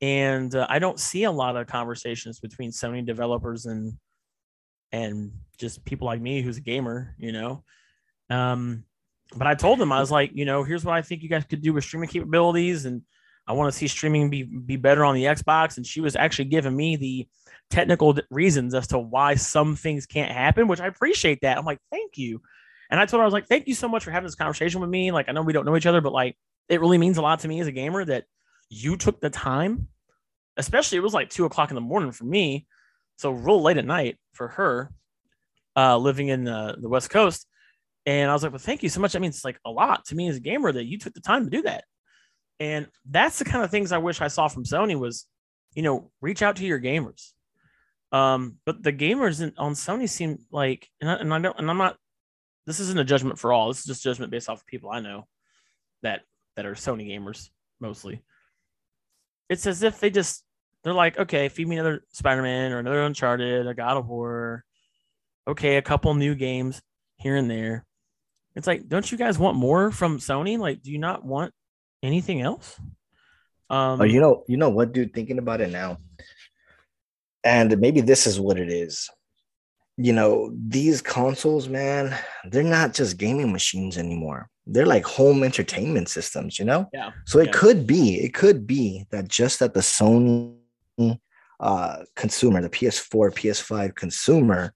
and 0.00 0.54
uh, 0.54 0.66
I 0.68 0.78
don't 0.78 1.00
see 1.00 1.24
a 1.24 1.30
lot 1.30 1.56
of 1.56 1.66
conversations 1.66 2.40
between 2.40 2.70
Sony 2.70 3.04
developers 3.04 3.66
and 3.66 3.94
and 4.92 5.32
just 5.58 5.84
people 5.84 6.06
like 6.06 6.20
me 6.20 6.42
who's 6.42 6.58
a 6.58 6.62
gamer, 6.62 7.14
you 7.18 7.32
know. 7.32 7.64
Um, 8.30 8.84
but 9.36 9.46
I 9.46 9.54
told 9.54 9.78
them 9.78 9.92
I 9.92 10.00
was 10.00 10.10
like, 10.10 10.32
you 10.34 10.44
know, 10.44 10.64
here's 10.64 10.84
what 10.84 10.94
I 10.94 11.02
think 11.02 11.22
you 11.22 11.28
guys 11.28 11.44
could 11.44 11.62
do 11.62 11.72
with 11.72 11.84
streaming 11.84 12.08
capabilities, 12.08 12.84
and 12.84 13.02
I 13.46 13.52
want 13.52 13.72
to 13.72 13.78
see 13.78 13.88
streaming 13.88 14.30
be 14.30 14.42
be 14.42 14.76
better 14.76 15.04
on 15.04 15.14
the 15.14 15.24
Xbox. 15.24 15.76
And 15.76 15.86
she 15.86 16.00
was 16.00 16.16
actually 16.16 16.46
giving 16.46 16.76
me 16.76 16.96
the 16.96 17.28
technical 17.70 18.16
reasons 18.30 18.74
as 18.74 18.86
to 18.88 18.98
why 18.98 19.34
some 19.34 19.76
things 19.76 20.06
can't 20.06 20.32
happen, 20.32 20.68
which 20.68 20.80
I 20.80 20.86
appreciate 20.86 21.40
that. 21.42 21.58
I'm 21.58 21.64
like, 21.64 21.80
thank 21.90 22.16
you. 22.16 22.40
And 22.90 23.00
I 23.00 23.06
told 23.06 23.18
her 23.18 23.24
I 23.24 23.26
was 23.26 23.32
like, 23.32 23.46
thank 23.46 23.66
you 23.66 23.74
so 23.74 23.88
much 23.88 24.04
for 24.04 24.10
having 24.10 24.26
this 24.26 24.34
conversation 24.34 24.80
with 24.80 24.90
me. 24.90 25.10
Like, 25.10 25.28
I 25.28 25.32
know 25.32 25.42
we 25.42 25.52
don't 25.52 25.64
know 25.64 25.76
each 25.76 25.86
other, 25.86 26.00
but 26.00 26.12
like, 26.12 26.36
it 26.68 26.80
really 26.80 26.98
means 26.98 27.18
a 27.18 27.22
lot 27.22 27.40
to 27.40 27.48
me 27.48 27.60
as 27.60 27.66
a 27.66 27.72
gamer 27.72 28.04
that 28.04 28.24
you 28.68 28.96
took 28.96 29.20
the 29.20 29.30
time. 29.30 29.88
Especially, 30.56 30.98
it 30.98 31.02
was 31.02 31.14
like 31.14 31.30
two 31.30 31.46
o'clock 31.46 31.70
in 31.70 31.74
the 31.74 31.80
morning 31.80 32.12
for 32.12 32.24
me, 32.24 32.66
so 33.16 33.30
real 33.30 33.62
late 33.62 33.76
at 33.76 33.84
night 33.84 34.18
for 34.32 34.48
her, 34.48 34.90
uh, 35.76 35.96
living 35.96 36.28
in 36.28 36.44
the, 36.44 36.76
the 36.80 36.88
West 36.88 37.10
Coast 37.10 37.46
and 38.06 38.30
I 38.30 38.34
was 38.34 38.42
like, 38.42 38.52
well, 38.52 38.58
thank 38.58 38.82
you 38.82 38.88
so 38.88 39.00
much. 39.00 39.12
That 39.12 39.20
means 39.20 39.44
like 39.44 39.58
a 39.64 39.70
lot 39.70 40.04
to 40.06 40.14
me 40.14 40.28
as 40.28 40.36
a 40.36 40.40
gamer 40.40 40.70
that 40.70 40.84
you 40.84 40.98
took 40.98 41.14
the 41.14 41.20
time 41.20 41.44
to 41.44 41.50
do 41.50 41.62
that. 41.62 41.84
And 42.60 42.86
that's 43.08 43.38
the 43.38 43.44
kind 43.44 43.64
of 43.64 43.70
things 43.70 43.92
I 43.92 43.98
wish 43.98 44.20
I 44.20 44.28
saw 44.28 44.48
from 44.48 44.64
Sony 44.64 44.98
was, 44.98 45.26
you 45.74 45.82
know, 45.82 46.10
reach 46.20 46.42
out 46.42 46.56
to 46.56 46.66
your 46.66 46.80
gamers. 46.80 47.32
Um, 48.12 48.58
but 48.64 48.82
the 48.82 48.92
gamers 48.92 49.42
in, 49.42 49.54
on 49.56 49.72
Sony 49.72 50.08
seem 50.08 50.38
like, 50.52 50.88
and 51.00 51.10
I, 51.10 51.14
and 51.14 51.34
I 51.34 51.40
don't, 51.40 51.58
and 51.58 51.70
I'm 51.70 51.78
not, 51.78 51.96
this 52.66 52.78
isn't 52.78 53.00
a 53.00 53.04
judgment 53.04 53.38
for 53.38 53.52
all. 53.52 53.68
This 53.68 53.80
is 53.80 53.86
just 53.86 54.04
judgment 54.04 54.30
based 54.30 54.48
off 54.48 54.60
of 54.60 54.66
people 54.66 54.90
I 54.90 55.00
know 55.00 55.26
that, 56.02 56.22
that 56.56 56.66
are 56.66 56.74
Sony 56.74 57.08
gamers 57.08 57.48
mostly. 57.80 58.22
It's 59.48 59.66
as 59.66 59.82
if 59.82 59.98
they 59.98 60.10
just, 60.10 60.44
they're 60.84 60.92
like, 60.92 61.18
okay, 61.18 61.48
feed 61.48 61.66
me 61.66 61.76
another 61.76 62.04
Spider-Man 62.12 62.72
or 62.72 62.78
another 62.78 63.02
Uncharted, 63.02 63.66
a 63.66 63.74
God 63.74 63.96
of 63.96 64.06
War. 64.06 64.64
Okay, 65.48 65.76
a 65.76 65.82
couple 65.82 66.14
new 66.14 66.34
games 66.34 66.80
here 67.16 67.36
and 67.36 67.50
there. 67.50 67.84
It's 68.54 68.66
like, 68.66 68.88
don't 68.88 69.10
you 69.10 69.18
guys 69.18 69.38
want 69.38 69.56
more 69.56 69.90
from 69.90 70.18
Sony? 70.18 70.58
Like, 70.58 70.82
do 70.82 70.92
you 70.92 70.98
not 70.98 71.24
want 71.24 71.52
anything 72.02 72.40
else? 72.40 72.78
Um, 73.70 74.00
oh, 74.00 74.04
you 74.04 74.20
know, 74.20 74.44
you 74.46 74.56
know 74.56 74.68
what, 74.68 74.92
dude? 74.92 75.12
Thinking 75.12 75.38
about 75.38 75.60
it 75.60 75.70
now, 75.72 75.98
and 77.42 77.78
maybe 77.78 78.00
this 78.00 78.26
is 78.26 78.38
what 78.38 78.58
it 78.58 78.68
is. 78.68 79.08
You 79.96 80.12
know, 80.12 80.54
these 80.54 81.00
consoles, 81.00 81.68
man, 81.68 82.14
they're 82.44 82.62
not 82.62 82.94
just 82.94 83.16
gaming 83.16 83.52
machines 83.52 83.96
anymore. 83.96 84.48
They're 84.66 84.86
like 84.86 85.04
home 85.04 85.42
entertainment 85.44 86.08
systems, 86.08 86.58
you 86.58 86.64
know? 86.64 86.88
Yeah. 86.92 87.10
So 87.26 87.38
it 87.38 87.46
yeah. 87.46 87.52
could 87.52 87.86
be, 87.86 88.16
it 88.16 88.34
could 88.34 88.66
be 88.66 89.06
that 89.10 89.28
just 89.28 89.60
that 89.60 89.72
the 89.72 89.80
Sony 89.80 90.56
uh 91.60 91.96
consumer, 92.16 92.60
the 92.60 92.70
PS4, 92.70 93.32
PS5 93.32 93.94
consumer 93.94 94.74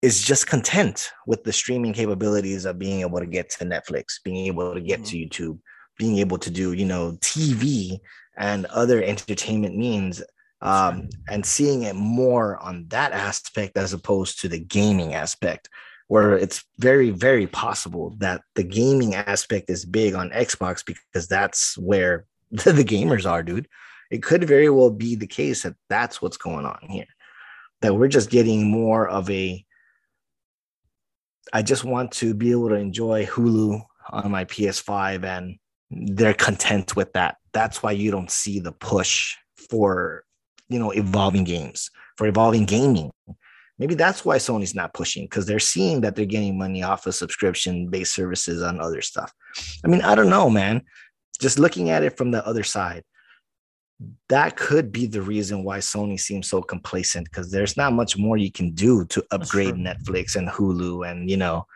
is 0.00 0.22
just 0.22 0.46
content 0.46 1.10
with 1.26 1.44
the 1.44 1.52
streaming 1.52 1.92
capabilities 1.92 2.64
of 2.64 2.78
being 2.78 3.00
able 3.00 3.18
to 3.18 3.26
get 3.26 3.50
to 3.50 3.64
Netflix, 3.64 4.22
being 4.22 4.46
able 4.46 4.74
to 4.74 4.80
get 4.80 5.00
mm-hmm. 5.02 5.28
to 5.28 5.52
YouTube, 5.52 5.58
being 5.98 6.18
able 6.18 6.38
to 6.38 6.50
do, 6.50 6.72
you 6.72 6.84
know, 6.84 7.12
TV 7.20 7.98
and 8.36 8.66
other 8.66 9.02
entertainment 9.02 9.76
means, 9.76 10.22
um, 10.62 11.08
and 11.28 11.44
seeing 11.44 11.82
it 11.82 11.96
more 11.96 12.56
on 12.58 12.86
that 12.88 13.12
aspect 13.12 13.76
as 13.76 13.92
opposed 13.92 14.40
to 14.40 14.48
the 14.48 14.60
gaming 14.60 15.14
aspect, 15.14 15.68
where 16.06 16.36
it's 16.38 16.64
very, 16.78 17.10
very 17.10 17.48
possible 17.48 18.14
that 18.18 18.42
the 18.54 18.62
gaming 18.62 19.16
aspect 19.16 19.68
is 19.68 19.84
big 19.84 20.14
on 20.14 20.30
Xbox 20.30 20.84
because 20.84 21.26
that's 21.26 21.76
where 21.76 22.24
the, 22.52 22.72
the 22.72 22.84
gamers 22.84 23.28
are, 23.28 23.42
dude. 23.42 23.68
It 24.10 24.22
could 24.22 24.44
very 24.44 24.70
well 24.70 24.90
be 24.90 25.14
the 25.14 25.26
case 25.26 25.62
that 25.62 25.74
that's 25.88 26.22
what's 26.22 26.36
going 26.36 26.64
on 26.64 26.78
here, 26.88 27.06
that 27.82 27.94
we're 27.94 28.08
just 28.08 28.30
getting 28.30 28.70
more 28.70 29.08
of 29.08 29.28
a 29.30 29.64
I 31.52 31.62
just 31.62 31.84
want 31.84 32.12
to 32.12 32.34
be 32.34 32.50
able 32.50 32.68
to 32.68 32.74
enjoy 32.74 33.26
Hulu 33.26 33.82
on 34.10 34.30
my 34.30 34.44
PS5 34.44 35.24
and 35.24 35.58
they're 35.90 36.34
content 36.34 36.96
with 36.96 37.12
that. 37.14 37.36
That's 37.52 37.82
why 37.82 37.92
you 37.92 38.10
don't 38.10 38.30
see 38.30 38.60
the 38.60 38.72
push 38.72 39.34
for, 39.70 40.24
you 40.68 40.78
know, 40.78 40.90
evolving 40.90 41.44
games, 41.44 41.90
for 42.16 42.26
evolving 42.26 42.66
gaming. 42.66 43.10
Maybe 43.78 43.94
that's 43.94 44.24
why 44.24 44.38
Sony's 44.38 44.74
not 44.74 44.92
pushing 44.92 45.24
because 45.24 45.46
they're 45.46 45.58
seeing 45.60 46.00
that 46.00 46.16
they're 46.16 46.24
getting 46.24 46.58
money 46.58 46.82
off 46.82 47.06
of 47.06 47.14
subscription 47.14 47.88
based 47.88 48.14
services 48.14 48.62
on 48.62 48.80
other 48.80 49.00
stuff. 49.00 49.32
I 49.84 49.88
mean, 49.88 50.02
I 50.02 50.14
don't 50.14 50.30
know, 50.30 50.50
man. 50.50 50.82
Just 51.40 51.58
looking 51.58 51.90
at 51.90 52.02
it 52.02 52.16
from 52.16 52.32
the 52.32 52.44
other 52.44 52.64
side, 52.64 53.04
that 54.28 54.56
could 54.56 54.92
be 54.92 55.06
the 55.06 55.22
reason 55.22 55.64
why 55.64 55.78
Sony 55.78 56.18
seems 56.18 56.48
so 56.48 56.62
complacent 56.62 57.24
because 57.24 57.50
there's 57.50 57.76
not 57.76 57.92
much 57.92 58.16
more 58.16 58.36
you 58.36 58.52
can 58.52 58.70
do 58.72 59.04
to 59.06 59.24
upgrade 59.30 59.74
Netflix 59.74 60.36
and 60.36 60.48
Hulu 60.48 61.10
and 61.10 61.28
you 61.28 61.36
know 61.36 61.66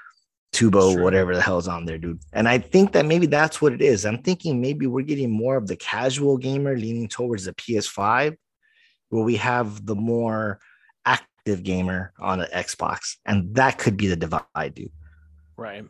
Tubi, 0.53 1.03
whatever 1.03 1.35
the 1.35 1.41
hell's 1.41 1.67
on 1.67 1.87
there, 1.87 1.99
dude. 1.99 2.21
And 2.33 2.47
I 2.47 2.59
think 2.59 2.93
that 2.93 3.07
maybe 3.07 3.27
that's 3.27 3.63
what 3.63 3.73
it 3.73 3.81
is. 3.81 4.05
I'm 4.05 4.23
thinking 4.23 4.61
maybe 4.61 4.87
we're 4.87 5.03
getting 5.03 5.31
more 5.31 5.57
of 5.57 5.67
the 5.67 5.77
casual 5.77 6.37
gamer 6.37 6.77
leaning 6.77 7.09
towards 7.09 7.47
the 7.47 7.55
PS5, 7.55 8.37
where 9.09 9.25
we 9.25 9.37
have 9.37 9.87
the 9.87 9.97
more 9.97 10.61
active 11.07 11.63
gamer 11.63 12.13
on 12.21 12.41
an 12.41 12.49
Xbox, 12.55 13.17
and 13.25 13.55
that 13.55 13.79
could 13.79 13.97
be 13.97 14.09
the 14.09 14.17
divide, 14.17 14.75
dude. 14.75 14.93
Right. 15.57 15.85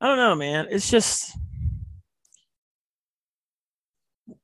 I 0.00 0.06
don't 0.06 0.16
know, 0.16 0.34
man. 0.34 0.68
It's 0.70 0.90
just 0.90 1.36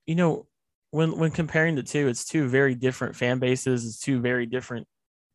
you 0.07 0.15
know, 0.15 0.47
when 0.91 1.19
when 1.19 1.31
comparing 1.31 1.75
the 1.75 1.83
two, 1.83 2.09
it's 2.09 2.25
two 2.25 2.49
very 2.49 2.75
different 2.75 3.17
fan 3.17 3.39
bases. 3.39 3.85
It's 3.85 3.99
two 3.99 4.21
very 4.21 4.47
different, 4.47 4.87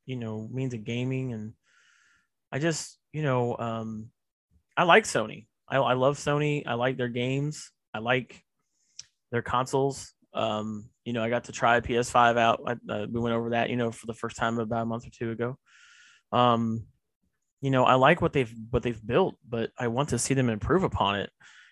you 0.06 0.16
know, 0.16 0.48
means 0.52 0.74
of 0.74 0.84
gaming. 0.84 1.34
And 1.34 1.54
I 2.52 2.60
just, 2.60 2.98
you 3.12 3.24
know, 3.24 3.58
um, 3.58 4.10
I 4.78 4.84
like 4.84 5.04
Sony. 5.04 5.48
I, 5.68 5.78
I 5.78 5.94
love 5.94 6.18
Sony. 6.18 6.64
I 6.66 6.76
like 6.76 6.98
their 6.98 7.10
games. 7.10 7.72
I 7.94 8.00
like 8.00 8.42
their 9.32 9.42
consoles. 9.42 10.14
Um, 10.34 10.90
you 11.04 11.14
know, 11.14 11.24
I 11.24 11.30
got 11.30 11.46
to 11.46 11.52
try 11.52 11.80
PS5 11.80 12.38
out. 12.38 12.62
I, 12.66 12.94
uh, 12.94 13.08
we 13.12 13.20
went 13.20 13.36
over 13.36 13.50
that, 13.52 13.70
you 13.70 13.76
know, 13.76 13.92
for 13.92 14.06
the 14.06 14.14
first 14.14 14.38
time 14.38 14.60
about 14.60 14.84
a 14.84 14.86
month 14.86 15.08
or 15.08 15.12
two 15.12 15.32
ago. 15.32 15.58
Um, 16.32 16.86
you 17.62 17.72
know, 17.72 17.84
I 17.84 17.96
like 17.96 18.22
what 18.22 18.32
they've 18.32 18.54
what 18.70 18.84
they've 18.84 19.06
built, 19.06 19.36
but 19.48 19.72
I 19.78 19.88
want 19.88 20.10
to 20.10 20.20
see 20.20 20.34
them 20.34 20.50
improve 20.50 20.84
upon 20.84 21.20
it. 21.20 21.30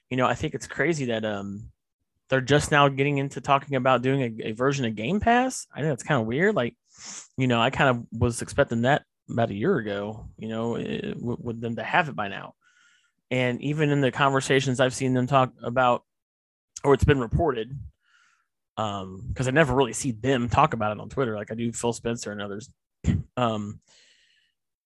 You 0.10 0.18
know, 0.18 0.26
I 0.26 0.34
think 0.34 0.54
it's 0.54 0.68
crazy 0.68 1.06
that 1.06 1.24
um 1.24 1.72
they're 2.30 2.42
just 2.42 2.72
now 2.72 2.88
getting 2.90 3.18
into 3.18 3.42
talking 3.42 3.76
about 3.76 4.02
doing 4.02 4.40
a, 4.42 4.50
a 4.50 4.52
version 4.52 4.86
of 4.86 4.96
Game 4.96 5.20
Pass. 5.20 5.68
I 5.74 5.80
think 5.80 5.90
that's 5.90 6.04
kind 6.04 6.22
of 6.22 6.28
weird. 6.28 6.56
Like, 6.56 6.76
you 7.38 7.48
know, 7.48 7.62
I 7.62 7.70
kind 7.70 7.90
of 7.90 8.20
was 8.20 8.42
expecting 8.42 8.82
that 8.82 9.04
about 9.30 9.50
a 9.50 9.56
year 9.56 9.78
ago, 9.78 10.28
you 10.38 10.48
know, 10.48 10.76
it, 10.76 11.18
with 11.20 11.62
them 11.62 11.76
to 11.76 11.84
have 11.84 12.10
it 12.10 12.16
by 12.16 12.28
now. 12.28 12.54
And 13.30 13.62
even 13.62 13.90
in 13.90 14.02
the 14.02 14.12
conversations 14.12 14.80
I've 14.80 14.94
seen 14.94 15.14
them 15.14 15.28
talk 15.28 15.52
about, 15.62 16.04
or 16.84 16.94
it's 16.94 17.04
been 17.04 17.20
reported, 17.20 17.78
um, 18.78 19.26
because 19.28 19.48
I 19.48 19.52
never 19.52 19.74
really 19.74 19.94
see 19.94 20.12
them 20.12 20.50
talk 20.50 20.74
about 20.74 20.92
it 20.92 21.02
on 21.02 21.10
Twitter, 21.10 21.36
like 21.36 21.52
I 21.52 21.56
do 21.56 21.72
Phil 21.72 21.94
Spencer 21.94 22.32
and 22.32 22.42
others. 22.42 22.70
Um, 23.38 23.82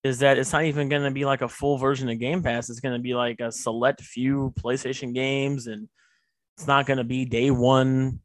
is 0.03 0.19
that 0.19 0.37
it's 0.37 0.51
not 0.51 0.65
even 0.65 0.89
going 0.89 1.03
to 1.03 1.11
be 1.11 1.23
like 1.23 1.41
a 1.41 1.47
full 1.47 1.77
version 1.77 2.09
of 2.09 2.19
Game 2.19 2.43
Pass. 2.43 2.69
It's 2.69 2.81
going 2.81 2.95
to 2.95 3.01
be 3.01 3.13
like 3.13 3.39
a 3.39 3.49
select 3.49 4.01
few 4.01 4.53
PlayStation 4.59 5.13
games 5.13 5.67
and 5.67 5.87
it's 6.61 6.67
not 6.67 6.85
going 6.85 6.99
to 6.99 7.03
be 7.03 7.25
day 7.25 7.49
one 7.49 8.19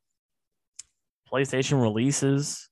PlayStation 1.33 1.81
releases, 1.81 2.69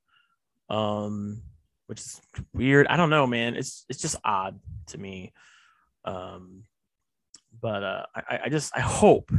um, 0.69 1.41
which 1.87 2.01
is 2.01 2.21
weird. 2.53 2.87
I 2.87 2.99
don't 2.99 3.09
know, 3.09 3.27
man. 3.27 3.57
It's 3.57 3.87
it's 3.89 4.03
just 4.03 4.17
odd 4.23 4.61
to 4.89 4.99
me. 4.99 5.33
Um, 6.05 6.65
but 7.63 7.83
uh, 7.83 8.07
I, 8.15 8.41
I 8.45 8.49
just 8.51 8.77
I 8.77 8.81
hope 8.81 9.33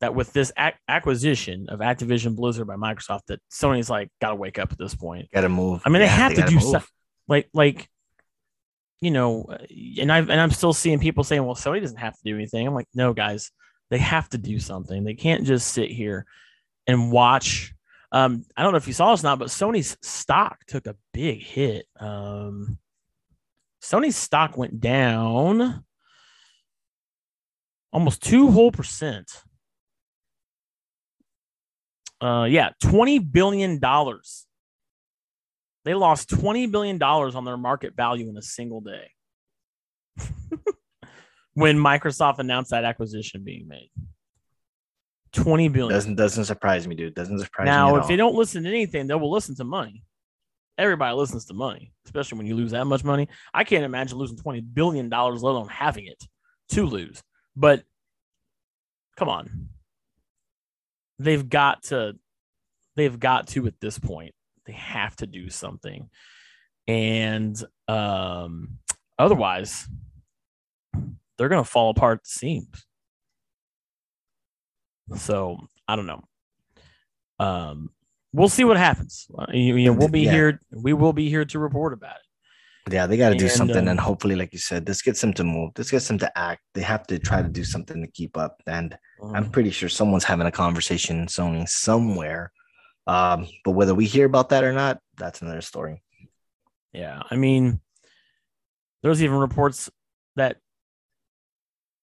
that 0.00 0.14
with 0.14 0.30
this 0.34 0.52
ac- 0.58 0.76
acquisition 0.88 1.70
of 1.70 1.80
Activision 1.80 2.36
Blizzard 2.36 2.66
by 2.66 2.76
Microsoft, 2.76 3.22
that 3.28 3.40
Sony's 3.50 3.88
like 3.88 4.10
got 4.20 4.28
to 4.28 4.34
wake 4.34 4.58
up 4.58 4.72
at 4.72 4.78
this 4.78 4.94
point. 4.94 5.30
Got 5.30 5.40
to 5.40 5.48
move. 5.48 5.80
I 5.86 5.88
mean, 5.88 6.00
they 6.00 6.06
have 6.06 6.36
they 6.36 6.42
to 6.42 6.48
do 6.48 6.60
stuff 6.60 6.92
like 7.28 7.48
like 7.54 7.88
you 9.00 9.10
know, 9.10 9.46
and 9.98 10.12
I 10.12 10.18
and 10.18 10.32
I'm 10.32 10.50
still 10.50 10.74
seeing 10.74 10.98
people 10.98 11.24
saying, 11.24 11.42
"Well, 11.42 11.54
Sony 11.54 11.80
doesn't 11.80 11.96
have 11.96 12.12
to 12.12 12.24
do 12.26 12.34
anything." 12.34 12.66
I'm 12.66 12.74
like, 12.74 12.88
no, 12.94 13.14
guys, 13.14 13.50
they 13.90 13.98
have 13.98 14.28
to 14.30 14.38
do 14.38 14.58
something. 14.58 15.04
They 15.04 15.14
can't 15.14 15.44
just 15.44 15.68
sit 15.68 15.90
here 15.90 16.26
and 16.86 17.12
watch. 17.12 17.74
Um, 18.12 18.44
I 18.56 18.62
don't 18.62 18.72
know 18.72 18.78
if 18.78 18.86
you 18.86 18.92
saw 18.92 19.10
this 19.10 19.22
or 19.22 19.28
not, 19.28 19.38
but 19.38 19.48
Sony's 19.48 19.96
stock 20.02 20.64
took 20.66 20.86
a 20.86 20.96
big 21.12 21.42
hit. 21.42 21.86
Um, 21.98 22.78
Sony's 23.82 24.16
stock 24.16 24.56
went 24.56 24.80
down 24.80 25.84
almost 27.92 28.22
two 28.22 28.50
whole 28.50 28.72
percent. 28.72 29.30
Uh, 32.20 32.46
yeah, 32.50 32.70
twenty 32.82 33.18
billion 33.18 33.78
dollars. 33.78 34.46
They 35.84 35.94
lost 35.94 36.28
twenty 36.28 36.66
billion 36.66 36.98
dollars 36.98 37.34
on 37.34 37.44
their 37.44 37.56
market 37.56 37.94
value 37.94 38.28
in 38.28 38.36
a 38.36 38.42
single 38.42 38.80
day. 38.80 39.10
when 41.54 41.78
Microsoft 41.78 42.38
announced 42.38 42.70
that 42.70 42.84
acquisition 42.84 43.42
being 43.44 43.66
made, 43.66 43.90
twenty 45.32 45.68
billion 45.68 45.92
doesn't 45.92 46.16
doesn't 46.16 46.44
surprise 46.44 46.86
me, 46.86 46.94
dude. 46.94 47.14
Doesn't 47.14 47.38
surprise 47.38 47.66
now, 47.66 47.86
me. 47.86 47.92
Now, 47.92 47.96
if 47.98 48.02
all. 48.02 48.08
they 48.08 48.16
don't 48.16 48.34
listen 48.34 48.64
to 48.64 48.68
anything, 48.68 49.06
they 49.06 49.14
will 49.14 49.30
listen 49.30 49.54
to 49.56 49.64
money. 49.64 50.02
Everybody 50.76 51.14
listens 51.14 51.44
to 51.46 51.54
money, 51.54 51.92
especially 52.04 52.38
when 52.38 52.46
you 52.46 52.56
lose 52.56 52.72
that 52.72 52.84
much 52.84 53.04
money. 53.04 53.28
I 53.52 53.64
can't 53.64 53.84
imagine 53.84 54.18
losing 54.18 54.36
twenty 54.36 54.60
billion 54.60 55.08
dollars, 55.08 55.42
let 55.42 55.52
alone 55.52 55.68
having 55.68 56.06
it 56.06 56.22
to 56.70 56.84
lose. 56.84 57.22
But 57.54 57.84
come 59.16 59.28
on, 59.28 59.68
they've 61.18 61.48
got 61.48 61.84
to 61.84 62.16
they've 62.96 63.18
got 63.18 63.48
to 63.48 63.66
at 63.66 63.80
this 63.80 63.98
point. 63.98 64.34
They 64.66 64.72
have 64.72 65.14
to 65.16 65.26
do 65.26 65.50
something. 65.50 66.08
And 66.86 67.62
um, 67.86 68.78
otherwise, 69.18 69.86
they're 71.36 71.48
going 71.48 71.62
to 71.62 71.68
fall 71.68 71.90
apart 71.90 72.18
at 72.18 72.24
the 72.24 72.30
seams. 72.30 72.86
So 75.16 75.58
I 75.86 75.96
don't 75.96 76.06
know. 76.06 76.22
Um, 77.38 77.90
we'll 78.32 78.48
see 78.48 78.64
what 78.64 78.76
happens. 78.76 79.26
Uh, 79.36 79.46
you, 79.52 79.76
you 79.76 79.92
know, 79.92 79.98
we'll 79.98 80.08
be 80.08 80.22
yeah. 80.22 80.32
here. 80.32 80.60
We 80.72 80.92
will 80.92 81.12
be 81.12 81.28
here 81.28 81.44
to 81.44 81.58
report 81.58 81.92
about 81.92 82.16
it. 82.16 82.92
Yeah, 82.92 83.06
they 83.06 83.16
got 83.16 83.30
to 83.30 83.34
do 83.34 83.48
something, 83.48 83.78
um, 83.78 83.88
and 83.88 83.98
hopefully, 83.98 84.36
like 84.36 84.52
you 84.52 84.58
said, 84.58 84.84
this 84.84 85.00
gets 85.00 85.18
them 85.18 85.32
to 85.34 85.44
move. 85.44 85.72
This 85.74 85.90
gets 85.90 86.06
them 86.06 86.18
to 86.18 86.38
act. 86.38 86.60
They 86.74 86.82
have 86.82 87.06
to 87.06 87.18
try 87.18 87.40
to 87.40 87.48
do 87.48 87.64
something 87.64 88.02
to 88.02 88.10
keep 88.10 88.36
up. 88.36 88.60
And 88.66 88.98
um, 89.22 89.34
I'm 89.34 89.50
pretty 89.50 89.70
sure 89.70 89.88
someone's 89.88 90.24
having 90.24 90.46
a 90.46 90.52
conversation 90.52 91.26
Sony 91.26 91.66
somewhere 91.66 92.52
um, 93.06 93.46
but 93.64 93.72
whether 93.72 93.94
we 93.94 94.06
hear 94.06 94.26
about 94.26 94.50
that 94.50 94.64
or 94.64 94.72
not, 94.72 95.00
that's 95.16 95.42
another 95.42 95.60
story. 95.60 96.02
Yeah, 96.92 97.22
I 97.30 97.36
mean, 97.36 97.80
there's 99.02 99.22
even 99.22 99.36
reports 99.36 99.90
that 100.36 100.56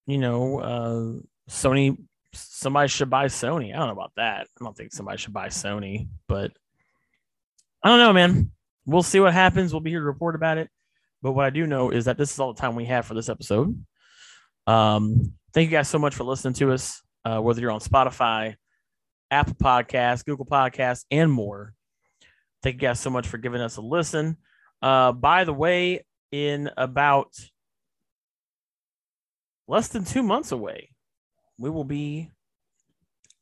you 0.06 0.18
know 0.18 0.60
uh, 0.60 1.50
Sony, 1.50 1.96
somebody 2.32 2.88
should 2.88 3.10
buy 3.10 3.26
Sony. 3.26 3.74
I 3.74 3.78
don't 3.78 3.86
know 3.86 3.92
about 3.92 4.12
that. 4.16 4.46
I 4.60 4.64
don't 4.64 4.76
think 4.76 4.92
somebody 4.92 5.18
should 5.18 5.32
buy 5.32 5.48
Sony, 5.48 6.08
but 6.28 6.52
I 7.82 7.88
don't 7.88 7.98
know, 7.98 8.12
man. 8.12 8.50
We'll 8.86 9.02
see 9.02 9.20
what 9.20 9.32
happens. 9.32 9.72
We'll 9.72 9.80
be 9.80 9.90
here 9.90 10.00
to 10.00 10.06
report 10.06 10.34
about 10.34 10.58
it. 10.58 10.68
But 11.22 11.32
what 11.32 11.44
I 11.44 11.50
do 11.50 11.66
know 11.66 11.90
is 11.90 12.06
that 12.06 12.18
this 12.18 12.32
is 12.32 12.38
all 12.40 12.52
the 12.52 12.60
time 12.60 12.74
we 12.74 12.86
have 12.86 13.06
for 13.06 13.14
this 13.14 13.28
episode. 13.28 13.84
Um, 14.66 15.34
thank 15.52 15.70
you 15.70 15.76
guys 15.76 15.88
so 15.88 15.98
much 15.98 16.14
for 16.14 16.24
listening 16.24 16.54
to 16.54 16.72
us. 16.72 17.02
Uh, 17.24 17.38
whether 17.38 17.60
you're 17.60 17.70
on 17.70 17.80
Spotify, 17.80 18.56
Apple 19.30 19.54
Podcasts, 19.54 20.24
Google 20.24 20.46
Podcasts, 20.46 21.04
and 21.10 21.30
more. 21.30 21.74
Thank 22.62 22.74
you 22.74 22.80
guys 22.80 23.00
so 23.00 23.10
much 23.10 23.28
for 23.28 23.38
giving 23.38 23.60
us 23.60 23.76
a 23.76 23.80
listen. 23.80 24.36
Uh, 24.80 25.12
by 25.12 25.44
the 25.44 25.52
way, 25.52 26.04
in 26.32 26.70
about 26.76 27.32
less 29.72 29.88
than 29.88 30.04
two 30.04 30.22
months 30.22 30.52
away, 30.52 30.90
we 31.58 31.70
will 31.70 31.84
be 31.84 32.30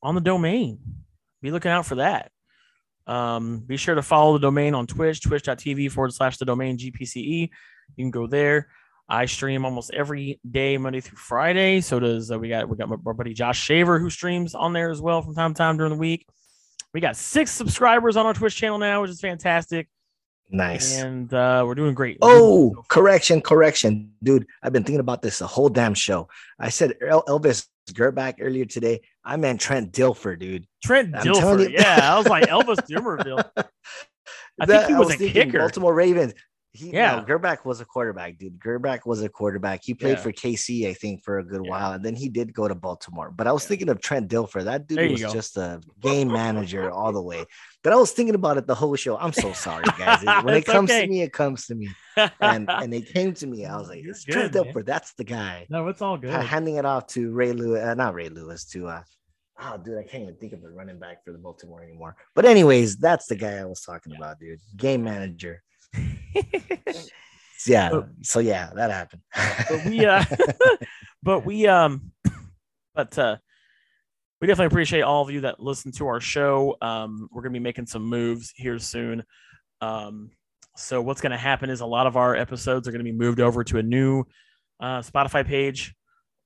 on 0.00 0.14
the 0.14 0.20
domain. 0.20 0.78
Be 1.42 1.50
looking 1.50 1.72
out 1.72 1.86
for 1.86 1.96
that. 1.96 2.30
Um, 3.08 3.64
be 3.66 3.76
sure 3.76 3.96
to 3.96 4.02
follow 4.02 4.34
the 4.34 4.38
domain 4.38 4.74
on 4.74 4.86
Twitch, 4.86 5.20
twitch.tv 5.22 5.90
forward 5.90 6.14
slash 6.14 6.36
the 6.36 6.44
domain 6.44 6.78
GPCE. 6.78 7.50
You 7.96 8.04
can 8.04 8.12
go 8.12 8.28
there. 8.28 8.68
I 9.08 9.26
stream 9.26 9.64
almost 9.64 9.92
every 9.92 10.38
day, 10.48 10.78
Monday 10.78 11.00
through 11.00 11.18
Friday. 11.18 11.80
So 11.80 11.98
does 11.98 12.30
uh, 12.30 12.38
we 12.38 12.48
got 12.48 12.68
we 12.68 12.76
got 12.76 12.88
my, 12.88 13.12
buddy 13.12 13.34
Josh 13.34 13.60
Shaver 13.60 13.98
who 13.98 14.08
streams 14.08 14.54
on 14.54 14.72
there 14.72 14.90
as 14.90 15.00
well 15.00 15.22
from 15.22 15.34
time 15.34 15.52
to 15.52 15.58
time 15.58 15.78
during 15.78 15.92
the 15.92 15.98
week. 15.98 16.28
We 16.94 17.00
got 17.00 17.16
six 17.16 17.50
subscribers 17.50 18.16
on 18.16 18.26
our 18.26 18.34
Twitch 18.34 18.54
channel 18.54 18.78
now, 18.78 19.02
which 19.02 19.10
is 19.10 19.20
fantastic. 19.20 19.88
Nice. 20.50 20.98
And 20.98 21.32
uh, 21.32 21.62
we're 21.66 21.76
doing 21.76 21.94
great. 21.94 22.18
Oh, 22.22 22.74
correction, 22.88 23.40
correction. 23.40 24.12
Dude, 24.22 24.46
I've 24.62 24.72
been 24.72 24.82
thinking 24.82 25.00
about 25.00 25.22
this 25.22 25.38
the 25.38 25.46
whole 25.46 25.68
damn 25.68 25.94
show. 25.94 26.28
I 26.58 26.70
said 26.70 26.96
Elvis 27.00 27.66
Grbac 27.92 28.34
earlier 28.40 28.64
today. 28.64 29.00
I 29.24 29.36
meant 29.36 29.60
Trent 29.60 29.92
Dilfer, 29.92 30.38
dude. 30.38 30.66
Trent 30.82 31.12
Dilfer. 31.12 31.70
Yeah, 31.70 32.14
I 32.14 32.18
was 32.18 32.26
like 32.26 32.44
Elvis 32.48 32.78
Dumervil. 32.88 33.44
I 34.60 34.66
think 34.66 34.86
he 34.86 34.94
was, 34.94 35.08
was 35.08 35.20
a 35.20 35.30
kicker. 35.30 35.58
Baltimore 35.58 35.94
Ravens. 35.94 36.34
He, 36.72 36.92
yeah, 36.92 37.16
no, 37.16 37.22
Grbac 37.22 37.64
was 37.64 37.80
a 37.80 37.84
quarterback, 37.84 38.38
dude. 38.38 38.60
Grbac 38.60 39.04
was 39.04 39.22
a 39.22 39.28
quarterback. 39.28 39.80
He 39.82 39.92
played 39.92 40.18
yeah. 40.18 40.22
for 40.22 40.30
KC, 40.30 40.88
I 40.88 40.94
think, 40.94 41.24
for 41.24 41.40
a 41.40 41.44
good 41.44 41.62
yeah. 41.64 41.70
while, 41.70 41.92
and 41.92 42.04
then 42.04 42.14
he 42.14 42.28
did 42.28 42.54
go 42.54 42.68
to 42.68 42.76
Baltimore. 42.76 43.32
But 43.32 43.48
I 43.48 43.52
was 43.52 43.64
yeah. 43.64 43.68
thinking 43.70 43.88
of 43.88 44.00
Trent 44.00 44.28
Dilfer. 44.28 44.62
That 44.62 44.86
dude 44.86 45.10
was 45.10 45.20
go. 45.20 45.32
just 45.32 45.56
a 45.56 45.80
game 46.00 46.28
manager 46.28 46.88
all 46.88 47.12
the 47.12 47.22
way. 47.22 47.44
But 47.82 47.92
I 47.92 47.96
was 47.96 48.12
thinking 48.12 48.36
about 48.36 48.56
it 48.56 48.68
the 48.68 48.76
whole 48.76 48.94
show. 48.94 49.18
I'm 49.18 49.32
so 49.32 49.52
sorry, 49.52 49.82
guys. 49.98 50.22
when 50.44 50.54
it 50.56 50.64
comes 50.64 50.90
okay. 50.90 51.02
to 51.02 51.06
me, 51.08 51.22
it 51.22 51.32
comes 51.32 51.66
to 51.66 51.74
me. 51.74 51.88
And 52.16 52.30
and 52.70 52.94
it 52.94 53.12
came 53.12 53.34
to 53.34 53.46
me. 53.48 53.66
I 53.66 53.76
was 53.76 53.88
like, 53.88 54.04
it's 54.04 54.22
Trent 54.22 54.54
man. 54.54 54.64
Dilfer. 54.64 54.86
That's 54.86 55.12
the 55.14 55.24
guy. 55.24 55.66
No, 55.70 55.88
it's 55.88 56.02
all 56.02 56.18
good. 56.18 56.30
handing 56.30 56.76
it 56.76 56.84
off 56.84 57.08
to 57.08 57.32
Ray 57.32 57.52
Lewis, 57.52 57.82
uh, 57.82 57.94
not 57.94 58.14
Ray 58.14 58.28
Lewis, 58.28 58.64
to 58.66 58.86
uh, 58.86 59.02
oh, 59.60 59.78
dude, 59.78 59.98
I 59.98 60.04
can't 60.04 60.22
even 60.22 60.36
think 60.36 60.52
of 60.52 60.62
the 60.62 60.70
running 60.70 60.98
back 60.98 61.24
for 61.24 61.32
the 61.32 61.38
Baltimore 61.38 61.82
anymore. 61.82 62.16
But 62.34 62.44
anyways, 62.44 62.96
that's 62.96 63.26
the 63.26 63.36
guy 63.36 63.58
I 63.58 63.64
was 63.64 63.80
talking 63.80 64.14
about, 64.16 64.38
dude. 64.38 64.60
Game 64.76 65.02
manager. 65.04 65.62
yeah. 67.66 68.02
so 68.22 68.40
yeah, 68.40 68.70
that 68.74 68.90
happened. 68.90 69.22
but 69.68 69.84
we 69.84 70.04
uh 70.06 70.24
but 71.22 71.44
we 71.44 71.66
um 71.66 72.12
but 72.94 73.18
uh 73.18 73.36
we 74.40 74.46
definitely 74.46 74.66
appreciate 74.66 75.02
all 75.02 75.22
of 75.22 75.30
you 75.30 75.42
that 75.42 75.60
listen 75.60 75.92
to 75.92 76.06
our 76.06 76.20
show. 76.20 76.76
Um, 76.80 77.28
we're 77.30 77.42
gonna 77.42 77.52
be 77.52 77.58
making 77.58 77.86
some 77.86 78.04
moves 78.04 78.52
here 78.56 78.78
soon. 78.78 79.22
Um, 79.82 80.30
so 80.76 81.02
what's 81.02 81.20
gonna 81.20 81.36
happen 81.36 81.68
is 81.68 81.80
a 81.80 81.86
lot 81.86 82.06
of 82.06 82.16
our 82.16 82.34
episodes 82.34 82.88
are 82.88 82.92
gonna 82.92 83.04
be 83.04 83.12
moved 83.12 83.40
over 83.40 83.62
to 83.64 83.78
a 83.78 83.82
new 83.82 84.24
uh, 84.80 85.00
Spotify 85.00 85.46
page. 85.46 85.94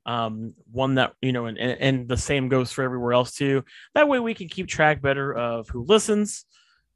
Um, 0.07 0.55
one 0.71 0.97
that 0.97 1.15
you 1.23 1.33
know, 1.33 1.47
and, 1.47 1.57
and 1.59 2.09
the 2.09 2.16
same 2.16 2.49
goes 2.49 2.73
for 2.73 2.83
everywhere 2.83 3.12
else 3.12 3.33
too. 3.35 3.65
That 3.95 4.09
way 4.09 4.19
we 4.19 4.35
can 4.35 4.49
keep 4.49 4.66
track 4.66 5.01
better 5.01 5.33
of 5.33 5.69
who 5.69 5.85
listens 5.85 6.45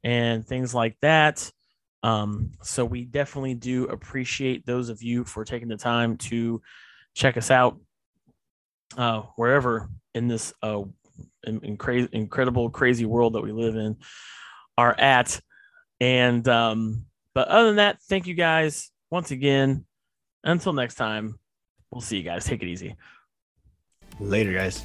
and 0.03 0.45
things 0.45 0.73
like 0.73 0.97
that. 1.01 1.49
Um, 2.03 2.51
so 2.61 2.85
we 2.85 3.03
definitely 3.03 3.55
do 3.55 3.85
appreciate 3.85 4.65
those 4.65 4.89
of 4.89 5.01
you 5.03 5.23
for 5.23 5.43
taking 5.43 5.67
the 5.67 5.77
time 5.77 6.17
to 6.17 6.61
check 7.13 7.35
us 7.37 7.51
out 7.51 7.77
uh, 8.97 9.21
wherever 9.35 9.89
in 10.15 10.27
this 10.27 10.53
uh, 10.63 10.83
in, 11.43 11.59
in 11.63 11.77
crazy, 11.77 12.09
incredible, 12.11 12.69
crazy 12.69 13.05
world 13.05 13.33
that 13.33 13.41
we 13.41 13.51
live 13.51 13.75
in 13.75 13.97
are 14.77 14.95
at. 14.97 15.39
And 15.99 16.47
um, 16.47 17.05
but 17.33 17.47
other 17.49 17.67
than 17.67 17.75
that, 17.77 18.01
thank 18.03 18.27
you 18.27 18.33
guys 18.33 18.91
once 19.11 19.31
again. 19.31 19.85
Until 20.43 20.71
next 20.71 20.95
time, 20.95 21.37
we'll 21.91 22.01
see 22.01 22.17
you 22.17 22.23
guys. 22.23 22.45
Take 22.45 22.63
it 22.63 22.67
easy. 22.67 22.95
Later, 24.19 24.53
guys. 24.53 24.83